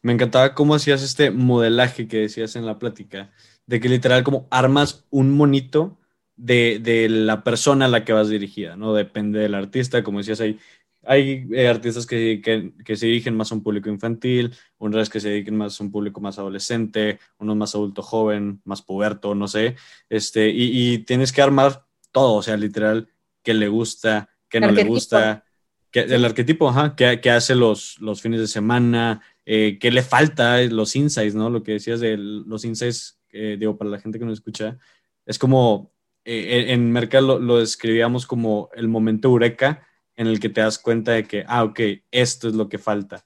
Me 0.02 0.14
encantaba 0.14 0.54
cómo 0.54 0.76
hacías 0.76 1.04
este 1.04 1.32
modelaje 1.32 2.08
que 2.08 2.20
decías 2.20 2.56
en 2.56 2.66
la 2.66 2.80
plática, 2.80 3.32
de 3.66 3.80
que 3.80 3.90
literal 3.90 4.24
como 4.24 4.48
armas 4.50 5.06
un 5.10 5.36
monito 5.36 6.00
de, 6.40 7.08
la 7.10 7.44
persona 7.44 7.86
a 7.86 7.90
la 7.90 8.06
que 8.06 8.14
vas 8.14 8.30
dirigida, 8.30 8.76
¿no? 8.76 8.94
Depende 8.94 9.40
del 9.40 9.56
artista, 9.56 10.04
como 10.04 10.20
decías, 10.20 10.40
hay, 10.40 10.58
hay 11.04 11.48
eh, 11.52 11.68
artistas 11.68 12.06
que, 12.06 12.42
que, 12.42 12.96
se 12.96 13.06
dirigen 13.06 13.36
más 13.36 13.52
a 13.52 13.56
un 13.56 13.64
público 13.64 13.90
infantil, 13.90 14.56
otras 14.78 15.10
que 15.10 15.20
se 15.20 15.30
dediquen 15.30 15.58
más 15.58 15.80
a 15.80 15.84
un 15.84 15.92
público 15.92 16.22
más 16.22 16.40
adolescente, 16.40 17.20
unos 17.40 17.58
más 17.58 17.76
adulto 17.76 18.02
joven, 18.02 18.62
más 18.64 18.82
puberto, 18.82 19.36
no 19.36 19.48
sé, 19.48 19.76
este, 20.10 20.50
y, 20.50 21.00
tienes 21.00 21.32
que 21.34 21.42
armar 21.42 21.86
todo, 22.12 22.36
o 22.36 22.42
sea, 22.42 22.58
literal, 22.58 23.10
que 23.50 23.56
le 23.56 23.68
gusta, 23.68 24.30
que 24.48 24.60
no 24.60 24.70
le 24.70 24.84
gusta, 24.84 25.44
que, 25.90 26.02
el 26.02 26.24
arquetipo, 26.24 26.70
ajá, 26.70 26.96
que, 26.96 27.32
hace 27.32 27.56
los, 27.56 28.00
los 28.00 28.22
fines 28.22 28.40
de 28.40 28.48
semana, 28.48 29.24
eh, 29.44 29.80
que 29.80 29.90
le 29.90 30.04
falta, 30.04 30.62
los 30.62 30.96
insights, 30.96 31.34
¿no? 31.34 31.50
Lo 31.50 31.64
que 31.64 31.72
decías 31.72 32.00
de 32.00 32.16
los 32.16 32.64
insights, 32.64 33.20
eh, 33.32 33.58
digo, 33.60 33.76
para 33.76 33.90
la 33.90 34.00
gente 34.00 34.20
que 34.20 34.26
nos 34.26 34.36
escucha, 34.36 34.78
es 35.26 35.40
como 35.40 35.92
eh, 36.26 36.66
en 36.68 36.92
Mercado 36.92 37.40
lo, 37.40 37.58
describíamos 37.58 38.28
como 38.28 38.70
el 38.76 38.88
momento 38.88 39.30
eureka 39.30 39.84
en 40.16 40.28
el 40.28 40.40
que 40.40 40.50
te 40.50 40.62
das 40.62 40.78
cuenta 40.78 41.14
de 41.14 41.24
que, 41.24 41.44
ah, 41.48 41.64
ok, 41.64 41.80
esto 42.12 42.50
es 42.50 42.54
lo 42.54 42.70
que 42.70 42.78
falta. 42.78 43.26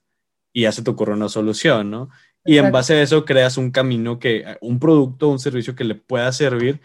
Y 0.54 0.62
ya 0.62 0.72
se 0.72 0.80
te 0.80 0.90
ocurre 0.90 1.12
una 1.12 1.28
solución, 1.28 1.90
¿no? 1.90 2.08
Y 2.46 2.56
en 2.56 2.72
base 2.72 2.94
a 2.94 3.02
eso 3.02 3.26
creas 3.26 3.58
un 3.58 3.70
camino 3.70 4.18
que, 4.18 4.56
un 4.62 4.78
producto, 4.78 5.28
un 5.28 5.38
servicio 5.38 5.74
que 5.74 5.84
le 5.84 5.96
pueda 5.96 6.32
servir, 6.32 6.80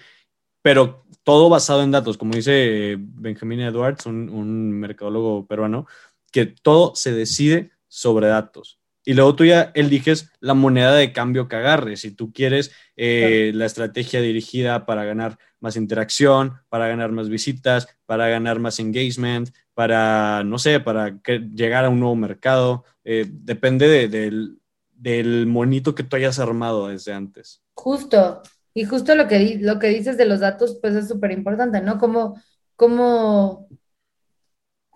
pero 0.70 1.04
todo 1.24 1.50
basado 1.50 1.82
en 1.82 1.90
datos, 1.90 2.16
como 2.16 2.36
dice 2.36 2.96
Benjamin 3.00 3.62
Edwards, 3.62 4.06
un, 4.06 4.30
un 4.30 4.72
mercadólogo 4.72 5.48
peruano, 5.48 5.88
que 6.32 6.46
todo 6.46 6.94
se 6.94 7.12
decide 7.12 7.72
sobre 7.88 8.28
datos. 8.28 8.80
Y 9.04 9.16
luego 9.16 9.34
tú 9.34 9.46
ya 9.46 9.72
eliges 9.74 10.32
la 10.42 10.54
moneda 10.54 10.94
de 10.94 11.12
cambio 11.12 11.48
que 11.48 11.56
agarres. 11.56 12.02
Si 12.02 12.12
tú 12.12 12.32
quieres 12.32 12.70
eh, 12.96 13.52
la 13.56 13.66
estrategia 13.66 14.22
dirigida 14.22 14.86
para 14.86 15.06
ganar 15.06 15.40
más 15.60 15.76
interacción, 15.76 16.62
para 16.70 16.88
ganar 16.88 17.12
más 17.12 17.30
visitas, 17.30 17.88
para 18.06 18.30
ganar 18.30 18.60
más 18.60 18.80
engagement, 18.80 19.50
para, 19.74 20.44
no 20.44 20.60
sé, 20.60 20.80
para 20.80 21.20
llegar 21.24 21.86
a 21.86 21.90
un 21.90 22.00
nuevo 22.00 22.16
mercado. 22.16 22.84
Eh, 23.04 23.26
depende 23.28 24.08
del, 24.08 24.60
del, 24.94 25.48
monito 25.48 25.96
que 25.96 26.04
tú 26.04 26.16
hayas 26.16 26.38
armado 26.38 26.90
desde 26.90 27.12
antes. 27.12 27.64
Justo. 27.74 28.44
Y 28.74 28.86
justo 28.86 29.16
lo 29.16 29.28
que, 29.28 29.58
lo 29.60 29.80
que 29.80 29.88
dices 29.88 30.18
de 30.18 30.26
los 30.26 30.40
datos, 30.42 30.78
pues 30.82 30.96
es 30.96 31.08
súper 31.08 31.32
importante, 31.32 31.82
¿no? 31.82 31.98
Como, 31.98 32.42
como 32.76 33.68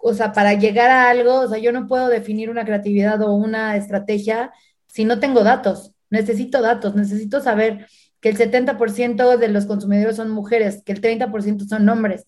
o 0.06 0.14
sea, 0.14 0.34
para 0.34 0.54
llegar 0.54 0.90
a 0.92 1.10
algo, 1.10 1.40
o 1.42 1.48
sea, 1.48 1.58
yo 1.60 1.72
no 1.72 1.88
puedo 1.88 2.10
definir 2.10 2.50
una 2.50 2.66
creatividad 2.66 3.22
o 3.22 3.34
una 3.34 3.78
estrategia 3.78 4.52
si 4.88 5.06
no 5.06 5.20
tengo 5.20 5.44
datos. 5.44 5.94
Necesito 6.10 6.62
datos, 6.62 6.94
necesito 6.96 7.40
saber 7.42 7.88
que 8.20 8.30
el 8.30 8.38
70% 8.38 9.38
de 9.38 9.48
los 9.48 9.66
consumidores 9.66 10.18
son 10.18 10.30
mujeres, 10.30 10.84
que 10.86 10.92
el 10.92 11.02
30% 11.02 11.66
son 11.66 11.88
hombres, 11.90 12.26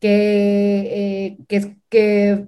que, 0.00 1.36
eh, 1.48 1.76
que, 1.90 2.46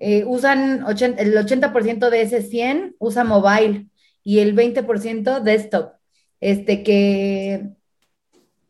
eh, 0.00 0.24
usan 0.26 0.84
el 1.18 1.36
80% 1.38 2.10
de 2.10 2.22
ese 2.22 2.42
100 2.42 2.96
usa 2.98 3.24
mobile 3.24 3.86
y 4.22 4.40
el 4.40 4.54
20% 4.54 5.40
desktop. 5.40 5.94
Este, 6.42 6.82
que, 6.82 7.68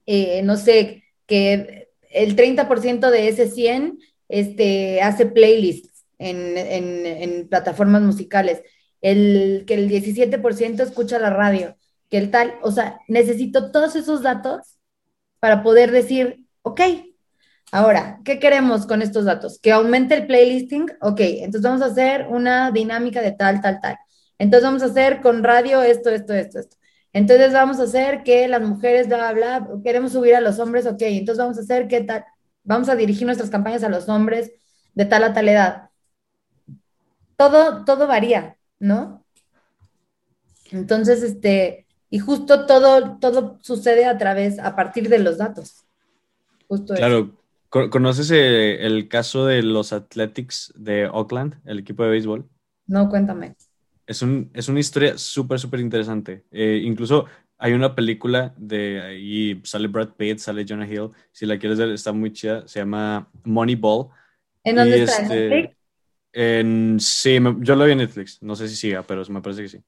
eh, 0.05 0.43
no 0.43 0.59
sé, 0.59 1.05
que 1.27 1.89
el 2.11 2.37
30% 2.37 3.11
de 3.11 3.29
ese 3.29 3.49
100 3.49 3.99
este, 4.29 5.01
hace 5.01 5.25
playlists 5.25 6.05
en, 6.19 7.49
plataformas 7.49 8.03
musicales, 8.03 8.61
el, 9.01 9.65
que 9.67 9.75
el 9.75 9.89
17% 9.89 10.83
escucha 10.83 11.19
la 11.19 11.31
radio, 11.31 11.77
que 12.11 12.19
el 12.19 12.31
tal, 12.31 12.55
o 12.63 12.71
sea, 12.73 13.01
necesito 13.09 13.73
todos 13.73 13.97
esos 13.97 14.23
datos 14.23 14.79
para 15.41 15.63
poder 15.63 15.93
decir, 15.93 16.45
ok, 16.61 16.81
ahora, 17.73 18.21
¿qué 18.23 18.39
queremos 18.39 18.87
con 18.87 19.01
estos 19.01 19.25
datos? 19.25 19.59
Que 19.59 19.73
aumente 19.73 20.15
el 20.15 20.27
playlisting, 20.27 20.91
ok, 21.01 21.21
entonces 21.21 21.63
vamos 21.63 21.81
a 21.81 21.87
hacer 21.87 22.27
una 22.29 22.71
dinámica 22.71 23.23
de 23.23 23.33
tal, 23.33 23.63
tal, 23.63 23.81
tal. 23.81 23.97
Entonces 24.39 24.65
vamos 24.65 24.83
a 24.83 24.87
hacer 24.87 25.23
con 25.23 25.43
radio 25.43 25.83
esto, 25.83 26.11
esto, 26.11 26.35
esto, 26.35 26.59
esto. 26.59 26.77
Entonces 27.13 27.53
vamos 27.53 27.79
a 27.79 27.85
hacer 27.85 28.23
que 28.23 28.49
las 28.49 28.63
mujeres, 28.63 29.07
bla, 29.07 29.33
bla, 29.33 29.61
bla, 29.61 29.83
queremos 29.85 30.13
subir 30.13 30.35
a 30.35 30.41
los 30.41 30.59
hombres, 30.59 30.87
ok, 30.87 31.03
entonces 31.03 31.43
vamos 31.43 31.59
a 31.59 31.61
hacer 31.61 31.89
que 31.89 32.01
tal 32.03 32.25
vamos 32.65 32.89
a 32.89 32.97
dirigir 32.97 33.27
nuestras 33.27 33.51
campañas 33.51 33.83
a 33.83 33.89
los 33.89 34.09
hombres 34.09 34.53
de 34.95 35.05
tal 35.05 35.25
a 35.25 35.33
tal 35.33 35.49
edad. 35.49 35.91
Todo, 37.37 37.85
todo 37.85 38.07
varía, 38.07 38.57
¿no? 38.79 39.25
Entonces, 40.71 41.23
este, 41.23 41.87
y 42.09 42.19
justo 42.19 42.67
todo, 42.67 43.19
todo 43.19 43.59
sucede 43.63 44.07
a 44.07 44.17
través, 44.17 44.59
a 44.59 44.77
partir 44.77 45.09
de 45.09 45.19
los 45.19 45.39
datos. 45.39 45.85
Justo 46.69 46.95
claro, 46.95 47.37
¿conoces 47.69 48.31
eh, 48.31 48.87
el, 48.87 49.09
caso 49.09 49.47
de 49.47 49.63
los 49.63 49.93
Athletics 49.93 50.73
de 50.77 51.07
Oakland, 51.09 51.61
el 51.65 51.81
equipo 51.81 52.05
de 52.05 52.11
béisbol? 52.11 52.49
No, 52.87 53.09
cuéntame. 53.09 53.57
Es, 54.07 54.23
un, 54.23 54.51
es 54.53 54.69
una 54.69 54.81
historia 54.81 55.17
súper, 55.17 55.59
súper 55.59 55.81
interesante. 55.81 56.45
Eh, 56.51 56.81
incluso 56.85 57.27
hay 57.59 57.75
una 57.75 57.95
película 57.95 58.53
de 58.57 59.01
ahí 59.01 59.61
sale 59.63 59.87
Brad 59.87 60.11
Pitt, 60.17 60.39
sale 60.39 60.67
Jonah 60.69 60.87
Hill. 60.87 61.11
Si 61.31 61.47
la 61.47 61.59
quieres 61.59 61.79
ver, 61.79 61.91
está 61.91 62.13
muy 62.13 62.33
chida. 62.33 62.67
Se 62.67 62.81
llama 62.81 63.29
Moneyball. 63.45 64.09
¿En 64.65 64.77
dónde 64.77 65.05
está? 65.05 65.19
¿En 65.19 65.23
este, 65.23 65.49
Netflix? 65.49 65.77
En, 66.33 66.97
sí, 66.99 67.39
yo 67.61 67.77
lo 67.77 67.85
vi 67.85 67.93
en 67.93 67.99
Netflix. 67.99 68.43
No 68.43 68.57
sé 68.57 68.69
si 68.69 68.75
siga, 68.75 69.03
pero 69.03 69.23
me 69.29 69.41
parece 69.41 69.63
que 69.63 69.69
sí. 69.69 69.81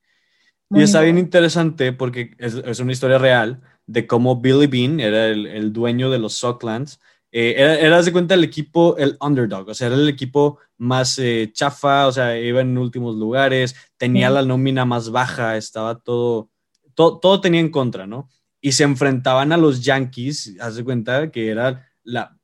y 0.70 0.82
está 0.82 1.00
bien 1.00 1.18
interesante 1.18 1.92
porque 1.92 2.34
es, 2.38 2.54
es, 2.54 2.78
una 2.80 2.92
historia 2.92 3.18
real 3.18 3.60
de 3.86 4.06
cómo 4.06 4.40
Billy 4.40 4.66
Bean 4.66 5.00
era 5.00 5.26
el, 5.26 5.46
el 5.46 5.72
dueño 5.72 6.10
de 6.10 6.18
los 6.18 6.34
Socklands. 6.34 7.00
Eh, 7.36 7.54
era, 7.58 7.74
era, 7.80 8.02
de 8.02 8.12
cuenta, 8.12 8.34
el 8.34 8.44
equipo, 8.44 8.96
el 8.96 9.16
underdog, 9.20 9.68
o 9.68 9.74
sea, 9.74 9.88
era 9.88 9.96
el 9.96 10.08
equipo 10.08 10.60
más 10.78 11.18
eh, 11.18 11.50
chafa, 11.52 12.06
o 12.06 12.12
sea, 12.12 12.38
iba 12.38 12.60
en 12.60 12.78
últimos 12.78 13.16
lugares, 13.16 13.74
tenía 13.96 14.30
la 14.30 14.42
nómina 14.42 14.84
más 14.84 15.10
baja, 15.10 15.56
estaba 15.56 15.98
todo 15.98 16.50
todo, 16.94 17.40
tenía 17.40 17.60
en 17.60 17.70
contra, 17.70 18.06
¿no? 18.06 18.28
Y 18.60 18.72
se 18.72 18.84
enfrentaban 18.84 19.52
a 19.52 19.56
los 19.56 19.84
Yankees, 19.84 20.56
haz 20.60 20.76
de 20.76 20.84
cuenta 20.84 21.30
que 21.30 21.48
era 21.48 21.86
la, 22.02 22.36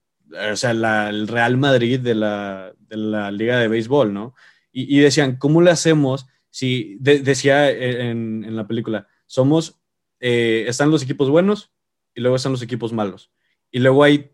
o 0.53 0.57
sea, 0.57 0.73
el 0.73 1.29
Real 1.29 1.57
Madrid 1.57 2.01
de 2.01 2.15
la, 2.15 2.73
de 2.79 2.97
la 2.97 3.31
Liga 3.31 3.59
de 3.59 3.69
Béisbol, 3.69 4.13
¿no? 4.13 4.35
Y, 4.73 5.01
decían, 5.01 5.37
¿cómo 5.37 5.63
le 5.63 5.73
hacemos 5.73 6.27
si, 6.49 6.97
decía 7.01 7.71
en, 7.71 8.45
en, 8.45 8.55
la 8.55 8.69
película, 8.69 9.09
somos, 9.27 9.81
eh, 10.21 10.65
están 10.69 10.93
los 10.93 11.03
equipos 11.03 11.29
buenos 11.29 11.73
y 12.15 12.21
luego 12.21 12.37
están 12.37 12.53
los 12.53 12.63
equipos 12.63 12.93
malos. 12.93 13.33
Y 13.73 13.81
luego 13.81 14.05
hay 14.05 14.30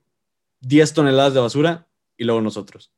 10 0.66 0.93
toneladas 0.94 1.34
de 1.34 1.40
basura 1.40 1.88
y 2.16 2.24
luego 2.24 2.40
nosotros. 2.40 2.93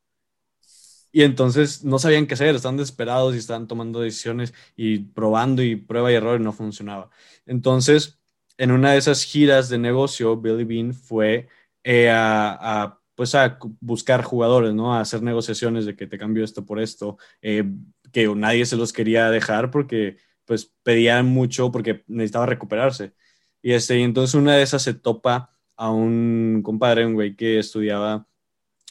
Y 1.11 1.23
entonces 1.23 1.85
no 1.85 1.99
sabían 1.99 2.27
qué 2.27 2.35
hacer, 2.35 2.55
estaban 2.55 2.77
desesperados 2.77 3.35
y 3.35 3.39
estaban 3.39 3.66
tomando 3.66 4.01
decisiones 4.01 4.53
y 4.77 4.99
probando 5.01 5.62
y 5.62 5.77
prueba 5.77 6.12
y 6.12 6.15
error 6.15 6.40
y 6.40 6.45
no 6.45 6.53
funcionaba. 6.53 7.11
Entonces, 7.47 8.19
en 8.59 8.73
una 8.73 8.93
de 8.93 8.99
esas 8.99 9.23
giras 9.24 9.69
de 9.69 9.78
negocio, 9.78 10.36
Billy 10.36 10.65
Bean 10.65 10.95
fue 10.95 11.49
eh, 11.82 12.11
a, 12.12 13.01
pues 13.15 13.35
a 13.35 13.59
buscar 13.81 14.23
jugadores, 14.23 14.74
¿no? 14.74 14.95
A 14.95 15.01
hacer 15.01 15.23
negociaciones 15.23 15.86
de 15.86 15.97
que 15.97 16.07
te 16.07 16.19
cambio 16.19 16.45
esto 16.45 16.65
por 16.66 16.81
esto, 16.81 17.19
eh, 17.43 17.65
que 18.12 18.28
nadie 18.35 18.66
se 18.66 18.77
los 18.77 18.93
quería 18.93 19.31
dejar 19.31 19.70
porque 19.70 20.19
pues 20.45 20.73
pedían 20.82 21.27
mucho 21.27 21.70
porque 21.73 22.05
necesitaba 22.07 22.47
recuperarse. 22.47 23.15
Y, 23.62 23.73
este, 23.73 23.99
y 23.99 24.03
entonces 24.03 24.35
una 24.35 24.55
de 24.57 24.62
esas 24.62 24.82
se 24.82 24.95
topa 24.95 25.57
a 25.78 25.90
un 25.90 26.60
compadre, 26.62 27.06
un 27.06 27.14
güey 27.14 27.34
que 27.36 27.59
estudiaba, 27.59 28.26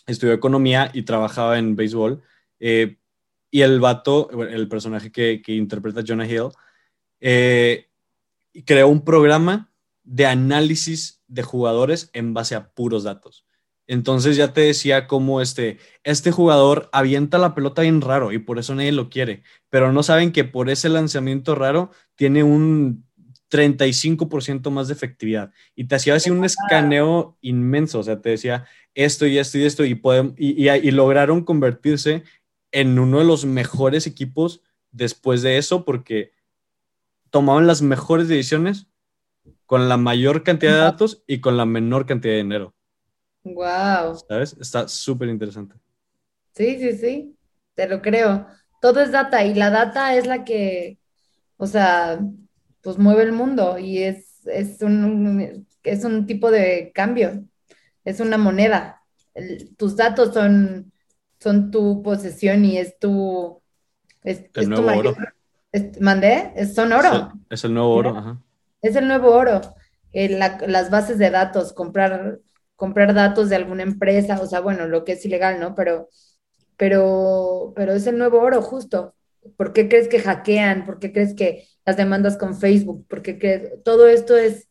estudió 0.08 0.34
economía 0.34 0.90
y 0.94 1.04
trabajaba 1.04 1.60
en 1.60 1.76
béisbol. 1.76 2.24
Eh, 2.60 2.98
y 3.52 3.62
el 3.62 3.80
vato, 3.80 4.30
el 4.50 4.68
personaje 4.68 5.12
que, 5.12 5.42
que 5.42 5.54
interpreta 5.54 6.04
Jonah 6.06 6.28
Hill, 6.28 6.50
eh, 7.20 7.90
creó 8.66 8.88
un 8.88 9.04
programa 9.04 9.72
de 10.04 10.26
análisis 10.26 11.22
de 11.28 11.44
jugadores 11.44 12.10
en 12.14 12.34
base 12.34 12.56
a 12.56 12.70
puros 12.70 13.04
datos. 13.04 13.46
Entonces 13.88 14.36
ya 14.36 14.54
te 14.54 14.62
decía 14.62 15.08
cómo 15.08 15.42
este, 15.42 15.80
este 16.04 16.32
jugador 16.32 16.90
avienta 16.92 17.38
la 17.38 17.56
pelota 17.56 17.84
bien 17.84 18.02
raro 18.02 18.34
y 18.34 18.38
por 18.38 18.60
eso 18.60 18.76
nadie 18.76 18.92
lo 18.92 19.10
quiere, 19.10 19.44
pero 19.70 19.94
no 19.94 20.04
saben 20.04 20.34
que 20.34 20.44
por 20.44 20.70
ese 20.70 20.90
lanzamiento 20.90 21.56
raro 21.56 21.92
tiene 22.16 22.44
un 22.44 23.07
35% 23.50 24.70
más 24.70 24.88
de 24.88 24.94
efectividad 24.94 25.52
y 25.76 25.86
te 25.86 25.96
hacía 25.96 26.16
así 26.16 26.30
un 26.30 26.44
escaneo 26.44 27.38
inmenso, 27.42 28.00
o 28.00 28.04
sea, 28.04 28.22
te 28.22 28.30
decía 28.32 28.66
esto 28.94 29.26
y 29.26 29.38
esto 29.38 29.58
y 29.58 29.66
esto 29.66 29.86
y, 29.86 30.02
y, 30.38 30.70
y 30.70 30.92
lograron 30.92 31.44
convertirse 31.44 32.24
en 32.72 33.00
uno 33.00 33.20
de 33.20 33.26
los 33.26 33.46
mejores 33.46 34.08
equipos 34.08 34.62
después 34.92 35.42
de 35.42 35.58
eso 35.58 35.86
porque 35.86 36.32
tomaban 37.30 37.68
las 37.68 37.82
mejores 37.82 38.28
decisiones 38.28 38.88
con 39.66 39.90
la 39.90 39.98
mayor 39.98 40.44
cantidad 40.44 40.74
de 40.74 40.80
datos 40.80 41.24
y 41.28 41.42
con 41.42 41.58
la 41.58 41.66
menor 41.66 42.06
cantidad 42.06 42.34
de 42.34 42.44
dinero. 42.44 42.74
Wow. 43.44 44.16
¿Sabes? 44.28 44.56
Está 44.60 44.88
súper 44.88 45.30
interesante. 45.30 45.76
Sí, 46.54 46.80
sí, 46.80 46.98
sí, 46.98 47.36
te 47.76 47.88
lo 47.88 48.02
creo. 48.02 48.48
Todo 48.82 49.02
es 49.02 49.12
data 49.12 49.44
y 49.44 49.54
la 49.54 49.70
data 49.70 50.16
es 50.16 50.26
la 50.26 50.44
que, 50.44 51.00
o 51.58 51.68
sea, 51.68 52.20
pues 52.88 52.98
mueve 52.98 53.24
el 53.24 53.34
mundo 53.34 53.78
y 53.78 54.02
es, 54.02 54.48
es, 54.48 54.82
un, 54.82 55.68
es 55.84 56.06
un 56.06 56.26
tipo 56.26 56.50
de 56.50 56.94
cambio, 56.96 57.44
es 58.06 58.22
una 58.22 58.38
moneda. 58.38 59.04
tus 59.76 59.98
datos 59.98 60.34
son, 60.34 60.94
son 61.38 61.70
tu 61.70 62.02
posesión 62.02 62.64
y 62.64 62.78
es 62.78 62.98
tu... 62.98 63.62
Es, 64.24 64.46
el 64.54 64.70
nuevo 64.70 64.88
oro. 64.88 65.18
¿Mandé? 66.00 66.54
son 66.74 66.94
oro. 66.94 67.34
Es 67.50 67.66
el, 67.66 67.74
nuevo 67.74 67.90
oro, 67.90 68.18
ajá. 68.18 68.42
Es 68.82 68.96
el 68.96 69.06
nuevo 69.06 69.32
oro. 69.32 69.60
las 70.14 70.90
bases 70.90 71.18
de 71.18 71.30
datos, 71.30 71.74
comprar 71.74 72.40
comprar 72.78 73.14
datos 73.14 73.50
de 73.50 73.58
alguna 73.58 73.84
empresa, 73.84 74.40
o 74.42 74.48
sea, 74.48 74.62
bueno, 74.62 74.88
lo 74.88 75.04
que 75.04 75.12
es 75.12 75.26
ilegal, 75.26 75.60
¿no? 75.60 75.76
Pero, 75.76 76.08
pero, 76.78 77.74
pero 77.76 77.92
es 77.92 78.08
el 78.08 78.18
nuevo 78.18 78.40
oro, 78.40 78.62
justo. 78.62 79.14
¿Por 79.58 79.74
qué 79.74 79.90
crees 79.90 80.08
que 80.08 80.22
hackean? 80.22 80.86
¿Por 80.86 81.00
qué 81.00 81.12
crees 81.12 81.36
que 81.36 81.68
las 81.88 81.96
demandas 81.96 82.36
con 82.38 82.60
Facebook? 82.60 83.08
¿Por 83.08 83.22
qué 83.22 83.40
crees? 83.40 83.82
Todo 83.84 84.10
esto 84.10 84.36
es, 84.36 84.68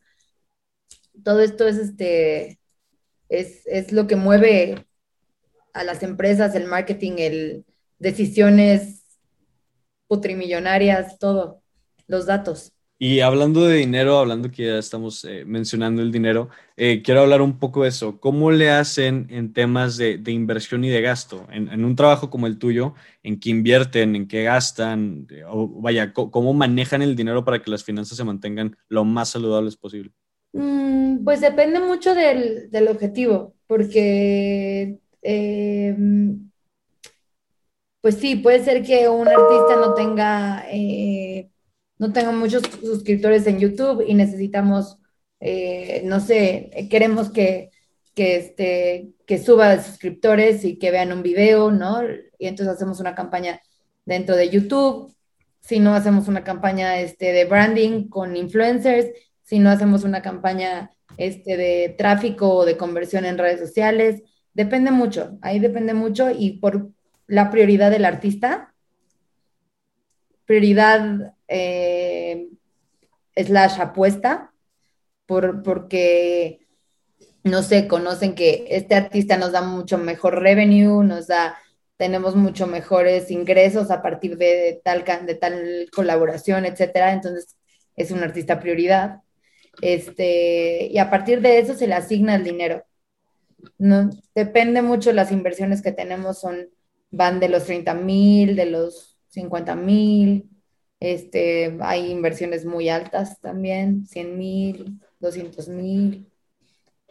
todo 1.23 1.41
esto 1.41 1.67
es 1.67 1.77
este, 1.77 2.59
es, 3.27 3.65
es 3.65 3.91
lo 3.91 4.05
que 4.05 4.15
mueve 4.15 4.87
a 5.73 5.83
las 5.83 6.03
empresas, 6.03 6.53
el 6.53 6.67
marketing, 6.67 7.13
el 7.17 7.65
decisiones 7.97 9.03
putrimillonarias, 10.07 11.17
todo, 11.17 11.63
los 12.05 12.27
datos. 12.27 12.76
Y 12.99 13.19
hablando 13.19 13.63
de 13.65 13.77
dinero, 13.77 14.17
hablando 14.17 14.49
que 14.49 14.65
ya 14.65 14.79
estamos 14.79 15.23
eh, 15.23 15.45
mencionando 15.45 16.01
el 16.01 16.11
dinero, 16.11 16.49
eh, 16.75 17.03
quiero 17.03 17.21
hablar 17.21 17.43
un 17.43 17.59
poco 17.59 17.83
de 17.83 17.89
eso. 17.89 18.19
¿Cómo 18.19 18.49
le 18.49 18.71
hacen 18.71 19.27
en 19.29 19.53
temas 19.53 19.97
de, 19.97 20.19
inversión 20.25 20.83
y 20.83 20.89
de 20.89 21.01
gasto? 21.01 21.45
En, 21.51 21.85
un 21.85 21.95
trabajo 21.95 22.31
como 22.31 22.47
el 22.47 22.57
tuyo, 22.57 22.95
¿en 23.21 23.39
qué 23.39 23.51
invierten? 23.51 24.15
¿En 24.15 24.27
qué 24.27 24.43
gastan? 24.43 25.27
O 25.47 25.67
vaya, 25.79 26.11
¿cómo 26.11 26.53
manejan 26.53 27.03
el 27.03 27.15
dinero 27.15 27.45
para 27.45 27.61
que 27.61 27.69
las 27.69 27.83
finanzas 27.83 28.17
se 28.17 28.23
mantengan 28.23 28.75
lo 28.89 29.05
más 29.05 29.29
saludables 29.29 29.77
posible? 29.77 30.11
Mm, 30.53 31.23
pues 31.23 31.39
depende 31.41 31.79
mucho 31.79 32.15
del, 32.15 32.87
objetivo, 32.89 33.53
porque 33.67 34.97
pues 38.01 38.15
sí, 38.15 38.37
puede 38.37 38.63
ser 38.63 38.83
que 38.83 39.07
un 39.07 39.27
artista 39.27 39.75
no 39.75 39.93
tenga 39.93 40.65
eh, 40.71 41.49
no 41.99 42.13
tengo 42.13 42.31
muchos 42.31 42.63
suscriptores 42.81 43.47
en 43.47 43.59
YouTube 43.59 44.03
y 44.07 44.13
necesitamos, 44.13 44.97
eh, 45.39 46.01
no 46.05 46.19
sé, 46.19 46.87
queremos 46.89 47.29
que, 47.29 47.71
que, 48.13 48.37
este, 48.37 49.09
que 49.25 49.37
suba 49.37 49.81
suscriptores 49.83 50.63
y 50.65 50.77
que 50.77 50.91
vean 50.91 51.11
un 51.11 51.23
video, 51.23 51.71
¿no? 51.71 52.01
Y 52.37 52.47
entonces 52.47 52.75
hacemos 52.75 52.99
una 52.99 53.15
campaña 53.15 53.61
dentro 54.05 54.35
de 54.35 54.49
YouTube, 54.49 55.13
si 55.61 55.79
no 55.79 55.93
hacemos 55.93 56.27
una 56.27 56.43
campaña 56.43 56.99
este, 56.99 57.33
de 57.33 57.45
branding 57.45 58.07
con 58.07 58.37
influencers, 58.37 59.07
si 59.43 59.59
no 59.59 59.69
hacemos 59.69 60.03
una 60.03 60.21
campaña 60.21 60.91
este, 61.17 61.57
de 61.57 61.95
tráfico 61.97 62.49
o 62.53 62.65
de 62.65 62.77
conversión 62.77 63.25
en 63.25 63.37
redes 63.37 63.59
sociales, 63.59 64.21
depende 64.53 64.91
mucho, 64.91 65.37
ahí 65.41 65.59
depende 65.59 65.93
mucho 65.93 66.29
y 66.31 66.59
por 66.59 66.89
la 67.27 67.51
prioridad 67.51 67.91
del 67.91 68.05
artista, 68.05 68.73
prioridad 70.45 71.33
eh, 71.47 72.47
slash 73.35 73.79
apuesta, 73.79 74.53
por, 75.25 75.63
porque, 75.63 76.67
no 77.43 77.63
sé, 77.63 77.87
conocen 77.87 78.35
que 78.35 78.65
este 78.69 78.95
artista 78.95 79.37
nos 79.37 79.51
da 79.51 79.61
mucho 79.61 79.97
mejor 79.97 80.41
revenue, 80.41 81.03
nos 81.03 81.27
da, 81.27 81.57
tenemos 81.97 82.35
mucho 82.35 82.67
mejores 82.67 83.31
ingresos 83.31 83.91
a 83.91 84.01
partir 84.01 84.37
de 84.37 84.81
tal, 84.83 85.03
de 85.25 85.35
tal 85.35 85.87
colaboración, 85.93 86.65
etcétera. 86.65 87.13
Entonces, 87.13 87.57
es 87.95 88.11
un 88.11 88.23
artista 88.23 88.59
prioridad. 88.59 89.21
Este, 89.81 90.87
y 90.87 90.97
a 90.97 91.09
partir 91.09 91.41
de 91.41 91.59
eso 91.59 91.73
se 91.73 91.87
le 91.87 91.95
asigna 91.95 92.35
el 92.35 92.43
dinero. 92.43 92.83
No, 93.77 94.09
depende 94.33 94.81
mucho 94.81 95.11
las 95.11 95.31
inversiones 95.31 95.81
que 95.81 95.91
tenemos, 95.91 96.39
son, 96.39 96.69
van 97.11 97.39
de 97.39 97.49
los 97.49 97.65
30 97.65 97.93
mil, 97.95 98.55
de 98.55 98.67
los 98.67 99.17
50 99.29 99.75
mil, 99.75 100.49
este, 100.99 101.77
hay 101.81 102.11
inversiones 102.11 102.65
muy 102.65 102.89
altas 102.89 103.39
también, 103.39 104.05
100 104.07 104.37
mil, 104.37 104.99
200 105.19 105.69
mil. 105.69 106.27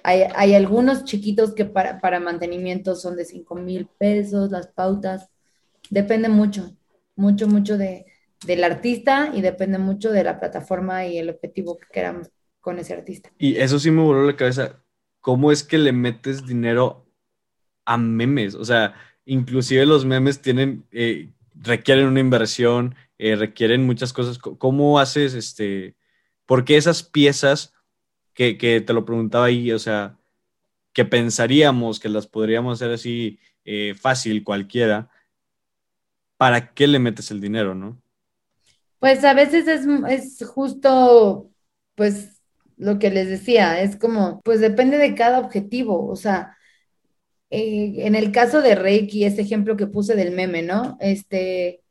Hay, 0.02 0.54
algunos 0.54 1.04
chiquitos 1.04 1.52
que 1.52 1.64
para, 1.64 2.00
para 2.00 2.20
mantenimiento 2.20 2.94
son 2.94 3.16
de 3.16 3.24
5 3.24 3.56
mil 3.56 3.88
pesos, 3.98 4.52
las 4.52 4.68
pautas. 4.68 5.28
Depende 5.90 6.28
mucho, 6.28 6.76
mucho, 7.16 7.48
mucho 7.48 7.76
de, 7.76 8.06
del 8.46 8.62
artista 8.62 9.32
y 9.34 9.40
depende 9.40 9.78
mucho 9.78 10.12
de 10.12 10.22
la 10.22 10.38
plataforma 10.38 11.06
y 11.06 11.18
el 11.18 11.30
objetivo 11.30 11.76
que 11.76 11.88
queramos 11.92 12.30
con 12.60 12.78
ese 12.78 12.94
artista. 12.94 13.32
Y 13.38 13.56
eso 13.56 13.80
sí 13.80 13.90
me 13.90 14.02
voló 14.02 14.24
la 14.24 14.36
cabeza. 14.36 14.80
¿Cómo 15.20 15.50
es 15.50 15.64
que 15.64 15.78
le 15.78 15.90
metes 15.90 16.46
dinero 16.46 17.06
a 17.84 17.96
memes? 17.96 18.54
O 18.54 18.64
sea, 18.64 18.94
inclusive 19.24 19.86
los 19.86 20.04
memes 20.04 20.40
tienen, 20.40 20.86
eh, 20.92 21.32
requieren 21.54 22.06
una 22.06 22.20
inversión, 22.20 22.94
eh, 23.18 23.36
requieren 23.36 23.86
muchas 23.86 24.12
cosas. 24.12 24.38
¿Cómo 24.38 24.98
haces, 24.98 25.34
este, 25.34 25.96
por 26.44 26.64
qué 26.64 26.76
esas 26.76 27.02
piezas 27.02 27.72
que, 28.34 28.54
te 28.54 28.92
lo 28.92 29.04
preguntaba 29.04 29.46
ahí, 29.46 29.72
o 29.72 29.78
sea, 29.78 30.18
que 30.92 31.04
pensaríamos 31.04 31.98
que 31.98 32.08
las 32.08 32.26
podríamos 32.26 32.80
hacer 32.80 32.92
así 32.92 33.38
eh, 33.64 33.94
fácil 33.98 34.44
cualquiera, 34.44 35.10
¿para 36.36 36.74
qué 36.74 36.86
le 36.86 36.98
metes 36.98 37.30
el 37.30 37.40
dinero, 37.40 37.74
no? 37.74 38.00
Pues 38.98 39.24
a 39.24 39.34
veces 39.34 39.66
es, 39.68 39.86
es 40.08 40.46
justo, 40.46 41.50
pues, 41.94 42.42
lo 42.76 42.98
que 42.98 43.10
les 43.10 43.28
decía, 43.28 43.80
es 43.80 43.96
como, 43.96 44.42
pues 44.42 44.60
depende 44.60 44.98
de 44.98 45.14
cada 45.14 45.40
objetivo, 45.40 46.06
o 46.06 46.16
sea, 46.16 46.56
eh, 47.50 47.94
en 48.06 48.14
el 48.14 48.32
caso 48.32 48.60
de 48.60 48.74
Reiki, 48.74 49.24
ese 49.24 49.42
ejemplo 49.42 49.76
que 49.76 49.86
puse 49.86 50.14
del 50.14 50.32
meme, 50.32 50.62
¿no? 50.62 50.96
Este, 51.00 51.82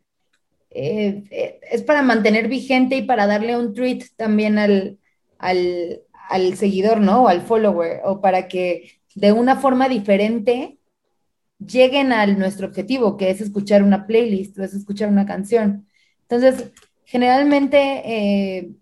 eh, 0.75 1.23
eh, 1.31 1.59
es 1.71 1.83
para 1.83 2.01
mantener 2.01 2.47
vigente 2.47 2.97
y 2.97 3.03
para 3.03 3.27
darle 3.27 3.57
un 3.57 3.73
tweet 3.73 4.05
también 4.15 4.57
al, 4.57 4.99
al, 5.37 6.55
seguidor, 6.57 6.99
¿no? 7.01 7.23
O 7.23 7.27
al 7.27 7.41
follower, 7.41 8.01
o 8.05 8.21
para 8.21 8.47
que 8.47 8.91
de 9.15 9.31
una 9.31 9.55
forma 9.57 9.89
diferente 9.89 10.77
lleguen 11.59 12.11
a 12.11 12.25
nuestro 12.27 12.67
objetivo, 12.67 13.17
que 13.17 13.29
es 13.29 13.41
escuchar 13.41 13.83
una 13.83 14.07
playlist 14.07 14.57
o 14.59 14.63
es 14.63 14.73
escuchar 14.73 15.09
una 15.09 15.25
canción. 15.25 15.87
Entonces, 16.23 16.71
generalmente 17.05 18.75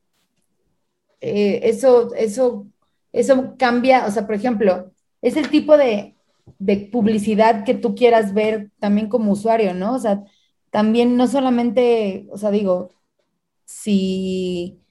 eso, 1.22 2.14
eso 2.16 2.68
eso 3.14 3.56
cambia, 3.58 4.06
o 4.08 4.12
sea, 4.12 4.26
por 4.26 4.36
ejemplo, 4.36 4.92
es 5.22 5.38
el 5.38 5.50
tipo 5.50 5.78
de, 5.78 6.16
de 6.58 6.90
publicidad 6.92 7.64
que 7.64 7.76
tú 7.76 7.96
quieras 7.96 8.34
ver 8.34 8.72
también 8.80 9.08
como 9.08 9.32
usuario, 9.32 9.74
¿no? 9.76 9.94
O 9.94 10.00
sea, 10.00 10.24
también 10.74 11.18
no 11.18 11.28
solamente, 11.28 12.26
o 12.32 12.38
sea, 12.40 12.50
digo, 12.50 12.90
si 13.64 14.82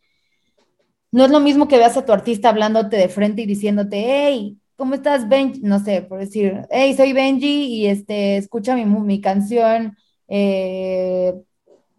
no 1.10 1.24
es 1.24 1.30
lo 1.32 1.40
mismo 1.40 1.66
que 1.66 1.76
veas 1.76 1.96
a 1.96 2.04
tu 2.06 2.12
artista 2.12 2.50
hablándote 2.50 2.96
de 2.96 3.08
frente 3.08 3.42
y 3.42 3.46
diciéndote, 3.46 3.96
hey, 4.06 4.60
¿cómo 4.76 4.94
estás, 4.94 5.28
Benji? 5.28 5.60
No 5.62 5.80
sé, 5.80 6.02
por 6.02 6.20
decir, 6.20 6.62
hey, 6.70 6.94
soy 6.96 7.12
Benji 7.12 7.64
y 7.66 7.88
este, 7.88 8.36
escucha 8.36 8.76
mi, 8.76 8.84
mi 8.84 9.20
canción, 9.20 9.96
eh, 10.28 11.34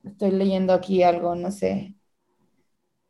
estoy 0.05 0.31
leyendo 0.31 0.71
aquí 0.71 1.03
algo, 1.03 1.35
no 1.35 1.51
sé, 1.51 1.93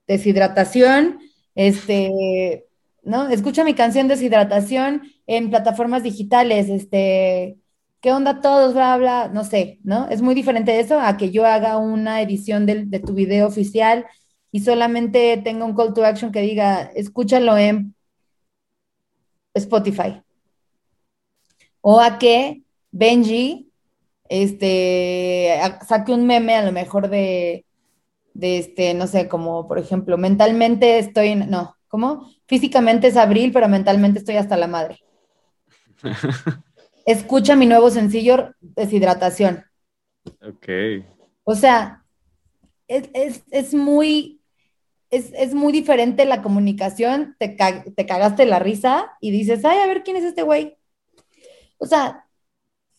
deshidratación, 0.07 1.19
este, 1.53 2.65
¿no? 3.03 3.29
Escucha 3.29 3.63
mi 3.63 3.75
canción 3.75 4.07
Deshidratación 4.07 5.03
en 5.27 5.51
plataformas 5.51 6.01
digitales, 6.01 6.67
este, 6.69 7.59
¿qué 8.03 8.11
onda 8.11 8.41
todos? 8.41 8.73
Bla, 8.73 8.97
bla, 8.97 9.29
no 9.29 9.45
sé, 9.45 9.79
¿no? 9.83 10.09
Es 10.09 10.21
muy 10.21 10.35
diferente 10.35 10.79
eso 10.79 10.99
a 10.99 11.15
que 11.17 11.31
yo 11.31 11.45
haga 11.45 11.77
una 11.77 12.21
edición 12.21 12.65
de, 12.65 12.99
tu 12.99 13.13
video 13.13 13.47
oficial 13.47 14.05
y 14.51 14.59
solamente 14.59 15.37
tenga 15.37 15.65
un 15.65 15.73
call 15.73 15.93
to 15.93 16.03
action 16.05 16.31
que 16.31 16.41
diga, 16.41 16.91
escúchalo 16.95 17.57
en 17.57 17.95
Spotify. 19.53 20.21
O 21.81 22.01
a 22.01 22.19
que 22.19 22.63
Benji 22.91 23.71
este, 24.27 25.57
saque 25.87 26.11
un 26.11 26.27
meme 26.27 26.55
a 26.55 26.65
lo 26.65 26.73
mejor 26.73 27.09
de, 27.09 27.65
de 28.33 28.57
este, 28.57 28.93
no 28.95 29.07
sé, 29.07 29.29
como 29.29 29.65
por 29.65 29.79
ejemplo, 29.79 30.17
mentalmente 30.17 30.99
estoy, 30.99 31.35
no, 31.35 31.77
¿cómo? 31.87 32.29
Físicamente 32.47 33.07
es 33.07 33.15
abril, 33.15 33.53
pero 33.53 33.69
mentalmente 33.69 34.19
estoy 34.19 34.35
hasta 34.35 34.57
la 34.57 34.67
madre. 34.67 34.99
Escucha 37.05 37.55
mi 37.55 37.65
nuevo 37.65 37.89
sencillo, 37.89 38.53
Deshidratación. 38.61 39.63
Ok. 40.41 40.67
O 41.43 41.55
sea, 41.55 42.05
es, 42.87 43.73
muy, 43.73 44.41
es, 45.09 45.53
muy 45.53 45.73
diferente 45.73 46.25
la 46.25 46.41
comunicación, 46.41 47.35
te, 47.39 47.57
te 47.95 48.05
cagaste 48.05 48.45
la 48.45 48.59
risa 48.59 49.11
y 49.19 49.31
dices, 49.31 49.65
ay, 49.65 49.79
a 49.79 49.87
ver 49.87 50.03
quién 50.03 50.17
es 50.17 50.23
este 50.23 50.43
güey. 50.43 50.77
O 51.77 51.85
sea, 51.85 52.25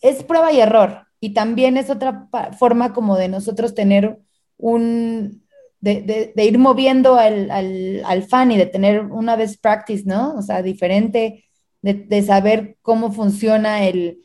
es 0.01 0.23
prueba 0.23 0.53
y 0.53 0.61
error. 0.61 1.07
Y 1.21 1.33
también 1.33 1.77
es 1.79 1.89
otra 1.89 2.29
forma 2.59 2.93
como 2.93 3.17
de 3.17 3.29
nosotros 3.29 3.75
tener 3.75 4.19
un, 4.59 5.45
de, 5.85 6.33
ir 6.37 6.59
moviendo 6.59 7.17
al, 7.17 8.27
fan 8.29 8.53
y 8.53 8.57
de 8.57 8.67
tener 8.67 9.01
una 9.07 9.37
best 9.37 9.61
practice, 9.61 10.05
¿no? 10.07 10.35
O 10.35 10.43
sea, 10.43 10.63
diferente, 10.63 11.44
de, 11.93 12.23
saber 12.23 12.77
cómo 12.82 13.12
funciona 13.12 13.85
el, 13.85 14.23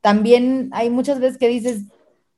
También 0.00 0.70
hay 0.72 0.90
muchas 0.90 1.20
veces 1.20 1.38
que 1.38 1.48
dices, 1.48 1.82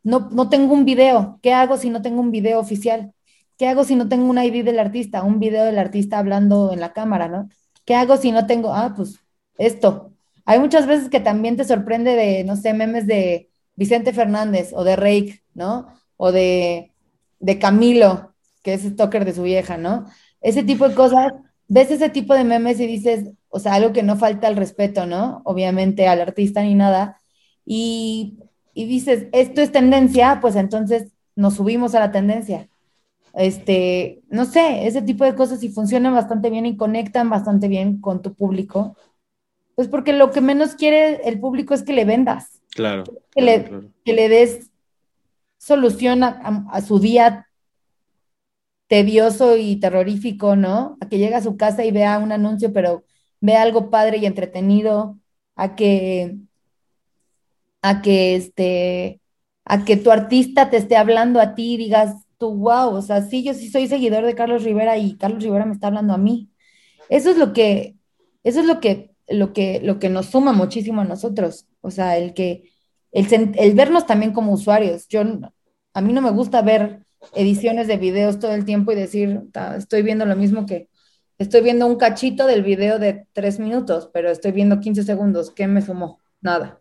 no, 0.02 0.30
no 0.30 0.48
tengo 0.48 0.74
un 0.74 0.84
video, 0.84 1.38
¿qué 1.42 1.52
hago 1.52 1.76
si 1.76 1.90
no 1.90 2.02
tengo 2.02 2.20
un 2.20 2.32
video 2.32 2.58
oficial? 2.58 3.14
¿Qué 3.58 3.68
hago 3.68 3.84
si 3.84 3.94
no 3.94 4.08
tengo 4.08 4.28
un 4.28 4.38
ID 4.38 4.64
del 4.64 4.78
artista, 4.78 5.22
un 5.22 5.38
video 5.38 5.64
del 5.64 5.78
artista 5.78 6.18
hablando 6.18 6.72
en 6.72 6.80
la 6.80 6.92
cámara, 6.92 7.28
¿no? 7.28 7.48
¿Qué 7.84 7.94
hago 7.94 8.16
si 8.16 8.32
no 8.32 8.46
tengo, 8.46 8.74
ah, 8.74 8.94
pues 8.96 9.20
esto? 9.58 10.12
Hay 10.44 10.58
muchas 10.58 10.86
veces 10.86 11.08
que 11.08 11.20
también 11.20 11.56
te 11.56 11.64
sorprende 11.64 12.16
de, 12.16 12.44
no 12.44 12.56
sé, 12.56 12.74
memes 12.74 13.06
de 13.06 13.50
Vicente 13.76 14.12
Fernández 14.12 14.72
o 14.74 14.84
de 14.84 14.96
Rake, 14.96 15.42
¿no? 15.54 15.86
O 16.16 16.32
de 16.32 16.92
de 17.42 17.58
Camilo, 17.58 18.34
que 18.62 18.74
es 18.74 18.82
stalker 18.82 19.24
de 19.26 19.34
su 19.34 19.42
vieja, 19.42 19.76
¿no? 19.76 20.06
Ese 20.40 20.62
tipo 20.62 20.88
de 20.88 20.94
cosas, 20.94 21.32
ves 21.68 21.90
ese 21.90 22.08
tipo 22.08 22.34
de 22.34 22.44
memes 22.44 22.80
y 22.80 22.86
dices, 22.86 23.34
o 23.52 23.58
sea, 23.58 23.74
algo 23.74 23.92
que 23.92 24.02
no 24.02 24.16
falta 24.16 24.48
al 24.48 24.56
respeto, 24.56 25.04
¿no? 25.06 25.42
Obviamente 25.44 26.08
al 26.08 26.22
artista 26.22 26.62
ni 26.62 26.74
nada. 26.74 27.20
Y, 27.66 28.38
y 28.72 28.86
dices, 28.86 29.26
esto 29.32 29.60
es 29.60 29.70
tendencia, 29.70 30.38
pues 30.40 30.56
entonces 30.56 31.12
nos 31.36 31.54
subimos 31.54 31.94
a 31.94 32.00
la 32.00 32.10
tendencia. 32.10 32.70
Este, 33.34 34.22
no 34.30 34.46
sé, 34.46 34.86
ese 34.86 35.02
tipo 35.02 35.24
de 35.24 35.34
cosas 35.34 35.62
y 35.62 35.68
funcionan 35.68 36.14
bastante 36.14 36.48
bien 36.48 36.64
y 36.64 36.78
conectan 36.78 37.28
bastante 37.28 37.68
bien 37.68 38.00
con 38.00 38.22
tu 38.22 38.34
público. 38.34 38.96
Pues 39.74 39.88
porque 39.88 40.14
lo 40.14 40.30
que 40.30 40.40
menos 40.40 40.74
quiere 40.74 41.20
el 41.28 41.38
público 41.38 41.74
es 41.74 41.82
que 41.82 41.92
le 41.92 42.06
vendas. 42.06 42.62
Claro. 42.74 43.04
Que, 43.30 43.42
le, 43.42 43.70
que 44.04 44.12
le 44.14 44.28
des 44.30 44.70
solución 45.58 46.24
a, 46.24 46.80
su 46.80 46.98
día 46.98 47.48
tedioso 48.88 49.56
y 49.58 49.76
terrorífico, 49.76 50.56
¿no? 50.56 50.96
A 51.00 51.08
que 51.08 51.18
llegue 51.18 51.34
a 51.34 51.42
su 51.42 51.58
casa 51.58 51.84
y 51.84 51.92
vea 51.92 52.18
un 52.18 52.32
anuncio, 52.32 52.72
pero 52.72 53.04
vea 53.42 53.60
algo 53.60 53.90
padre 53.90 54.16
y 54.18 54.26
entretenido, 54.26 55.18
a 55.56 55.74
que, 55.76 56.36
a 57.82 58.00
que 58.00 58.36
este, 58.36 59.20
a 59.64 59.84
que 59.84 59.96
tu 59.96 60.10
artista 60.10 60.70
te 60.70 60.78
esté 60.78 60.96
hablando 60.96 61.40
a 61.40 61.54
ti 61.54 61.74
y 61.74 61.76
digas 61.76 62.14
tú, 62.38 62.54
wow, 62.54 62.94
o 62.94 63.02
sea, 63.02 63.22
sí, 63.22 63.42
yo 63.42 63.52
sí 63.52 63.68
soy 63.68 63.88
seguidor 63.88 64.24
de 64.24 64.34
Carlos 64.34 64.64
Rivera 64.64 64.96
y 64.96 65.16
Carlos 65.16 65.42
Rivera 65.42 65.66
me 65.66 65.74
está 65.74 65.88
hablando 65.88 66.14
a 66.14 66.18
mí. 66.18 66.50
Eso 67.08 67.30
es 67.30 67.36
lo 67.36 67.52
que, 67.52 67.96
eso 68.44 68.60
es 68.60 68.66
lo 68.66 68.80
que, 68.80 69.10
lo 69.28 69.52
que, 69.52 69.80
lo 69.82 69.98
que 69.98 70.08
nos 70.08 70.26
suma 70.26 70.52
muchísimo 70.52 71.02
a 71.02 71.04
nosotros. 71.04 71.66
O 71.80 71.90
sea, 71.90 72.16
el 72.16 72.34
que, 72.34 72.70
el, 73.10 73.74
vernos 73.74 74.06
también 74.06 74.32
como 74.32 74.52
usuarios. 74.52 75.08
Yo, 75.08 75.22
a 75.94 76.00
mí 76.00 76.12
no 76.12 76.22
me 76.22 76.30
gusta 76.30 76.62
ver 76.62 77.04
ediciones 77.34 77.88
de 77.88 77.98
videos 77.98 78.38
todo 78.38 78.54
el 78.54 78.64
tiempo 78.64 78.92
y 78.92 78.96
decir, 78.96 79.42
estoy 79.76 80.02
viendo 80.02 80.24
lo 80.26 80.36
mismo 80.36 80.64
que, 80.66 80.88
estoy 81.42 81.60
viendo 81.62 81.86
un 81.86 81.96
cachito 81.96 82.46
del 82.46 82.62
video 82.62 82.98
de 82.98 83.26
tres 83.32 83.58
minutos, 83.58 84.08
pero 84.12 84.30
estoy 84.30 84.52
viendo 84.52 84.80
15 84.80 85.02
segundos. 85.02 85.50
¿Qué 85.50 85.66
me 85.66 85.82
sumó? 85.82 86.20
Nada. 86.40 86.80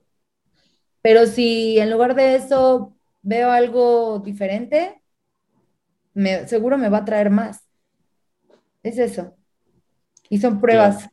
Pero 1.02 1.26
si 1.26 1.80
en 1.80 1.90
lugar 1.90 2.16
de 2.16 2.36
eso 2.36 2.96
veo 3.22 3.52
algo 3.52 4.20
diferente, 4.20 5.02
me, 6.14 6.48
seguro 6.48 6.78
me 6.78 6.90
va 6.90 7.00
a 7.00 7.06
traer 7.06 7.30
más. 7.30 7.68
Es 8.84 8.98
eso. 8.98 9.36
Y 10.30 10.40
son 10.40 10.62
pruebas. 10.62 11.10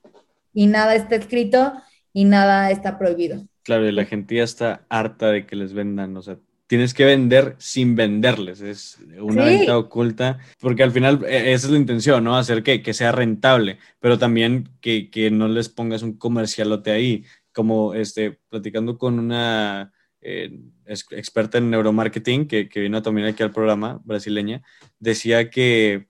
Y 0.52 0.66
nada 0.66 0.94
está 0.94 1.16
escrito 1.16 1.72
y 2.12 2.24
nada 2.24 2.70
está 2.70 2.98
prohibido. 2.98 3.46
Claro, 3.62 3.86
y 3.86 3.92
la 3.92 4.04
gente 4.04 4.36
ya 4.36 4.44
está 4.44 4.86
harta 4.88 5.28
de 5.28 5.46
que 5.46 5.56
les 5.56 5.72
vendan, 5.72 6.16
o 6.16 6.22
sea, 6.22 6.38
tienes 6.68 6.94
que 6.94 7.06
vender 7.06 7.56
sin 7.58 7.96
venderles, 7.96 8.60
es 8.60 8.98
una 9.18 9.46
venta 9.46 9.76
oculta, 9.76 10.38
porque 10.60 10.82
al 10.82 10.92
final 10.92 11.24
e, 11.26 11.52
esa 11.52 11.66
es 11.66 11.72
la 11.72 11.78
intención, 11.78 12.22
¿no? 12.22 12.36
Hacer 12.36 12.62
que, 12.62 12.82
que 12.82 12.94
sea 12.94 13.10
rentable, 13.10 13.78
pero 13.98 14.18
también 14.18 14.68
que, 14.80 15.10
que, 15.10 15.30
no 15.30 15.48
les 15.48 15.70
pongas 15.70 16.02
un 16.02 16.16
comercialote 16.18 16.90
ahí, 16.90 17.24
como 17.52 17.94
este, 17.94 18.38
platicando 18.50 18.98
con 18.98 19.18
una 19.18 19.92
eh, 20.20 20.60
experta 20.86 21.56
en 21.58 21.70
neuromarketing 21.70 22.46
que, 22.46 22.68
que 22.68 22.80
vino 22.80 23.00
también 23.02 23.28
aquí 23.28 23.42
al 23.42 23.50
programa, 23.50 24.00
brasileña, 24.04 24.62
decía 24.98 25.48
que 25.48 26.07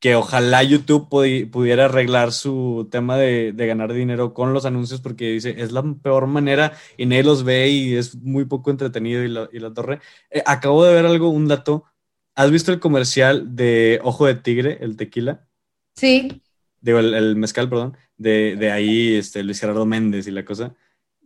que 0.00 0.14
ojalá 0.14 0.62
YouTube 0.62 1.08
pudiera 1.08 1.84
arreglar 1.84 2.32
su 2.32 2.88
tema 2.90 3.18
de, 3.18 3.52
ganar 3.54 3.92
dinero 3.92 4.32
con 4.32 4.54
los 4.54 4.64
anuncios 4.64 5.02
porque 5.02 5.30
dice, 5.32 5.56
es 5.58 5.72
la 5.72 5.82
peor 6.02 6.26
manera 6.26 6.72
y 6.96 7.04
nadie 7.04 7.22
los 7.22 7.44
ve 7.44 7.68
y 7.68 7.94
es 7.94 8.14
muy 8.16 8.46
poco 8.46 8.70
entretenido 8.70 9.22
y 9.22 9.58
la, 9.58 9.74
torre. 9.74 10.00
Eh, 10.30 10.42
acabo 10.46 10.84
de 10.84 10.94
ver 10.94 11.04
algo, 11.04 11.28
un 11.28 11.48
dato. 11.48 11.84
¿Has 12.34 12.50
visto 12.50 12.72
el 12.72 12.80
comercial 12.80 13.54
de 13.54 14.00
Ojo 14.02 14.24
de 14.24 14.36
Tigre, 14.36 14.78
el 14.80 14.96
tequila? 14.96 15.46
Sí. 15.94 16.42
Digo, 16.80 16.98
el, 16.98 17.36
mezcal, 17.36 17.68
perdón, 17.68 17.98
de, 18.16 18.56
de, 18.56 18.72
ahí 18.72 19.16
este, 19.16 19.42
Luis 19.42 19.60
Gerardo 19.60 19.84
Méndez 19.84 20.26
y 20.26 20.30
la 20.30 20.46
cosa. 20.46 20.74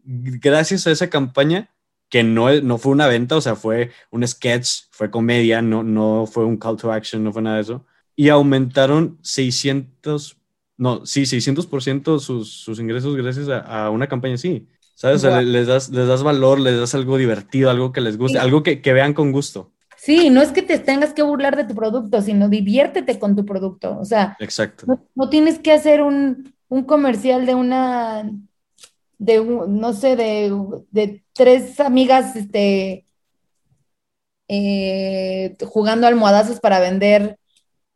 Gracias 0.03 0.89
a 0.89 0.91
esa 0.91 1.09
campaña, 1.09 1.71
que 2.09 2.25
no, 2.25 2.53
no 2.61 2.79
fue 2.79 2.91
una 2.91 3.07
venta, 3.07 3.37
o 3.37 3.41
sea, 3.41 3.55
fue 3.55 3.93
un 4.11 4.27
sketch, 4.27 4.87
fue 4.91 5.13
comedia, 5.13 5.63
no, 5.63 5.85
no 5.85 6.27
fue 6.27 6.45
un 6.45 6.57
call 6.57 6.77
to 6.77 6.91
action, 6.91 7.23
no 7.23 7.33
fue 7.33 7.43
nada 7.43 7.57
de 7.57 7.63
eso 7.63 7.87
y 8.16 8.28
aumentaron 8.28 9.19
600, 9.23 10.36
no, 10.77 11.05
sí, 11.07 11.23
600% 11.23 12.19
sus, 12.20 12.53
sus 12.53 12.78
ingresos 12.78 13.16
gracias 13.16 13.49
a, 13.49 13.91
una 13.91 14.09
campaña 14.09 14.35
así. 14.35 14.66
¿Sabes? 14.97 15.24
les, 15.24 15.66
das, 15.66 15.91
les 15.91 16.07
das 16.07 16.23
valor, 16.23 16.61
les 16.61 16.78
das 16.78 16.95
algo 16.95 17.16
divertido, 17.16 17.69
algo 17.69 17.93
que 17.93 18.01
les 18.01 18.16
guste, 18.16 18.39
algo 18.39 18.62
que, 18.62 18.81
que, 18.81 18.93
vean 18.93 19.12
con 19.12 19.32
gusto. 19.32 19.73
Sí, 19.97 20.31
no 20.31 20.41
es 20.41 20.53
que 20.53 20.62
te 20.62 20.78
tengas 20.78 21.12
que 21.12 21.23
burlar 21.23 21.57
de 21.57 21.65
tu 21.65 21.74
producto, 21.74 22.23
sino 22.23 22.49
diviértete 22.49 23.19
con 23.19 23.35
tu 23.35 23.45
producto. 23.45 23.99
O 23.99 24.05
sea, 24.05 24.36
Exacto. 24.39 24.86
No, 25.16 25.28
tienes 25.28 25.59
que 25.59 25.73
hacer 25.73 26.01
un, 26.01 26.55
un, 26.69 26.85
comercial 26.85 27.45
de 27.45 27.57
una, 27.57 28.31
de 29.19 29.45
no 29.45 29.93
sé, 29.95 30.15
de, 30.15 30.57
de 30.93 31.24
tres 31.32 31.81
amigas 31.81 32.36
este, 32.36 33.05
eh, 34.47 35.57
jugando 35.65 36.07
almohadazos 36.07 36.61
para 36.61 36.78
vender 36.78 37.39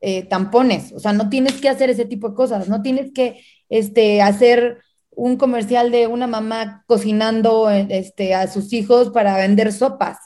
eh, 0.01 0.25
tampones, 0.25 0.93
o 0.93 1.01
sea, 1.01 1.13
no 1.13 1.29
tienes 1.29 1.61
que 1.61 1.69
hacer 1.69 1.91
ese 1.91 2.05
tipo 2.05 2.31
de 2.31 2.35
cosas, 2.35 2.69
no 2.69 2.83
tienes 2.83 3.13
que 3.13 3.43
este, 3.69 4.23
hacer 4.23 4.79
un 5.11 5.37
comercial 5.37 5.91
de 5.91 6.07
una 6.07 6.27
mamá 6.27 6.85
cocinando 6.87 7.71
este, 7.71 8.35
a 8.35 8.47
sus 8.47 8.73
hijos 8.73 9.11
para 9.11 9.37
vender 9.37 9.73
sopas. 9.73 10.19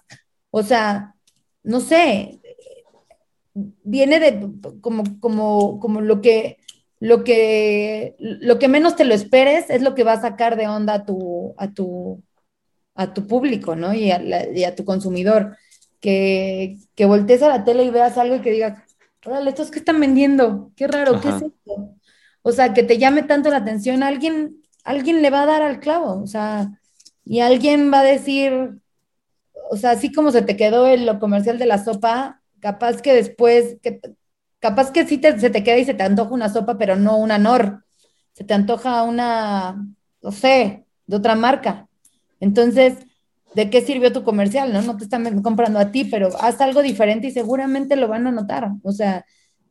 O 0.51 0.63
sea, 0.63 1.15
no 1.63 1.81
sé, 1.81 2.41
viene 3.55 4.21
de 4.21 4.51
como, 4.81 5.05
como, 5.21 5.81
como 5.81 6.01
lo 6.03 6.21
que 6.21 6.59
lo 7.03 7.25
que, 7.25 8.15
lo 8.21 8.61
que 8.61 8.69
menos 8.69 8.95
te 8.95 9.05
lo 9.05 9.13
esperes 9.13 9.71
es 9.71 9.83
lo 9.83 9.97
que 9.97 10.05
va 10.05 10.13
a 10.13 10.21
sacar 10.21 10.55
de 10.57 10.69
onda 10.69 10.95
a 10.95 11.05
tu, 11.05 11.53
a 11.59 11.73
tu, 11.75 12.23
a 12.95 13.13
tu 13.13 13.27
público, 13.27 13.75
¿no? 13.75 13.93
Y 13.93 14.13
a, 14.13 14.75
tu 14.77 14.85
consumidor. 14.85 15.57
Que, 16.01 16.79
que 16.95 17.05
voltees 17.05 17.43
a 17.43 17.49
la 17.49 17.65
tele 17.65 17.83
y 17.85 17.91
veas 17.91 18.19
algo 18.19 18.37
y 18.37 18.41
que 18.41 18.53
digas, 18.53 18.83
órale, 19.25 19.51
¿estos 19.51 19.71
qué 19.71 19.79
están 19.79 20.01
vendiendo? 20.01 20.73
Qué 20.77 20.87
raro, 20.87 21.21
¿qué 21.21 21.29
es 21.29 21.37
esto? 21.37 21.97
O 22.43 22.53
sea, 22.53 22.75
que 22.75 22.83
te 22.83 22.99
llame 22.99 23.23
tanto 23.23 23.51
la 23.51 23.59
atención, 23.59 24.03
alguien, 24.03 24.63
alguien 24.85 25.23
le 25.23 25.31
va 25.31 25.43
a 25.43 25.47
dar 25.47 25.63
al 25.63 25.81
clavo, 25.81 26.21
o 26.21 26.27
sea, 26.27 26.81
y 27.25 27.41
alguien 27.41 27.93
va 27.93 28.01
a 28.01 28.05
decir, 28.05 28.81
o 29.71 29.77
sea, 29.77 29.93
así 29.93 30.13
como 30.13 30.33
se 30.33 30.43
te 30.43 30.57
quedó 30.57 30.87
el 30.87 31.07
lo 31.07 31.21
comercial 31.21 31.59
de 31.59 31.67
la 31.67 31.83
sopa, 31.83 32.43
capaz 32.61 33.01
que 33.01 33.15
después, 33.15 33.77
que, 33.83 34.01
capaz 34.59 34.93
que 34.93 35.07
sí 35.07 35.21
se 35.39 35.51
te 35.51 35.63
queda 35.63 35.79
y 35.79 35.85
se 35.85 35.95
te 35.95 36.03
antoja 36.03 36.33
una 36.33 36.49
sopa, 36.49 36.79
pero 36.79 36.97
no 36.97 37.17
una 37.17 37.39
Nor, 37.39 37.85
se 38.33 38.45
te 38.45 38.55
antoja 38.55 39.03
una, 39.03 39.87
no 40.23 40.33
sé, 40.33 40.85
de 41.07 41.17
otra 41.17 41.35
marca. 41.35 41.89
Entonces, 42.41 43.07
¿de 43.55 43.71
qué 43.71 43.81
sirvió 43.83 44.13
tu 44.13 44.25
comercial? 44.25 44.73
No, 44.73 44.83
no 44.83 44.97
te 44.97 45.05
están 45.05 45.43
comprando 45.43 45.79
a 45.79 45.91
ti, 45.91 46.05
pero 46.05 46.29
haz 46.41 46.61
algo 46.61 46.83
diferente 46.83 47.27
y 47.29 47.31
seguramente 47.31 47.97
lo 47.97 48.09
van 48.09 48.27
a 48.27 48.33
notar. 48.33 48.71
O 48.83 48.93
sea, 48.93 49.25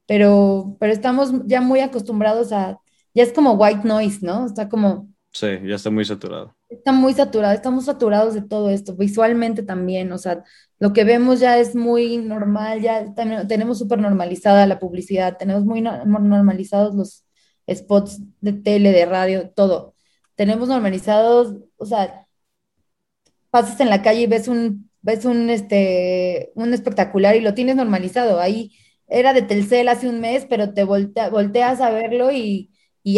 pero, 0.05 0.75
pero 0.79 0.93
estamos 0.93 1.31
ya 1.45 1.61
muy 1.61 1.79
acostumbrados 1.79 2.51
a, 2.51 2.79
ya 3.13 3.23
es 3.23 3.33
como 3.33 3.53
white 3.53 3.87
noise, 3.87 4.19
¿no? 4.21 4.45
Está 4.45 4.69
como... 4.69 5.09
Sí, 5.31 5.47
ya 5.65 5.75
está 5.75 5.89
muy 5.89 6.03
saturado. 6.03 6.55
Está 6.67 6.91
muy 6.91 7.13
saturado, 7.13 7.53
estamos 7.53 7.85
saturados 7.85 8.33
de 8.33 8.41
todo 8.41 8.69
esto, 8.69 8.95
visualmente 8.95 9.63
también, 9.63 10.11
o 10.11 10.17
sea, 10.17 10.43
lo 10.79 10.93
que 10.93 11.03
vemos 11.03 11.39
ya 11.39 11.57
es 11.57 11.75
muy 11.75 12.17
normal, 12.17 12.81
ya 12.81 13.13
tenemos 13.13 13.77
súper 13.77 13.99
normalizada 13.99 14.65
la 14.67 14.79
publicidad, 14.79 15.37
tenemos 15.37 15.63
muy 15.63 15.81
normalizados 15.81 16.95
los 16.95 17.25
spots 17.69 18.21
de 18.41 18.53
tele, 18.53 18.91
de 18.91 19.05
radio, 19.05 19.49
todo. 19.49 19.95
Tenemos 20.35 20.69
normalizados, 20.69 21.55
o 21.77 21.85
sea, 21.85 22.27
pasas 23.51 23.79
en 23.81 23.89
la 23.89 24.01
calle 24.01 24.21
y 24.21 24.27
ves 24.27 24.47
un, 24.47 24.89
ves 25.01 25.25
un, 25.25 25.49
este, 25.49 26.51
un 26.55 26.73
espectacular 26.73 27.35
y 27.35 27.41
lo 27.41 27.53
tienes 27.53 27.75
normalizado. 27.75 28.39
Ahí 28.39 28.71
era 29.07 29.33
de 29.33 29.43
Telcel 29.43 29.89
hace 29.89 30.09
un 30.09 30.21
mes, 30.21 30.45
pero 30.49 30.73
te 30.73 30.83
volteas 30.83 31.81
a 31.81 31.91
verlo 31.91 32.31
y, 32.31 32.69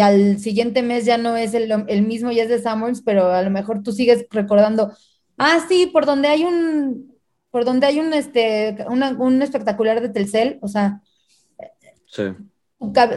al 0.01 0.39
siguiente 0.39 0.81
mes 0.81 1.05
ya 1.05 1.17
no 1.17 1.37
es 1.37 1.53
el, 1.53 1.67
mismo, 2.03 2.31
ya 2.31 2.43
es 2.43 2.49
de 2.49 2.61
Summers, 2.61 3.01
pero 3.01 3.31
a 3.31 3.41
lo 3.41 3.49
mejor 3.49 3.83
tú 3.83 3.91
sigues 3.91 4.25
recordando, 4.31 4.93
ah, 5.37 5.59
sí, 5.67 5.87
por 5.87 6.05
donde 6.05 6.29
hay 6.29 6.45
un, 6.45 7.13
por 7.51 7.65
donde 7.65 7.87
hay 7.87 7.99
un, 7.99 8.13
este, 8.13 8.77
un 8.89 9.41
espectacular 9.41 10.01
de 10.01 10.09
Telcel, 10.09 10.57
o 10.61 10.67
sea, 10.67 11.01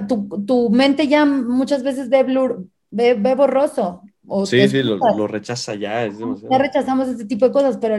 tu, 0.08 0.70
mente 0.70 1.08
ya 1.08 1.24
muchas 1.24 1.82
veces 1.82 2.08
ve, 2.08 2.24
blur, 2.24 2.66
ve 2.90 3.34
borroso 3.36 4.02
sí, 4.44 4.68
sí, 4.68 4.82
lo, 4.82 5.26
rechaza 5.26 5.74
ya. 5.74 6.04
Es 6.04 6.18
Ya 6.18 6.58
rechazamos 6.58 7.08
este 7.08 7.24
tipo 7.24 7.46
de 7.46 7.52
cosas, 7.52 7.78
pero 7.78 7.96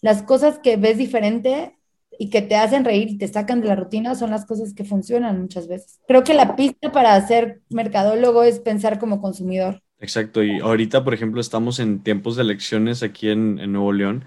las 0.00 0.22
cosas 0.22 0.58
que 0.58 0.76
ves 0.76 0.98
diferente 0.98 1.76
y 2.18 2.28
que 2.28 2.42
te 2.42 2.56
hacen 2.56 2.84
reír 2.84 3.08
y 3.08 3.18
te 3.18 3.28
sacan 3.28 3.62
de 3.62 3.68
la 3.68 3.76
rutina 3.76 4.14
son 4.14 4.30
las 4.30 4.44
cosas 4.44 4.74
que 4.74 4.84
funcionan 4.84 5.40
muchas 5.40 5.68
veces. 5.68 6.00
Creo 6.06 6.22
que 6.22 6.34
la 6.34 6.54
pista 6.54 6.92
para 6.92 7.18
ser 7.26 7.62
mercadólogo 7.70 8.42
es 8.42 8.58
pensar 8.58 8.98
como 8.98 9.22
consumidor. 9.22 9.82
Exacto, 10.00 10.42
y 10.42 10.60
ahorita, 10.60 11.02
por 11.02 11.14
ejemplo, 11.14 11.40
estamos 11.40 11.78
en 11.78 12.02
tiempos 12.02 12.36
de 12.36 12.42
elecciones 12.42 13.02
aquí 13.02 13.30
en, 13.30 13.58
en 13.58 13.72
Nuevo 13.72 13.92
León. 13.92 14.24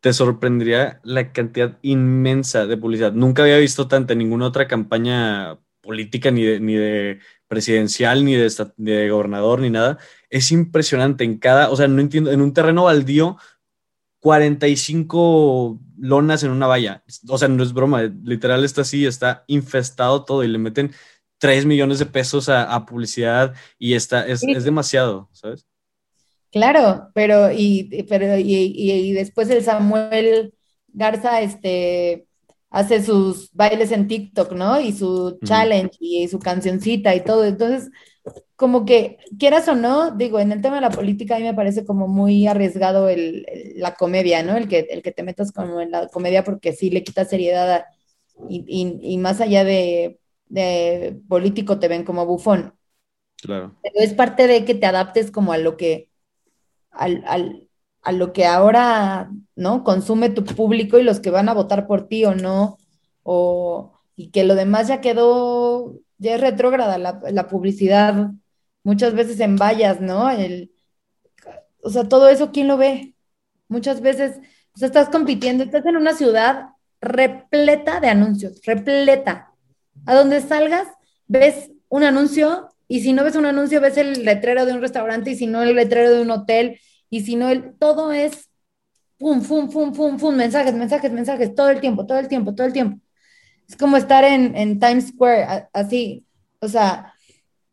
Te 0.00 0.12
sorprendería 0.12 1.00
la 1.04 1.32
cantidad 1.32 1.78
inmensa 1.82 2.66
de 2.66 2.76
publicidad. 2.76 3.12
Nunca 3.12 3.42
había 3.42 3.58
visto 3.58 3.88
tanta 3.88 4.14
en 4.14 4.20
ninguna 4.20 4.46
otra 4.46 4.66
campaña 4.66 5.58
política, 5.80 6.30
ni 6.30 6.42
de, 6.42 6.60
ni 6.60 6.74
de 6.74 7.20
presidencial, 7.48 8.24
ni 8.24 8.34
de, 8.34 8.50
de 8.76 9.10
gobernador, 9.10 9.60
ni 9.60 9.70
nada 9.70 9.98
es 10.30 10.50
impresionante 10.50 11.24
en 11.24 11.38
cada, 11.38 11.70
o 11.70 11.76
sea, 11.76 11.88
no 11.88 12.00
entiendo, 12.00 12.30
en 12.30 12.40
un 12.40 12.52
terreno 12.52 12.84
baldío, 12.84 13.36
45 14.20 15.80
lonas 15.98 16.42
en 16.42 16.50
una 16.50 16.66
valla. 16.66 17.04
O 17.28 17.38
sea, 17.38 17.48
no 17.48 17.62
es 17.62 17.72
broma, 17.72 18.02
literal 18.02 18.64
está 18.64 18.82
así, 18.82 19.06
está 19.06 19.44
infestado 19.46 20.24
todo 20.24 20.42
y 20.42 20.48
le 20.48 20.58
meten 20.58 20.92
3 21.38 21.66
millones 21.66 21.98
de 21.98 22.06
pesos 22.06 22.48
a, 22.48 22.86
publicidad 22.86 23.54
y 23.78 23.94
está, 23.94 24.26
es, 24.26 24.40
demasiado, 24.40 25.28
¿sabes? 25.32 25.66
Claro, 26.50 27.10
pero 27.14 27.52
y, 27.52 28.04
pero 28.08 28.36
y, 28.38 29.12
después 29.12 29.50
el 29.50 29.62
Samuel 29.62 30.54
Garza 30.88 31.42
este, 31.42 32.26
hace 32.70 33.04
sus 33.04 33.52
bailes 33.52 33.92
en 33.92 34.08
TikTok, 34.08 34.52
¿no? 34.52 34.80
Y 34.80 34.92
su 34.92 35.38
challenge 35.44 35.96
y 36.00 36.26
su 36.28 36.38
cancioncita 36.38 37.14
y 37.14 37.22
todo. 37.22 37.44
Entonces, 37.44 37.90
como 38.56 38.84
que, 38.84 39.18
quieras 39.38 39.68
o 39.68 39.74
no, 39.74 40.10
digo, 40.12 40.40
en 40.40 40.52
el 40.52 40.60
tema 40.62 40.76
de 40.76 40.80
la 40.80 40.90
política 40.90 41.36
a 41.36 41.38
mí 41.38 41.44
me 41.44 41.54
parece 41.54 41.84
como 41.84 42.08
muy 42.08 42.46
arriesgado 42.46 43.08
el, 43.08 43.46
la 43.76 43.94
comedia, 43.94 44.42
¿no? 44.42 44.56
El 44.56 44.68
que, 44.68 44.80
el 44.90 45.02
que 45.02 45.12
te 45.12 45.22
metas 45.22 45.52
como 45.52 45.80
en 45.80 45.90
la 45.90 46.08
comedia 46.08 46.42
porque 46.44 46.72
sí 46.72 46.90
le 46.90 47.04
quita 47.04 47.24
seriedad 47.24 47.84
y, 48.48 48.98
y, 49.02 49.18
más 49.18 49.40
allá 49.40 49.64
de, 49.64 50.20
de, 50.48 51.20
político 51.28 51.78
te 51.78 51.88
ven 51.88 52.04
como 52.04 52.26
bufón. 52.26 52.74
Claro. 53.36 53.76
Pero 53.82 53.94
es 53.96 54.14
parte 54.14 54.46
de 54.46 54.64
que 54.64 54.74
te 54.74 54.86
adaptes 54.86 55.30
como 55.30 55.52
a 55.52 55.58
lo 55.58 55.76
que, 55.76 56.10
al, 56.90 57.22
al, 57.26 57.68
a 58.02 58.12
lo 58.12 58.32
que 58.32 58.46
ahora, 58.46 59.30
¿no? 59.54 59.84
Consume 59.84 60.30
tu 60.30 60.44
público 60.44 60.98
y 60.98 61.02
los 61.02 61.20
que 61.20 61.30
van 61.30 61.48
a 61.48 61.54
votar 61.54 61.86
por 61.86 62.08
ti 62.08 62.24
o 62.24 62.34
no, 62.34 62.78
o, 63.22 63.92
y 64.16 64.30
que 64.30 64.44
lo 64.44 64.54
demás 64.54 64.88
ya 64.88 65.00
quedó, 65.00 65.94
ya 66.18 66.34
es 66.34 66.40
retrógrada 66.40 66.98
la, 66.98 67.48
publicidad 67.48 68.30
muchas 68.82 69.14
veces 69.14 69.40
en 69.40 69.56
vallas, 69.56 70.00
¿no? 70.00 70.30
El, 70.30 70.72
o 71.82 71.90
sea, 71.90 72.04
todo 72.08 72.28
eso, 72.28 72.52
¿quién 72.52 72.68
lo 72.68 72.76
ve? 72.76 73.14
Muchas 73.68 74.00
veces, 74.00 74.38
o 74.74 74.78
sea, 74.78 74.86
estás 74.86 75.08
compitiendo, 75.08 75.64
estás 75.64 75.84
en 75.86 75.96
una 75.96 76.14
ciudad 76.14 76.70
repleta 77.00 78.00
de 78.00 78.08
anuncios, 78.08 78.60
repleta. 78.64 79.52
A 80.06 80.14
donde 80.14 80.40
salgas, 80.40 80.86
ves 81.26 81.70
un 81.88 82.04
anuncio 82.04 82.68
y 82.88 83.00
si 83.00 83.12
no 83.12 83.24
ves 83.24 83.36
un 83.36 83.46
anuncio, 83.46 83.80
ves 83.80 83.96
el 83.96 84.24
letrero 84.24 84.66
de 84.66 84.72
un 84.72 84.80
restaurante 84.80 85.30
y 85.30 85.36
si 85.36 85.46
no 85.46 85.62
el 85.62 85.74
letrero 85.74 86.12
de 86.14 86.22
un 86.22 86.30
hotel 86.30 86.80
y 87.10 87.22
si 87.22 87.36
no 87.36 87.48
el, 87.48 87.74
todo 87.78 88.12
es 88.12 88.48
pum, 89.18 89.42
pum, 89.42 89.70
pum, 89.70 89.92
pum, 89.92 90.16
pum, 90.18 90.36
mensajes, 90.36 90.74
mensajes, 90.74 91.12
mensajes, 91.12 91.54
todo 91.54 91.70
el 91.70 91.80
tiempo, 91.80 92.06
todo 92.06 92.18
el 92.18 92.28
tiempo, 92.28 92.54
todo 92.54 92.66
el 92.66 92.72
tiempo. 92.72 93.00
Es 93.68 93.76
como 93.76 93.96
estar 93.96 94.24
en, 94.24 94.56
en 94.56 94.78
Times 94.78 95.08
Square, 95.08 95.68
así, 95.72 96.24
o 96.60 96.68
sea, 96.68 97.14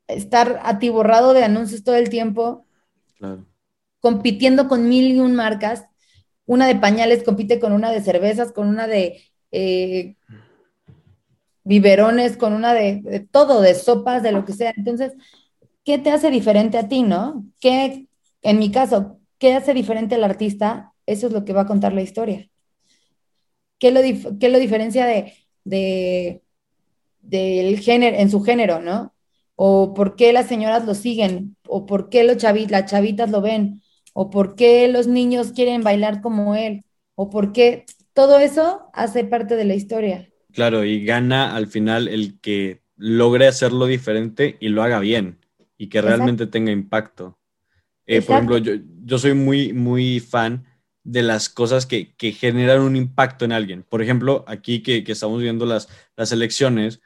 estar 0.07 0.59
atiborrado 0.63 1.33
de 1.33 1.43
anuncios 1.43 1.83
todo 1.83 1.95
el 1.95 2.09
tiempo, 2.09 2.65
compitiendo 3.99 4.67
con 4.67 4.89
mil 4.89 5.15
y 5.15 5.19
un 5.19 5.35
marcas. 5.35 5.85
Una 6.45 6.67
de 6.67 6.75
pañales 6.75 7.23
compite 7.23 7.59
con 7.59 7.71
una 7.71 7.91
de 7.91 8.01
cervezas, 8.01 8.51
con 8.51 8.67
una 8.67 8.87
de 8.87 9.21
eh, 9.51 10.15
biberones, 11.63 12.35
con 12.37 12.53
una 12.53 12.73
de, 12.73 13.25
todo, 13.31 13.61
de 13.61 13.75
sopas, 13.75 14.23
de 14.23 14.31
lo 14.31 14.43
que 14.43 14.53
sea. 14.53 14.73
Entonces, 14.75 15.13
¿qué 15.85 15.97
te 15.97 16.11
hace 16.11 16.29
diferente 16.29 16.77
a 16.77 16.87
ti, 16.89 17.03
no? 17.03 17.45
¿Qué, 17.61 18.07
en 18.41 18.59
mi 18.59 18.71
caso, 18.71 19.19
qué 19.37 19.53
hace 19.53 19.73
diferente 19.73 20.15
al 20.15 20.23
artista? 20.23 20.93
Eso 21.05 21.27
es 21.27 21.33
lo 21.33 21.45
que 21.45 21.53
va 21.53 21.61
a 21.61 21.67
contar 21.67 21.93
la 21.93 22.01
historia. 22.01 22.49
¿Qué 23.79 23.91
lo, 23.91 24.01
qué 24.39 24.49
lo 24.49 24.59
diferencia 24.59 25.05
de, 25.05 25.33
de, 25.63 26.41
del 27.21 27.79
género, 27.79 28.17
en 28.17 28.29
su 28.29 28.41
género, 28.41 28.81
no? 28.81 29.13
o 29.55 29.93
por 29.93 30.15
qué 30.15 30.33
las 30.33 30.47
señoras 30.47 30.85
lo 30.85 30.95
siguen, 30.95 31.55
o 31.67 31.85
por 31.85 32.09
qué 32.09 32.23
los 32.23 32.41
las 32.43 32.85
chavitas 32.91 33.29
lo 33.29 33.41
ven, 33.41 33.81
o 34.13 34.29
por 34.29 34.55
qué 34.55 34.87
los 34.87 35.07
niños 35.07 35.51
quieren 35.51 35.83
bailar 35.83 36.21
como 36.21 36.55
él, 36.55 36.83
o 37.15 37.29
por 37.29 37.53
qué 37.53 37.85
todo 38.13 38.39
eso 38.39 38.89
hace 38.93 39.23
parte 39.23 39.55
de 39.55 39.65
la 39.65 39.75
historia. 39.75 40.29
Claro, 40.51 40.83
y 40.83 41.03
gana 41.03 41.55
al 41.55 41.67
final 41.67 42.07
el 42.07 42.39
que 42.39 42.81
logre 42.95 43.47
hacerlo 43.47 43.87
diferente 43.87 44.57
y 44.59 44.69
lo 44.69 44.83
haga 44.83 44.99
bien 44.99 45.39
y 45.77 45.87
que 45.87 46.01
realmente 46.01 46.47
tenga 46.47 46.71
impacto. 46.71 47.39
Eh, 48.05 48.21
por 48.21 48.35
ejemplo, 48.35 48.57
yo, 48.57 48.73
yo, 49.03 49.17
soy 49.17 49.33
muy, 49.33 49.73
muy 49.73 50.19
fan 50.19 50.65
de 51.03 51.21
las 51.21 51.49
cosas 51.49 51.85
que, 51.85 52.15
que, 52.15 52.31
generan 52.31 52.81
un 52.81 52.95
impacto 52.95 53.45
en 53.45 53.51
alguien. 53.51 53.83
Por 53.83 54.01
ejemplo, 54.01 54.45
aquí 54.47 54.81
que, 54.81 55.03
que 55.03 55.11
estamos 55.11 55.41
viendo 55.41 55.65
las, 55.65 55.89
las 56.15 56.31
elecciones, 56.31 57.01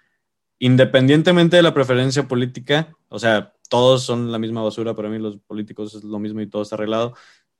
independientemente 0.59 1.57
de 1.57 1.63
la 1.63 1.73
preferencia 1.73 2.27
política, 2.27 2.95
o 3.09 3.19
sea, 3.19 3.53
todos 3.69 4.03
son 4.03 4.31
la 4.31 4.39
misma 4.39 4.61
basura, 4.61 4.95
para 4.95 5.09
mí 5.09 5.19
los 5.19 5.37
políticos 5.37 5.95
es 5.95 6.03
lo 6.03 6.19
mismo 6.19 6.41
y 6.41 6.47
todo 6.47 6.61
está 6.61 6.75
arreglado, 6.75 7.15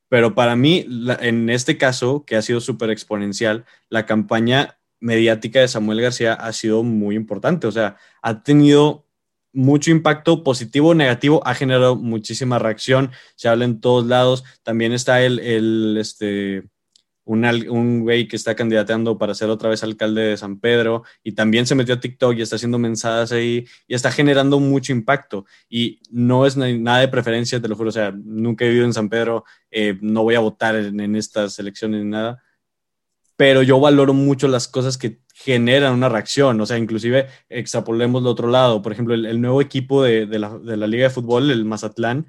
pero 0.08 0.34
para 0.34 0.56
mí, 0.56 0.86
en 1.20 1.50
este 1.50 1.76
caso, 1.76 2.24
que 2.24 2.36
ha 2.36 2.42
sido 2.42 2.60
súper 2.60 2.90
exponencial, 2.90 3.66
la 3.90 4.06
campaña 4.06 4.78
mediática 5.00 5.60
de 5.60 5.68
Samuel 5.68 6.00
García 6.00 6.34
ha 6.34 6.52
sido 6.52 6.82
muy 6.82 7.14
importante, 7.14 7.66
o 7.66 7.72
sea, 7.72 7.96
ha 8.22 8.42
tenido 8.42 9.07
mucho 9.58 9.90
impacto 9.90 10.44
positivo 10.44 10.90
o 10.90 10.94
negativo, 10.94 11.44
ha 11.44 11.52
generado 11.52 11.96
muchísima 11.96 12.60
reacción, 12.60 13.10
se 13.34 13.48
habla 13.48 13.64
en 13.64 13.80
todos 13.80 14.06
lados, 14.06 14.44
también 14.62 14.92
está 14.92 15.20
el, 15.20 15.96
este, 15.98 16.62
un 17.24 18.02
güey 18.02 18.28
que 18.28 18.36
está 18.36 18.54
candidateando 18.54 19.18
para 19.18 19.34
ser 19.34 19.50
otra 19.50 19.68
vez 19.68 19.82
alcalde 19.82 20.22
de 20.22 20.36
San 20.36 20.60
Pedro 20.60 21.02
y 21.24 21.32
también 21.32 21.66
se 21.66 21.74
metió 21.74 21.94
a 21.94 22.00
TikTok 22.00 22.36
y 22.36 22.42
está 22.42 22.54
haciendo 22.54 22.78
mensajes 22.78 23.32
ahí 23.32 23.66
y 23.88 23.94
está 23.94 24.12
generando 24.12 24.60
mucho 24.60 24.92
impacto. 24.92 25.44
Y 25.68 26.02
no 26.08 26.46
es 26.46 26.56
nada 26.56 27.00
de 27.00 27.08
preferencia, 27.08 27.60
te 27.60 27.66
lo 27.66 27.74
juro, 27.74 27.88
o 27.88 27.92
sea, 27.92 28.12
nunca 28.12 28.64
he 28.64 28.68
vivido 28.68 28.86
en 28.86 28.94
San 28.94 29.08
Pedro, 29.08 29.44
eh, 29.72 29.98
no 30.00 30.22
voy 30.22 30.36
a 30.36 30.40
votar 30.40 30.76
en, 30.76 31.16
estas 31.16 31.58
elecciones 31.58 32.04
ni 32.04 32.10
nada, 32.10 32.40
pero 33.38 33.62
yo 33.62 33.78
valoro 33.78 34.14
mucho 34.14 34.48
las 34.48 34.66
cosas 34.66 34.98
que 34.98 35.20
generan 35.32 35.94
una 35.94 36.08
reacción, 36.08 36.60
o 36.60 36.66
sea, 36.66 36.76
inclusive 36.76 37.28
extrapolemos 37.48 38.20
del 38.20 38.32
otro 38.32 38.48
lado, 38.48 38.82
por 38.82 38.90
ejemplo, 38.90 39.14
el, 39.14 39.40
nuevo 39.40 39.62
equipo 39.62 40.02
de, 40.02 40.26
la, 40.26 40.58
de 40.58 40.76
la 40.76 40.88
Liga 40.88 41.04
de 41.04 41.10
Fútbol, 41.10 41.52
el 41.52 41.64
Mazatlán, 41.64 42.26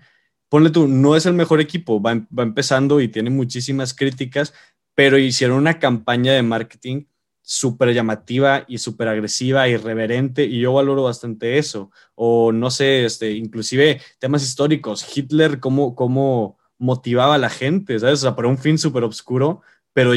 ponle 0.49 0.69
tú, 0.69 0.87
no 0.87 1.15
es 1.15 1.25
el 1.25 1.33
mejor 1.33 1.61
equipo, 1.61 1.99
va, 1.99 2.13
va, 2.37 2.43
empezando 2.43 3.01
y 3.01 3.07
tiene 3.07 3.31
muchísimas 3.31 3.95
críticas, 3.95 4.53
pero 4.93 5.17
hicieron 5.17 5.57
una 5.57 5.79
campaña 5.79 6.33
de 6.33 6.43
marketing 6.43 7.05
súper 7.41 7.91
llamativa 7.91 8.65
y 8.67 8.77
súper 8.77 9.07
agresiva, 9.07 9.67
irreverente, 9.67 10.45
y 10.45 10.59
yo 10.59 10.73
valoro 10.73 11.01
bastante 11.01 11.57
eso. 11.57 11.89
O 12.13 12.51
no 12.51 12.69
sé, 12.69 13.05
este, 13.05 13.31
inclusive 13.31 13.99
temas 14.19 14.43
históricos, 14.43 15.03
Hitler, 15.17 15.59
cómo, 15.59 15.95
cómo 15.95 16.59
motivaba 16.77 17.33
a 17.33 17.39
la 17.39 17.49
gente, 17.49 17.97
¿sabes? 17.99 18.19
O 18.19 18.21
sea, 18.21 18.35
para 18.35 18.47
un 18.47 18.59
fin 18.59 18.77
súper 18.77 19.03
oscuro, 19.03 19.63
pero 19.91 20.13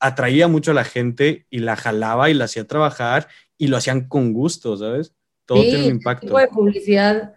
atraía 0.00 0.48
mucho 0.48 0.72
a 0.72 0.74
la 0.74 0.84
gente 0.84 1.46
y 1.50 1.60
la 1.60 1.76
jalaba 1.76 2.30
y 2.30 2.34
la 2.34 2.44
hacía 2.44 2.66
trabajar 2.66 3.28
y 3.58 3.68
lo 3.68 3.76
hacían 3.76 4.08
con 4.08 4.32
gusto, 4.32 4.76
¿sabes? 4.76 5.14
Todo 5.44 5.62
tiene 5.62 5.84
un 5.84 5.90
impacto. 5.90 6.26
El 6.26 6.28
tipo 6.28 6.38
de 6.40 6.48
publicidad 6.48 7.34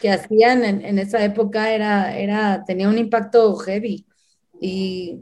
que 0.00 0.10
hacían 0.10 0.64
en, 0.64 0.84
en, 0.84 0.98
esa 0.98 1.22
época 1.24 1.72
era, 1.72 2.16
era, 2.16 2.64
tenía 2.64 2.88
un 2.88 2.98
impacto 2.98 3.54
heavy. 3.56 4.06
Y 4.60 5.20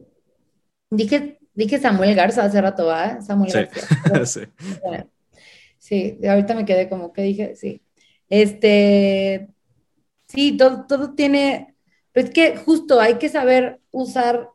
Dije, 0.90 1.38
dije 1.54 1.78
Samuel 1.78 2.14
Garza 2.14 2.44
hace 2.44 2.60
rato, 2.60 2.86
¿va? 2.86 3.20
Samuel 3.20 3.52
Garza. 3.52 4.24
sí. 4.26 4.40
sí, 5.78 6.18
ahorita 6.26 6.54
me 6.54 6.64
quedé 6.64 6.88
como 6.88 7.12
que 7.12 7.22
dije, 7.22 7.54
sí. 7.56 7.82
Este, 8.30 9.48
sí, 10.26 10.56
todo, 10.56 10.86
todo 10.86 11.14
tiene, 11.14 11.74
pero 12.12 12.28
es 12.28 12.32
que 12.32 12.56
justo 12.56 13.00
hay 13.00 13.14
que 13.14 13.28
saber 13.28 13.80
usar 13.90 14.50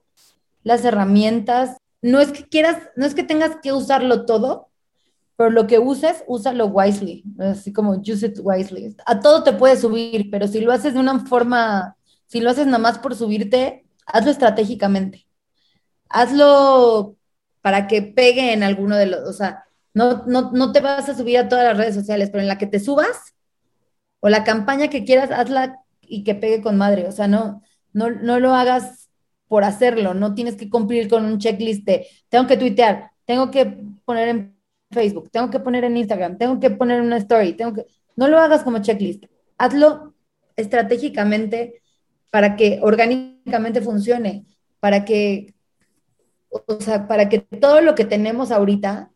las 0.63 0.85
herramientas. 0.85 1.77
No 2.03 2.19
es 2.19 2.31
que 2.31 2.47
quieras, 2.47 2.77
no 2.95 3.07
es 3.07 3.15
que 3.15 3.23
tengas 3.23 3.57
que 3.63 3.73
usarlo 3.73 4.25
todo, 4.25 4.69
pero 5.35 5.49
lo 5.49 5.65
que 5.65 5.79
uses, 5.79 6.23
úsalo 6.27 6.67
wisely, 6.67 7.23
así 7.39 7.73
como 7.73 7.93
use 7.93 8.27
it 8.27 8.39
wisely. 8.43 8.95
A 9.07 9.19
todo 9.19 9.41
te 9.41 9.53
puedes 9.53 9.81
subir, 9.81 10.29
pero 10.29 10.47
si 10.47 10.59
lo 10.61 10.71
haces 10.71 10.93
de 10.93 10.99
una 10.99 11.25
forma, 11.25 11.97
si 12.27 12.39
lo 12.39 12.51
haces 12.51 12.67
nada 12.67 12.77
más 12.77 12.99
por 12.99 13.15
subirte, 13.15 13.87
hazlo 14.05 14.29
estratégicamente 14.29 15.25
hazlo 16.13 17.17
para 17.61 17.87
que 17.87 18.01
pegue 18.01 18.53
en 18.53 18.63
alguno 18.63 18.95
de 18.95 19.07
los, 19.07 19.27
o 19.27 19.33
sea, 19.33 19.65
no, 19.93 20.23
no, 20.25 20.71
te 20.71 20.79
vas 20.79 21.09
a 21.09 21.15
subir 21.15 21.37
a 21.37 21.49
todas 21.49 21.65
las 21.65 21.77
redes 21.77 21.95
sociales, 21.95 22.29
pero 22.31 22.41
en 22.41 22.47
la 22.47 22.57
que 22.57 22.67
te 22.67 22.79
subas 22.79 23.35
o 24.19 24.29
la 24.29 24.43
campaña 24.43 24.87
que 24.89 25.03
quieras, 25.03 25.31
hazla 25.31 25.79
y 26.01 26.23
que 26.23 26.35
pegue 26.35 26.61
con 26.61 26.77
madre, 26.77 27.07
o 27.07 27.11
sea, 27.11 27.27
no, 27.27 27.61
no, 27.91 28.09
no 28.09 28.39
lo 28.39 28.55
hagas 28.55 29.02
por 29.53 29.63
hacerlo, 29.63 30.15
no 30.15 30.33
tienes 30.33 30.55
que 30.55 30.67
cumplir 30.67 31.07
con 31.07 31.25
un 31.25 31.37
checklist 31.37 31.83
de, 31.85 32.07
tengo 32.27 32.47
que 32.47 32.57
tuitear, 32.57 33.11
tengo 33.23 33.51
que 33.51 33.67
poner 34.03 34.27
en 34.29 34.57
Facebook, 34.89 35.29
tengo 35.29 35.51
que 35.51 35.59
poner 35.59 35.83
en 35.83 35.95
Instagram, 35.95 36.39
tengo 36.39 36.59
que 36.59 36.71
poner 36.71 36.99
una 37.01 37.17
story, 37.17 37.53
tengo 37.53 37.71
que, 37.71 37.85
no 38.15 38.27
lo 38.27 38.39
hagas 38.39 38.63
como 38.63 38.79
checklist, 38.79 39.25
hazlo 39.59 40.15
estratégicamente 40.55 41.83
para 42.31 42.55
que 42.55 42.79
orgánicamente 42.81 43.79
funcione, 43.79 44.47
para 44.79 45.05
que 45.05 45.53
o 46.49 46.79
sea, 46.79 47.07
para 47.07 47.29
que 47.29 47.37
todo 47.37 47.79
lo 47.81 47.93
que 47.93 48.05
tenemos 48.05 48.49
ahorita, 48.49 49.11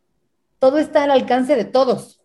todo 0.59 0.77
está 0.77 1.05
al 1.05 1.09
alcance 1.09 1.55
de 1.55 1.65
todos, 1.65 2.21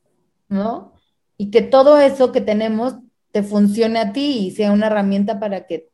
¿no? 0.50 0.92
Y 1.38 1.50
que 1.50 1.62
todo 1.62 1.98
eso 1.98 2.30
que 2.30 2.42
tenemos 2.42 2.96
te 3.30 3.42
funcione 3.42 4.00
a 4.00 4.12
ti 4.12 4.48
y 4.48 4.50
sea 4.50 4.70
una 4.70 4.88
herramienta 4.88 5.40
para 5.40 5.66
que, 5.66 5.91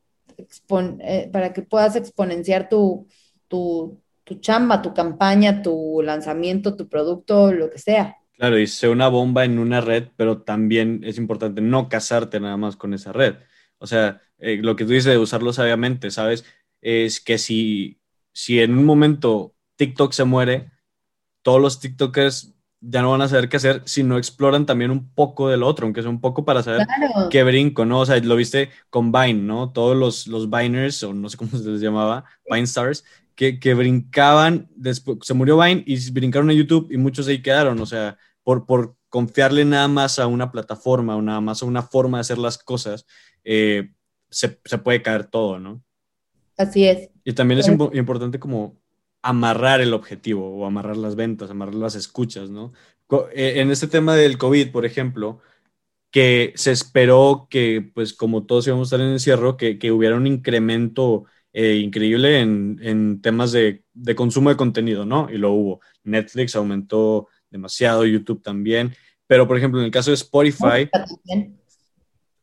eh, 1.00 1.30
para 1.32 1.52
que 1.52 1.62
puedas 1.62 1.96
exponenciar 1.96 2.68
tu, 2.68 3.06
tu, 3.48 4.00
tu 4.24 4.36
chamba, 4.36 4.82
tu 4.82 4.94
campaña, 4.94 5.62
tu 5.62 6.00
lanzamiento, 6.02 6.76
tu 6.76 6.88
producto, 6.88 7.52
lo 7.52 7.70
que 7.70 7.78
sea. 7.78 8.16
Claro, 8.34 8.58
y 8.58 8.66
sea 8.66 8.90
una 8.90 9.08
bomba 9.08 9.44
en 9.44 9.58
una 9.58 9.80
red, 9.80 10.08
pero 10.16 10.42
también 10.42 11.00
es 11.04 11.18
importante 11.18 11.60
no 11.60 11.88
casarte 11.88 12.38
nada 12.38 12.56
más 12.56 12.76
con 12.76 12.94
esa 12.94 13.12
red. 13.12 13.34
O 13.78 13.86
sea, 13.86 14.20
eh, 14.38 14.58
lo 14.62 14.76
que 14.76 14.84
tú 14.84 14.92
dices 14.92 15.12
de 15.12 15.18
usarlo 15.18 15.52
sabiamente, 15.52 16.10
¿sabes? 16.10 16.44
Es 16.80 17.20
que 17.20 17.38
si 17.38 17.98
si 18.38 18.60
en 18.60 18.78
un 18.78 18.84
momento 18.84 19.56
TikTok 19.74 20.12
se 20.12 20.22
muere, 20.22 20.70
todos 21.42 21.60
los 21.60 21.80
TikTokers 21.80 22.54
ya 22.80 23.02
no 23.02 23.10
van 23.10 23.22
a 23.22 23.28
saber 23.28 23.48
qué 23.48 23.56
hacer 23.56 23.82
si 23.86 24.02
no 24.02 24.18
exploran 24.18 24.64
también 24.64 24.90
un 24.90 25.08
poco 25.12 25.48
del 25.48 25.62
otro, 25.62 25.86
aunque 25.86 26.02
sea 26.02 26.10
un 26.10 26.20
poco 26.20 26.44
para 26.44 26.62
saber 26.62 26.86
qué 27.30 27.42
brinco, 27.42 27.84
¿no? 27.84 28.00
O 28.00 28.06
sea, 28.06 28.18
lo 28.18 28.36
viste 28.36 28.70
con 28.90 29.10
Vine, 29.10 29.42
¿no? 29.42 29.72
Todos 29.72 29.96
los, 29.96 30.26
los 30.28 30.48
Viners, 30.48 31.02
o 31.02 31.12
no 31.12 31.28
sé 31.28 31.36
cómo 31.36 31.50
se 31.56 31.68
les 31.68 31.80
llamaba, 31.80 32.24
Vine 32.48 32.64
Stars, 32.64 33.04
que, 33.34 33.58
que 33.58 33.74
brincaban, 33.74 34.68
después 34.74 35.18
se 35.22 35.34
murió 35.34 35.58
Vine 35.58 35.82
y 35.86 36.10
brincaron 36.10 36.50
a 36.50 36.54
YouTube 36.54 36.88
y 36.90 36.96
muchos 36.96 37.26
ahí 37.28 37.42
quedaron, 37.42 37.80
o 37.80 37.86
sea, 37.86 38.16
por, 38.42 38.66
por 38.66 38.96
confiarle 39.08 39.64
nada 39.64 39.88
más 39.88 40.18
a 40.18 40.26
una 40.26 40.52
plataforma 40.52 41.16
o 41.16 41.22
nada 41.22 41.40
más 41.40 41.62
a 41.62 41.66
una 41.66 41.82
forma 41.82 42.18
de 42.18 42.22
hacer 42.22 42.38
las 42.38 42.58
cosas, 42.58 43.06
eh, 43.44 43.90
se, 44.30 44.60
se 44.64 44.78
puede 44.78 45.02
caer 45.02 45.24
todo, 45.24 45.58
¿no? 45.58 45.82
Así 46.56 46.84
es. 46.86 47.10
Y 47.24 47.32
también 47.32 47.60
es 47.60 47.68
importante 47.68 48.38
como 48.38 48.76
amarrar 49.22 49.80
el 49.80 49.94
objetivo 49.94 50.56
o 50.56 50.66
amarrar 50.66 50.96
las 50.96 51.16
ventas, 51.16 51.50
amarrar 51.50 51.74
las 51.74 51.94
escuchas, 51.94 52.50
¿no? 52.50 52.72
Eh, 53.32 53.54
en 53.56 53.70
este 53.70 53.86
tema 53.86 54.14
del 54.14 54.38
COVID, 54.38 54.70
por 54.70 54.84
ejemplo, 54.84 55.40
que 56.10 56.52
se 56.56 56.72
esperó 56.72 57.46
que, 57.50 57.90
pues 57.94 58.14
como 58.14 58.44
todos 58.44 58.66
íbamos 58.66 58.86
a 58.86 58.96
estar 58.96 59.06
en 59.06 59.12
encierro, 59.12 59.56
que, 59.56 59.78
que 59.78 59.92
hubiera 59.92 60.16
un 60.16 60.26
incremento 60.26 61.24
eh, 61.52 61.76
increíble 61.76 62.40
en, 62.40 62.78
en 62.82 63.20
temas 63.20 63.52
de, 63.52 63.82
de, 63.94 64.14
consumo 64.14 64.50
de 64.50 64.56
contenido, 64.56 65.04
¿no? 65.04 65.28
Y 65.30 65.38
lo 65.38 65.52
hubo. 65.52 65.80
Netflix 66.04 66.54
aumentó 66.54 67.28
demasiado, 67.50 68.04
YouTube 68.04 68.42
también. 68.42 68.94
Pero, 69.26 69.46
por 69.46 69.58
ejemplo, 69.58 69.80
en 69.80 69.86
el 69.86 69.92
caso 69.92 70.10
de 70.10 70.14
Spotify, 70.14 70.88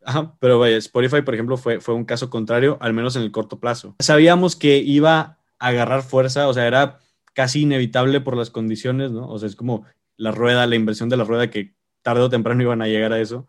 Ajá, 0.06 0.36
pero 0.40 0.60
vaya, 0.60 0.78
Spotify, 0.78 1.24
por 1.24 1.34
ejemplo, 1.34 1.58
fue, 1.58 1.82
fue 1.82 1.96
un 1.96 2.06
caso 2.06 2.30
contrario, 2.30 2.78
al 2.80 2.94
menos 2.94 3.16
en 3.16 3.24
el 3.24 3.32
corto 3.32 3.60
plazo. 3.60 3.96
Sabíamos 4.00 4.56
que 4.56 4.78
iba 4.78 5.35
agarrar 5.60 6.04
fuerza, 6.04 6.48
o 6.48 6.54
sea, 6.54 6.68
era 6.68 7.00
casi 7.34 7.62
inevitable 7.62 8.22
por 8.22 8.38
las 8.38 8.50
condiciones, 8.50 9.12
¿no? 9.12 9.28
O 9.30 9.40
sea, 9.40 9.48
es 9.48 9.56
como 9.56 9.86
la 10.18 10.32
rueda, 10.32 10.68
la 10.68 10.76
inversión 10.76 11.10
de 11.10 11.18
la 11.18 11.24
rueda 11.24 11.50
que 11.50 11.76
tarde 12.02 12.22
o 12.22 12.30
temprano 12.30 12.62
iban 12.62 12.82
a 12.82 12.88
llegar 12.88 13.14
a 13.14 13.20
eso, 13.20 13.48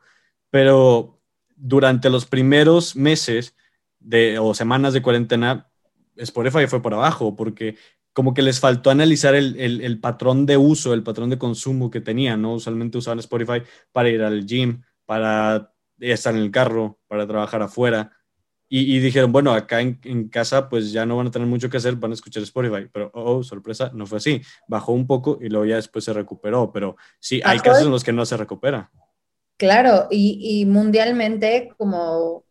pero 0.51 1.21
durante 1.57 2.11
los 2.11 2.27
primeros 2.27 2.97
meses 2.97 3.57
de, 4.01 4.39
o 4.39 4.55
semanas 4.55 4.93
de 4.93 5.03
cuarentena, 5.03 5.71
Spotify 6.17 6.67
fue 6.67 6.83
por 6.83 6.95
abajo, 6.95 7.37
porque 7.37 7.77
como 8.13 8.33
que 8.33 8.43
les 8.43 8.61
faltó 8.61 8.91
analizar 8.91 9.35
el, 9.35 9.61
el, 9.61 9.83
el 9.83 10.01
patrón 10.01 10.47
de 10.47 10.57
uso, 10.57 10.95
el 10.95 11.03
patrón 11.03 11.29
de 11.29 11.39
consumo 11.39 11.91
que 11.91 12.01
tenían, 12.01 12.41
¿no? 12.41 12.55
Usualmente 12.55 12.99
usaban 12.99 13.19
Spotify 13.19 13.63
para 13.93 14.09
ir 14.09 14.23
al 14.23 14.47
gym, 14.47 14.83
para 15.05 15.75
estar 16.01 16.35
en 16.35 16.41
el 16.41 16.51
carro, 16.51 16.99
para 17.09 17.27
trabajar 17.27 17.63
afuera. 17.63 18.16
Y, 18.69 18.99
dijeron, 18.99 19.31
bueno, 19.31 19.53
acá 19.53 19.81
en, 19.81 20.29
casa 20.29 20.69
pues 20.69 20.91
ya 20.91 21.07
no 21.07 21.17
van 21.17 21.29
a 21.29 21.31
tener 21.31 21.47
mucho 21.47 21.71
que 21.71 21.77
hacer, 21.77 21.95
van 21.95 22.11
a 22.11 22.15
escuchar 22.15 22.43
Spotify. 22.43 22.89
Pero, 22.93 23.11
oh, 23.15 23.43
sorpresa, 23.45 23.93
no 23.95 24.07
fue 24.07 24.19
así. 24.19 24.43
Bajó 24.67 24.93
un 24.93 25.07
poco 25.07 25.39
y 25.41 25.49
luego 25.49 25.67
ya 25.67 25.77
después 25.77 26.05
se 26.05 26.13
recuperó. 26.13 26.73
Pero 26.73 26.97
sí, 27.21 27.41
hay 27.45 27.61
casos 27.61 27.85
en 27.85 27.93
los 27.93 28.03
que 28.03 28.13
no 28.13 28.27
se 28.27 28.37
recupera. 28.37 28.91
Claro, 29.57 30.09
y, 30.11 30.65
mundialmente, 30.67 31.71
como, 31.79 32.45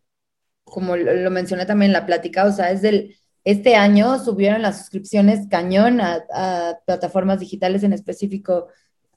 como 0.63 0.95
lo 0.95 1.29
mencioné 1.31 1.65
también 1.65 1.89
en 1.89 1.93
la 1.93 2.05
plática, 2.05 2.45
o 2.45 2.51
sea, 2.51 2.71
es 2.71 2.81
del, 2.81 3.15
este 3.43 3.75
año 3.75 4.17
subieron 4.23 4.61
las 4.61 4.79
suscripciones 4.79 5.47
cañón 5.49 5.99
a, 5.99 6.23
a 6.33 6.79
plataformas 6.85 7.41
digitales, 7.41 7.83
en 7.83 7.93
específico 7.93 8.69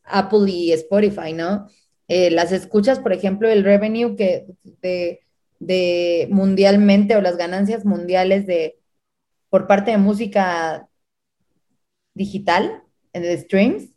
Apple 0.04 0.50
y 0.50 0.72
Spotify, 0.72 1.32
¿no? 1.32 1.68
Eh, 2.08 2.30
las 2.30 2.52
escuchas, 2.52 2.98
por 2.98 3.12
ejemplo, 3.12 3.48
el 3.48 3.64
revenue 3.64 4.16
que 4.16 4.46
de, 4.64 5.20
mundialmente 5.60 7.16
o 7.16 7.20
las 7.20 7.36
ganancias 7.36 7.84
mundiales 7.84 8.46
de 8.46 8.78
por 9.48 9.66
parte 9.66 9.90
de 9.90 9.98
música 9.98 10.88
digital, 12.14 12.82
de 13.12 13.38
streams, 13.38 13.90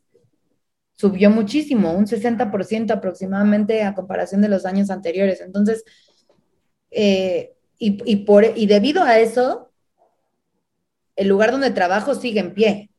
subió 0.93 1.29
muchísimo, 1.29 1.93
un 1.93 2.05
60% 2.05 2.91
aproximadamente 2.91 3.83
a 3.83 3.95
comparación 3.95 4.41
de 4.41 4.49
los 4.49 4.65
años 4.65 4.89
anteriores. 4.89 5.41
Entonces, 5.41 5.83
eh, 6.91 7.53
y, 7.83 8.17
por, 8.17 8.45
y 8.55 8.67
debido 8.67 9.01
a 9.03 9.17
eso, 9.17 9.71
el 11.15 11.27
lugar 11.27 11.51
donde 11.51 11.71
trabajo 11.71 12.13
sigue 12.13 12.39
en 12.39 12.53
pie, 12.53 12.91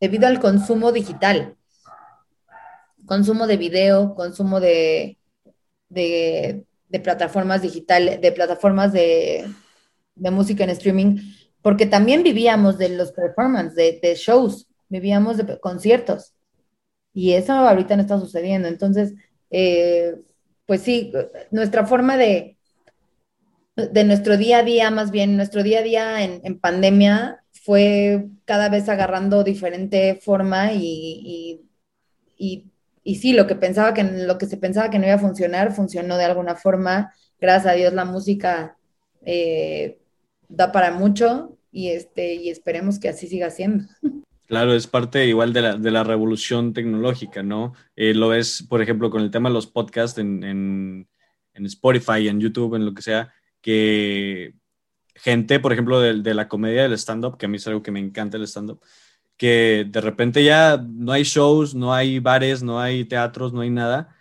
debido 0.00 0.26
al 0.26 0.40
consumo 0.40 0.92
digital. 0.92 1.56
Consumo 3.04 3.46
de 3.46 3.56
video, 3.58 4.14
consumo 4.14 4.58
de, 4.58 5.18
de, 5.90 6.64
plataformas 7.00 7.62
digitales, 7.62 8.20
de 8.20 8.32
plataformas 8.32 8.92
de, 8.92 9.46
música 10.16 10.64
en 10.64 10.70
streaming, 10.70 11.16
porque 11.62 11.86
también 11.86 12.22
vivíamos 12.22 12.78
de 12.78 12.90
los 12.90 13.12
performances, 13.12 14.00
de, 14.00 14.14
shows, 14.14 14.68
vivíamos 14.88 15.36
de 15.38 15.58
conciertos. 15.60 16.34
Y 17.14 17.32
eso 17.32 17.52
ahorita 17.52 17.96
no 17.96 18.02
está 18.02 18.18
sucediendo. 18.18 18.68
Entonces, 18.68 19.14
eh, 19.50 20.16
pues 20.66 20.82
sí, 20.82 21.12
nuestra 21.50 21.86
forma 21.86 22.16
de, 22.16 22.56
de 23.76 24.04
nuestro 24.04 24.36
día 24.36 24.58
a 24.58 24.62
día, 24.62 24.90
más 24.90 25.10
bien 25.10 25.36
nuestro 25.36 25.62
día 25.62 25.80
a 25.80 25.82
día 25.82 26.22
en, 26.22 26.58
pandemia 26.60 27.42
fue 27.52 28.28
cada 28.44 28.68
vez 28.68 28.88
agarrando 28.88 29.44
diferente 29.44 30.16
forma 30.16 30.72
y, 30.72 30.80
y, 31.24 31.60
y, 32.36 32.71
sí, 33.04 33.32
lo 33.32 33.46
que, 33.46 33.54
pensaba 33.54 33.94
que, 33.94 34.04
lo 34.04 34.38
que 34.38 34.46
se 34.46 34.56
pensaba 34.56 34.90
que 34.90 34.98
no 34.98 35.06
iba 35.06 35.14
a 35.14 35.18
funcionar, 35.18 35.72
funcionó 35.72 36.16
de 36.16 36.24
alguna 36.24 36.54
forma. 36.54 37.12
Gracias 37.40 37.72
a 37.72 37.76
Dios 37.76 37.92
la 37.92 38.04
música 38.04 38.76
eh, 39.24 39.98
da 40.48 40.70
para 40.72 40.92
mucho 40.92 41.56
y, 41.70 41.88
este, 41.88 42.34
y 42.34 42.50
esperemos 42.50 42.98
que 42.98 43.08
así 43.08 43.26
siga 43.26 43.50
siendo. 43.50 43.84
Claro, 44.48 44.74
es 44.74 44.86
parte 44.86 45.26
igual 45.26 45.54
de 45.54 45.62
la, 45.62 45.76
de 45.76 45.90
la 45.90 46.04
revolución 46.04 46.74
tecnológica, 46.74 47.42
¿no? 47.42 47.72
Eh, 47.96 48.12
lo 48.12 48.28
ves, 48.28 48.66
por 48.68 48.82
ejemplo, 48.82 49.08
con 49.08 49.22
el 49.22 49.30
tema 49.30 49.48
de 49.48 49.54
los 49.54 49.66
podcasts 49.66 50.18
en, 50.18 50.44
en, 50.44 51.08
en, 51.54 51.64
Spotify, 51.66 52.28
en 52.28 52.38
YouTube, 52.38 52.74
en 52.74 52.84
lo 52.84 52.92
que 52.92 53.00
sea, 53.00 53.32
que 53.62 54.52
gente, 55.14 55.58
por 55.58 55.72
ejemplo, 55.72 56.00
de, 56.00 56.20
de 56.20 56.34
la 56.34 56.48
comedia 56.48 56.82
del 56.82 56.92
stand-up, 56.98 57.38
que 57.38 57.46
a 57.46 57.48
mí 57.48 57.56
es 57.56 57.66
algo 57.66 57.82
que 57.82 57.92
me 57.92 58.00
encanta 58.00 58.36
el 58.36 58.42
stand-up, 58.42 58.82
que 59.42 59.84
de 59.88 60.00
repente 60.00 60.44
ya 60.44 60.76
no 60.76 61.10
hay 61.10 61.24
shows, 61.24 61.74
no 61.74 61.92
hay 61.92 62.20
bares, 62.20 62.62
no 62.62 62.78
hay 62.78 63.04
teatros, 63.04 63.52
no 63.52 63.62
hay 63.62 63.70
nada. 63.70 64.14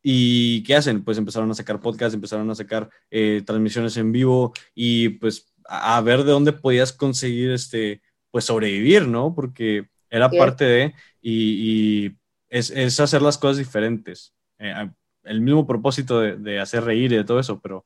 ¿Y 0.00 0.62
qué 0.62 0.76
hacen? 0.76 1.02
Pues 1.02 1.18
empezaron 1.18 1.50
a 1.50 1.54
sacar 1.54 1.80
podcasts, 1.80 2.14
empezaron 2.14 2.48
a 2.48 2.54
sacar 2.54 2.88
eh, 3.10 3.42
transmisiones 3.44 3.96
en 3.96 4.12
vivo 4.12 4.52
y 4.72 5.08
pues 5.08 5.52
a, 5.64 6.00
ver 6.02 6.22
de 6.22 6.30
dónde 6.30 6.52
podías 6.52 6.92
conseguir 6.92 7.50
este, 7.50 8.00
pues 8.30 8.44
sobrevivir, 8.44 9.08
¿no? 9.08 9.34
Porque 9.34 9.88
era 10.08 10.30
parte 10.30 10.64
de, 10.64 10.94
y, 11.20 12.12
es, 12.48 12.70
es, 12.70 13.00
hacer 13.00 13.22
las 13.22 13.38
cosas 13.38 13.56
diferentes. 13.56 14.32
Eh, 14.60 14.88
el 15.24 15.40
mismo 15.40 15.66
propósito 15.66 16.20
de, 16.20 16.36
de, 16.36 16.60
hacer 16.60 16.84
reír 16.84 17.12
y 17.12 17.16
de 17.16 17.24
todo 17.24 17.40
eso, 17.40 17.60
pero 17.60 17.84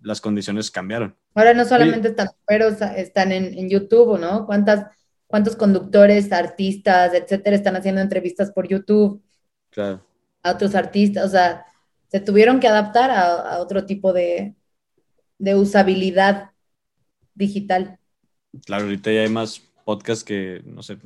las 0.00 0.20
condiciones 0.20 0.70
cambiaron. 0.70 1.16
Ahora 1.34 1.52
no 1.52 1.64
solamente 1.64 2.10
están, 2.10 2.28
pero 2.46 2.68
están 2.68 3.32
en, 3.32 3.58
en, 3.58 3.68
YouTube, 3.68 4.20
¿no? 4.20 4.46
¿Cuántas, 4.46 4.86
¿Cuántos 5.32 5.56
conductores, 5.56 6.30
artistas, 6.30 7.14
etcétera, 7.14 7.56
están 7.56 7.74
haciendo 7.74 8.02
entrevistas 8.02 8.50
por 8.50 8.68
YouTube? 8.68 9.22
Claro. 9.70 10.04
A 10.42 10.52
otros 10.52 10.74
artistas, 10.74 11.24
o 11.24 11.30
sea, 11.30 11.64
se 12.08 12.20
tuvieron 12.20 12.60
que 12.60 12.68
adaptar 12.68 13.10
a, 13.10 13.54
a 13.54 13.58
otro 13.58 13.86
tipo 13.86 14.12
de, 14.12 14.54
de 15.38 15.54
usabilidad 15.54 16.50
digital. 17.34 17.98
Claro, 18.66 18.84
ahorita 18.84 19.10
ya 19.10 19.22
hay 19.22 19.30
más 19.30 19.62
podcasts 19.86 20.22
que, 20.22 20.60
no 20.66 20.82
sé, 20.82 20.98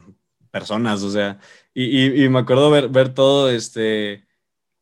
personas, 0.51 1.05
o 1.05 1.11
sea, 1.13 1.39
y, 1.73 2.29
me 2.29 2.41
acuerdo 2.41 2.69
ver, 2.69 2.89
ver 2.89 3.15
todo, 3.15 3.49
este, 3.49 4.26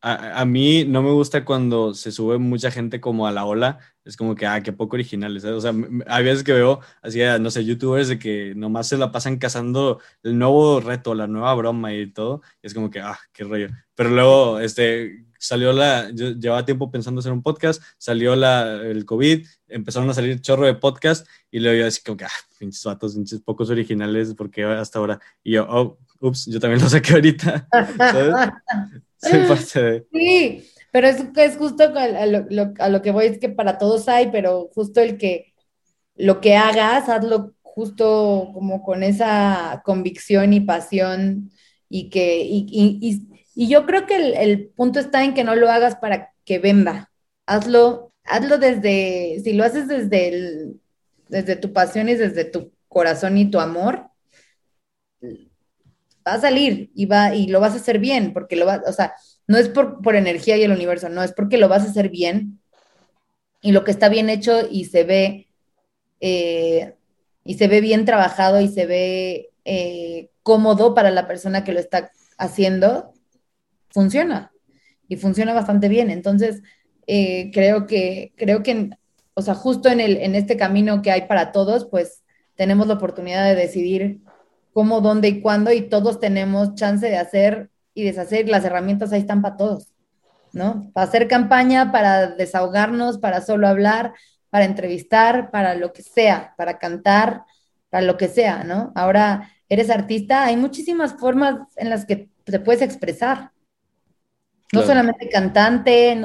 a, 0.07 0.45
mí 0.45 0.85
no 0.85 1.03
me 1.03 1.11
gusta 1.13 1.47
cuando 1.47 1.95
se 1.95 2.13
sube 2.13 2.37
mucha 2.37 2.71
gente 2.71 3.01
como 3.01 3.27
a 3.27 3.33
la 3.33 3.47
ola, 3.47 3.79
es 4.05 4.19
como 4.19 4.35
que, 4.35 4.47
ah, 4.47 4.63
qué 4.63 4.71
poco 4.71 4.97
originales, 4.97 5.45
o 5.45 5.61
sea, 5.63 5.73
hay 6.07 6.25
veces 6.25 6.45
que 6.45 6.53
veo 6.53 6.81
así, 7.01 7.21
no 7.41 7.51
sé, 7.51 7.65
youtubers 7.65 8.09
de 8.09 8.19
que 8.19 8.53
nomás 8.55 8.89
se 8.89 8.99
la 8.99 9.11
pasan 9.11 9.39
cazando 9.39 10.01
el 10.23 10.39
nuevo 10.39 10.81
reto, 10.81 11.15
la 11.15 11.27
nueva 11.27 11.55
broma 11.55 11.95
y 11.95 12.07
todo, 12.13 12.43
es 12.61 12.75
como 12.75 12.91
que, 12.91 13.01
ah, 13.01 13.19
qué 13.33 13.45
rollo, 13.45 13.69
pero 13.95 14.11
luego, 14.11 14.61
este, 14.61 15.25
salió 15.39 15.73
la, 15.73 16.11
yo 16.11 16.33
llevaba 16.33 16.67
tiempo 16.67 16.91
pensando 16.91 17.21
hacer 17.21 17.33
un 17.33 17.43
podcast, 17.43 17.83
salió 17.97 18.37
la, 18.37 18.83
el 18.83 19.07
COVID, 19.07 19.47
empezaron 19.69 20.11
a 20.11 20.15
salir 20.15 20.41
chorro 20.43 20.67
de 20.67 20.75
podcast 20.75 21.27
y 21.51 21.61
luego 21.61 21.81
yo 21.81 21.87
así 21.87 22.03
como 22.03 22.19
que, 22.19 22.27
ah, 22.27 22.31
pinches 22.59 22.85
vatos, 22.85 23.15
pinches 23.15 23.41
pocos 23.41 23.71
originales, 23.71 24.35
porque 24.35 24.65
hasta 24.65 24.99
ahora, 24.99 25.19
y 25.43 25.53
yo, 25.53 25.67
oh, 25.67 25.99
ups, 26.21 26.45
yo 26.45 26.61
también 26.61 26.83
lo 26.83 26.91
saqué 26.91 27.15
ahorita, 27.15 27.69
Sí, 30.13 30.71
pero 30.93 31.09
es, 31.09 31.25
es 31.37 31.57
justo 31.57 31.85
a 31.85 32.27
lo, 32.27 32.75
a 32.79 32.89
lo 32.89 33.03
que 33.03 33.11
voy, 33.11 33.27
es 33.27 33.39
que 33.39 33.49
para 33.49 33.79
todos 33.79 34.09
hay, 34.09 34.31
pero 34.31 34.71
justo 34.75 35.01
el 35.01 35.19
que 35.19 35.55
lo 36.17 36.41
que 36.41 36.57
hagas, 36.57 37.09
hazlo 37.09 37.55
justo 37.63 38.51
como 38.55 38.83
con 38.83 39.03
esa 39.03 39.83
convicción 39.85 40.53
y 40.53 40.61
pasión 40.61 41.51
y 41.89 42.09
que, 42.11 42.39
y, 42.43 42.67
y, 42.71 43.29
y 43.55 43.69
yo 43.69 43.87
creo 43.87 44.07
que 44.07 44.17
el, 44.17 44.69
punto 44.69 45.01
está 45.01 45.25
en 45.25 45.35
que 45.35 45.45
no 45.45 45.57
lo 45.57 45.71
hagas 45.71 45.97
para 45.97 46.33
que 46.45 46.59
venda. 46.59 47.11
Hazlo, 47.47 48.13
hazlo 48.25 48.59
desde, 48.59 49.41
si 49.43 49.53
lo 49.53 49.65
haces 49.65 49.89
desde, 49.89 50.29
el, 50.29 50.81
desde 51.29 51.57
tu 51.57 51.73
pasión 51.73 52.09
y 52.09 52.15
desde 52.15 52.45
tu 52.45 52.73
corazón 52.89 53.39
y 53.39 53.51
tu 53.51 53.61
amor, 53.61 54.09
va 56.27 56.35
a 56.35 56.41
salir 56.41 56.91
y, 56.95 57.07
va, 57.07 57.35
y 57.35 57.47
lo 57.47 57.61
vas 57.61 57.75
a 57.75 57.77
hacer 57.77 57.99
bien, 57.99 58.33
porque 58.33 58.57
lo 58.57 58.67
vas, 58.67 58.81
o 58.87 58.93
sea, 58.93 59.15
no 59.47 59.59
es 59.59 59.69
por, 59.69 60.01
por 60.03 60.17
energía 60.17 60.57
y 60.57 60.63
el 60.63 60.73
universo, 60.73 61.09
no, 61.09 61.23
es 61.23 61.33
porque 61.33 61.59
lo 61.59 61.69
vas 61.69 61.83
a 61.83 61.91
hacer 61.91 62.09
bien 62.09 62.61
y 63.61 63.73
lo 63.73 63.85
que 63.85 63.91
está 63.91 64.09
bien 64.09 64.29
hecho 64.31 64.69
y 64.71 64.87
se 64.87 65.05
ve, 65.05 65.49
eh, 66.21 66.95
y 67.45 67.55
se 67.55 67.69
ve 67.69 67.81
bien 67.81 68.05
trabajado 68.05 68.61
y 68.61 68.69
se 68.69 68.87
ve 68.87 69.51
eh, 69.65 70.31
cómodo 70.43 70.95
para 70.95 71.11
la 71.11 71.27
persona 71.27 71.65
que 71.65 71.73
lo 71.73 71.81
está 71.81 72.11
haciendo, 72.39 73.13
funciona 73.89 74.53
y 75.09 75.17
funciona 75.17 75.55
bastante 75.55 75.89
bien. 75.89 76.11
Entonces, 76.11 76.63
eh, 77.07 77.51
creo 77.53 77.87
que, 77.87 78.33
creo 78.37 78.63
que, 78.63 78.91
o 79.35 79.43
sea, 79.43 79.55
justo 79.55 79.89
en, 79.89 80.01
el, 80.01 80.19
en 80.19 80.35
este 80.35 80.57
camino 80.57 81.03
que 81.03 81.11
hay 81.11 81.23
para 81.23 81.53
todos, 81.53 81.87
pues 81.87 82.23
tenemos 82.57 82.87
la 82.87 82.95
oportunidad 82.95 83.45
de 83.45 83.55
decidir 83.55 84.21
cómo, 84.75 85.01
dónde 85.01 85.29
y 85.29 85.41
cuándo, 85.41 85.73
y 85.73 85.89
todos 85.89 86.21
tenemos 86.21 86.75
chance 86.75 87.09
de 87.09 87.17
hacer 87.17 87.71
y 87.95 88.05
deshacer. 88.05 88.49
Las 88.49 88.65
herramientas 88.65 89.13
ahí 89.13 89.21
están 89.21 89.41
para 89.41 89.57
todos, 89.57 89.95
¿no? 90.53 90.91
Para 90.93 91.07
hacer 91.07 91.29
campaña, 91.29 91.93
para 91.93 92.27
desahogarnos, 92.27 93.19
para 93.19 93.41
solo 93.41 93.69
hablar, 93.69 94.13
para 94.51 94.67
entrevistar, 94.67 95.51
para 95.51 95.75
lo 95.75 95.93
que 95.93 96.03
sea, 96.03 96.55
para 96.59 96.79
cantar, 96.79 97.45
para 97.89 98.05
lo 98.05 98.17
que 98.17 98.29
sea, 98.29 98.65
¿no? 98.65 98.93
Ahora 98.95 99.51
eres 99.69 99.89
artista, 99.89 100.45
hay 100.45 100.57
muchísimas 100.57 101.15
formas 101.15 101.61
en 101.77 101.89
las 101.89 102.05
que 102.05 102.29
te 102.45 102.59
puedes 102.59 102.83
expresar. 102.83 103.53
No 104.73 104.83
solamente 104.83 105.29
cantante, 105.29 106.21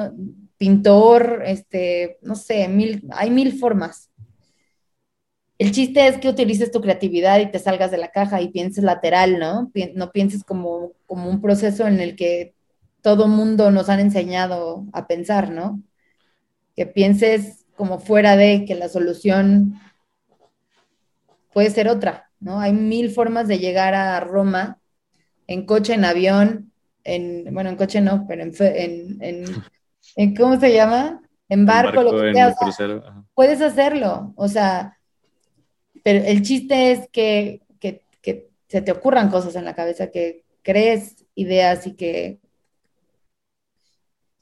pintor, 0.56 1.42
este, 1.46 2.18
no 2.22 2.34
sé, 2.34 2.66
mil, 2.68 3.08
hay 3.12 3.30
mil 3.30 3.58
formas. 3.58 4.09
El 5.60 5.72
chiste 5.72 6.06
es 6.06 6.16
que 6.16 6.30
utilices 6.30 6.70
tu 6.70 6.80
creatividad 6.80 7.38
y 7.38 7.50
te 7.50 7.58
salgas 7.58 7.90
de 7.90 7.98
la 7.98 8.08
caja 8.08 8.40
y 8.40 8.48
pienses 8.48 8.82
lateral, 8.82 9.38
¿no? 9.38 9.70
No 9.94 10.10
pienses 10.10 10.42
como, 10.42 10.92
como 11.04 11.28
un 11.28 11.42
proceso 11.42 11.86
en 11.86 12.00
el 12.00 12.16
que 12.16 12.54
todo 13.02 13.28
mundo 13.28 13.70
nos 13.70 13.90
han 13.90 14.00
enseñado 14.00 14.86
a 14.94 15.06
pensar, 15.06 15.50
¿no? 15.50 15.82
Que 16.74 16.86
pienses 16.86 17.66
como 17.76 17.98
fuera 17.98 18.36
de 18.36 18.64
que 18.64 18.74
la 18.74 18.88
solución 18.88 19.74
puede 21.52 21.68
ser 21.68 21.88
otra, 21.88 22.30
¿no? 22.40 22.58
Hay 22.58 22.72
mil 22.72 23.10
formas 23.10 23.46
de 23.46 23.58
llegar 23.58 23.94
a 23.94 24.18
Roma 24.20 24.78
en 25.46 25.66
coche, 25.66 25.92
en 25.92 26.06
avión, 26.06 26.72
en, 27.04 27.52
bueno, 27.52 27.68
en 27.68 27.76
coche 27.76 28.00
no, 28.00 28.24
pero 28.26 28.44
en, 28.44 29.18
en, 30.16 30.36
¿cómo 30.36 30.58
se 30.58 30.72
llama? 30.72 31.20
En 31.50 31.66
barco, 31.66 32.02
lo 32.02 32.18
que 32.18 32.32
sea. 32.32 32.54
puedes 33.34 33.60
hacerlo, 33.60 34.32
o 34.36 34.48
sea, 34.48 34.96
pero 36.02 36.24
el 36.24 36.42
chiste 36.42 36.92
es 36.92 37.08
que, 37.10 37.62
que, 37.78 38.02
que, 38.22 38.48
se 38.68 38.82
te 38.82 38.92
ocurran 38.92 39.30
cosas 39.30 39.56
en 39.56 39.64
la 39.64 39.74
cabeza, 39.74 40.10
que 40.10 40.44
crees 40.62 41.24
ideas 41.34 41.86
y 41.86 41.94
que 41.94 42.40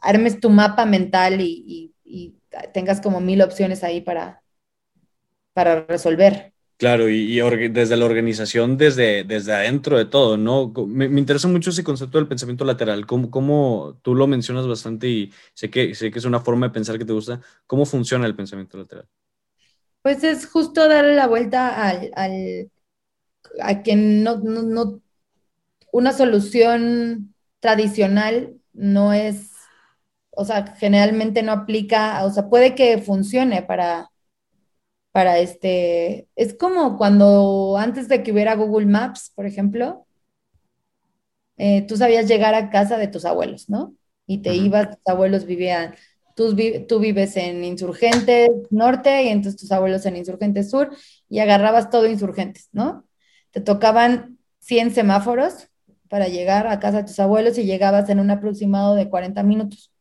armes 0.01 0.41
tu 0.41 0.51
mapa 0.51 0.87
mental 0.87 1.41
y, 1.41 1.95
y, 2.05 2.35
tengas 2.73 3.01
como 3.01 3.21
mil 3.21 3.43
opciones 3.43 3.85
ahí 3.85 4.01
para, 4.01 4.43
para 5.53 5.85
resolver. 5.85 6.55
Claro, 6.79 7.09
y, 7.09 7.41
desde 7.71 7.97
la 7.97 8.05
organización, 8.05 8.77
desde, 8.77 9.25
desde 9.25 9.53
adentro 9.53 9.99
de 9.99 10.05
todo, 10.05 10.37
¿no? 10.37 10.73
Me, 10.87 11.07
interesa 11.07 11.49
mucho 11.49 11.71
ese 11.71 11.83
concepto 11.83 12.19
del 12.19 12.29
pensamiento 12.29 12.65
lateral, 12.65 13.05
cómo, 13.05 13.99
tú 14.03 14.15
lo 14.15 14.29
mencionas 14.29 14.67
bastante 14.69 15.09
y 15.09 15.33
sé 15.55 15.71
que, 15.71 15.95
sé 15.97 16.13
que 16.13 16.21
es 16.21 16.25
una 16.25 16.39
forma 16.39 16.69
de 16.69 16.73
pensar 16.73 16.97
que 16.97 17.05
te 17.05 17.13
gusta. 17.13 17.41
¿Cómo 17.67 17.85
funciona 17.85 18.27
el 18.27 18.37
pensamiento 18.37 18.79
lateral? 18.79 19.09
Pues 20.03 20.25
es 20.25 20.47
justo 20.47 20.89
darle 20.89 21.15
la 21.15 21.27
vuelta 21.27 21.69
al, 21.89 22.11
al 22.15 22.71
a 23.63 23.83
que 23.83 23.97
no, 23.97 24.39
no, 24.39 25.01
una 25.93 26.13
solución 26.13 27.35
tradicional 27.61 28.57
no 28.75 29.13
es, 29.13 29.53
o 30.31 30.45
sea, 30.45 30.67
generalmente 30.77 31.43
no 31.43 31.53
aplica, 31.53 32.25
o 32.25 32.31
sea, 32.31 32.49
puede 32.49 32.75
que 32.75 32.99
funcione 33.01 33.63
para 33.63 34.11
para 35.13 35.39
este, 35.39 36.29
es 36.37 36.55
como 36.55 36.97
cuando 36.99 37.77
antes 37.79 38.09
de 38.09 38.23
que 38.23 38.33
hubiera 38.33 38.55
Google 38.55 38.87
Maps, 38.87 39.33
por 39.35 39.47
ejemplo, 39.47 40.07
eh, 41.57 41.87
tú 41.87 41.97
sabías 41.97 42.29
llegar 42.29 42.55
a 42.55 42.71
casa 42.71 42.97
de 42.99 43.09
tus 43.09 43.25
abuelos, 43.25 43.69
¿no? 43.69 43.95
Y 44.27 44.43
te 44.43 44.55
ibas, 44.55 44.91
tus 44.91 45.07
abuelos 45.07 45.45
vivían, 45.47 45.95
tú, 46.87 47.01
vives 47.01 47.37
en 47.37 47.65
Insurgentes 47.65 48.51
Norte 48.71 49.25
y 49.25 49.29
entonces 49.29 49.61
tus 49.61 49.73
abuelos 49.73 50.07
en 50.07 50.17
Insurgentes 50.17 50.71
Sur 50.71 50.91
y 51.29 51.41
agarrabas 51.41 51.91
todo 51.91 52.07
Insurgentes, 52.07 52.69
¿no? 52.73 53.05
Te 53.51 53.61
tocaban 53.61 54.39
100 54.61 54.93
semáforos 54.93 55.69
para 56.09 56.29
llegar 56.29 56.67
a 56.69 56.79
casa 56.79 56.99
de 56.99 57.05
tus 57.05 57.19
abuelos 57.19 57.59
y 57.59 57.65
llegabas 57.65 58.09
en 58.09 58.21
un 58.21 58.31
aproximado 58.31 58.95
de 58.95 59.09
40 59.09 59.43
minutos. 59.43 59.93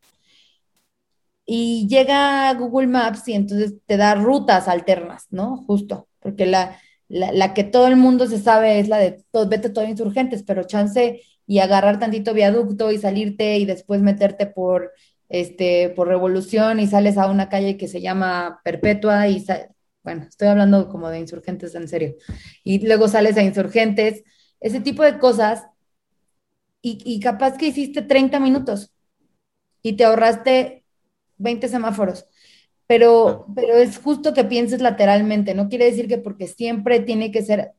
Y 1.45 1.87
llega 1.87 2.53
Google 2.53 2.87
Maps 2.87 3.27
y 3.27 3.33
entonces 3.33 3.75
te 3.85 3.97
da 3.97 4.15
rutas 4.15 4.67
alternas, 4.67 5.27
¿no? 5.31 5.63
Justo, 5.65 6.07
porque 6.19 6.45
la, 6.45 6.77
la, 7.07 7.53
que 7.53 7.63
todo 7.63 7.87
el 7.87 7.95
mundo 7.95 8.27
se 8.27 8.37
sabe 8.39 8.79
es 8.79 8.89
la 8.89 8.97
de 8.97 9.23
todo, 9.31 9.47
vete 9.47 9.69
todo 9.69 9.85
insurgentes, 9.85 10.43
pero 10.43 10.65
chance 10.65 11.21
y 11.47 11.59
agarrar 11.59 11.99
tantito 11.99 12.33
viaducto 12.33 12.91
y 12.91 12.97
salirte 12.97 13.57
y 13.57 13.65
después 13.65 14.01
meterte 14.01 14.45
por, 14.47 14.91
este, 15.29 15.89
por 15.89 16.07
revolución 16.07 16.79
y 16.79 16.87
sales 16.87 17.17
a 17.17 17.29
una 17.29 17.49
calle 17.49 17.77
que 17.77 17.87
se 17.87 18.01
llama 18.01 18.61
Perpetua 18.63 19.27
y, 19.27 19.45
bueno, 20.03 20.25
estoy 20.29 20.47
hablando 20.47 20.89
como 20.89 21.09
de 21.09 21.19
insurgentes 21.19 21.75
en 21.75 21.87
serio, 21.87 22.15
y 22.63 22.85
luego 22.85 23.07
sales 23.07 23.37
a 23.37 23.43
insurgentes, 23.43 24.23
ese 24.59 24.79
tipo 24.79 25.03
de 25.03 25.19
cosas, 25.19 25.67
y, 26.81 26.99
y 27.05 27.19
capaz 27.19 27.57
que 27.57 27.67
hiciste 27.67 28.01
30 28.01 28.39
minutos 28.39 28.93
y 29.81 29.93
te 29.93 30.05
ahorraste 30.05 30.85
20 31.37 31.67
semáforos. 31.67 32.25
Pero, 32.87 33.47
pero 33.55 33.75
es 33.75 33.97
justo 33.97 34.33
que 34.33 34.45
pienses 34.45 34.81
lateralmente, 34.81 35.53
no 35.53 35.67
quiere 35.67 35.85
decir 35.85 36.07
que 36.07 36.17
porque 36.17 36.47
siempre 36.47 37.01
tiene 37.01 37.31
que 37.31 37.43
ser, 37.43 37.73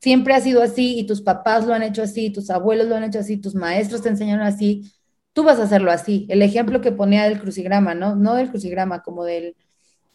siempre 0.00 0.34
ha 0.34 0.40
sido 0.40 0.62
así 0.62 0.98
y 0.98 1.04
tus 1.06 1.20
papás 1.20 1.66
lo 1.66 1.74
han 1.74 1.82
hecho 1.82 2.02
así, 2.02 2.30
tus 2.30 2.48
abuelos 2.50 2.86
lo 2.88 2.96
han 2.96 3.04
hecho 3.04 3.18
así, 3.18 3.36
tus 3.36 3.54
maestros 3.54 4.02
te 4.02 4.08
enseñaron 4.08 4.46
así, 4.46 4.90
tú 5.34 5.44
vas 5.44 5.60
a 5.60 5.64
hacerlo 5.64 5.90
así. 5.90 6.26
El 6.30 6.40
ejemplo 6.42 6.80
que 6.80 6.92
ponía 6.92 7.24
del 7.24 7.40
crucigrama, 7.40 7.94
¿no? 7.94 8.16
No 8.16 8.34
del 8.34 8.50
crucigrama, 8.50 9.02
como 9.02 9.24
del, 9.24 9.56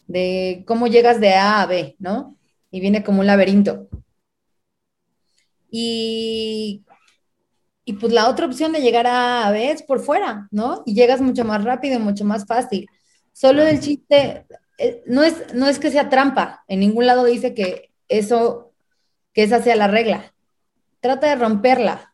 de 0.08 0.64
cómo 0.66 0.88
llegas 0.88 1.20
de 1.20 1.34
A 1.34 1.62
a 1.62 1.66
B, 1.66 1.96
¿no? 2.00 2.36
Y 2.72 2.80
viene 2.80 3.04
como 3.04 3.20
un 3.20 3.26
laberinto. 3.26 3.88
Y, 5.70 6.84
y 7.84 7.92
pues 7.94 8.12
la 8.12 8.28
otra 8.28 8.46
opción 8.46 8.72
de 8.72 8.80
llegar 8.80 9.06
a 9.06 9.44
A 9.44 9.48
a 9.48 9.52
B 9.52 9.70
es 9.70 9.82
por 9.82 10.00
fuera, 10.00 10.48
¿no? 10.50 10.82
Y 10.86 10.94
llegas 10.94 11.20
mucho 11.20 11.44
más 11.44 11.62
rápido 11.64 11.96
y 11.96 12.02
mucho 12.02 12.24
más 12.24 12.46
fácil. 12.46 12.88
Solo 13.32 13.62
el 13.62 13.80
chiste, 13.80 14.46
eh, 14.78 15.02
no 15.06 15.22
es, 15.22 15.54
no 15.54 15.68
es 15.68 15.78
que 15.78 15.90
sea 15.90 16.08
trampa, 16.08 16.64
en 16.66 16.80
ningún 16.80 17.06
lado 17.06 17.24
dice 17.24 17.54
que 17.54 17.90
eso, 18.08 18.72
que 19.34 19.44
esa 19.44 19.62
sea 19.62 19.76
la 19.76 19.88
regla. 19.88 20.34
Trata 21.00 21.28
de 21.28 21.36
romperla, 21.36 22.09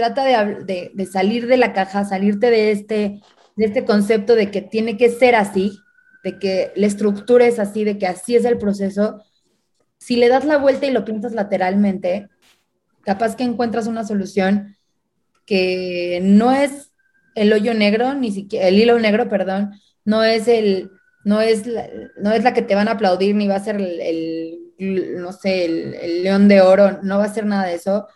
trata 0.00 0.24
de, 0.24 1.08
salir 1.10 1.46
de 1.46 1.58
la 1.58 1.72
caja, 1.72 2.04
salirte 2.04 2.50
de 2.50 2.72
este, 2.72 3.20
de 3.56 3.64
este 3.66 3.84
concepto 3.84 4.34
de 4.34 4.50
que 4.50 4.62
tiene 4.62 4.96
que 4.96 5.10
ser 5.10 5.34
así, 5.34 5.78
de 6.24 6.38
que 6.38 6.72
la 6.74 6.86
estructura 6.86 7.46
es 7.46 7.58
así, 7.58 7.84
de 7.84 7.98
que 7.98 8.06
así 8.06 8.34
es 8.34 8.46
el 8.46 8.56
proceso. 8.56 9.22
Si 9.98 10.16
le 10.16 10.28
das 10.28 10.46
la 10.46 10.56
vuelta 10.56 10.86
y 10.86 10.90
lo 10.90 11.04
pintas 11.04 11.32
lateralmente, 11.32 12.28
capaz 13.02 13.36
que 13.36 13.44
encuentras 13.44 13.86
una 13.86 14.04
solución 14.04 14.76
que 15.44 16.20
no 16.22 16.52
es 16.52 16.92
el 17.34 17.52
hoyo 17.52 17.74
negro, 17.74 18.14
ni 18.14 18.32
siquiera 18.32 18.68
el 18.68 18.78
hilo 18.78 18.98
negro, 18.98 19.28
perdón, 19.28 19.72
no 20.04 20.24
es 20.24 20.48
el, 20.48 20.90
no 21.24 21.42
es 21.42 21.66
la, 21.66 21.88
no 22.16 22.32
es 22.32 22.42
la 22.42 22.54
que 22.54 22.62
te 22.62 22.74
van 22.74 22.88
a 22.88 22.92
aplaudir, 22.92 23.34
ni 23.34 23.48
va 23.48 23.56
a 23.56 23.64
ser 23.64 23.76
el, 23.76 24.58
no 24.78 25.32
sé, 25.32 25.66
el, 25.66 26.22
león 26.22 26.48
de 26.48 26.62
oro, 26.62 27.00
no 27.02 27.18
va 27.18 27.24
a 27.24 27.34
ser 27.34 27.44
nada 27.44 27.66
de 27.66 27.74
eso, 27.74 28.08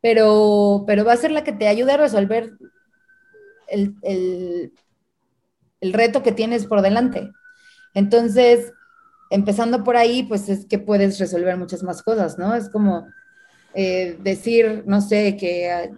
pero, 0.00 0.84
pero 0.86 1.04
va 1.04 1.12
a 1.12 1.16
ser 1.16 1.30
la 1.30 1.44
que 1.44 1.52
te 1.52 1.68
ayude 1.68 1.92
a 1.92 1.96
resolver 1.96 2.52
el, 3.68 3.94
el 5.80 5.92
reto 5.92 6.22
que 6.22 6.32
tienes 6.32 6.66
por 6.66 6.82
delante. 6.82 7.30
Entonces, 7.94 8.72
empezando 9.30 9.84
por 9.84 9.96
ahí, 9.96 10.22
pues 10.22 10.48
es 10.48 10.66
que 10.66 10.78
puedes 10.78 11.18
resolver 11.18 11.56
muchas 11.56 11.82
más 11.82 12.02
cosas, 12.02 12.38
¿no? 12.38 12.54
Es 12.54 12.68
como 12.68 13.08
eh, 13.74 14.16
decir, 14.20 14.84
no 14.86 15.00
sé, 15.00 15.36
que 15.36 15.90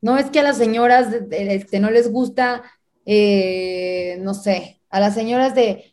no 0.00 0.18
es 0.18 0.30
que 0.30 0.40
a 0.40 0.42
las 0.42 0.56
señoras 0.58 1.12
este, 1.30 1.80
no 1.80 1.90
les 1.90 2.10
gusta, 2.10 2.62
eh, 3.04 4.18
no 4.20 4.34
sé, 4.34 4.80
a 4.90 5.00
las 5.00 5.14
señoras 5.14 5.54
de, 5.54 5.92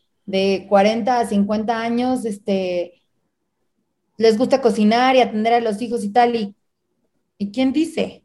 40 0.68 1.20
a 1.20 1.26
50 1.26 1.80
años, 1.80 2.24
este, 2.24 3.02
les 4.16 4.38
gusta 4.38 4.62
cocinar 4.62 5.16
y 5.16 5.20
atender 5.20 5.52
a 5.54 5.60
los 5.60 5.82
hijos 5.82 6.04
y 6.04 6.10
tal, 6.10 6.36
y, 6.36 6.54
¿y 7.44 7.52
quién 7.52 7.72
dice? 7.72 8.24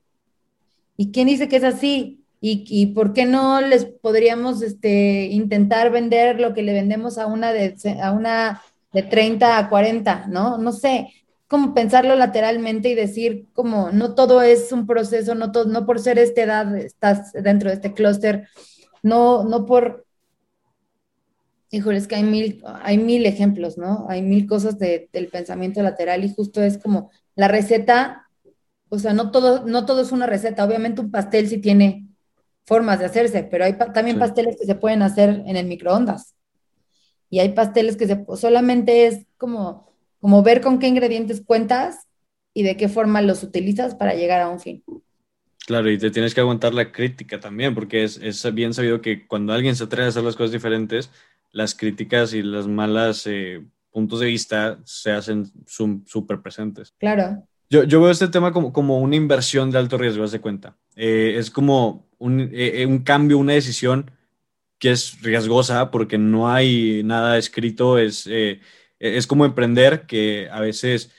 ¿Y 0.96 1.12
quién 1.12 1.28
dice 1.28 1.50
que 1.50 1.58
es 1.58 1.64
así? 1.64 2.24
¿Y, 2.42 2.86
por 2.88 3.12
qué 3.12 3.26
no 3.26 3.60
les 3.60 3.84
podríamos 3.84 4.62
este, 4.62 5.26
intentar 5.26 5.92
vender 5.92 6.40
lo 6.40 6.54
que 6.54 6.62
le 6.62 6.72
vendemos 6.72 7.18
a 7.18 7.26
una 7.28 7.52
de, 7.52 7.76
a 8.02 8.14
una 8.14 8.62
de 8.94 9.04
30 9.04 9.58
a 9.58 9.70
40, 9.70 10.28
¿no? 10.28 10.58
No 10.58 10.72
sé, 10.72 11.10
como 11.50 11.74
pensarlo 11.74 12.16
lateralmente 12.16 12.88
y 12.88 12.96
decir 12.96 13.48
como 13.52 13.92
no 13.92 14.16
todo 14.16 14.42
es 14.42 14.72
un 14.72 14.88
proceso, 14.88 15.36
no, 15.36 15.52
todo, 15.52 15.66
no 15.66 15.86
por 15.86 16.00
ser 16.00 16.18
esta 16.18 16.44
edad 16.44 16.78
estás 16.78 17.34
dentro 17.34 17.70
de 17.70 17.76
este 17.76 17.94
clúster, 17.94 18.48
no, 19.04 19.44
no 19.44 19.66
por 19.66 20.06
Híjole, 21.72 22.00
es 22.00 22.08
que 22.08 22.16
hay 22.16 22.24
mil, 22.24 22.64
hay 22.82 22.98
mil 22.98 23.28
ejemplos, 23.28 23.78
¿no? 23.78 24.08
Hay 24.10 24.24
mil 24.24 24.48
cosas 24.48 24.80
del 24.80 25.28
pensamiento 25.32 25.84
lateral 25.84 26.24
y 26.26 26.34
justo 26.34 26.64
es 26.64 26.80
como 26.80 27.12
la 27.36 27.48
receta, 27.48 28.29
o 28.90 29.00
sea, 29.00 29.14
no 29.14 29.32
todo, 29.32 29.66
no 29.66 29.86
todo 29.86 30.02
es 30.02 30.12
una 30.12 30.26
receta. 30.26 30.66
Obviamente 30.66 31.02
un 31.02 31.12
pastel 31.12 31.48
sí 31.48 31.60
tiene 31.60 32.08
formas 32.66 33.00
de 33.00 33.06
hacerse, 33.06 33.44
pero 33.44 33.66
hay 33.66 33.78
también 33.94 34.20
pasteles 34.20 34.58
que 34.60 34.66
se 34.66 34.76
pueden 34.76 35.02
hacer 35.02 35.44
en 35.46 35.56
el 35.56 35.66
microondas. 35.66 36.36
Y 37.30 37.40
hay 37.40 37.50
pasteles 37.50 37.98
que 37.98 38.08
se, 38.08 38.26
solamente 38.36 39.08
es 39.08 39.26
como, 39.38 39.92
como 40.20 40.44
ver 40.44 40.62
con 40.62 40.80
qué 40.80 40.88
ingredientes 40.88 41.42
cuentas 41.42 42.08
y 42.54 42.64
de 42.64 42.78
qué 42.78 42.90
forma 42.90 43.22
los 43.22 43.44
utilizas 43.44 43.96
para 43.96 44.16
llegar 44.16 44.42
a 44.42 44.50
un 44.50 44.60
fin. 44.60 44.84
Claro, 45.66 45.92
y 45.92 46.00
te 46.00 46.10
tienes 46.10 46.34
que 46.34 46.42
aguantar 46.42 46.74
la 46.74 46.92
crítica 46.92 47.40
también, 47.40 47.76
porque 47.76 48.04
es, 48.04 48.18
es 48.18 48.52
bien 48.54 48.74
sabido 48.74 49.02
que 49.02 49.28
cuando 49.28 49.54
alguien 49.54 49.76
se 49.76 49.84
atreve 49.84 50.06
a 50.06 50.10
hacer 50.10 50.24
las 50.24 50.36
cosas 50.36 50.52
diferentes, 50.52 51.12
las 51.52 51.76
críticas 51.76 52.34
y 52.34 52.42
las 52.42 52.68
malas 52.68 53.26
eh, 53.28 53.64
puntos 53.92 54.20
de 54.20 54.28
vista 54.28 54.80
se 54.84 55.12
hacen 55.12 55.46
súper 55.66 56.42
presentes. 56.42 56.94
Claro. 56.98 57.48
Yo, 57.70 57.84
yo, 57.84 58.02
veo 58.02 58.12
este 58.12 58.28
tema 58.28 58.52
como, 58.52 58.74
como 58.74 59.00
una 59.00 59.16
inversión 59.16 59.70
de 59.72 59.78
alto 59.78 59.98
riesgo, 59.98 60.24
haz 60.24 60.38
cuenta. 60.40 60.78
Eh, 60.96 61.36
es 61.38 61.52
como 61.52 62.10
un, 62.18 62.50
eh, 62.52 62.86
un, 62.86 63.00
cambio, 63.00 63.38
una 63.38 63.54
decisión 63.54 64.12
que 64.80 64.92
es 64.92 65.22
riesgosa 65.22 65.92
porque 65.92 66.18
no 66.18 66.50
hay 66.52 67.04
nada 67.04 67.38
escrito, 67.38 67.98
es, 67.98 68.28
es 69.00 69.28
como 69.28 69.46
emprender, 69.46 70.06
que 70.08 70.50
a 70.52 70.62
veces 70.62 71.12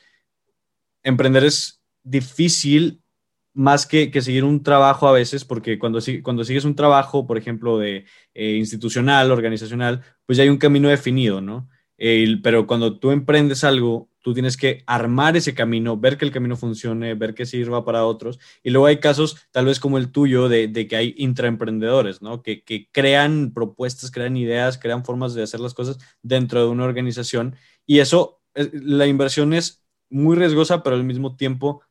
emprender 1.03 1.45
es 1.45 1.83
difícil 2.03 3.03
más 3.53 3.87
que, 3.87 4.11
que, 4.11 4.23
seguir 4.23 4.45
un 4.45 4.63
trabajo 4.63 5.09
a 5.09 5.13
veces, 5.13 5.45
porque 5.45 5.79
cuando, 5.79 6.01
cuando 6.23 6.45
sigues 6.45 6.65
un 6.65 6.77
trabajo, 6.77 7.27
por 7.27 7.37
ejemplo, 7.37 7.79
de 7.79 8.07
eh, 8.35 8.53
institucional, 8.57 9.31
organizacional, 9.31 10.03
pues 10.27 10.39
ya 10.39 10.45
hay 10.45 10.51
un 10.51 10.59
camino 10.59 10.89
definido, 10.89 11.41
¿no? 11.41 11.69
pero 12.43 12.67
cuando 12.67 12.99
tú 12.99 13.11
emprendes 13.11 13.63
algo, 13.63 14.09
tú 14.23 14.35
tienes 14.35 14.57
que 14.57 14.83
armar 14.87 15.37
ese 15.37 15.55
camino, 15.55 15.97
ver 15.97 16.19
que 16.19 16.25
el 16.25 16.33
camino 16.33 16.57
funcione, 16.57 17.15
ver 17.15 17.35
que 17.35 17.47
sirva 17.47 17.85
para 17.85 18.05
otros. 18.05 18.39
Y 18.63 18.71
luego 18.71 18.87
hay 18.87 18.99
casos, 18.99 19.37
tal 19.51 19.67
vez 19.67 19.81
como 19.81 19.99
el 19.99 20.13
tuyo, 20.13 20.49
de, 20.49 20.69
de 20.69 20.87
que 20.87 20.97
hay 20.97 21.15
intraemprendedores, 21.19 22.23
¿no? 22.23 22.43
Que, 22.43 22.63
que 22.63 22.89
crean 22.93 23.53
propuestas, 23.53 24.11
crean 24.11 24.37
ideas, 24.37 24.79
crean 24.79 25.05
formas 25.05 25.35
de 25.35 25.43
hacer 25.43 25.61
las 25.61 25.75
cosas 25.75 25.99
dentro 26.23 26.61
de 26.61 26.69
una 26.69 26.85
organización. 26.85 27.57
Y 27.87 28.01
eso, 28.01 28.41
eh, 28.55 28.71
la 28.73 29.07
inversión 29.07 29.53
es 29.55 29.85
muy 30.09 30.37
riesgosa, 30.37 30.83
pero 30.83 30.97
al 30.97 31.05
mismo 31.05 31.37
tiempo 31.37 31.83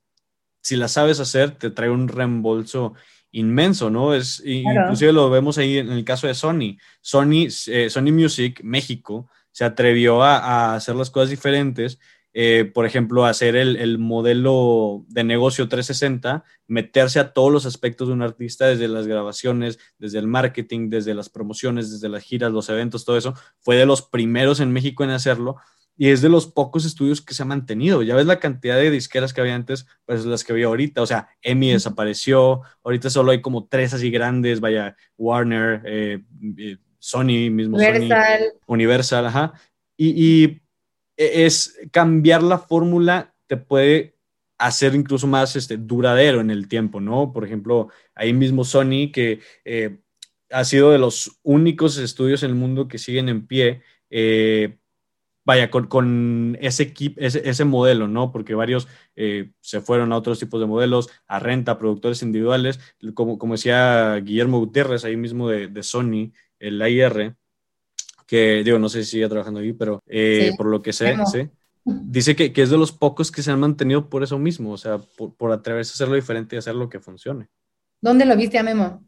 si 0.61 0.75
la 0.75 0.87
sabes 0.87 1.19
hacer, 1.19 1.51
te 1.51 1.69
trae 1.71 1.89
un 1.89 2.07
reembolso 2.07 2.93
inmenso, 3.31 3.89
¿no? 3.89 4.13
Es, 4.13 4.41
Inclusive 4.45 5.13
lo 5.13 5.29
vemos 5.29 5.57
ahí 5.57 5.77
en 5.77 5.91
el 5.91 6.03
caso 6.03 6.27
de 6.27 6.33
Sony. 6.33 6.77
Sony, 7.01 7.47
eh, 7.67 7.89
Sony 7.89 8.11
Music 8.11 8.61
México 8.63 9.29
se 9.51 9.65
atrevió 9.65 10.23
a, 10.23 10.75
hacer 10.75 10.95
las 10.95 11.09
cosas 11.09 11.29
diferentes. 11.29 11.99
Eh, 12.33 12.69
por 12.73 12.85
ejemplo, 12.85 13.25
hacer 13.25 13.55
el, 13.55 13.75
el, 13.75 13.97
modelo 13.97 15.03
de 15.07 15.23
negocio 15.23 15.67
360, 15.67 16.43
meterse 16.67 17.19
a 17.19 17.33
todos 17.33 17.51
los 17.51 17.65
aspectos 17.65 18.07
de 18.07 18.13
un 18.13 18.21
artista, 18.21 18.67
desde 18.67 18.87
las 18.87 19.07
grabaciones, 19.07 19.79
desde 19.97 20.19
el 20.19 20.27
marketing, 20.27 20.89
desde 20.89 21.15
las 21.15 21.29
promociones, 21.29 21.91
desde 21.91 22.07
las 22.07 22.23
giras, 22.23 22.51
los 22.51 22.69
eventos, 22.69 23.03
todo 23.03 23.17
eso. 23.17 23.33
Fue 23.59 23.75
de 23.75 23.85
los 23.85 24.03
primeros 24.03 24.59
en 24.59 24.71
México 24.71 25.03
en 25.03 25.09
hacerlo 25.09 25.57
y 25.99 26.11
es 26.11 26.21
de 26.21 26.29
los 26.29 26.47
pocos 26.47 26.85
estudios 26.85 27.21
que 27.21 27.33
se 27.33 27.43
ha 27.43 27.45
mantenido. 27.45 28.01
Ya 28.03 28.15
ves 28.15 28.25
la 28.25 28.39
cantidad 28.39 28.77
de 28.77 28.89
disqueras 28.89 29.33
que 29.33 29.41
había 29.41 29.53
antes, 29.53 29.85
pues 30.05 30.23
las 30.23 30.45
que 30.45 30.53
había 30.53 30.67
ahorita. 30.67 31.01
O 31.01 31.05
sea, 31.05 31.27
EMI 31.41 31.73
desapareció, 31.73 32.61
ahorita 32.85 33.09
solo 33.09 33.31
hay 33.31 33.41
como 33.41 33.67
tres 33.67 33.93
así 33.93 34.09
grandes, 34.09 34.61
vaya, 34.61 34.95
Warner, 35.17 35.81
eh, 35.83 36.23
eh, 36.57 36.77
Sony 36.99 37.51
mismo. 37.51 37.75
Universal. 37.75 38.53
Universal, 38.65 39.25
ajá. 39.25 39.53
Y, 39.97 40.61
es 41.19 41.77
cambiar 41.91 42.41
la 42.41 42.57
fórmula 42.57 43.35
te 43.47 43.57
puede 43.57 44.15
hacer 44.57 44.95
incluso 44.95 45.27
más 45.27 45.55
este, 45.55 45.77
duradero 45.77 46.41
en 46.41 46.51
el 46.51 46.67
tiempo, 46.67 46.99
¿no? 46.99 47.31
Por 47.31 47.45
ejemplo, 47.45 47.89
ahí 48.15 48.33
mismo 48.33 48.63
Sony 48.63 49.11
que... 49.13 49.41
Eh, 49.65 49.99
ha 50.51 50.63
sido 50.63 50.91
de 50.91 50.99
los 50.99 51.39
únicos 51.43 51.97
estudios 51.97 52.43
en 52.43 52.49
el 52.49 52.55
mundo 52.55 52.87
que 52.87 52.97
siguen 52.97 53.29
en 53.29 53.47
pie. 53.47 53.81
Eh, 54.09 54.77
vaya, 55.45 55.69
con, 55.71 56.57
ese, 56.61 56.83
equipo, 56.83 57.19
ese, 57.21 57.65
modelo, 57.65 58.07
¿no? 58.07 58.31
Porque 58.31 58.55
varios 58.55 58.87
eh, 59.15 59.51
se 59.61 59.81
fueron 59.81 60.11
a 60.11 60.17
otros 60.17 60.39
tipos 60.39 60.59
de 60.59 60.67
modelos, 60.67 61.09
a 61.27 61.39
renta, 61.39 61.79
productores 61.79 62.21
individuales, 62.21 62.79
como, 63.13 63.37
como 63.37 63.53
decía 63.53 64.15
Guillermo 64.17 64.59
Gutiérrez, 64.59 65.05
ahí 65.05 65.17
mismo 65.17 65.49
de, 65.49 65.67
de 65.67 65.83
Sony, 65.83 66.33
el 66.59 66.81
AIR, 66.81 67.35
que 68.29 68.63
digo, 68.63 68.77
no 68.77 68.89
sé 68.89 69.03
si 69.03 69.11
sigue 69.11 69.27
trabajando 69.27 69.59
ahí, 69.59 69.73
pero 69.73 70.03
eh, 70.05 70.51
por 70.55 70.67
lo 70.67 70.83
que 70.83 70.93
sé, 70.93 71.17
¿sí? 71.31 71.49
dice 71.83 72.35
que, 72.35 72.53
que, 72.53 72.61
es 72.61 72.69
de 72.69 72.77
los 72.77 72.91
pocos 72.91 73.31
que 73.31 73.41
se 73.41 73.49
han 73.49 73.59
mantenido 73.59 74.07
por 74.07 74.21
eso 74.21 74.37
mismo, 74.37 74.71
o 74.71 74.77
sea, 74.77 74.99
por, 74.99 75.33
por 75.33 75.51
atreverse 75.51 75.91
a 75.91 75.95
hacerlo 75.95 76.13
diferente 76.13 76.55
y 76.55 76.59
hacer 76.59 76.75
lo 76.75 76.89
que 76.89 76.99
funcione. 76.99 77.47
¿Dónde 77.99 78.25
lo 78.25 78.37
viste 78.37 78.59
a 78.59 78.63
Memo? 78.63 79.03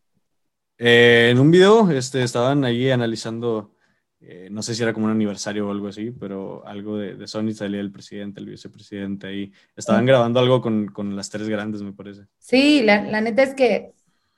Eh, 0.80 1.30
en 1.32 1.38
un 1.38 1.52
video 1.52 1.92
este, 1.92 2.24
estaban 2.24 2.66
ahí 2.66 2.90
analizando, 2.90 3.76
eh, 4.22 4.48
no 4.50 4.64
sé 4.64 4.74
si 4.74 4.82
era 4.82 4.92
como 4.92 5.06
un 5.06 5.12
aniversario 5.12 5.68
o 5.68 5.72
algo 5.72 5.90
así, 5.90 6.10
pero 6.10 6.66
algo 6.66 6.98
de, 6.98 7.14
de 7.14 7.28
Sony 7.28 7.52
salía 7.54 7.80
el 7.80 7.92
presidente, 7.92 8.40
el 8.40 8.48
vicepresidente 8.48 9.28
ahí. 9.28 9.52
Estaban 9.76 10.08
grabando 10.08 10.40
algo 10.40 10.62
con, 10.62 10.88
con 10.88 11.16
las 11.16 11.30
tres 11.30 11.48
grandes, 11.48 11.84
me 11.84 11.94
parece. 11.94 12.24
Sí, 12.40 12.82
la, 12.82 13.04
la 13.04 13.22
neta 13.22 13.44
es 13.44 13.54
que, 13.54 13.92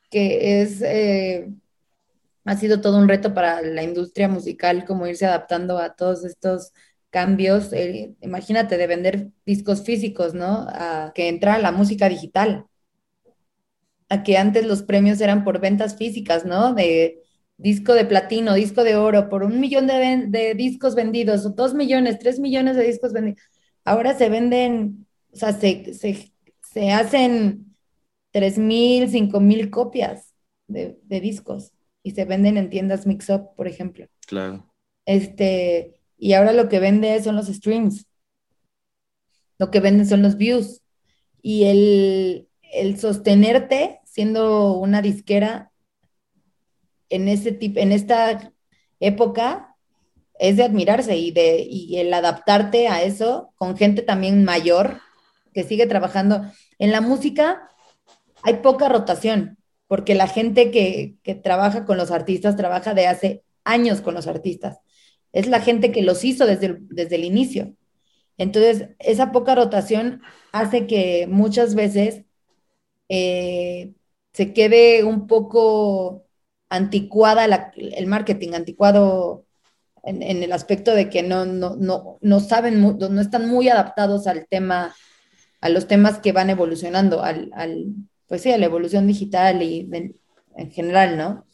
que 0.09 0.61
es, 0.61 0.81
eh, 0.81 1.47
ha 2.45 2.57
sido 2.57 2.81
todo 2.81 2.97
un 2.97 3.07
reto 3.07 3.33
para 3.33 3.61
la 3.61 3.83
industria 3.83 4.27
musical, 4.27 4.85
como 4.85 5.07
irse 5.07 5.25
adaptando 5.25 5.77
a 5.79 5.95
todos 5.95 6.23
estos 6.25 6.73
cambios. 7.09 7.71
imagínate 8.21 8.77
de 8.77 8.87
vender 8.87 9.29
discos 9.45 9.83
físicos, 9.83 10.33
¿no? 10.33 10.67
A 10.69 11.11
que 11.15 11.29
entra 11.29 11.59
la 11.59 11.71
música 11.71 12.09
digital 12.09 12.67
a 14.13 14.23
que 14.23 14.37
antes 14.37 14.65
los 14.67 14.83
premios 14.83 15.21
eran 15.21 15.43
por 15.43 15.59
ventas 15.59 15.97
físicas, 15.97 16.45
¿no? 16.45 16.73
De 16.73 17.23
disco 17.57 17.93
de 17.93 18.05
platino, 18.05 18.53
disco 18.53 18.83
de 18.83 18.95
oro, 18.95 19.29
por 19.29 19.43
un 19.43 19.59
millón 19.59 19.87
de, 19.87 20.53
discos 20.55 20.95
vendidos, 20.95 21.45
o 21.45 21.49
dos 21.49 21.73
millones, 21.73 22.19
tres 22.19 22.39
millones 22.39 22.75
de 22.75 22.83
discos 22.83 23.13
vendidos. 23.13 23.41
Ahora 23.83 24.15
se 24.15 24.29
venden, 24.29 25.07
o 25.31 25.35
sea, 25.35 25.53
se, 25.53 25.93
se, 25.93 26.91
hacen 26.91 27.75
tres 28.31 28.57
mil, 28.57 29.09
cinco 29.09 29.39
mil 29.39 29.69
copias 29.69 30.33
de, 30.67 30.97
discos 31.07 31.71
y 32.03 32.11
se 32.11 32.25
venden 32.25 32.57
en 32.57 32.69
tiendas 32.69 33.07
mix-up, 33.07 33.55
por 33.55 33.67
ejemplo. 33.67 34.07
Claro. 34.27 34.69
Este, 35.05 36.01
y 36.17 36.33
ahora 36.33 36.53
lo 36.53 36.69
que 36.69 36.79
vende 36.79 37.21
son 37.23 37.35
los 37.35 37.47
streams. 37.47 38.05
Lo 39.57 39.71
que 39.71 39.79
venden 39.79 40.05
son 40.05 40.21
los 40.21 40.37
views. 40.37 40.81
Y 41.41 41.65
el, 41.65 42.49
el 42.61 42.99
sostenerte 42.99 44.01
siendo 44.05 44.73
una 44.73 45.01
disquera 45.01 45.71
en, 47.09 47.27
ese 47.27 47.51
tipo, 47.51 47.79
en 47.79 47.91
esta 47.91 48.53
época 48.99 49.75
es 50.39 50.57
de 50.57 50.63
admirarse 50.63 51.15
y, 51.15 51.31
de, 51.31 51.65
y 51.69 51.97
el 51.97 52.13
adaptarte 52.13 52.87
a 52.87 53.03
eso 53.03 53.53
con 53.55 53.77
gente 53.77 54.01
también 54.01 54.43
mayor 54.43 54.99
que 55.53 55.63
sigue 55.63 55.85
trabajando. 55.85 56.41
En 56.79 56.91
la 56.91 57.01
música 57.01 57.69
hay 58.41 58.55
poca 58.55 58.89
rotación, 58.89 59.57
porque 59.93 60.15
la 60.15 60.25
gente 60.25 60.71
que, 60.71 61.17
que 61.21 61.35
trabaja 61.35 61.85
con 61.85 61.97
los 61.97 62.09
artistas 62.09 62.55
trabaja 62.55 62.95
de 62.95 63.05
hace 63.05 63.43
años 63.63 64.01
con 64.01 64.15
los 64.15 64.25
artistas. 64.25 64.79
Es 65.33 65.45
la 65.45 65.59
gente 65.59 65.91
que 65.91 66.01
los 66.01 66.25
hizo 66.25 66.47
desde 66.47 66.65
el, 66.65 66.87
desde 66.87 67.17
el 67.17 67.23
inicio. 67.23 67.75
Entonces, 68.39 68.89
esa 68.97 69.31
poca 69.31 69.53
rotación 69.53 70.23
hace 70.51 70.87
que 70.87 71.27
muchas 71.29 71.75
veces 71.75 72.23
eh, 73.07 73.93
se 74.33 74.51
quede 74.51 75.03
un 75.03 75.27
poco 75.27 76.25
anticuada 76.69 77.45
el 77.75 78.07
marketing, 78.07 78.53
anticuado 78.53 79.45
en, 80.01 80.23
el 80.23 80.53
aspecto 80.53 80.95
de 80.95 81.07
que 81.11 81.21
no, 81.21 81.45
no, 81.45 81.75
no, 81.75 82.17
no 82.19 82.39
saben, 82.39 82.81
no 82.81 83.21
están 83.21 83.47
muy 83.47 83.69
adaptados 83.69 84.25
al 84.25 84.47
tema, 84.47 84.95
a 85.61 85.69
los 85.69 85.87
temas 85.87 86.17
que 86.17 86.31
van 86.31 86.49
evolucionando, 86.49 87.21
al, 87.21 87.51
pues 88.27 88.41
sí, 88.41 88.51
a 88.51 88.57
la 88.57 88.65
evolución 88.65 89.07
digital 89.07 89.61
y 89.61 89.89
en 90.55 90.71
general, 90.71 91.17
¿no? 91.17 91.45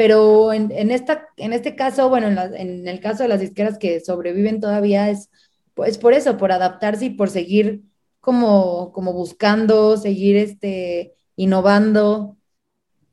Pero 0.00 0.54
en, 0.54 0.90
esta, 0.90 1.28
en 1.36 1.52
este 1.52 1.76
caso, 1.76 2.08
bueno, 2.08 2.28
en, 2.28 2.88
el 2.88 3.00
caso 3.00 3.22
de 3.22 3.28
las 3.28 3.40
disqueras 3.40 3.76
que 3.76 4.00
sobreviven 4.00 4.58
todavía 4.58 5.10
es 5.10 5.28
pues 5.74 5.98
por 5.98 6.14
eso, 6.14 6.38
por 6.38 6.52
adaptarse 6.52 7.04
y 7.04 7.10
por 7.10 7.28
seguir 7.28 7.82
como, 8.20 8.92
como 8.92 9.12
buscando, 9.12 9.98
seguir 9.98 10.36
este, 10.36 11.12
innovando, 11.36 12.38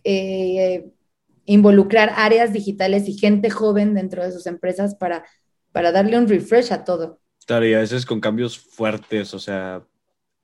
eh, 0.06 0.90
involucrar 1.46 2.14
áreas 2.16 2.54
digitales 2.54 3.10
y 3.10 3.18
gente 3.18 3.50
joven 3.50 3.94
dentro 3.94 4.24
de 4.24 4.32
sus 4.32 4.48
empresas 4.48 4.96
para, 4.96 5.26
para 5.74 5.92
darle 5.92 6.18
un 6.18 6.28
refresh 6.28 6.72
a 6.72 6.84
todo. 6.84 7.20
Claro, 7.46 7.66
y 7.66 7.74
a 7.74 7.80
veces 7.80 8.06
con 8.06 8.22
cambios 8.22 8.58
fuertes, 8.58 9.34
o 9.34 9.40
sea, 9.40 9.86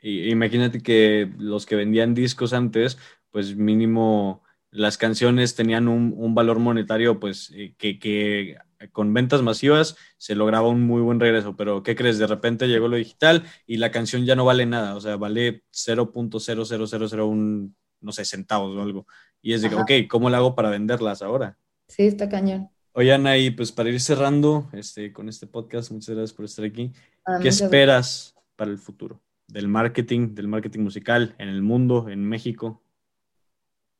imagínate 0.09 0.81
que 0.81 1.31
los 1.38 1.65
que 1.65 1.75
vendían 1.75 2.13
discos 2.13 2.53
antes, 2.53 2.97
pues 3.31 3.55
mínimo 3.55 4.43
las 4.73 4.97
canciones 4.97 5.55
tenían 5.55 5.88
un, 5.88 6.13
un 6.17 6.35
valor 6.35 6.59
monetario, 6.59 7.19
pues 7.19 7.51
eh, 7.53 7.75
que, 7.77 7.99
que 7.99 8.57
con 8.91 9.13
ventas 9.13 9.41
masivas 9.41 9.95
se 10.17 10.35
lograba 10.35 10.67
un 10.67 10.81
muy 10.81 11.01
buen 11.01 11.19
regreso, 11.19 11.55
pero 11.55 11.84
¿qué 11.84 11.95
crees? 11.95 12.17
De 12.17 12.27
repente 12.27 12.67
llegó 12.67 12.88
lo 12.88 12.97
digital 12.97 13.43
y 13.65 13.77
la 13.77 13.91
canción 13.91 14.25
ya 14.25 14.35
no 14.35 14.45
vale 14.45 14.65
nada, 14.65 14.95
o 14.95 15.01
sea, 15.01 15.15
vale 15.15 15.63
0.00001, 15.71 17.73
no 18.01 18.11
sé, 18.11 18.25
centavos 18.25 18.75
o 18.75 18.81
algo. 18.81 19.07
Y 19.41 19.53
es 19.53 19.61
de, 19.61 19.73
ok, 19.75 19.91
¿cómo 20.09 20.30
lo 20.30 20.38
hago 20.38 20.55
para 20.55 20.69
venderlas 20.69 21.21
ahora? 21.21 21.57
Sí, 21.88 22.03
está 22.03 22.27
cañón. 22.27 22.69
Oye, 22.93 23.13
Ana, 23.13 23.38
y 23.38 23.51
pues 23.51 23.71
para 23.71 23.89
ir 23.89 23.99
cerrando 23.99 24.69
este, 24.73 25.13
con 25.13 25.30
este 25.30 25.47
podcast, 25.47 25.91
muchas 25.91 26.15
gracias 26.15 26.34
por 26.34 26.45
estar 26.45 26.65
aquí. 26.65 26.91
Ah, 27.25 27.39
¿Qué 27.41 27.49
esperas 27.49 28.35
para 28.55 28.71
el 28.71 28.77
futuro 28.77 29.21
del 29.47 29.67
marketing, 29.67 30.35
del 30.35 30.47
marketing 30.47 30.81
musical 30.81 31.35
en 31.37 31.49
el 31.49 31.61
mundo, 31.61 32.09
en 32.09 32.23
México? 32.23 32.81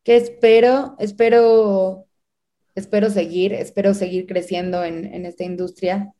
¿Qué 0.04 0.18
espero? 0.18 0.96
Espero 1.00 2.08
espero 2.76 3.10
seguir, 3.10 3.54
espero 3.54 3.94
seguir 3.94 4.26
creciendo 4.26 4.84
en, 4.84 5.26
esta 5.26 5.44
industria. 5.44 6.14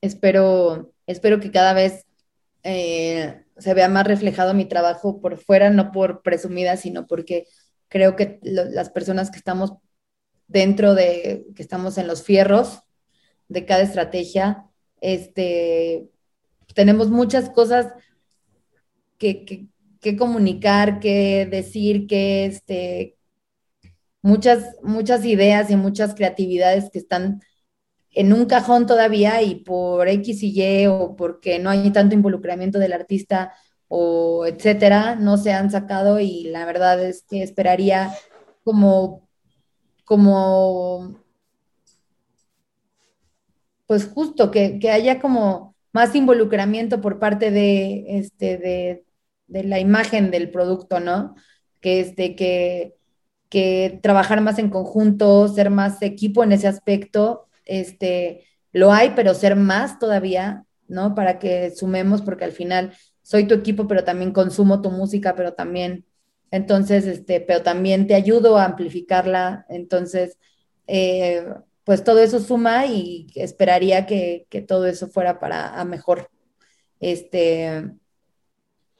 Espero, 0.00 0.92
espero 1.06 1.40
que 1.40 1.50
cada 1.50 1.72
vez 1.72 2.06
eh, 2.62 3.44
se 3.56 3.74
vea 3.74 3.88
más 3.88 4.06
reflejado 4.06 4.54
mi 4.54 4.66
trabajo 4.66 5.20
por 5.20 5.38
fuera, 5.38 5.70
no 5.70 5.90
por 5.90 6.22
presumida, 6.22 6.76
sino 6.76 7.06
porque 7.06 7.46
creo 7.88 8.16
que 8.16 8.38
las 8.42 8.90
personas 8.90 9.30
que 9.30 9.38
estamos 9.38 9.72
dentro 10.46 10.94
de, 10.94 11.46
que 11.54 11.62
estamos 11.62 11.98
en 11.98 12.06
los 12.06 12.22
fierros 12.22 12.80
de 13.48 13.64
cada 13.64 13.82
estrategia, 13.82 14.64
este, 15.00 16.08
tenemos 16.74 17.08
muchas 17.08 17.50
cosas 17.50 17.92
que, 19.18 19.68
que 20.00 20.16
comunicar, 20.16 21.00
que 21.00 21.46
decir, 21.50 22.06
que, 22.06 22.46
este, 22.46 23.18
muchas, 24.22 24.76
muchas 24.82 25.24
ideas 25.24 25.70
y 25.70 25.76
muchas 25.76 26.14
creatividades 26.14 26.90
que 26.90 26.98
están 26.98 27.40
en 28.12 28.32
un 28.32 28.46
cajón 28.46 28.86
todavía 28.86 29.42
y 29.42 29.56
por 29.56 30.08
X 30.08 30.42
y 30.42 30.60
Y 30.60 30.86
o 30.86 31.14
porque 31.16 31.58
no 31.58 31.70
hay 31.70 31.90
tanto 31.90 32.14
involucramiento 32.14 32.78
del 32.78 32.92
artista 32.92 33.52
o 33.88 34.46
etcétera, 34.46 35.14
no 35.14 35.36
se 35.38 35.52
han 35.52 35.70
sacado 35.70 36.20
y 36.20 36.44
la 36.44 36.66
verdad 36.66 37.02
es 37.04 37.22
que 37.22 37.42
esperaría 37.42 38.12
como, 38.64 39.28
como, 40.04 41.16
pues 43.86 44.06
justo 44.08 44.50
que, 44.50 44.78
haya 44.90 45.20
como 45.20 45.74
más 45.92 46.14
involucramiento 46.14 47.00
por 47.00 47.18
parte 47.18 47.50
de, 47.50 48.04
este, 48.18 48.58
de, 48.58 49.04
de 49.48 49.64
la 49.64 49.80
imagen 49.80 50.30
del 50.30 50.50
producto, 50.50 51.00
¿no? 51.00 51.34
Que, 51.80 52.00
este, 52.00 52.36
que, 52.36 52.94
que 53.48 53.98
trabajar 54.02 54.40
más 54.40 54.58
en 54.58 54.70
conjunto, 54.70 55.48
ser 55.48 55.70
más 55.70 56.00
equipo 56.02 56.44
en 56.44 56.52
ese 56.52 56.68
aspecto, 56.68 57.48
este, 57.64 58.44
lo 58.72 58.92
hay, 58.92 59.12
pero 59.16 59.34
ser 59.34 59.56
más 59.56 59.98
todavía, 59.98 60.64
¿no? 60.86 61.14
Para 61.14 61.38
que 61.38 61.70
sumemos, 61.70 62.22
porque 62.22 62.44
al 62.44 62.52
final 62.52 62.92
soy 63.22 63.46
tu 63.46 63.54
equipo, 63.54 63.88
pero 63.88 64.04
también 64.04 64.32
consumo 64.32 64.82
tu 64.82 64.90
música, 64.90 65.34
pero 65.34 65.54
también, 65.54 66.06
entonces, 66.50 67.06
este, 67.06 67.40
pero 67.40 67.62
también 67.62 68.06
te 68.06 68.14
ayudo 68.14 68.58
a 68.58 68.64
amplificarla, 68.64 69.66
entonces, 69.68 70.38
eh, 70.86 71.44
pues 71.84 72.04
todo 72.04 72.18
eso 72.20 72.40
suma 72.40 72.86
y 72.86 73.28
esperaría 73.34 74.06
que, 74.06 74.46
que 74.50 74.60
todo 74.62 74.86
eso 74.86 75.08
fuera 75.08 75.40
para 75.40 75.78
a 75.80 75.84
mejor. 75.84 76.30
Este, 77.00 77.90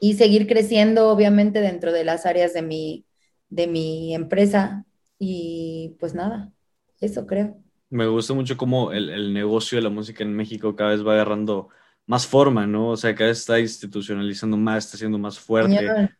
y 0.00 0.14
seguir 0.14 0.46
creciendo, 0.46 1.08
obviamente, 1.08 1.60
dentro 1.60 1.92
de 1.92 2.04
las 2.04 2.26
áreas 2.26 2.54
de 2.54 2.62
mi, 2.62 3.04
de 3.48 3.66
mi 3.66 4.14
empresa 4.14 4.84
y 5.18 5.96
pues 5.98 6.14
nada, 6.14 6.52
eso 7.00 7.26
creo. 7.26 7.56
Me 7.90 8.06
gusta 8.06 8.34
mucho 8.34 8.56
cómo 8.56 8.92
el, 8.92 9.32
negocio 9.32 9.76
de 9.76 9.82
la 9.82 9.90
música 9.90 10.22
en 10.22 10.34
México 10.34 10.76
cada 10.76 10.90
vez 10.90 11.06
va 11.06 11.14
agarrando 11.14 11.68
más 12.06 12.26
forma, 12.26 12.66
¿no? 12.66 12.90
O 12.90 12.96
sea, 12.96 13.14
cada 13.14 13.28
vez 13.28 13.40
está 13.40 13.58
institucionalizando 13.58 14.56
más, 14.56 14.84
está 14.84 14.98
siendo 14.98 15.18
más 15.18 15.38
fuerte. 15.38 16.10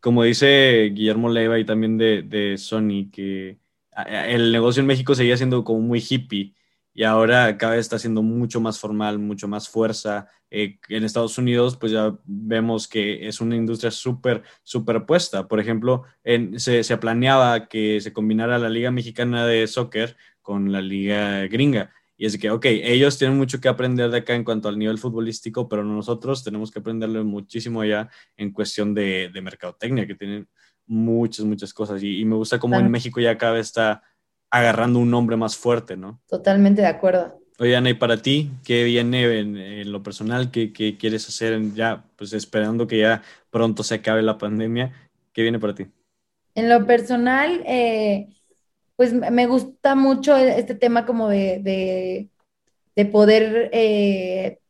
Como 0.00 0.22
dice 0.22 0.90
Guillermo 0.94 1.30
Leiva 1.30 1.58
y 1.58 1.64
también 1.64 1.96
de, 1.96 2.22
de 2.22 2.58
Sony, 2.58 3.10
que 3.12 3.58
el 4.06 4.52
negocio 4.52 4.80
en 4.80 4.86
México 4.86 5.14
seguía 5.14 5.36
siendo 5.36 5.62
como 5.64 5.80
muy 5.80 6.02
hippie 6.06 6.54
y 6.94 7.02
ahora 7.02 7.58
cada 7.58 7.72
vez 7.72 7.80
está 7.80 7.98
siendo 7.98 8.22
mucho 8.22 8.60
más 8.60 8.78
formal, 8.78 9.18
mucho 9.18 9.48
más 9.48 9.68
fuerza. 9.68 10.28
Eh, 10.48 10.78
en 10.88 11.02
Estados 11.02 11.36
Unidos, 11.38 11.76
pues 11.76 11.90
ya 11.90 12.16
vemos 12.24 12.86
que 12.86 13.26
es 13.26 13.40
una 13.40 13.56
industria 13.56 13.90
súper 13.90 14.44
superpuesta. 14.62 15.48
Por 15.48 15.58
ejemplo, 15.58 16.04
en, 16.22 16.60
se, 16.60 16.84
se, 16.84 16.96
planeaba 16.96 17.66
que 17.68 18.00
se 18.00 18.12
combinara 18.12 18.60
la 18.60 18.68
Liga 18.68 18.92
Mexicana 18.92 19.44
de 19.44 19.66
Soccer 19.66 20.16
con 20.40 20.70
la 20.70 20.80
Liga 20.80 21.48
Gringa. 21.48 21.92
Y 22.16 22.26
es 22.26 22.38
que, 22.38 22.50
ok, 22.50 22.66
ellos 22.66 23.18
tienen 23.18 23.36
mucho 23.36 23.60
que 23.60 23.66
aprender 23.66 24.08
de 24.10 24.18
acá 24.18 24.36
en 24.36 24.44
cuanto 24.44 24.68
al 24.68 24.78
nivel 24.78 24.98
futbolístico, 24.98 25.68
pero 25.68 25.82
nosotros 25.82 26.44
tenemos 26.44 26.70
que 26.70 26.78
aprenderle 26.78 27.24
muchísimo 27.24 27.84
ya 27.84 28.08
en 28.36 28.52
cuestión 28.52 28.94
de, 28.94 29.30
de 29.34 29.42
mercadotecnia, 29.42 30.06
que 30.06 30.14
tienen 30.14 30.48
muchas, 30.86 31.44
muchas 31.44 31.74
cosas. 31.74 32.00
Y, 32.04 32.20
y 32.20 32.24
me 32.24 32.36
gusta 32.36 32.60
cómo 32.60 32.78
en 32.78 32.88
México 32.88 33.20
ya 33.20 33.36
cada 33.36 33.54
vez 33.54 33.66
está 33.66 34.02
agarrando 34.54 34.98
un 35.00 35.10
nombre 35.10 35.36
más 35.36 35.56
fuerte, 35.56 35.96
¿no? 35.96 36.20
Totalmente 36.28 36.82
de 36.82 36.88
acuerdo. 36.88 37.40
Oye, 37.58 37.76
Ana, 37.76 37.90
y 37.90 37.94
para 37.94 38.20
ti, 38.20 38.50
¿qué 38.64 38.84
viene 38.84 39.38
en, 39.38 39.92
lo 39.92 40.02
personal? 40.02 40.50
¿Qué, 40.50 40.72
¿Qué, 40.72 40.96
quieres 40.96 41.28
hacer 41.28 41.60
ya, 41.72 42.04
pues 42.16 42.32
esperando 42.32 42.86
que 42.86 42.98
ya 42.98 43.22
pronto 43.50 43.82
se 43.82 43.96
acabe 43.96 44.22
la 44.22 44.38
pandemia? 44.38 44.92
¿Qué 45.32 45.42
viene 45.42 45.58
para 45.58 45.74
ti? 45.74 45.86
En 46.54 46.68
lo 46.68 46.86
personal, 46.86 47.62
eh, 47.66 48.28
pues 48.96 49.12
me 49.12 49.46
gusta 49.46 49.94
mucho 49.94 50.36
este 50.36 50.74
tema 50.74 51.04
como 51.04 51.28
de, 51.28 52.30
de, 52.94 53.06
poder 53.06 53.70
eh, 53.72 54.60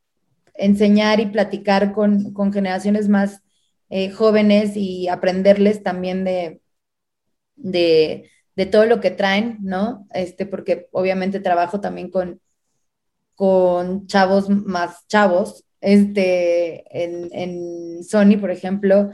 enseñar 0.54 1.20
y 1.20 1.26
platicar 1.26 1.92
con, 1.92 2.32
con 2.32 2.52
generaciones 2.52 3.08
más 3.08 3.42
eh, 3.90 4.10
jóvenes 4.10 4.76
y 4.76 5.08
aprenderles 5.08 5.82
también 5.82 6.24
de, 6.24 6.60
de, 7.56 8.30
de 8.56 8.66
todo 8.66 8.86
lo 8.86 9.00
que 9.00 9.10
traen, 9.10 9.58
¿no? 9.62 10.06
Este, 10.12 10.46
porque 10.46 10.88
obviamente 10.92 11.40
trabajo 11.40 11.80
también 11.80 12.10
con, 12.10 12.40
con 13.34 14.06
chavos 14.06 14.48
más 14.48 15.06
chavos, 15.08 15.64
este, 15.80 16.84
en, 17.02 17.28
en 17.32 18.04
Sony, 18.04 18.38
por 18.40 18.50
ejemplo, 18.50 19.10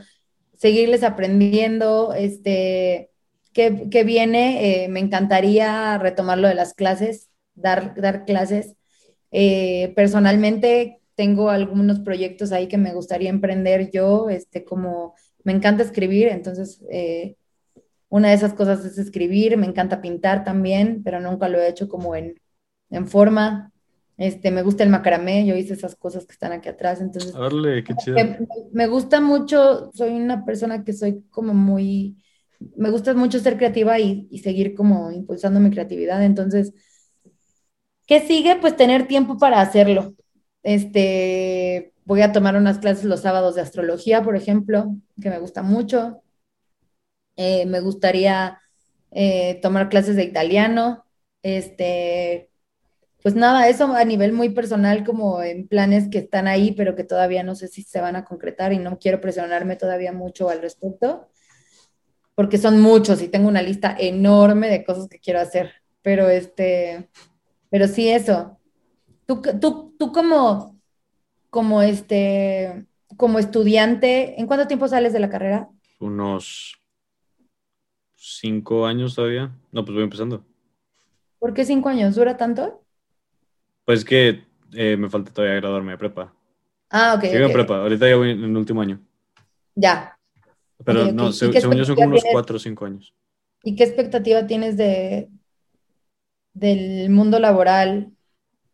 seguirles 0.56 1.02
aprendiendo, 1.02 2.14
este, 2.14 3.10
que, 3.52 4.04
viene, 4.04 4.84
eh, 4.84 4.88
me 4.88 5.00
encantaría 5.00 5.98
retomar 5.98 6.38
lo 6.38 6.48
de 6.48 6.54
las 6.54 6.74
clases, 6.74 7.28
dar, 7.54 7.94
dar 8.00 8.24
clases. 8.24 8.76
Eh, 9.32 9.92
personalmente 9.96 11.00
tengo 11.14 11.50
algunos 11.50 12.00
proyectos 12.00 12.52
ahí 12.52 12.68
que 12.68 12.78
me 12.78 12.94
gustaría 12.94 13.30
emprender 13.30 13.90
yo, 13.90 14.28
este, 14.30 14.64
como 14.64 15.14
me 15.44 15.52
encanta 15.52 15.82
escribir, 15.82 16.28
entonces 16.28 16.82
eh, 16.90 17.36
una 18.10 18.28
de 18.28 18.34
esas 18.34 18.52
cosas 18.52 18.84
es 18.84 18.98
escribir, 18.98 19.56
me 19.56 19.66
encanta 19.66 20.02
pintar 20.02 20.44
también, 20.44 21.02
pero 21.02 21.20
nunca 21.20 21.48
lo 21.48 21.58
he 21.58 21.68
hecho 21.68 21.88
como 21.88 22.14
en, 22.16 22.34
forma. 23.06 23.72
Este, 24.18 24.50
me 24.50 24.62
gusta 24.62 24.82
el 24.82 24.90
macramé, 24.90 25.46
yo 25.46 25.56
hice 25.56 25.74
esas 25.74 25.94
cosas 25.94 26.26
que 26.26 26.32
están 26.32 26.52
aquí 26.52 26.68
atrás, 26.68 27.00
entonces... 27.00 27.32
qué 27.84 27.94
chido. 27.94 28.16
Me, 28.72 28.86
gusta 28.88 29.20
mucho, 29.20 29.90
soy 29.94 30.10
una 30.10 30.44
persona 30.44 30.84
que 30.84 30.92
soy 30.92 31.22
como 31.30 31.54
muy... 31.54 32.16
Me 32.76 32.90
gusta 32.90 33.14
mucho 33.14 33.38
ser 33.38 33.56
creativa 33.56 33.98
y, 33.98 34.26
y 34.30 34.40
seguir 34.40 34.74
como 34.74 35.10
impulsando 35.12 35.60
mi 35.60 35.70
creatividad, 35.70 36.22
entonces... 36.24 36.74
¿Qué 38.06 38.20
sigue? 38.20 38.56
Pues 38.60 38.76
tener 38.76 39.06
tiempo 39.06 39.38
para 39.38 39.60
hacerlo. 39.60 40.14
Este, 40.64 41.94
voy 42.04 42.22
a 42.22 42.32
tomar 42.32 42.56
unas 42.56 42.80
clases 42.80 43.04
los 43.04 43.20
sábados 43.20 43.54
de 43.54 43.60
astrología, 43.60 44.24
por 44.24 44.34
ejemplo, 44.34 44.96
que 45.22 45.30
me 45.30 45.38
gusta 45.38 45.62
mucho. 45.62 46.22
Eh, 47.36 47.66
me 47.66 47.80
gustaría 47.80 48.60
eh, 49.12 49.58
tomar 49.62 49.88
clases 49.88 50.16
de 50.16 50.24
italiano, 50.24 51.04
este, 51.42 52.50
pues 53.22 53.34
nada, 53.34 53.68
eso 53.68 53.94
a 53.94 54.04
nivel 54.04 54.32
muy 54.32 54.50
personal, 54.50 55.04
como 55.04 55.42
en 55.42 55.68
planes 55.68 56.08
que 56.10 56.18
están 56.18 56.46
ahí, 56.46 56.72
pero 56.72 56.96
que 56.96 57.04
todavía 57.04 57.42
no 57.42 57.54
sé 57.54 57.68
si 57.68 57.82
se 57.82 58.00
van 58.00 58.16
a 58.16 58.24
concretar 58.24 58.72
y 58.72 58.78
no 58.78 58.98
quiero 58.98 59.20
presionarme 59.20 59.76
todavía 59.76 60.12
mucho 60.12 60.48
al 60.48 60.62
respecto, 60.62 61.28
porque 62.34 62.56
son 62.56 62.80
muchos 62.80 63.20
y 63.20 63.28
tengo 63.28 63.48
una 63.48 63.62
lista 63.62 63.94
enorme 63.98 64.68
de 64.68 64.84
cosas 64.84 65.08
que 65.08 65.18
quiero 65.18 65.40
hacer, 65.40 65.72
pero 66.02 66.28
este, 66.28 67.10
pero 67.68 67.88
sí 67.88 68.08
eso. 68.08 68.58
Tú, 69.26 69.42
tú, 69.60 69.94
tú 69.98 70.12
como, 70.12 70.80
como 71.50 71.82
este, 71.82 72.86
como 73.16 73.38
estudiante, 73.38 74.40
¿en 74.40 74.46
cuánto 74.46 74.66
tiempo 74.66 74.88
sales 74.88 75.12
de 75.12 75.20
la 75.20 75.30
carrera? 75.30 75.68
Unos 75.98 76.79
cinco 78.20 78.86
años 78.86 79.14
todavía. 79.14 79.50
No, 79.72 79.84
pues 79.84 79.94
voy 79.94 80.04
empezando. 80.04 80.44
¿Por 81.38 81.54
qué 81.54 81.64
cinco 81.64 81.88
años? 81.88 82.14
¿Dura 82.14 82.36
tanto? 82.36 82.84
Pues 83.86 84.04
que 84.04 84.44
eh, 84.72 84.96
me 84.96 85.08
falta 85.08 85.32
todavía 85.32 85.56
graduarme 85.56 85.92
de 85.92 85.98
prepa. 85.98 86.34
Ah, 86.90 87.14
ok. 87.16 87.24
Sigo 87.24 87.46
en 87.46 87.52
prepa, 87.52 87.78
ahorita 87.78 88.08
ya 88.08 88.16
voy 88.16 88.32
en 88.32 88.44
el 88.44 88.56
último 88.56 88.82
año. 88.82 89.00
Ya. 89.74 90.18
Pero 90.84 91.12
no, 91.12 91.32
según 91.32 91.76
yo 91.76 91.84
son 91.84 91.94
como 91.94 92.08
unos 92.08 92.24
cuatro 92.30 92.56
o 92.56 92.58
cinco 92.58 92.84
años. 92.84 93.14
¿Y 93.62 93.74
qué 93.74 93.84
expectativa 93.84 94.46
tienes 94.46 94.76
de 94.76 95.28
del 96.52 97.10
mundo 97.10 97.38
laboral 97.38 98.12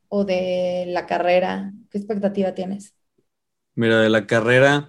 o 0.09 0.25
de 0.25 0.85
la 0.89 1.07
carrera? 1.07 1.73
¿Qué 1.91 1.99
expectativa 1.99 2.55
tienes? 2.55 2.95
Mira, 3.75 4.01
de 4.01 4.09
la 4.09 4.27
carrera 4.27 4.89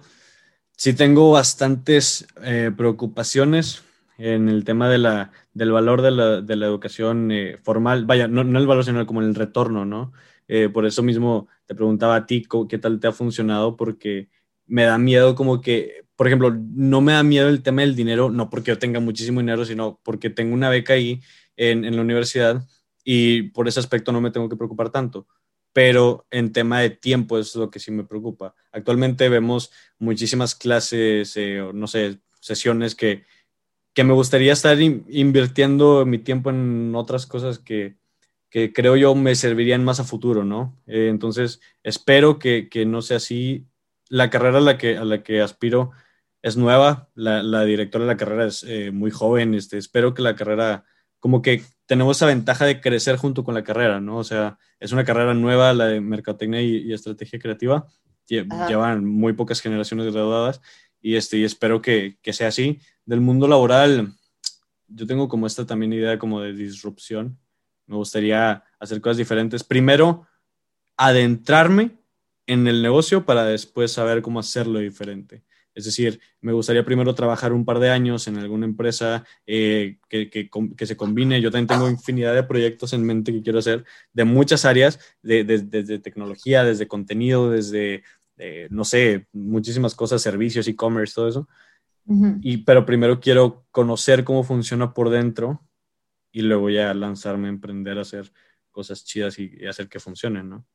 sí 0.76 0.94
tengo 0.94 1.32
bastantes 1.32 2.26
eh, 2.42 2.72
preocupaciones 2.76 3.84
en 4.18 4.48
el 4.48 4.64
tema 4.64 4.88
de 4.90 4.98
la, 4.98 5.32
del 5.54 5.72
valor 5.72 6.02
de 6.02 6.10
la, 6.10 6.40
de 6.42 6.56
la 6.56 6.66
educación 6.66 7.30
eh, 7.30 7.58
formal, 7.62 8.04
vaya, 8.04 8.28
no, 8.28 8.44
no, 8.44 8.58
el 8.58 8.66
valor, 8.66 8.84
sino 8.84 9.06
como 9.06 9.22
el 9.22 9.34
retorno, 9.34 9.84
¿no? 9.84 10.12
Eh, 10.48 10.68
por 10.68 10.86
eso 10.86 11.02
mismo 11.02 11.48
te 11.66 11.74
preguntaba 11.74 12.16
a 12.16 12.26
ti 12.26 12.46
qué 12.68 12.78
tal 12.78 13.00
te 13.00 13.06
ha 13.06 13.12
funcionado, 13.12 13.76
porque 13.76 14.28
me 14.66 14.84
da 14.84 14.98
miedo 14.98 15.34
como 15.34 15.60
que, 15.60 16.04
por 16.16 16.26
ejemplo, 16.26 16.54
no 16.54 17.00
me 17.00 17.12
da 17.12 17.22
miedo 17.22 17.48
el 17.48 17.62
tema 17.62 17.82
del 17.82 17.94
dinero, 17.96 18.30
no 18.30 18.50
porque 18.50 18.72
yo 18.72 18.78
tenga 18.78 19.00
muchísimo 19.00 19.40
dinero, 19.40 19.64
sino 19.64 20.00
porque 20.02 20.30
tengo 20.30 20.54
una 20.54 20.68
beca 20.70 20.94
ahí 20.94 21.20
en, 21.56 21.84
en 21.84 21.96
la 21.96 22.02
universidad 22.02 22.66
y 23.04 23.42
por 23.50 23.68
ese 23.68 23.80
aspecto 23.80 24.12
no 24.12 24.20
me 24.20 24.30
tengo 24.30 24.48
que 24.48 24.56
preocupar 24.56 24.90
tanto 24.90 25.26
pero 25.72 26.26
en 26.30 26.52
tema 26.52 26.80
de 26.80 26.90
tiempo 26.90 27.38
es 27.38 27.54
lo 27.54 27.70
que 27.70 27.78
sí 27.78 27.92
me 27.92 28.02
preocupa. 28.02 28.52
Actualmente 28.72 29.28
vemos 29.28 29.70
muchísimas 30.00 30.56
clases, 30.56 31.36
eh, 31.36 31.70
no 31.72 31.86
sé, 31.86 32.18
sesiones 32.40 32.96
que 32.96 33.24
que 33.98 34.04
me 34.04 34.12
gustaría 34.12 34.52
estar 34.52 34.80
invirtiendo 34.80 36.06
mi 36.06 36.18
tiempo 36.18 36.50
en 36.50 36.94
otras 36.94 37.26
cosas 37.26 37.58
que, 37.58 37.96
que, 38.48 38.72
creo 38.72 38.94
yo 38.94 39.12
me 39.16 39.34
servirían 39.34 39.82
más 39.82 39.98
a 39.98 40.04
futuro, 40.04 40.44
¿no? 40.44 40.80
Eh, 40.86 41.08
entonces, 41.08 41.60
espero 41.82 42.38
que, 42.38 42.68
que, 42.68 42.86
no 42.86 43.02
sea 43.02 43.16
así. 43.16 43.66
La 44.08 44.30
carrera 44.30 44.58
a 44.58 44.60
la 44.60 44.78
que, 44.78 44.96
a 44.96 45.04
la 45.04 45.24
que 45.24 45.40
aspiro 45.40 45.90
es 46.42 46.56
nueva, 46.56 47.08
la, 47.16 47.42
la 47.42 47.64
directora 47.64 48.04
de 48.04 48.12
la 48.12 48.16
carrera 48.16 48.46
es 48.46 48.62
eh, 48.62 48.92
muy 48.92 49.10
joven, 49.10 49.54
este, 49.54 49.78
espero 49.78 50.14
que 50.14 50.22
la 50.22 50.36
carrera, 50.36 50.84
como 51.18 51.42
que 51.42 51.64
tenemos 51.86 52.18
esa 52.18 52.26
ventaja 52.26 52.66
de 52.66 52.80
crecer 52.80 53.16
junto 53.16 53.42
con 53.42 53.54
la 53.54 53.64
carrera, 53.64 54.00
¿no? 54.00 54.18
O 54.18 54.24
sea, 54.24 54.58
es 54.78 54.92
una 54.92 55.04
carrera 55.04 55.34
nueva, 55.34 55.72
la 55.72 55.86
de 55.86 56.00
Mercadotecnia 56.00 56.62
y, 56.62 56.92
Estrategia 56.92 57.40
Creativa, 57.40 57.88
llevan 58.28 59.04
muy 59.04 59.32
pocas 59.32 59.60
generaciones 59.60 60.12
graduadas 60.12 60.60
y, 61.00 61.16
este, 61.16 61.38
y 61.38 61.44
espero 61.44 61.80
que, 61.80 62.18
que 62.22 62.32
sea 62.32 62.48
así 62.48 62.80
del 63.04 63.20
mundo 63.20 63.48
laboral, 63.48 64.12
yo 64.88 65.06
tengo 65.06 65.28
como 65.28 65.46
esta 65.46 65.66
también 65.66 65.92
idea 65.92 66.18
como 66.18 66.40
de 66.40 66.52
disrupción. 66.52 67.38
Me 67.86 67.96
gustaría 67.96 68.64
hacer 68.78 69.00
cosas 69.00 69.18
diferentes. 69.18 69.64
Primero, 69.64 70.26
adentrarme 70.96 71.98
en 72.46 72.66
el 72.66 72.82
negocio 72.82 73.24
para 73.24 73.44
después 73.44 73.92
saber 73.92 74.22
cómo 74.22 74.40
hacerlo 74.40 74.78
diferente. 74.78 75.44
Es 75.78 75.84
decir, 75.84 76.18
me 76.40 76.52
gustaría 76.52 76.84
primero 76.84 77.14
trabajar 77.14 77.52
un 77.52 77.64
par 77.64 77.78
de 77.78 77.90
años 77.90 78.26
en 78.26 78.36
alguna 78.36 78.66
empresa 78.66 79.24
eh, 79.46 79.98
que, 80.08 80.28
que, 80.28 80.86
se 80.86 80.96
combine. 80.96 81.40
Yo 81.40 81.52
también 81.52 81.68
tengo 81.68 81.88
infinidad 81.88 82.34
de 82.34 82.42
proyectos 82.42 82.92
en 82.94 83.04
mente 83.04 83.32
que 83.32 83.42
quiero 83.42 83.60
hacer 83.60 83.84
de 84.12 84.24
muchas 84.24 84.64
áreas, 84.64 84.98
desde 85.22 85.58
de, 85.58 85.98
tecnología, 86.00 86.64
desde 86.64 86.88
contenido, 86.88 87.48
desde, 87.50 88.02
eh, 88.38 88.68
no 88.70 88.84
sé, 88.84 89.26
muchísimas 89.32 89.94
cosas, 89.94 90.22
servicios, 90.22 90.66
e-commerce, 90.68 91.14
todo 91.14 91.28
eso 91.28 91.48
y, 92.40 92.58
pero 92.58 92.86
primero 92.86 93.20
quiero 93.20 93.66
conocer 93.70 94.24
cómo 94.24 94.42
funciona 94.42 94.94
por 94.94 95.10
dentro 95.10 95.62
y 96.32 96.40
luego 96.40 96.70
ya 96.70 96.94
lanzarme 96.94 97.48
a 97.48 97.50
emprender 97.50 97.98
a 97.98 98.02
hacer 98.02 98.32
cosas 98.70 99.04
chidas 99.04 99.38
y, 99.38 99.66
hacer 99.66 99.88
que 99.88 100.00
funcionen, 100.00 100.48
¿no? 100.48 100.66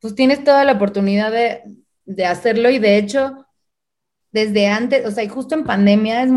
Pues 0.00 0.14
tienes 0.14 0.42
toda 0.42 0.64
la 0.64 0.72
oportunidad 0.72 1.30
de, 1.30 1.62
de, 2.06 2.24
hacerlo 2.24 2.70
y 2.70 2.78
de 2.78 2.96
hecho, 2.96 3.46
desde 4.30 4.66
antes, 4.68 5.06
o 5.06 5.10
sea, 5.10 5.22
y 5.22 5.28
justo 5.28 5.54
en 5.54 5.64
pandemia 5.64 6.22
es 6.22 6.30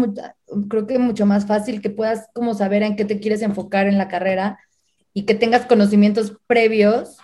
creo 0.68 0.86
que 0.86 1.00
mucho 1.00 1.26
más 1.26 1.48
fácil 1.48 1.82
que 1.82 1.90
puedas 1.90 2.28
como 2.34 2.54
saber 2.54 2.84
en 2.84 2.98
qué 2.98 3.06
te 3.06 3.20
quieres 3.22 3.42
enfocar 3.42 3.88
en 3.88 3.98
la 3.98 4.10
carrera 4.10 4.60
y 5.14 5.24
que 5.24 5.34
tengas 5.34 5.66
conocimientos 5.66 6.38
previos 6.46 7.18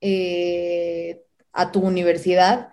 eh, 0.00 1.22
a 1.52 1.72
tu 1.72 1.80
universidad 1.80 2.68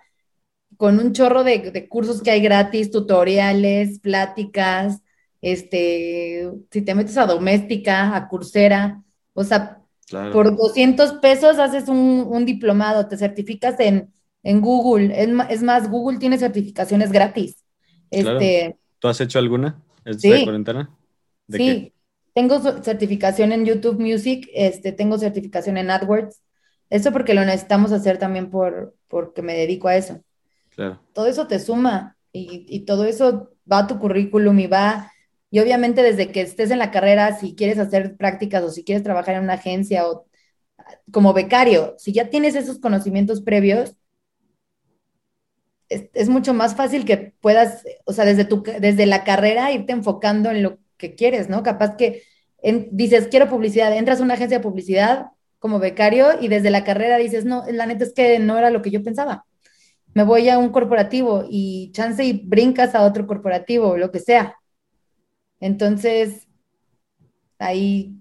con 0.76 0.98
un 0.98 1.12
chorro 1.12 1.44
de, 1.44 1.88
cursos 1.88 2.22
que 2.22 2.30
hay 2.30 2.40
gratis, 2.40 2.90
tutoriales, 2.90 3.98
pláticas, 3.98 5.02
este, 5.42 6.50
si 6.70 6.82
te 6.82 6.94
metes 6.94 7.18
a 7.18 7.26
doméstica, 7.26 8.16
a 8.16 8.28
Coursera, 8.28 9.02
o 9.34 9.44
sea, 9.44 9.82
por 10.32 10.56
200 10.56 11.14
pesos 11.14 11.58
haces 11.58 11.88
un, 11.88 12.44
diplomado, 12.46 13.06
te 13.08 13.16
certificas 13.16 13.76
en, 13.78 14.10
Google. 14.42 15.12
Es, 15.50 15.62
más, 15.62 15.90
Google 15.90 16.18
tiene 16.18 16.38
certificaciones 16.38 17.12
gratis. 17.12 17.62
Este, 18.10 18.78
¿Tú 18.98 19.08
has 19.08 19.20
hecho 19.20 19.38
alguna 19.38 19.82
esta 20.04 20.42
cuarentena? 20.44 20.90
sí, 21.48 21.92
tengo 22.34 22.60
certificación 22.82 23.52
en 23.52 23.66
YouTube 23.66 24.00
Music, 24.00 24.48
este, 24.54 24.92
tengo 24.92 25.18
certificación 25.18 25.76
en 25.76 25.90
AdWords. 25.90 26.40
Eso 26.90 27.12
porque 27.12 27.34
lo 27.34 27.44
necesitamos 27.44 27.92
hacer 27.92 28.18
también 28.18 28.50
por, 28.50 28.94
porque 29.08 29.42
me 29.42 29.54
dedico 29.54 29.88
a 29.88 29.96
eso. 29.96 30.20
Claro. 30.74 31.00
Todo 31.12 31.26
eso 31.26 31.46
te 31.46 31.58
suma 31.58 32.16
y, 32.32 32.66
y 32.68 32.80
todo 32.80 33.04
eso 33.04 33.52
va 33.70 33.78
a 33.78 33.86
tu 33.86 33.98
currículum 33.98 34.58
y 34.58 34.66
va 34.66 35.10
y 35.50 35.58
obviamente 35.58 36.02
desde 36.02 36.30
que 36.30 36.42
estés 36.42 36.70
en 36.70 36.78
la 36.78 36.90
carrera, 36.92 37.36
si 37.36 37.54
quieres 37.56 37.78
hacer 37.78 38.16
prácticas 38.16 38.62
o 38.62 38.70
si 38.70 38.84
quieres 38.84 39.02
trabajar 39.02 39.34
en 39.34 39.44
una 39.44 39.54
agencia 39.54 40.08
o 40.08 40.26
como 41.10 41.32
becario, 41.32 41.94
si 41.98 42.12
ya 42.12 42.30
tienes 42.30 42.54
esos 42.54 42.78
conocimientos 42.78 43.42
previos, 43.42 43.96
es, 45.88 46.28
mucho 46.28 46.54
más 46.54 46.76
fácil 46.76 47.04
que 47.04 47.34
puedas, 47.40 47.84
o 48.04 48.12
sea, 48.12 48.24
desde, 48.24 48.44
tu, 48.44 48.62
desde 48.62 49.06
la 49.06 49.24
carrera 49.24 49.72
irte 49.72 49.92
enfocando 49.92 50.50
en 50.50 50.62
lo 50.62 50.78
que 50.96 51.16
quieres, 51.16 51.48
¿no? 51.48 51.64
Capaz 51.64 51.96
que 51.96 52.22
dices, 52.92 53.26
quiero 53.28 53.48
publicidad, 53.48 53.96
entras 53.96 54.20
a 54.20 54.22
una 54.22 54.34
agencia 54.34 54.58
de 54.58 54.62
publicidad 54.62 55.32
como 55.60 55.78
becario 55.78 56.40
y 56.40 56.48
desde 56.48 56.70
la 56.70 56.82
carrera 56.82 57.18
dices, 57.18 57.44
no, 57.44 57.64
la 57.70 57.86
neta 57.86 58.02
es 58.04 58.12
que 58.12 58.40
no 58.40 58.58
era 58.58 58.70
lo 58.70 58.82
que 58.82 58.90
yo 58.90 59.04
pensaba. 59.04 59.44
Me 60.14 60.24
voy 60.24 60.48
a 60.48 60.58
un 60.58 60.70
corporativo 60.70 61.44
y 61.48 61.92
chance 61.92 62.24
y 62.24 62.32
brincas 62.32 62.96
a 62.96 63.04
otro 63.04 63.26
corporativo, 63.26 63.96
lo 63.96 64.10
que 64.10 64.18
sea. 64.18 64.56
Entonces, 65.60 66.48
ahí, 67.58 68.16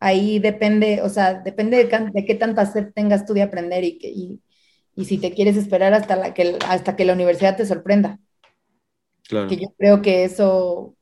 ahí 0.00 0.38
depende, 0.38 1.02
o 1.02 1.10
sea, 1.10 1.34
depende 1.34 1.84
de, 1.84 2.24
qué 2.24 2.34
tanta 2.34 2.64
sed 2.66 2.88
tengas 2.94 3.26
tú 3.26 3.34
de 3.34 3.42
aprender 3.42 3.84
y, 3.84 3.98
y, 4.02 4.40
y, 4.96 5.04
si 5.04 5.18
te 5.18 5.32
quieres 5.32 5.56
esperar 5.56 5.92
hasta, 5.92 6.16
la 6.16 6.34
que, 6.34 6.58
hasta 6.66 6.96
que 6.96 7.04
la 7.04 7.12
universidad 7.12 7.56
te 7.56 7.66
sorprenda. 7.66 8.18
Claro. 9.28 9.48
Que 9.48 9.56
yo 9.56 9.68
creo 9.76 10.00
que 10.00 10.24
eso, 10.24 10.96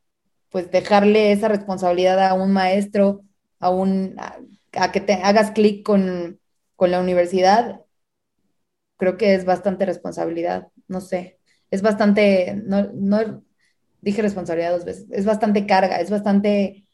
pues 0.50 0.70
dejarle 0.72 1.30
esa 1.30 1.46
responsabilidad 1.46 2.18
a 2.26 2.34
un 2.34 2.52
maestro, 2.52 3.22
a, 3.60 3.70
un, 3.70 4.16
a, 4.18 4.36
que 4.70 5.00
te 5.00 5.14
hagas 5.14 5.50
clic 5.52 5.84
con, 5.84 6.40
con 6.76 6.90
la 6.90 7.00
universidad, 7.00 7.82
creo 8.96 9.16
que 9.16 9.34
es 9.34 9.44
bastante 9.44 9.86
responsabilidad, 9.86 10.68
no 10.88 11.00
sé, 11.00 11.38
es 11.70 11.82
bastante, 11.82 12.60
no, 12.64 12.90
no, 12.92 13.42
dije 14.00 14.22
responsabilidad 14.22 14.72
dos 14.72 14.84
veces, 14.84 15.06
es 15.10 15.24
bastante 15.24 15.66
carga, 15.66 16.00
es 16.00 16.10
bastante 16.10 16.86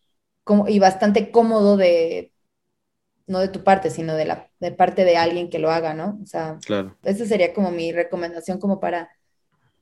como, 0.44 0.68
y 0.68 0.78
bastante 0.78 1.30
cómodo 1.30 1.76
de, 1.76 2.32
no 3.26 3.40
de 3.40 3.48
tu 3.48 3.64
parte, 3.64 3.90
sino 3.90 4.14
de 4.14 4.26
la 4.26 4.50
de 4.60 4.72
parte 4.72 5.04
de 5.04 5.16
alguien 5.16 5.50
que 5.50 5.58
lo 5.58 5.70
haga, 5.70 5.94
¿no? 5.94 6.18
O 6.22 6.26
sea, 6.26 6.58
claro. 6.64 6.96
esa 7.04 7.26
sería 7.26 7.52
como 7.52 7.70
mi 7.70 7.92
recomendación 7.92 8.58
como 8.58 8.80
para, 8.80 9.10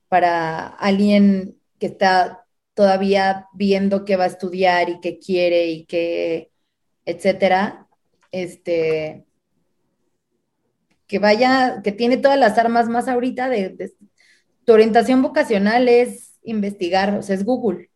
para 0.09 0.67
alguien 0.67 1.57
que 1.79 1.87
está 1.87 2.45
todavía 2.73 3.47
viendo 3.53 4.05
qué 4.05 4.15
va 4.15 4.25
a 4.25 4.27
estudiar 4.27 4.89
y 4.89 4.99
qué 4.99 5.19
quiere 5.19 5.67
y 5.67 5.85
qué, 5.85 6.51
etcétera, 7.05 7.82
este, 8.33 9.25
que 11.07 11.19
vaya, 11.19 11.81
que 11.83 11.93
tiene 11.93 12.17
todas 12.17 12.37
las 12.39 12.57
armas 12.57 12.89
más 12.89 13.07
ahorita 13.07 13.47
de, 13.47 13.93
tu 14.65 14.73
orientación 14.73 15.21
vocacional 15.21 15.87
es 15.87 16.39
investigar, 16.43 17.15
o 17.17 17.21
sea, 17.21 17.35
es 17.35 17.45
Google. 17.45 17.89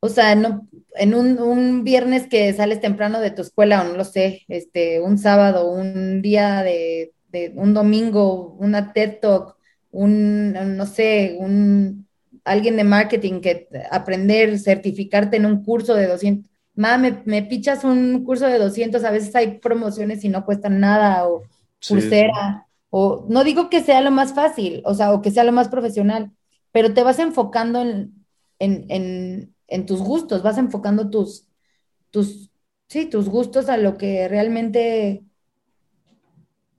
O 0.00 0.08
sea, 0.08 0.34
no, 0.34 0.66
en 0.94 1.14
un, 1.14 1.84
viernes 1.84 2.26
que 2.26 2.52
sales 2.54 2.80
temprano 2.80 3.20
de 3.20 3.30
tu 3.30 3.42
escuela, 3.42 3.82
o 3.82 3.84
no 3.84 3.96
lo 3.96 4.04
sé, 4.04 4.42
este, 4.48 5.00
un 5.00 5.18
sábado, 5.18 5.70
un 5.70 6.22
día 6.22 6.62
de, 6.62 7.12
un 7.54 7.74
domingo, 7.74 8.54
una 8.58 8.92
TED 8.94 9.18
Talk, 9.20 9.56
un, 9.90 10.52
no 10.76 10.86
sé, 10.86 11.36
un 11.38 12.08
alguien 12.44 12.76
de 12.76 12.84
marketing 12.84 13.40
que 13.40 13.68
aprender, 13.90 14.58
certificarte 14.58 15.36
en 15.36 15.46
un 15.46 15.62
curso 15.62 15.94
de 15.94 16.06
200. 16.06 16.49
Ma, 16.80 16.96
me, 16.96 17.22
me 17.26 17.42
pichas 17.42 17.84
un 17.84 18.24
curso 18.24 18.46
de 18.46 18.58
200, 18.58 19.04
a 19.04 19.10
veces 19.10 19.36
hay 19.36 19.58
promociones 19.58 20.24
y 20.24 20.30
no 20.30 20.46
cuestan 20.46 20.80
nada, 20.80 21.28
o 21.28 21.42
pulsera, 21.86 22.66
o 22.88 23.26
no 23.28 23.44
digo 23.44 23.68
que 23.68 23.82
sea 23.82 24.00
lo 24.00 24.10
más 24.10 24.32
fácil, 24.32 24.80
o 24.86 24.94
sea, 24.94 25.12
o 25.12 25.20
que 25.20 25.30
sea 25.30 25.44
lo 25.44 25.52
más 25.52 25.68
profesional, 25.68 26.32
pero 26.72 26.94
te 26.94 27.02
vas 27.02 27.18
enfocando 27.18 27.82
en, 27.82 29.54
tus 29.86 30.00
gustos, 30.00 30.42
vas 30.42 30.56
enfocando 30.56 31.10
tus, 31.10 31.44
tus, 32.10 32.50
sí, 32.88 33.04
tus 33.04 33.28
gustos 33.28 33.68
a 33.68 33.76
lo 33.76 33.98
que 33.98 34.26
realmente, 34.26 35.22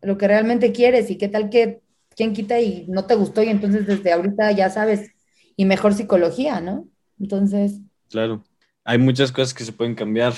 lo 0.01 0.17
que 0.17 0.27
realmente 0.27 0.71
quieres 0.71 1.11
y 1.11 1.19
qué 1.19 1.27
tal 1.27 1.51
que 1.51 1.83
quién 2.15 2.33
quita 2.33 2.59
y 2.59 2.87
no 2.87 3.05
te 3.05 3.13
gustó 3.13 3.43
y 3.43 3.49
entonces 3.49 3.85
desde 3.85 4.13
ahorita 4.13 4.51
ya 4.53 4.71
sabes 4.71 5.11
y 5.55 5.65
mejor 5.65 5.93
psicología, 5.93 6.59
¿no? 6.59 6.87
Entonces. 7.19 7.81
Claro, 8.09 8.43
hay 8.83 8.97
muchas 8.97 9.31
cosas 9.31 9.53
que 9.53 9.63
se 9.63 9.73
pueden 9.73 9.95
cambiar. 9.95 10.33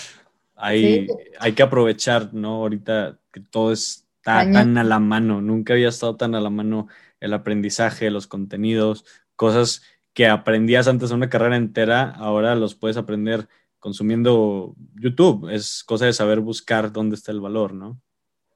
Hay, 0.56 1.08
hay 1.40 1.54
que 1.54 1.64
aprovechar, 1.64 2.34
¿no? 2.34 2.56
Ahorita 2.56 3.20
que 3.32 3.40
todo 3.40 3.72
está 3.72 4.50
tan 4.52 4.78
a 4.78 4.84
la 4.84 5.00
mano. 5.00 5.42
Nunca 5.42 5.74
había 5.74 5.90
estado 5.90 6.16
tan 6.16 6.36
a 6.36 6.42
la 6.42 6.50
mano 6.50 6.88
el 7.20 7.34
aprendizaje, 7.34 8.12
los 8.12 8.28
contenidos, 8.28 9.06
cosas 9.36 9.82
que 10.14 10.28
aprendías 10.28 10.88
antes 10.88 11.10
de 11.10 11.16
una 11.16 11.30
carrera 11.30 11.56
entera, 11.56 12.12
ahora 12.12 12.56
los 12.56 12.76
puedes 12.76 12.98
aprender 12.98 13.48
consumiendo 13.80 14.76
YouTube. 14.96 15.50
Es 15.50 15.84
cosa 15.84 16.06
de 16.06 16.14
saber 16.14 16.40
buscar 16.40 16.92
dónde 16.92 17.16
está 17.16 17.32
el 17.32 17.42
valor, 17.42 17.74
¿no? 17.74 18.00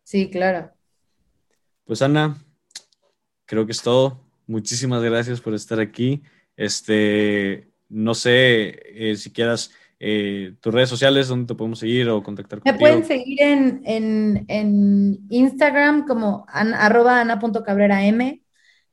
Sí, 0.03 0.29
claro. 0.29 0.71
Pues 1.83 2.01
Ana, 2.01 2.37
creo 3.45 3.65
que 3.65 3.71
es 3.71 3.81
todo. 3.81 4.23
Muchísimas 4.45 5.01
gracias 5.03 5.41
por 5.41 5.53
estar 5.53 5.79
aquí. 5.79 6.21
Este, 6.55 7.66
no 7.89 8.13
sé 8.13 8.79
eh, 8.93 9.15
si 9.15 9.31
quieras 9.31 9.71
eh, 9.99 10.53
tus 10.61 10.73
redes 10.73 10.89
sociales, 10.89 11.27
dónde 11.27 11.47
te 11.47 11.55
podemos 11.55 11.79
seguir 11.79 12.09
o 12.09 12.21
contactar 12.21 12.59
contigo. 12.59 12.73
Me 12.73 12.79
pueden 12.79 13.05
seguir 13.05 13.39
en, 13.41 15.25
Instagram 15.29 16.05
como 16.05 16.45
an, 16.47 16.73
arroba 16.73 17.21
ana.cabreram 17.21 18.39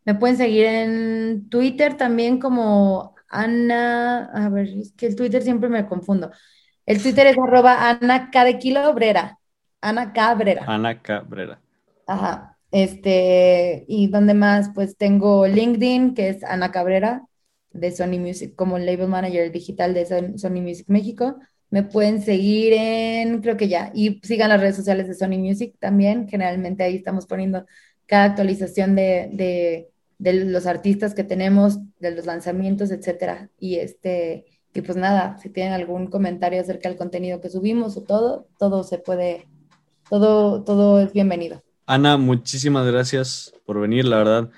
me 0.07 0.15
pueden 0.15 0.37
seguir 0.37 0.67
en 0.67 1.49
Twitter 1.49 1.97
también 1.97 2.39
como 2.39 3.15
Ana, 3.29 4.27
a 4.33 4.49
ver, 4.49 4.69
es 4.69 4.93
que 4.93 5.07
el 5.07 5.17
Twitter 5.17 5.43
siempre 5.43 5.69
me 5.69 5.87
confundo. 5.87 6.31
El 6.87 7.03
Twitter 7.03 7.27
es 7.27 7.37
arroba 7.39 7.91
Ana 7.91 8.31
K 8.31 8.45
de 8.45 8.59
Kilo 8.59 8.93
Brera. 8.95 9.39
Ana 9.81 10.13
Cabrera. 10.13 10.65
Ana 10.67 11.01
Cabrera. 11.03 11.61
Ajá. 12.07 12.59
Este, 12.71 13.85
y 13.89 14.09
donde 14.09 14.35
más, 14.35 14.71
pues 14.75 14.97
tengo 14.97 15.47
LinkedIn, 15.47 16.15
que 16.15 16.29
es 16.29 16.45
Ana 16.45 16.71
Cabrera, 16.71 17.23
de 17.75 17.93
Sony 17.93 18.19
Music, 18.19 18.55
como 18.57 18.79
label 18.79 19.09
manager 19.09 19.53
digital 19.53 19.93
de 19.93 20.07
Sony 20.39 20.63
Music 20.63 20.87
México. 20.89 21.37
Me 21.71 21.83
pueden 21.83 22.23
seguir 22.23 22.73
en, 22.73 23.43
creo 23.43 23.57
que 23.57 23.69
ya, 23.69 23.91
y 23.95 24.21
sigan 24.23 24.49
las 24.49 24.61
redes 24.61 24.77
sociales 24.77 25.09
de 25.09 25.15
Sony 25.15 25.39
Music 25.39 25.75
también. 25.79 26.29
Generalmente 26.29 26.85
ahí 26.85 26.97
estamos 26.97 27.27
poniendo 27.27 27.67
cada 28.07 28.25
actualización 28.25 28.95
de 28.95 29.91
de 30.19 30.45
los 30.45 30.67
artistas 30.67 31.15
que 31.15 31.25
tenemos, 31.25 31.79
de 32.01 32.13
los 32.13 32.27
lanzamientos, 32.27 32.91
etcétera. 32.91 33.51
Y 33.59 33.77
este, 33.77 34.47
y 34.73 34.81
pues 34.81 34.97
nada, 34.97 35.39
si 35.39 35.51
tienen 35.51 35.73
algún 35.73 36.07
comentario 36.07 36.61
acerca 36.61 36.89
del 36.89 36.99
contenido 36.99 37.41
que 37.41 37.51
subimos 37.51 37.97
o 37.97 38.03
todo, 38.03 38.47
todo 38.59 38.85
se 38.85 38.99
puede, 38.99 39.49
todo, 40.09 40.63
todo 40.65 41.01
es 41.01 41.13
bienvenido. 41.13 41.63
Ana, 41.87 42.17
muchísimas 42.17 42.87
gracias 42.87 43.53
por 43.67 43.81
venir, 43.81 44.07
la 44.07 44.17
verdad. 44.17 44.51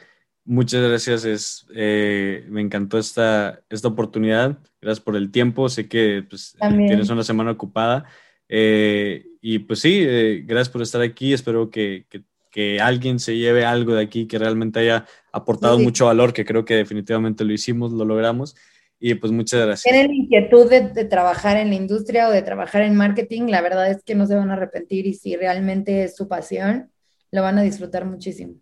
Muchas 0.47 0.83
gracias, 0.89 1.25
es, 1.25 1.67
eh, 1.75 2.47
me 2.49 2.61
encantó 2.61 2.99
esta, 2.99 3.61
esta 3.69 3.89
oportunidad. 3.89 4.59
Gracias 4.81 5.05
por 5.05 5.17
el 5.17 5.31
tiempo. 5.31 5.69
Sé 5.69 5.89
que 5.89 6.25
pues, 6.29 6.57
tienes 6.61 7.11
una 7.11 7.25
semana 7.25 7.51
ocupada. 7.51 8.07
Eh, 8.49 9.27
y 9.41 9.59
pues 9.59 9.81
sí, 9.81 10.03
eh, 10.07 10.45
gracias 10.47 10.71
por 10.71 10.83
estar 10.83 11.03
aquí. 11.03 11.33
Espero 11.33 11.71
que, 11.71 12.07
que 12.09 12.23
que 12.57 12.81
alguien 12.81 13.19
se 13.19 13.37
lleve 13.37 13.67
algo 13.67 13.93
de 13.93 14.03
aquí 14.03 14.27
que 14.27 14.39
realmente 14.39 14.81
haya 14.81 15.05
aportado 15.31 15.79
mucho 15.79 16.07
valor, 16.07 16.33
que 16.33 16.47
creo 16.47 16.65
que 16.65 16.75
definitivamente 16.75 17.45
lo 17.45 17.53
hicimos, 17.53 17.93
lo 17.93 18.07
logramos. 18.07 18.57
Y 18.99 19.15
pues 19.17 19.31
muchas 19.31 19.67
gracias. 19.67 19.93
Tienen 19.93 20.15
inquietud 20.15 20.71
de, 20.71 21.05
trabajar 21.05 21.59
en 21.59 21.69
la 21.69 21.75
industria 21.75 22.29
o 22.29 22.31
de 22.31 22.41
trabajar 22.41 22.81
en 22.81 22.97
marketing, 22.97 23.49
la 23.49 23.61
verdad 23.61 23.91
es 23.91 24.03
que 24.03 24.15
no 24.15 24.25
se 24.25 24.37
van 24.37 24.49
a 24.49 24.55
arrepentir 24.55 25.07
y 25.07 25.13
si 25.13 25.37
realmente 25.37 26.05
es 26.05 26.17
su 26.17 26.29
pasión, 26.29 26.91
lo 27.31 27.43
van 27.43 27.59
a 27.59 27.63
disfrutar 27.63 28.07
muchísimo. 28.07 28.55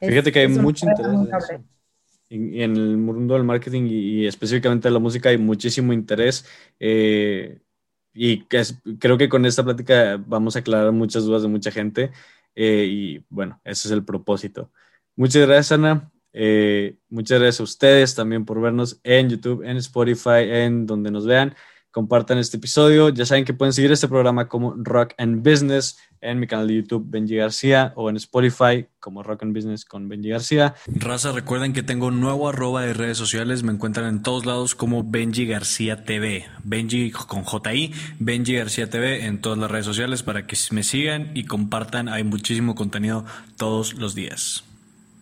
Fíjate 0.00 0.32
que 0.32 0.40
hay 0.40 0.48
mucho 0.48 0.86
interés. 0.86 1.60
En, 2.30 2.54
en, 2.54 2.76
el 2.76 2.96
mundo 2.96 3.34
del 3.34 3.44
marketing 3.44 3.88
y, 3.90 4.26
específicamente 4.26 4.88
de 4.88 4.92
la 4.92 5.00
música 5.00 5.28
hay 5.28 5.38
muchísimo 5.38 5.92
interés. 5.92 6.46
Eh, 6.78 7.60
y 8.12 8.44
que 8.44 8.62
creo 8.98 9.18
que 9.18 9.28
con 9.28 9.46
esta 9.46 9.64
plática 9.64 10.16
vamos 10.26 10.56
a 10.56 10.60
aclarar 10.60 10.92
muchas 10.92 11.24
dudas 11.24 11.42
de 11.42 11.48
mucha 11.48 11.70
gente. 11.70 12.10
Eh, 12.54 12.86
y 12.88 13.24
bueno, 13.28 13.60
ese 13.64 13.88
es 13.88 13.92
el 13.92 14.04
propósito. 14.04 14.70
Muchas 15.16 15.46
gracias, 15.46 15.72
Ana. 15.72 16.10
Eh, 16.32 16.96
muchas 17.08 17.40
gracias 17.40 17.60
a 17.60 17.64
ustedes 17.64 18.14
también 18.14 18.44
por 18.44 18.60
vernos 18.60 19.00
en 19.02 19.28
YouTube, 19.30 19.62
en 19.64 19.76
Spotify, 19.76 20.44
en 20.46 20.86
donde 20.86 21.10
nos 21.10 21.26
vean. 21.26 21.54
Compartan 21.90 22.38
este 22.38 22.56
episodio. 22.56 23.08
Ya 23.08 23.26
saben 23.26 23.44
que 23.44 23.52
pueden 23.52 23.72
seguir 23.72 23.90
este 23.90 24.06
programa 24.06 24.48
como 24.48 24.74
Rock 24.76 25.14
and 25.18 25.48
Business 25.48 25.98
en 26.20 26.38
mi 26.38 26.46
canal 26.46 26.68
de 26.68 26.76
YouTube 26.76 27.06
Benji 27.08 27.36
García 27.36 27.92
o 27.96 28.10
en 28.10 28.16
Spotify 28.16 28.86
como 29.00 29.22
Rock 29.22 29.42
and 29.42 29.54
Business 29.54 29.84
con 29.84 30.08
Benji 30.08 30.28
García. 30.28 30.74
Raza, 30.86 31.32
recuerden 31.32 31.72
que 31.72 31.82
tengo 31.82 32.06
un 32.06 32.20
nuevo 32.20 32.48
arroba 32.48 32.82
de 32.82 32.92
redes 32.92 33.18
sociales. 33.18 33.62
Me 33.62 33.72
encuentran 33.72 34.06
en 34.06 34.22
todos 34.22 34.46
lados 34.46 34.74
como 34.74 35.02
Benji 35.02 35.46
García 35.46 36.04
TV. 36.04 36.46
Benji 36.62 37.10
con 37.10 37.44
JI, 37.44 37.92
Benji 38.18 38.54
García 38.54 38.88
TV 38.88 39.26
en 39.26 39.40
todas 39.40 39.58
las 39.58 39.70
redes 39.70 39.86
sociales 39.86 40.22
para 40.22 40.46
que 40.46 40.56
me 40.70 40.82
sigan 40.82 41.32
y 41.34 41.44
compartan. 41.44 42.08
Hay 42.08 42.22
muchísimo 42.24 42.74
contenido 42.74 43.24
todos 43.56 43.94
los 43.94 44.14
días 44.14 44.64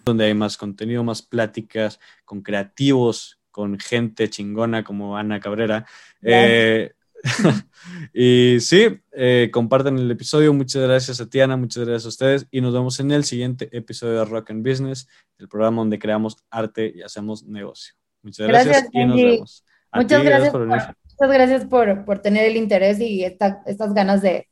donde 0.09 0.25
hay 0.25 0.35
más 0.35 0.57
contenido, 0.57 1.05
más 1.05 1.21
pláticas 1.23 2.01
con 2.25 2.41
creativos, 2.41 3.39
con 3.51 3.79
gente 3.79 4.31
chingona 4.31 4.85
como 4.85 5.17
Ana 5.17 5.41
Cabrera. 5.41 5.87
Eh, 6.23 6.93
y 8.13 8.59
sí, 8.61 9.01
eh, 9.13 9.51
compartan 9.53 9.99
el 9.99 10.11
episodio. 10.11 10.53
Muchas 10.53 10.83
gracias 10.83 11.21
a 11.21 11.29
Tiana, 11.29 11.57
muchas 11.57 11.85
gracias 11.85 12.07
a 12.07 12.09
ustedes 12.09 12.47
y 12.51 12.61
nos 12.61 12.73
vemos 12.73 12.99
en 13.01 13.11
el 13.11 13.25
siguiente 13.25 13.69
episodio 13.77 14.21
de 14.21 14.25
Rock 14.25 14.51
and 14.51 14.67
Business, 14.67 15.09
el 15.39 15.49
programa 15.49 15.79
donde 15.79 15.99
creamos 15.99 16.37
arte 16.51 16.93
y 16.95 17.03
hacemos 17.03 17.45
negocio. 17.45 17.95
Muchas 18.23 18.49
gracias, 18.49 18.89
y 18.93 19.05
nos 19.05 19.17
vemos. 19.17 19.65
muchas, 19.93 20.23
gracias 20.23 20.51
por, 20.51 20.67
muchas 20.67 20.95
gracias 21.19 21.65
por, 21.67 22.19
tener 22.21 22.47
el 22.47 22.57
interés 22.57 23.01
y 23.01 23.25
estas 23.25 23.95
ganas 23.95 24.23
de, 24.23 24.49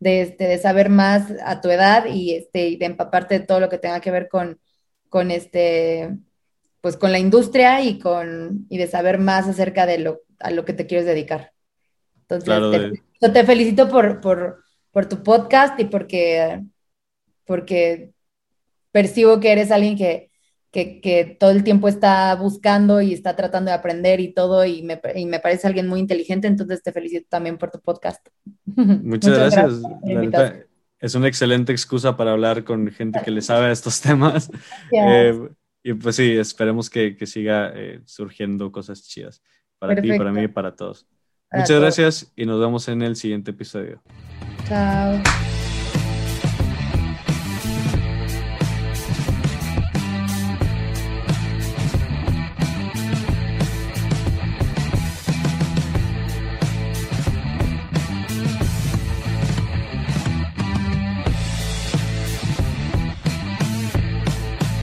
este, 0.00 0.44
de, 0.44 0.58
saber 0.58 0.90
más 0.90 1.32
a 1.44 1.60
tu 1.60 1.70
edad 1.70 2.06
y, 2.06 2.34
este, 2.34 2.68
y 2.68 2.76
de 2.76 2.86
empaparte 2.86 3.38
de 3.38 3.46
todo 3.46 3.60
lo 3.60 3.68
que 3.68 3.78
tenga 3.78 4.00
que 4.00 4.10
ver 4.10 4.28
con, 4.28 4.58
con 5.08 5.30
este, 5.30 6.10
pues 6.80 6.96
con 6.96 7.12
la 7.12 7.18
industria 7.18 7.80
y 7.80 7.98
con, 7.98 8.66
y 8.68 8.78
de 8.78 8.86
saber 8.86 9.18
más 9.18 9.48
acerca 9.48 9.86
de 9.86 9.98
lo, 9.98 10.20
a 10.40 10.50
lo 10.50 10.64
que 10.64 10.72
te 10.72 10.86
quieres 10.86 11.06
dedicar. 11.06 11.52
Entonces, 12.28 13.02
te, 13.20 13.44
felicito 13.44 13.88
por, 13.88 14.20
por, 14.20 15.06
tu 15.08 15.22
podcast 15.22 15.78
y 15.78 15.84
porque, 15.84 16.62
porque 17.44 18.12
percibo 18.92 19.40
que 19.40 19.52
eres 19.52 19.70
alguien 19.70 19.96
que, 19.96 20.30
que, 20.70 21.36
todo 21.38 21.50
el 21.50 21.64
tiempo 21.64 21.88
está 21.88 22.34
buscando 22.34 23.00
y 23.02 23.12
está 23.12 23.36
tratando 23.36 23.70
de 23.70 23.76
aprender 23.76 24.20
y 24.20 24.32
todo, 24.32 24.64
y 24.64 24.82
me, 24.82 25.00
y 25.14 25.26
me 25.26 25.40
parece 25.40 25.66
alguien 25.66 25.86
muy 25.86 26.00
inteligente, 26.00 26.46
entonces 26.46 26.82
te 26.82 26.92
felicito 26.92 27.26
también 27.28 27.58
por 27.58 27.70
tu 27.70 27.80
podcast. 27.80 28.26
Muchas, 28.66 29.36
gracias. 29.36 29.82
es 30.98 31.14
una 31.14 31.28
excelente 31.28 31.72
excusa 31.72 32.16
para 32.16 32.32
hablar 32.32 32.64
con 32.64 32.90
gente 32.90 33.20
que 33.22 33.30
le 33.30 33.42
sabe 33.42 33.66
a 33.66 33.72
estos 33.72 34.00
temas. 34.00 34.50
Eh, 34.92 35.48
y 35.82 35.92
pues 35.92 36.16
sí, 36.16 36.32
esperemos 36.32 36.88
que, 36.88 37.14
que 37.14 37.26
siga 37.26 37.70
eh, 37.74 38.00
surgiendo 38.06 38.72
cosas 38.72 39.02
chidas 39.06 39.42
para 39.78 40.00
ti, 40.00 40.16
para 40.16 40.32
mí 40.32 40.42
y 40.42 40.48
para 40.48 40.74
todos. 40.74 41.06
Muchas 41.52 41.80
gracias 41.80 42.32
y 42.34 42.46
nos 42.46 42.60
vemos 42.60 42.88
en 42.88 43.02
el 43.02 43.16
siguiente 43.16 43.52
episodio. 43.52 44.02
Chao. 44.66 45.20